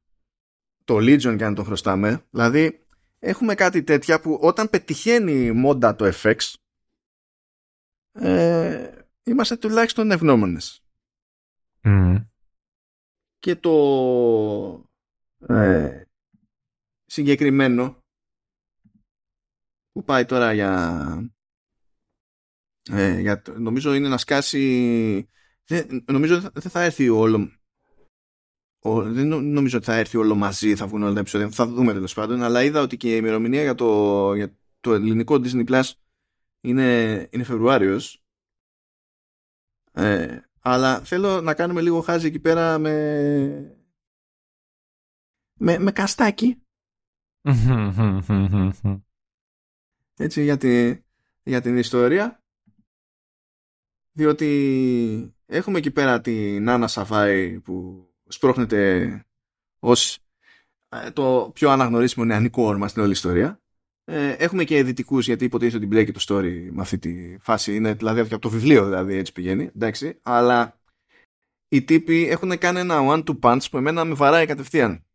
Το 0.83 0.95
Legion 0.97 1.35
και 1.37 1.45
αν 1.45 1.55
το 1.55 1.63
χρωστάμε. 1.63 2.25
Δηλαδή, 2.29 2.85
έχουμε 3.19 3.55
κάτι 3.55 3.83
τέτοια 3.83 4.19
που 4.21 4.37
όταν 4.41 4.69
πετυχαίνει 4.69 5.51
μόντα 5.51 5.95
το 5.95 6.11
FX, 6.21 6.35
ε, 8.11 9.01
είμαστε 9.23 9.57
τουλάχιστον 9.57 10.11
ευγνώμονες. 10.11 10.83
Μμ. 11.83 12.15
Και 13.39 13.55
το 13.55 14.89
ε, 15.47 16.01
συγκεκριμένο 17.05 17.97
που 19.91 20.03
πάει 20.03 20.25
τώρα 20.25 20.53
για, 20.53 21.31
ε, 22.91 23.19
για 23.19 23.41
το- 23.41 23.59
νομίζω 23.59 23.93
είναι 23.93 24.07
να 24.07 24.17
σκάσει 24.17 25.29
δεν, 25.65 26.03
νομίζω 26.07 26.41
δεν 26.41 26.61
θα, 26.61 26.69
θα 26.69 26.81
έρθει 26.81 27.09
όλο 27.09 27.51
ο, 28.83 29.01
δεν 29.03 29.27
νο- 29.27 29.41
νομίζω 29.41 29.77
ότι 29.77 29.85
θα 29.85 29.95
έρθει 29.95 30.17
όλο 30.17 30.35
μαζί 30.35 30.75
θα 30.75 30.87
βγουν 30.87 31.03
όλα 31.03 31.13
τα 31.13 31.19
επεισόδια. 31.19 31.49
Θα 31.49 31.65
δούμε 31.67 31.93
τέλος 31.93 32.13
πάντων. 32.13 32.43
Αλλά 32.43 32.63
είδα 32.63 32.81
ότι 32.81 32.97
και 32.97 33.13
η 33.13 33.17
ημερομηνία 33.19 33.61
για 33.61 33.75
το, 33.75 34.33
για 34.33 34.57
το 34.79 34.93
ελληνικό 34.93 35.35
Disney 35.35 35.65
Plus 35.69 35.91
είναι, 36.61 37.29
είναι 37.31 37.43
Φεβρουάριος. 37.43 38.23
Ε, 39.91 40.39
αλλά 40.59 40.99
θέλω 40.99 41.41
να 41.41 41.53
κάνουμε 41.53 41.81
λίγο 41.81 42.01
χάζι 42.01 42.27
εκεί 42.27 42.39
πέρα 42.39 42.77
με 42.77 43.77
με, 45.59 45.79
με 45.79 45.91
καστάκι. 45.91 46.57
Έτσι 50.17 50.43
για, 50.43 50.57
τη, 50.57 51.01
για 51.43 51.61
την 51.61 51.77
ιστορία. 51.77 52.43
Διότι 54.11 55.35
έχουμε 55.45 55.77
εκεί 55.77 55.91
πέρα 55.91 56.21
την 56.21 56.63
Νάνα 56.63 56.87
Σαφάη 56.87 57.59
που 57.59 58.07
σπρώχνεται 58.27 59.21
ως 59.79 60.19
ε, 60.89 61.11
το 61.11 61.51
πιο 61.53 61.69
αναγνωρίσιμο 61.69 62.25
νεανικό 62.25 62.63
όρμα 62.63 62.87
στην 62.87 63.01
όλη 63.01 63.11
ιστορία. 63.11 63.57
Ε, 64.05 64.31
έχουμε 64.31 64.63
και 64.63 64.83
δυτικούς 64.83 65.25
γιατί 65.25 65.45
υποτίθεται 65.45 65.77
ότι 65.77 65.85
μπλέκει 65.85 66.11
το 66.11 66.25
story 66.27 66.67
με 66.71 66.81
αυτή 66.81 66.97
τη 66.97 67.37
φάση. 67.39 67.75
Είναι 67.75 67.93
δηλαδή 67.93 68.19
από 68.19 68.39
το 68.39 68.49
βιβλίο 68.49 68.85
δηλαδή 68.85 69.15
έτσι 69.15 69.31
πηγαίνει 69.31 69.71
εντάξει. 69.75 70.19
Αλλά 70.21 70.79
οι 71.67 71.81
τύποι 71.83 72.27
έχουν 72.27 72.57
κάνει 72.57 72.79
ένα 72.79 72.97
one 73.01 73.23
two 73.23 73.39
punch 73.39 73.65
που 73.71 73.77
εμένα 73.77 74.05
με 74.05 74.13
βαράει 74.13 74.45
κατευθείαν. 74.45 75.05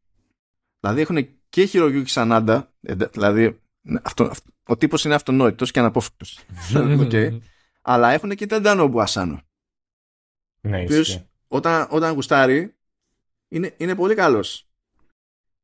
Δηλαδή 0.81 1.01
έχουν 1.01 1.28
και 1.49 1.65
Χιρογιούκι 1.65 2.10
Σανάντα 2.11 2.73
ε, 2.81 2.95
δηλαδή 2.95 3.61
αυτό, 4.03 4.25
αυτό, 4.25 4.51
ο 4.65 4.77
τύπος 4.77 5.05
είναι 5.05 5.15
αυτονόητος 5.15 5.70
και 5.70 5.78
αναπόφευκτος. 5.78 6.41
Οκ. 7.01 7.12
αλλά 7.83 8.11
έχουν 8.11 8.31
και 8.31 8.47
Ταντανόμπου 8.47 9.01
Ασάνο 9.01 9.43
Ναι, 10.61 10.83
όποιος 10.83 11.09
ισχύει. 11.09 11.28
όταν, 11.49 11.87
όταν 11.91 12.15
γουστάρει 12.15 12.77
είναι, 13.49 13.75
είναι 13.77 13.94
πολύ 13.94 14.15
καλός. 14.15 14.68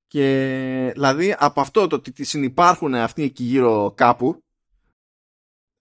Και 0.06 0.90
δηλαδή 0.92 1.34
από 1.38 1.60
αυτό 1.60 1.86
το 1.86 1.96
ότι 1.96 2.24
συνυπάρχουν 2.24 2.94
αυτοί 2.94 3.22
εκεί 3.22 3.44
γύρω 3.44 3.92
κάπου 3.96 4.42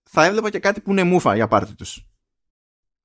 θα 0.04 0.26
έβλεπα 0.26 0.50
και 0.50 0.60
κάτι 0.60 0.82
που 0.82 0.92
είναι 0.92 1.04
μούφα 1.04 1.36
για 1.36 1.48
πάρτι 1.48 1.76
τους. 1.76 2.08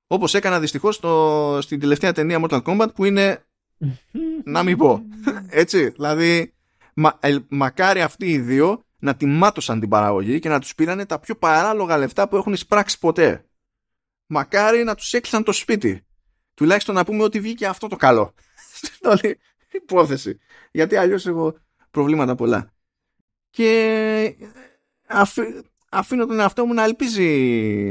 Όπως 0.07 0.33
έκανα 0.33 0.59
δυστυχώς 0.59 0.95
στο, 0.95 1.57
στην 1.61 1.79
τελευταία 1.79 2.13
ταινία 2.13 2.39
Mortal 2.43 2.61
Kombat 2.63 2.93
που 2.95 3.05
είναι 3.05 3.45
να 4.53 4.63
μην 4.63 4.77
πω. 4.77 5.03
Έτσι 5.49 5.89
δηλαδή 5.89 6.53
μα, 6.93 7.17
ε, 7.19 7.37
μακάρι 7.49 8.01
αυτοί 8.01 8.31
οι 8.31 8.39
δύο 8.39 8.83
να 8.99 9.15
τιμάτωσαν 9.15 9.79
την 9.79 9.89
παραγωγή 9.89 10.39
και 10.39 10.49
να 10.49 10.59
τους 10.59 10.75
πήρανε 10.75 11.05
τα 11.05 11.19
πιο 11.19 11.35
παράλογα 11.35 11.97
λεφτά 11.97 12.27
που 12.27 12.35
έχουν 12.35 12.53
εισπράξει 12.53 12.99
ποτέ. 12.99 13.45
Μακάρι 14.25 14.83
να 14.83 14.95
τους 14.95 15.13
έκλεισαν 15.13 15.43
το 15.43 15.51
σπίτι. 15.51 16.05
Τουλάχιστον 16.53 16.95
να 16.95 17.05
πούμε 17.05 17.23
ότι 17.23 17.39
βγήκε 17.39 17.67
αυτό 17.67 17.87
το 17.87 17.95
καλό 17.95 18.33
στην 18.85 19.09
όλη 19.09 19.39
υπόθεση. 19.71 20.39
Γιατί 20.71 20.95
αλλιώς 20.95 21.25
έχω 21.25 21.57
προβλήματα 21.91 22.35
πολλά. 22.35 22.73
Και 23.49 24.35
αφή- 25.07 25.65
αφήνω 25.89 26.25
τον 26.25 26.39
εαυτό 26.39 26.65
μου 26.65 26.73
να 26.73 26.83
ελπίζει 26.83 27.25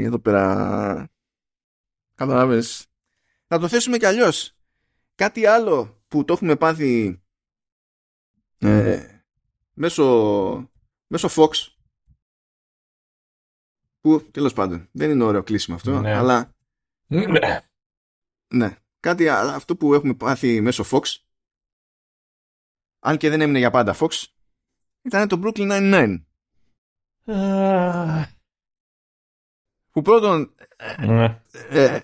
εδώ 0.05 0.19
πέρα. 0.19 1.09
Καταλάβες 2.15 2.87
να 3.47 3.59
το 3.59 3.67
θέσουμε 3.67 3.97
κι 3.97 4.05
αλλιώς. 4.05 4.53
Κάτι 5.15 5.45
άλλο 5.45 6.03
που 6.07 6.25
το 6.25 6.33
έχουμε 6.33 6.55
πάθει 6.55 7.21
ε, 8.57 9.21
μέσω, 9.73 10.71
μέσω 11.07 11.27
Fox. 11.35 11.49
Που 14.01 14.29
τέλος 14.31 14.53
πάντων 14.53 14.89
δεν 14.91 15.09
είναι 15.09 15.23
ωραίο 15.23 15.43
κλείσιμο 15.43 15.75
αυτό 15.75 15.99
Ναι. 15.99 16.15
αλλά 16.15 16.55
Ναι. 17.07 17.59
ναι 18.47 18.77
κάτι 18.99 19.27
άλλο 19.27 19.49
αυτό 19.51 19.75
που 19.75 19.93
έχουμε 19.93 20.13
πάθει 20.13 20.61
μέσω 20.61 20.83
Fox. 20.91 21.01
Αν 22.99 23.17
και 23.17 23.29
δεν 23.29 23.41
έμεινε 23.41 23.57
για 23.59 23.71
πάντα 23.71 23.95
Fox 23.99 24.23
ήταν 25.01 25.27
το 25.27 25.41
Brooklyn 25.43 25.71
Nine-Nine. 25.71 26.23
Α, 27.35 28.25
που 29.91 30.01
πρώτον 30.01 30.53
ναι. 30.99 31.41
ε, 31.69 31.99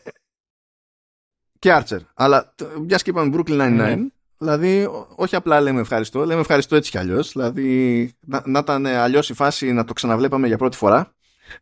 και 1.59 1.69
Archer. 1.83 1.99
Αλλά 2.14 2.53
το- 2.56 2.80
μιας 2.80 3.01
και 3.03 3.09
είπαμε 3.09 3.35
Brooklyn 3.38 3.61
Nine-Nine 3.61 3.98
Ναι. 3.98 3.98
δηλαδή 4.38 4.85
ό- 4.85 5.07
όχι 5.15 5.35
απλά 5.35 5.61
λέμε 5.61 5.80
ευχαριστώ 5.82 6.25
λέμε 6.25 6.41
ευχαριστώ 6.41 6.75
έτσι 6.75 6.91
κι 6.91 6.98
αλλιώς. 6.98 7.32
Δηλαδή 7.32 8.14
να, 8.19 8.41
να 8.45 8.59
ήταν 8.59 8.85
αλλιώς 8.85 9.30
η 9.30 9.33
φάση 9.33 9.72
να 9.74 9.83
το 9.85 9.93
ξαναβλέπαμε 9.93 10.48
για 10.48 10.57
πρώτη 10.57 10.77
φορά 10.77 11.14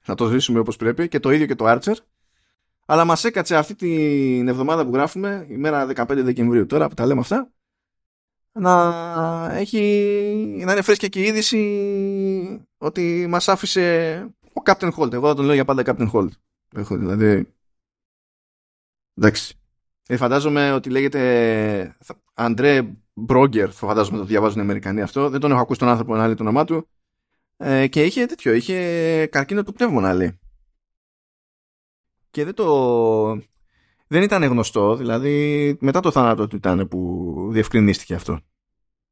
να 0.05 0.15
το 0.15 0.27
ζήσουμε 0.29 0.59
όπως 0.59 0.75
πρέπει 0.75 1.07
και 1.07 1.19
το 1.19 1.29
ίδιο 1.31 1.45
και 1.45 1.55
το 1.55 1.65
Archer 1.67 1.95
αλλά 2.85 3.05
μας 3.05 3.23
έκατσε 3.23 3.55
αυτή 3.55 3.75
την 3.75 4.47
εβδομάδα 4.47 4.85
που 4.85 4.93
γράφουμε 4.93 5.45
ημέρα 5.49 5.87
15 5.95 6.05
Δεκεμβρίου 6.07 6.65
τώρα 6.65 6.87
που 6.87 6.93
τα 6.93 7.05
λέμε 7.05 7.19
αυτά 7.19 7.51
να 8.53 9.49
έχει 9.53 9.81
να 10.65 10.71
είναι 10.71 10.81
φρέσκια 10.81 11.07
και 11.07 11.21
η 11.21 11.23
είδηση 11.23 12.67
ότι 12.77 13.25
μας 13.29 13.47
άφησε 13.47 14.15
ο 14.53 14.61
Captain 14.65 14.91
Holt. 14.97 15.13
Εγώ 15.13 15.27
θα 15.27 15.35
τον 15.35 15.45
λέω 15.45 15.53
για 15.53 15.65
πάντα 15.65 15.83
Captain 15.85 16.11
Holt. 16.11 16.29
Έχω, 16.75 16.97
δηλαδή 16.97 17.53
εντάξει. 19.17 19.55
Ε, 20.07 20.17
φαντάζομαι 20.17 20.71
ότι 20.71 20.89
λέγεται 20.89 21.95
Αντρέ 22.33 22.81
Μπρόγκερ 23.13 23.71
φαντάζομαι 23.71 24.17
το 24.17 24.23
διαβάζουν 24.23 24.59
οι 24.59 24.61
Αμερικανοί 24.61 25.01
αυτό. 25.01 25.29
Δεν 25.29 25.39
τον 25.39 25.51
έχω 25.51 25.61
ακούσει 25.61 25.79
τον 25.79 25.87
άνθρωπο 25.87 26.15
να 26.15 26.25
λέει 26.25 26.35
το 26.35 26.43
όνομά 26.43 26.65
του. 26.65 26.87
Ε, 27.57 27.87
και 27.87 28.03
είχε 28.03 28.25
τέτοιο 28.25 28.53
είχε 28.53 29.27
καρκίνο 29.31 29.63
του 29.63 29.73
πνεύμονα 29.73 30.13
λέει 30.13 30.39
και 32.33 32.43
δεν 32.43 32.53
το 32.53 33.35
δεν 34.07 34.21
ήταν 34.23 34.43
γνωστό 34.43 34.95
δηλαδή 34.95 35.77
μετά 35.81 35.99
το 35.99 36.11
θάνατο 36.11 36.47
του 36.47 36.55
ήταν 36.55 36.87
που 36.87 37.49
διευκρινίστηκε 37.51 38.13
αυτό 38.13 38.39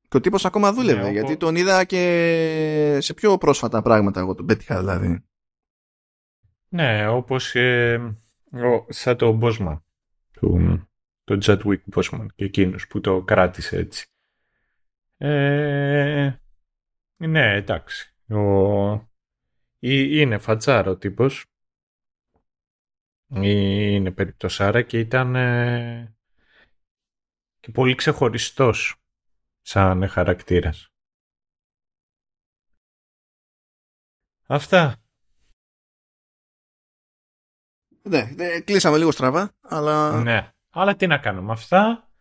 και 0.07 0.17
ο 0.17 0.21
τύπος 0.21 0.45
ακόμα 0.45 0.73
δούλευε 0.73 1.01
Ναι, 1.01 1.11
γιατί 1.11 1.27
όπου- 1.31 1.37
τον 1.39 1.55
είδα 1.55 1.83
και 1.83 2.97
σε 3.01 3.13
πιο 3.13 3.37
πρόσφατα 3.37 3.81
πράγματα 3.81 4.19
εγώ 4.19 4.35
τον 4.35 4.45
πέτυχα 4.45 4.79
δηλαδή 4.79 5.23
Ναι, 6.69 7.07
όπως 7.07 7.55
ε, 7.55 7.95
ο, 8.51 8.85
σαν 8.89 9.17
το 9.17 9.31
Μπόσμαν, 9.31 9.85
του, 10.31 10.81
το 11.23 11.37
Chadwick 11.41 11.95
Boseman 11.95 12.25
και 12.35 12.45
εκείνος 12.45 12.87
που 12.87 13.01
το 13.01 13.21
κράτησε 13.23 13.77
έτσι. 13.77 14.05
Ε, 15.17 16.31
ναι, 17.17 17.55
εντάξει. 17.55 18.15
Ο, 18.29 18.91
ή- 19.79 20.09
είναι 20.19 20.37
φατσάρα 20.37 20.91
ο 20.91 20.97
τύπος. 20.97 21.45
Ή- 23.35 23.91
Είναι 23.95 24.11
περιπτωσάρα 24.11 24.81
και 24.81 24.99
ήταν 24.99 25.35
ε, 25.35 26.15
και 27.59 27.71
πολύ 27.71 27.95
ξεχωριστός 27.95 28.95
σαν 29.61 30.07
χαρακτήρας. 30.07 30.85
Αυτά. 34.47 34.95
ναι, 38.03 38.23
ναι, 38.35 38.59
κλείσαμε 38.59 38.97
λίγο 38.97 39.11
στραβά 39.11 39.55
αλλά 39.61 40.21
Ναι. 40.21 40.51
Αλλά 40.69 40.95
τι 40.95 41.07
να 41.07 41.17
κάνουμε. 41.17 41.51
Αυτά 41.51 42.11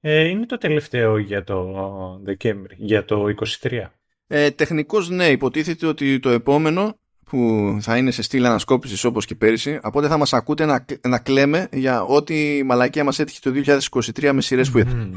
ε, 0.00 0.28
είναι 0.28 0.46
το 0.46 0.58
τελευταίο 0.58 1.18
για 1.18 1.44
το 1.44 2.18
Δεκέμβρη, 2.22 2.76
για 2.78 3.04
το 3.04 3.24
23. 3.60 3.90
Ε, 4.26 4.50
τεχνικώς 4.50 5.08
ναι, 5.08 5.28
υποτίθεται 5.30 5.86
ότι 5.86 6.18
το 6.20 6.30
επόμενο 6.30 7.00
που 7.32 7.78
θα 7.80 7.96
είναι 7.96 8.10
σε 8.10 8.22
στήλη 8.22 8.46
ανασκόπησης 8.46 9.04
όπως 9.04 9.26
και 9.26 9.34
πέρυσι, 9.34 9.80
οπότε 9.82 10.08
θα 10.08 10.16
μας 10.16 10.32
ακούτε 10.32 10.64
να, 10.64 10.84
να 11.08 11.18
κλαίμε 11.18 11.68
για 11.72 12.02
ό,τι 12.02 12.56
η 12.56 12.62
μαλακία 12.62 13.04
μας 13.04 13.18
έτυχε 13.18 13.40
το 13.42 13.76
2023 14.20 14.30
με 14.32 14.40
σειρές 14.40 14.70
που 14.70 14.78
ήρθαν. 14.78 15.14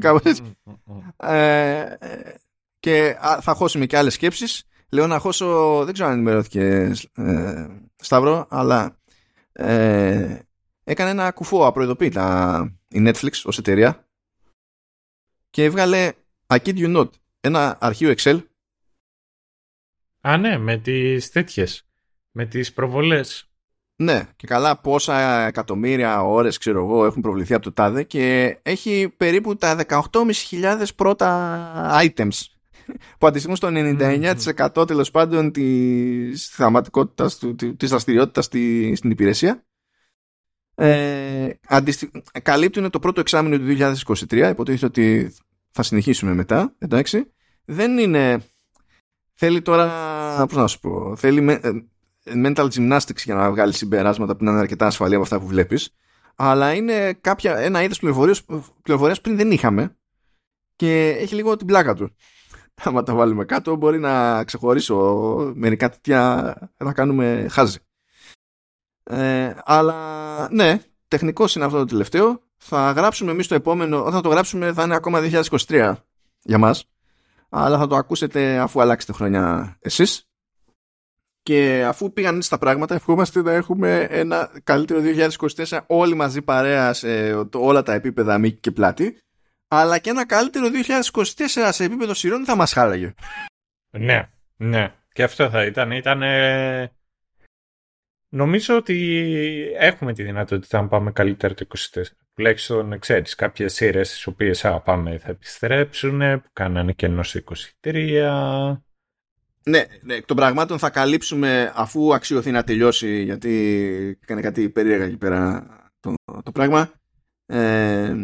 Κάπως 0.00 0.20
έτσι. 0.24 0.42
Ε, 1.16 1.80
ε, 1.80 2.34
και 2.80 3.16
α, 3.20 3.38
θα 3.40 3.54
χώσουμε 3.54 3.86
και 3.86 3.96
άλλες 3.96 4.14
σκέψεις. 4.14 4.64
Λέω 4.90 5.06
να 5.06 5.18
χώσω, 5.18 5.82
δεν 5.84 5.92
ξέρω 5.92 6.08
αν 6.08 6.14
ενημερώθηκε 6.14 6.92
ε, 7.14 7.66
Σταύρο, 7.96 8.46
αλλά 8.50 8.96
ε, 9.52 10.38
έκανε 10.84 11.10
ένα 11.10 11.30
κουφό 11.30 11.66
απροειδοποίητα 11.66 12.78
η 12.88 13.02
Netflix 13.06 13.32
ως 13.44 13.58
εταιρεία 13.58 14.06
και 15.50 15.64
έβγαλε 15.64 16.12
I 16.46 16.56
kid 16.56 16.76
you 16.76 16.96
not, 16.96 17.08
ένα 17.40 17.76
αρχείο 17.80 18.14
Excel 18.16 18.40
Α, 20.28 20.36
ναι, 20.36 20.58
με 20.58 20.76
τις 20.76 21.30
τέτοιες, 21.30 21.88
με 22.30 22.46
τις 22.46 22.72
προβολές. 22.72 23.50
Ναι, 23.96 24.22
και 24.36 24.46
καλά 24.46 24.80
πόσα 24.80 25.46
εκατομμύρια 25.46 26.22
ώρες 26.22 26.58
ξέρω 26.58 26.78
εγώ 26.78 27.04
έχουν 27.04 27.22
προβληθεί 27.22 27.54
από 27.54 27.62
το 27.62 27.72
τάδε 27.72 28.02
και 28.02 28.56
έχει 28.62 29.14
περίπου 29.16 29.56
τα 29.56 29.84
18.500 29.88 30.84
πρώτα 30.96 32.00
items 32.04 32.40
που 33.18 33.26
αντιστοιχούν 33.26 33.56
στο 33.56 33.68
99% 33.72 34.86
τέλος 34.86 35.10
πάντων 35.10 35.52
της 35.52 36.48
θεαματικότητας, 36.48 37.38
της 37.76 37.88
δραστηριότητας 37.88 38.44
στη, 38.44 38.94
στην 38.96 39.10
υπηρεσία. 39.10 39.64
Ε, 40.74 41.48
αντιστοι... 41.66 42.10
Καλύπτουν 42.42 42.90
το 42.90 42.98
πρώτο 42.98 43.20
εξάμεινο 43.20 43.58
του 43.58 43.76
2023, 44.28 44.48
υποτίθεται 44.50 44.86
ότι 44.86 45.34
θα 45.70 45.82
συνεχίσουμε 45.82 46.34
μετά, 46.34 46.74
εντάξει. 46.78 47.32
Δεν 47.64 47.98
είναι... 47.98 48.44
Θέλει 49.38 49.62
τώρα, 49.62 50.46
πώς 50.46 50.56
να 50.56 50.66
σου 50.66 50.78
πω, 50.78 51.16
θέλει 51.16 51.50
ε, 51.52 51.70
mental 52.44 52.68
gymnastics 52.68 53.22
για 53.24 53.34
να 53.34 53.50
βγάλει 53.50 53.72
συμπεράσματα 53.72 54.36
που 54.36 54.44
να 54.44 54.50
είναι 54.50 54.60
αρκετά 54.60 54.86
ασφαλή 54.86 55.14
από 55.14 55.22
αυτά 55.22 55.40
που 55.40 55.46
βλέπεις 55.46 55.94
αλλά 56.36 56.74
είναι 56.74 57.12
κάποια, 57.12 57.56
ένα 57.56 57.82
είδος 57.82 57.98
πληροφορίας 58.82 59.20
πριν 59.20 59.36
δεν 59.36 59.50
είχαμε 59.50 59.96
και 60.76 61.08
έχει 61.08 61.34
λίγο 61.34 61.56
την 61.56 61.66
πλάκα 61.66 61.94
του. 61.94 62.16
Άμα 62.84 63.02
τα 63.02 63.14
βάλουμε 63.14 63.44
κάτω 63.44 63.76
μπορεί 63.76 63.98
να 63.98 64.44
ξεχωρίσω 64.44 65.52
μερικά 65.54 65.88
τέτοια 65.90 66.54
να 66.76 66.92
κάνουμε 66.92 67.46
χάζι. 67.50 67.78
Ε, 69.02 69.54
αλλά 69.64 70.48
ναι, 70.52 70.80
τεχνικός 71.08 71.54
είναι 71.54 71.64
αυτό 71.64 71.78
το 71.78 71.84
τελευταίο. 71.84 72.40
Θα 72.56 72.90
γράψουμε 72.90 73.30
εμείς 73.30 73.46
το 73.46 73.54
επόμενο, 73.54 74.04
όταν 74.04 74.22
το 74.22 74.28
γράψουμε 74.28 74.72
θα 74.72 74.82
είναι 74.82 74.94
ακόμα 74.94 75.20
2023 75.66 75.94
για 76.42 76.58
μας. 76.58 76.88
Αλλά 77.58 77.78
θα 77.78 77.86
το 77.86 77.96
ακούσετε 77.96 78.58
αφού 78.58 78.80
αλλάξετε 78.80 79.12
χρόνια 79.12 79.76
εσείς. 79.80 80.28
Και 81.42 81.84
αφού 81.84 82.12
πήγαν 82.12 82.36
έτσι 82.36 82.50
τα 82.50 82.58
πράγματα, 82.58 82.94
ευχόμαστε 82.94 83.42
να 83.42 83.52
έχουμε 83.52 84.06
ένα 84.10 84.50
καλύτερο 84.64 85.00
2024 85.66 85.80
όλοι 85.86 86.14
μαζί 86.14 86.42
παρέα 86.42 86.92
σε 86.92 87.32
όλα 87.52 87.82
τα 87.82 87.92
επίπεδα 87.92 88.38
μήκη 88.38 88.60
και 88.60 88.70
πλάτη. 88.70 89.18
Αλλά 89.68 89.98
και 89.98 90.10
ένα 90.10 90.26
καλύτερο 90.26 90.66
2024 91.12 91.22
σε 91.70 91.84
επίπεδο 91.84 92.14
σειρών 92.14 92.44
θα 92.44 92.56
μας 92.56 92.72
χάλαγε. 92.72 93.14
Ναι, 93.90 94.28
ναι. 94.56 94.94
Και 95.12 95.22
αυτό 95.22 95.50
θα 95.50 95.64
ήταν. 95.64 95.90
ήταν 95.90 96.22
Νομίζω 98.28 98.76
ότι 98.76 98.96
έχουμε 99.76 100.12
τη 100.12 100.22
δυνατότητα 100.22 100.80
να 100.80 100.88
πάμε 100.88 101.12
καλύτερα 101.12 101.54
το 101.54 101.66
2024. 101.92 102.02
Τουλάχιστον 102.36 102.98
ξέρεις 102.98 103.34
κάποιες 103.34 103.74
σειρές 103.74 104.10
τις 104.10 104.26
οποίες 104.26 104.64
πάμε 104.84 105.18
θα 105.18 105.30
επιστρέψουν, 105.30 106.18
που 106.18 106.48
κάνανε 106.52 106.92
κενό 106.92 107.22
στο 107.22 107.40
23. 107.82 108.76
Ναι, 109.62 109.84
ναι, 110.02 110.14
εκ 110.14 110.24
των 110.24 110.36
πραγμάτων 110.36 110.78
θα 110.78 110.90
καλύψουμε 110.90 111.72
αφού 111.74 112.14
αξιωθεί 112.14 112.50
να 112.50 112.64
τελειώσει 112.64 113.22
γιατί 113.22 114.18
κάνει 114.26 114.42
κάτι 114.42 114.70
περίεργα 114.70 115.04
εκεί 115.04 115.16
πέρα 115.16 115.66
το, 116.00 116.14
το 116.42 116.52
πράγμα. 116.52 116.92
Ε, 117.46 118.14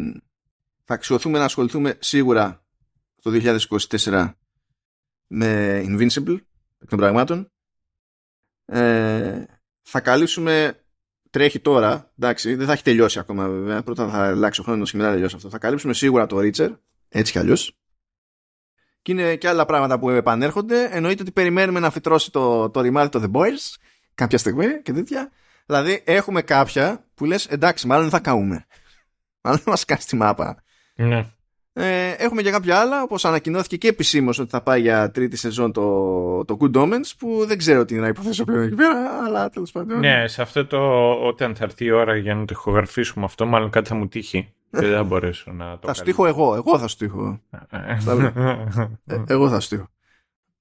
θα 0.85 0.95
αξιωθούμε 0.95 1.39
να 1.39 1.45
ασχοληθούμε 1.45 1.97
σίγουρα 1.99 2.65
το 3.23 3.57
2024 4.01 4.33
με 5.27 5.81
Invincible 5.87 6.39
εκ 6.79 6.89
των 6.89 6.99
πραγμάτων. 6.99 7.53
Ε, 8.65 9.45
θα 9.83 10.01
καλύψουμε 10.01 10.82
τρέχει 11.33 11.61
τώρα, 11.61 12.13
εντάξει, 12.19 12.55
δεν 12.55 12.67
θα 12.67 12.73
έχει 12.73 12.83
τελειώσει 12.83 13.19
ακόμα 13.19 13.49
βέβαια. 13.49 13.83
Πρώτα 13.83 14.09
θα 14.09 14.27
αλλάξει 14.27 14.61
ο 14.61 14.65
χρόνος 14.65 14.91
και 14.91 14.97
μετά 14.97 15.11
τελειώσει 15.11 15.37
αυτό. 15.37 15.49
Θα 15.49 15.59
καλύψουμε 15.59 15.95
σίγουρα 15.95 16.27
το 16.27 16.37
Reacher, 16.39 16.77
έτσι 17.09 17.33
κι 17.33 17.39
αλλιώς. 17.39 17.77
Και 19.03 19.13
είναι 19.13 19.37
και 19.37 19.49
άλλα 19.49 19.65
πράγματα 19.65 19.99
που 19.99 20.11
επανέρχονται. 20.11 20.89
Εννοείται 20.91 21.23
ότι 21.23 21.33
περιμένουμε 21.33 21.81
να 21.81 21.91
φυτρώσει 21.91 22.31
το, 22.31 22.71
το 22.71 22.81
ρημάδι 22.81 23.09
το 23.09 23.23
The 23.25 23.39
Boys 23.39 23.77
κάποια 24.15 24.39
στιγμή 24.39 24.83
και 24.83 24.93
τέτοια. 24.93 25.31
Δηλαδή 25.67 26.03
έχουμε 26.07 26.43
κάποια 26.43 27.05
που 27.15 27.25
λες 27.25 27.47
εντάξει 27.47 27.87
μάλλον 27.87 28.03
δεν 28.03 28.13
θα 28.13 28.21
καούμε. 28.21 28.67
Μάλλον 29.41 29.61
δεν 29.65 29.69
μας 29.69 29.85
κάνει 29.85 30.03
τη 30.07 30.17
μάπα. 30.17 30.63
Ναι. 30.95 31.27
Ε, 31.75 32.11
έχουμε 32.11 32.43
και 32.43 32.51
κάποια 32.51 32.79
άλλα, 32.79 33.03
όπως 33.03 33.25
ανακοινώθηκε 33.25 33.77
και 33.77 33.89
επισήμως 33.89 34.39
ότι 34.39 34.51
θα 34.51 34.63
πάει 34.63 34.81
για 34.81 35.11
τρίτη 35.11 35.37
σεζόν 35.37 35.73
το, 35.73 36.45
το 36.45 36.57
Good 36.61 36.75
Omens, 36.75 37.11
που 37.19 37.45
δεν 37.47 37.59
ξέρω 37.59 37.85
τι 37.85 37.95
να 37.95 38.09
υποθέσω 38.09 38.45
πλέον 38.45 38.63
εκεί 38.63 38.75
πέρα, 38.75 39.25
αλλά 39.25 39.51
τέλος 39.51 39.73
πάντων. 39.73 39.99
Ναι, 39.99 40.29
σε 40.29 40.43
αυτό 40.43 40.67
το 40.67 41.13
όταν 41.13 41.57
θα 41.57 41.65
έρθει 41.65 41.85
η 41.85 41.91
ώρα 41.91 42.17
για 42.17 42.35
να 42.35 42.45
το 42.45 42.55
ηχογραφήσουμε 42.57 43.25
αυτό, 43.25 43.47
μάλλον 43.47 43.71
κάτι 43.71 43.89
θα 43.89 43.95
μου 43.95 44.09
τύχει. 44.09 44.53
Και 44.71 44.87
δεν 44.87 44.93
θα 44.93 45.03
μπορέσω 45.03 45.53
να 45.53 45.79
το 45.79 45.87
Θα 45.89 45.95
σου 45.95 46.03
τύχω 46.03 46.27
εγώ, 46.27 46.55
εγώ 46.55 46.79
θα 46.79 46.89
σου 46.89 46.97
τύχω. 46.97 47.41
ε, 47.71 47.97
εγώ 49.35 49.49
θα 49.49 49.61
σου 49.61 49.69
τύχω. 49.69 49.89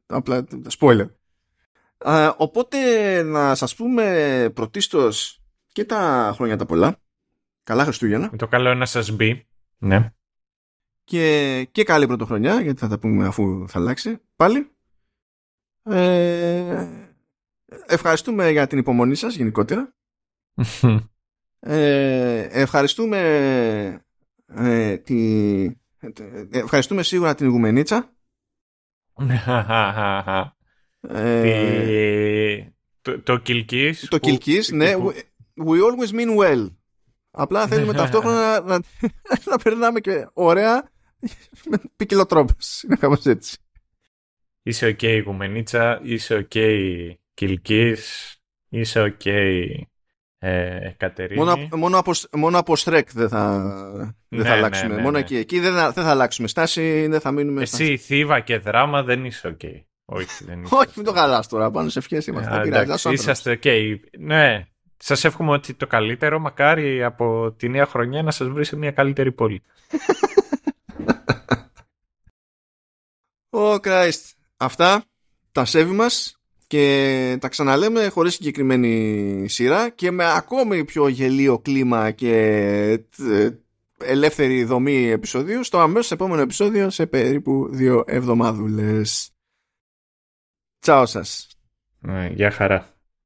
Απλά, 0.06 0.48
spoiler. 0.80 1.08
οπότε 2.38 2.78
να 3.24 3.56
σας 3.56 3.76
πούμε 3.76 4.52
πρωτίστως 4.54 5.42
και 5.72 5.86
τα 5.86 6.32
χρόνια 6.36 6.58
τα 6.58 6.66
πολλά. 6.66 6.96
Καλά 7.64 7.84
Χριστούγεννα. 7.84 8.30
Το 8.36 8.48
καλό 8.48 8.74
να 8.74 8.86
σας 8.86 9.12
μπει. 9.12 9.48
Ναι 9.78 10.12
και, 11.12 11.68
και 11.72 11.84
καλή 11.84 12.08
πρωτοχρονιά 12.08 12.62
γιατί 12.62 12.80
θα 12.80 12.88
τα 12.88 13.00
πούμε 13.00 13.28
αφού 13.28 13.66
θα 13.68 13.80
αλλάξει 13.80 14.18
πάλι. 14.36 14.72
Ε, 15.84 16.88
ευχαριστούμε 17.86 18.50
για 18.50 18.68
την 18.68 18.78
υπομονή 18.78 19.16
σας 19.16 19.36
γενικότερα. 19.36 19.94
Ε, 21.64 22.42
ευχαριστούμε 22.42 23.20
ε, 24.48 24.98
τη, 24.98 25.70
ευχαριστούμε 26.52 27.04
σίγουρα 27.04 27.36
την 27.36 27.48
Ιγουμενίτσα 27.48 28.14
ε, 31.02 32.64
το, 33.02 33.20
το 33.20 33.38
Κιλκίς 33.38 34.08
το 34.10 34.18
Κιλκίς 34.18 34.72
ναι 34.72 34.94
we 35.56 35.80
always 35.82 36.12
mean 36.12 36.38
well. 36.38 36.68
Απλά 37.32 37.68
θέλουμε 37.68 37.94
ταυτόχρονα 38.02 38.62
να, 38.62 38.62
να, 38.62 38.80
να, 39.46 39.58
περνάμε 39.64 40.00
και 40.00 40.28
ωραία 40.34 40.91
με 41.70 41.78
ποικίλο 41.96 42.26
τρόπο. 42.26 42.54
Είναι 42.86 42.96
κάπως 42.96 43.26
έτσι. 43.26 43.58
Είσαι 44.64 44.86
OK 44.86 45.00
okay, 45.02 45.22
Ηγουμενίτσα, 45.26 46.00
είσαι 46.04 46.34
OK 46.36 46.52
okay, 46.54 47.12
Κιλκίς, 47.34 48.36
είσαι 48.70 49.02
OK 49.02 49.22
okay, 49.24 49.68
ε, 50.44 50.94
Κατερίνη. 50.98 51.40
Μόνο, 51.40 51.68
μόνο, 51.76 51.98
από, 51.98 52.12
μόνο 52.32 52.58
από 52.58 52.76
Στρέκ 52.76 53.12
δεν 53.12 53.30
θα, 53.30 53.60
δεν 54.28 54.40
ναι, 54.40 54.44
θα 54.44 54.50
ναι, 54.50 54.56
αλλάξουμε. 54.56 54.96
Ναι, 54.96 55.02
μόνο 55.02 55.18
εκεί, 55.18 55.36
εκεί 55.36 55.60
δεν, 55.60 55.74
θα, 55.74 55.92
δεν 55.92 56.04
θα 56.04 56.10
αλλάξουμε 56.10 56.48
στάση, 56.48 57.08
δεν 57.08 57.20
θα 57.20 57.32
μείνουμε 57.32 57.62
Εσύ 57.62 57.76
στάση. 57.76 57.98
Θήβα 57.98 58.40
και 58.40 58.58
Δράμα 58.58 59.04
δεν 59.04 59.26
είσαι 59.26 59.48
OK. 59.48 59.60
Okay. 59.64 59.82
Όχι, 60.06 60.44
δεν 60.46 60.62
είσαι. 60.64 60.76
Όχι, 60.76 60.92
μην 60.96 61.06
το 61.06 61.14
χαλάς 61.14 61.48
τώρα. 61.48 61.72
Πάνω 61.72 61.90
σε 61.90 62.00
ευχές 62.00 62.28
είμαστε. 62.28 62.56
Α, 62.56 62.62
εντάξει, 62.62 63.12
είσαστε 63.12 63.52
OK. 63.52 63.62
Okay. 63.64 63.96
Ναι, 64.20 64.66
σας 64.98 65.24
εύχομαι 65.24 65.52
ό,τι 65.52 65.74
το 65.74 65.88
καλύτερο. 65.88 66.40
Μακάρι 66.40 67.04
από 67.04 67.56
τη 67.58 67.70
νέα 67.70 67.86
χρονιά 67.86 68.24
να 68.24 68.32
σας 68.32 68.48
βρει 68.48 68.66
σε 68.66 68.76
μια 68.76 68.92
καλύτερη 68.92 69.32
πόλη. 69.32 69.62
Ω 73.54 73.74
Christ. 73.74 74.32
Αυτά, 74.58 75.04
τα 75.52 75.66
σέβη 75.66 75.94
μας 75.94 76.40
και 76.68 77.38
τα 77.42 77.48
ξαναλέμε 77.48 78.08
χωρίς 78.08 78.34
συγκεκριμένη 78.34 79.46
σειρά 79.50 79.90
και 79.90 80.12
με 80.12 80.32
ακόμη 80.34 80.86
πιο 80.86 81.08
γελοίο 81.08 81.60
κλίμα 81.60 82.12
και 82.12 82.34
ε, 83.20 83.50
ελεύθερη 84.04 84.64
δομή 84.64 85.10
επεισοδίου 85.10 85.64
στο 85.64 85.80
αμέσως 85.80 86.12
επόμενο 86.12 86.42
επεισόδιο 86.42 86.90
σε 86.90 87.06
περίπου 87.06 87.68
δύο 87.72 88.04
εβδομάδουλες. 88.08 89.32
Τσάω 90.80 91.06
σας. 91.06 91.48
Ναι, 92.00 92.28
γεια 92.28 92.52
χαρά. 92.52 92.91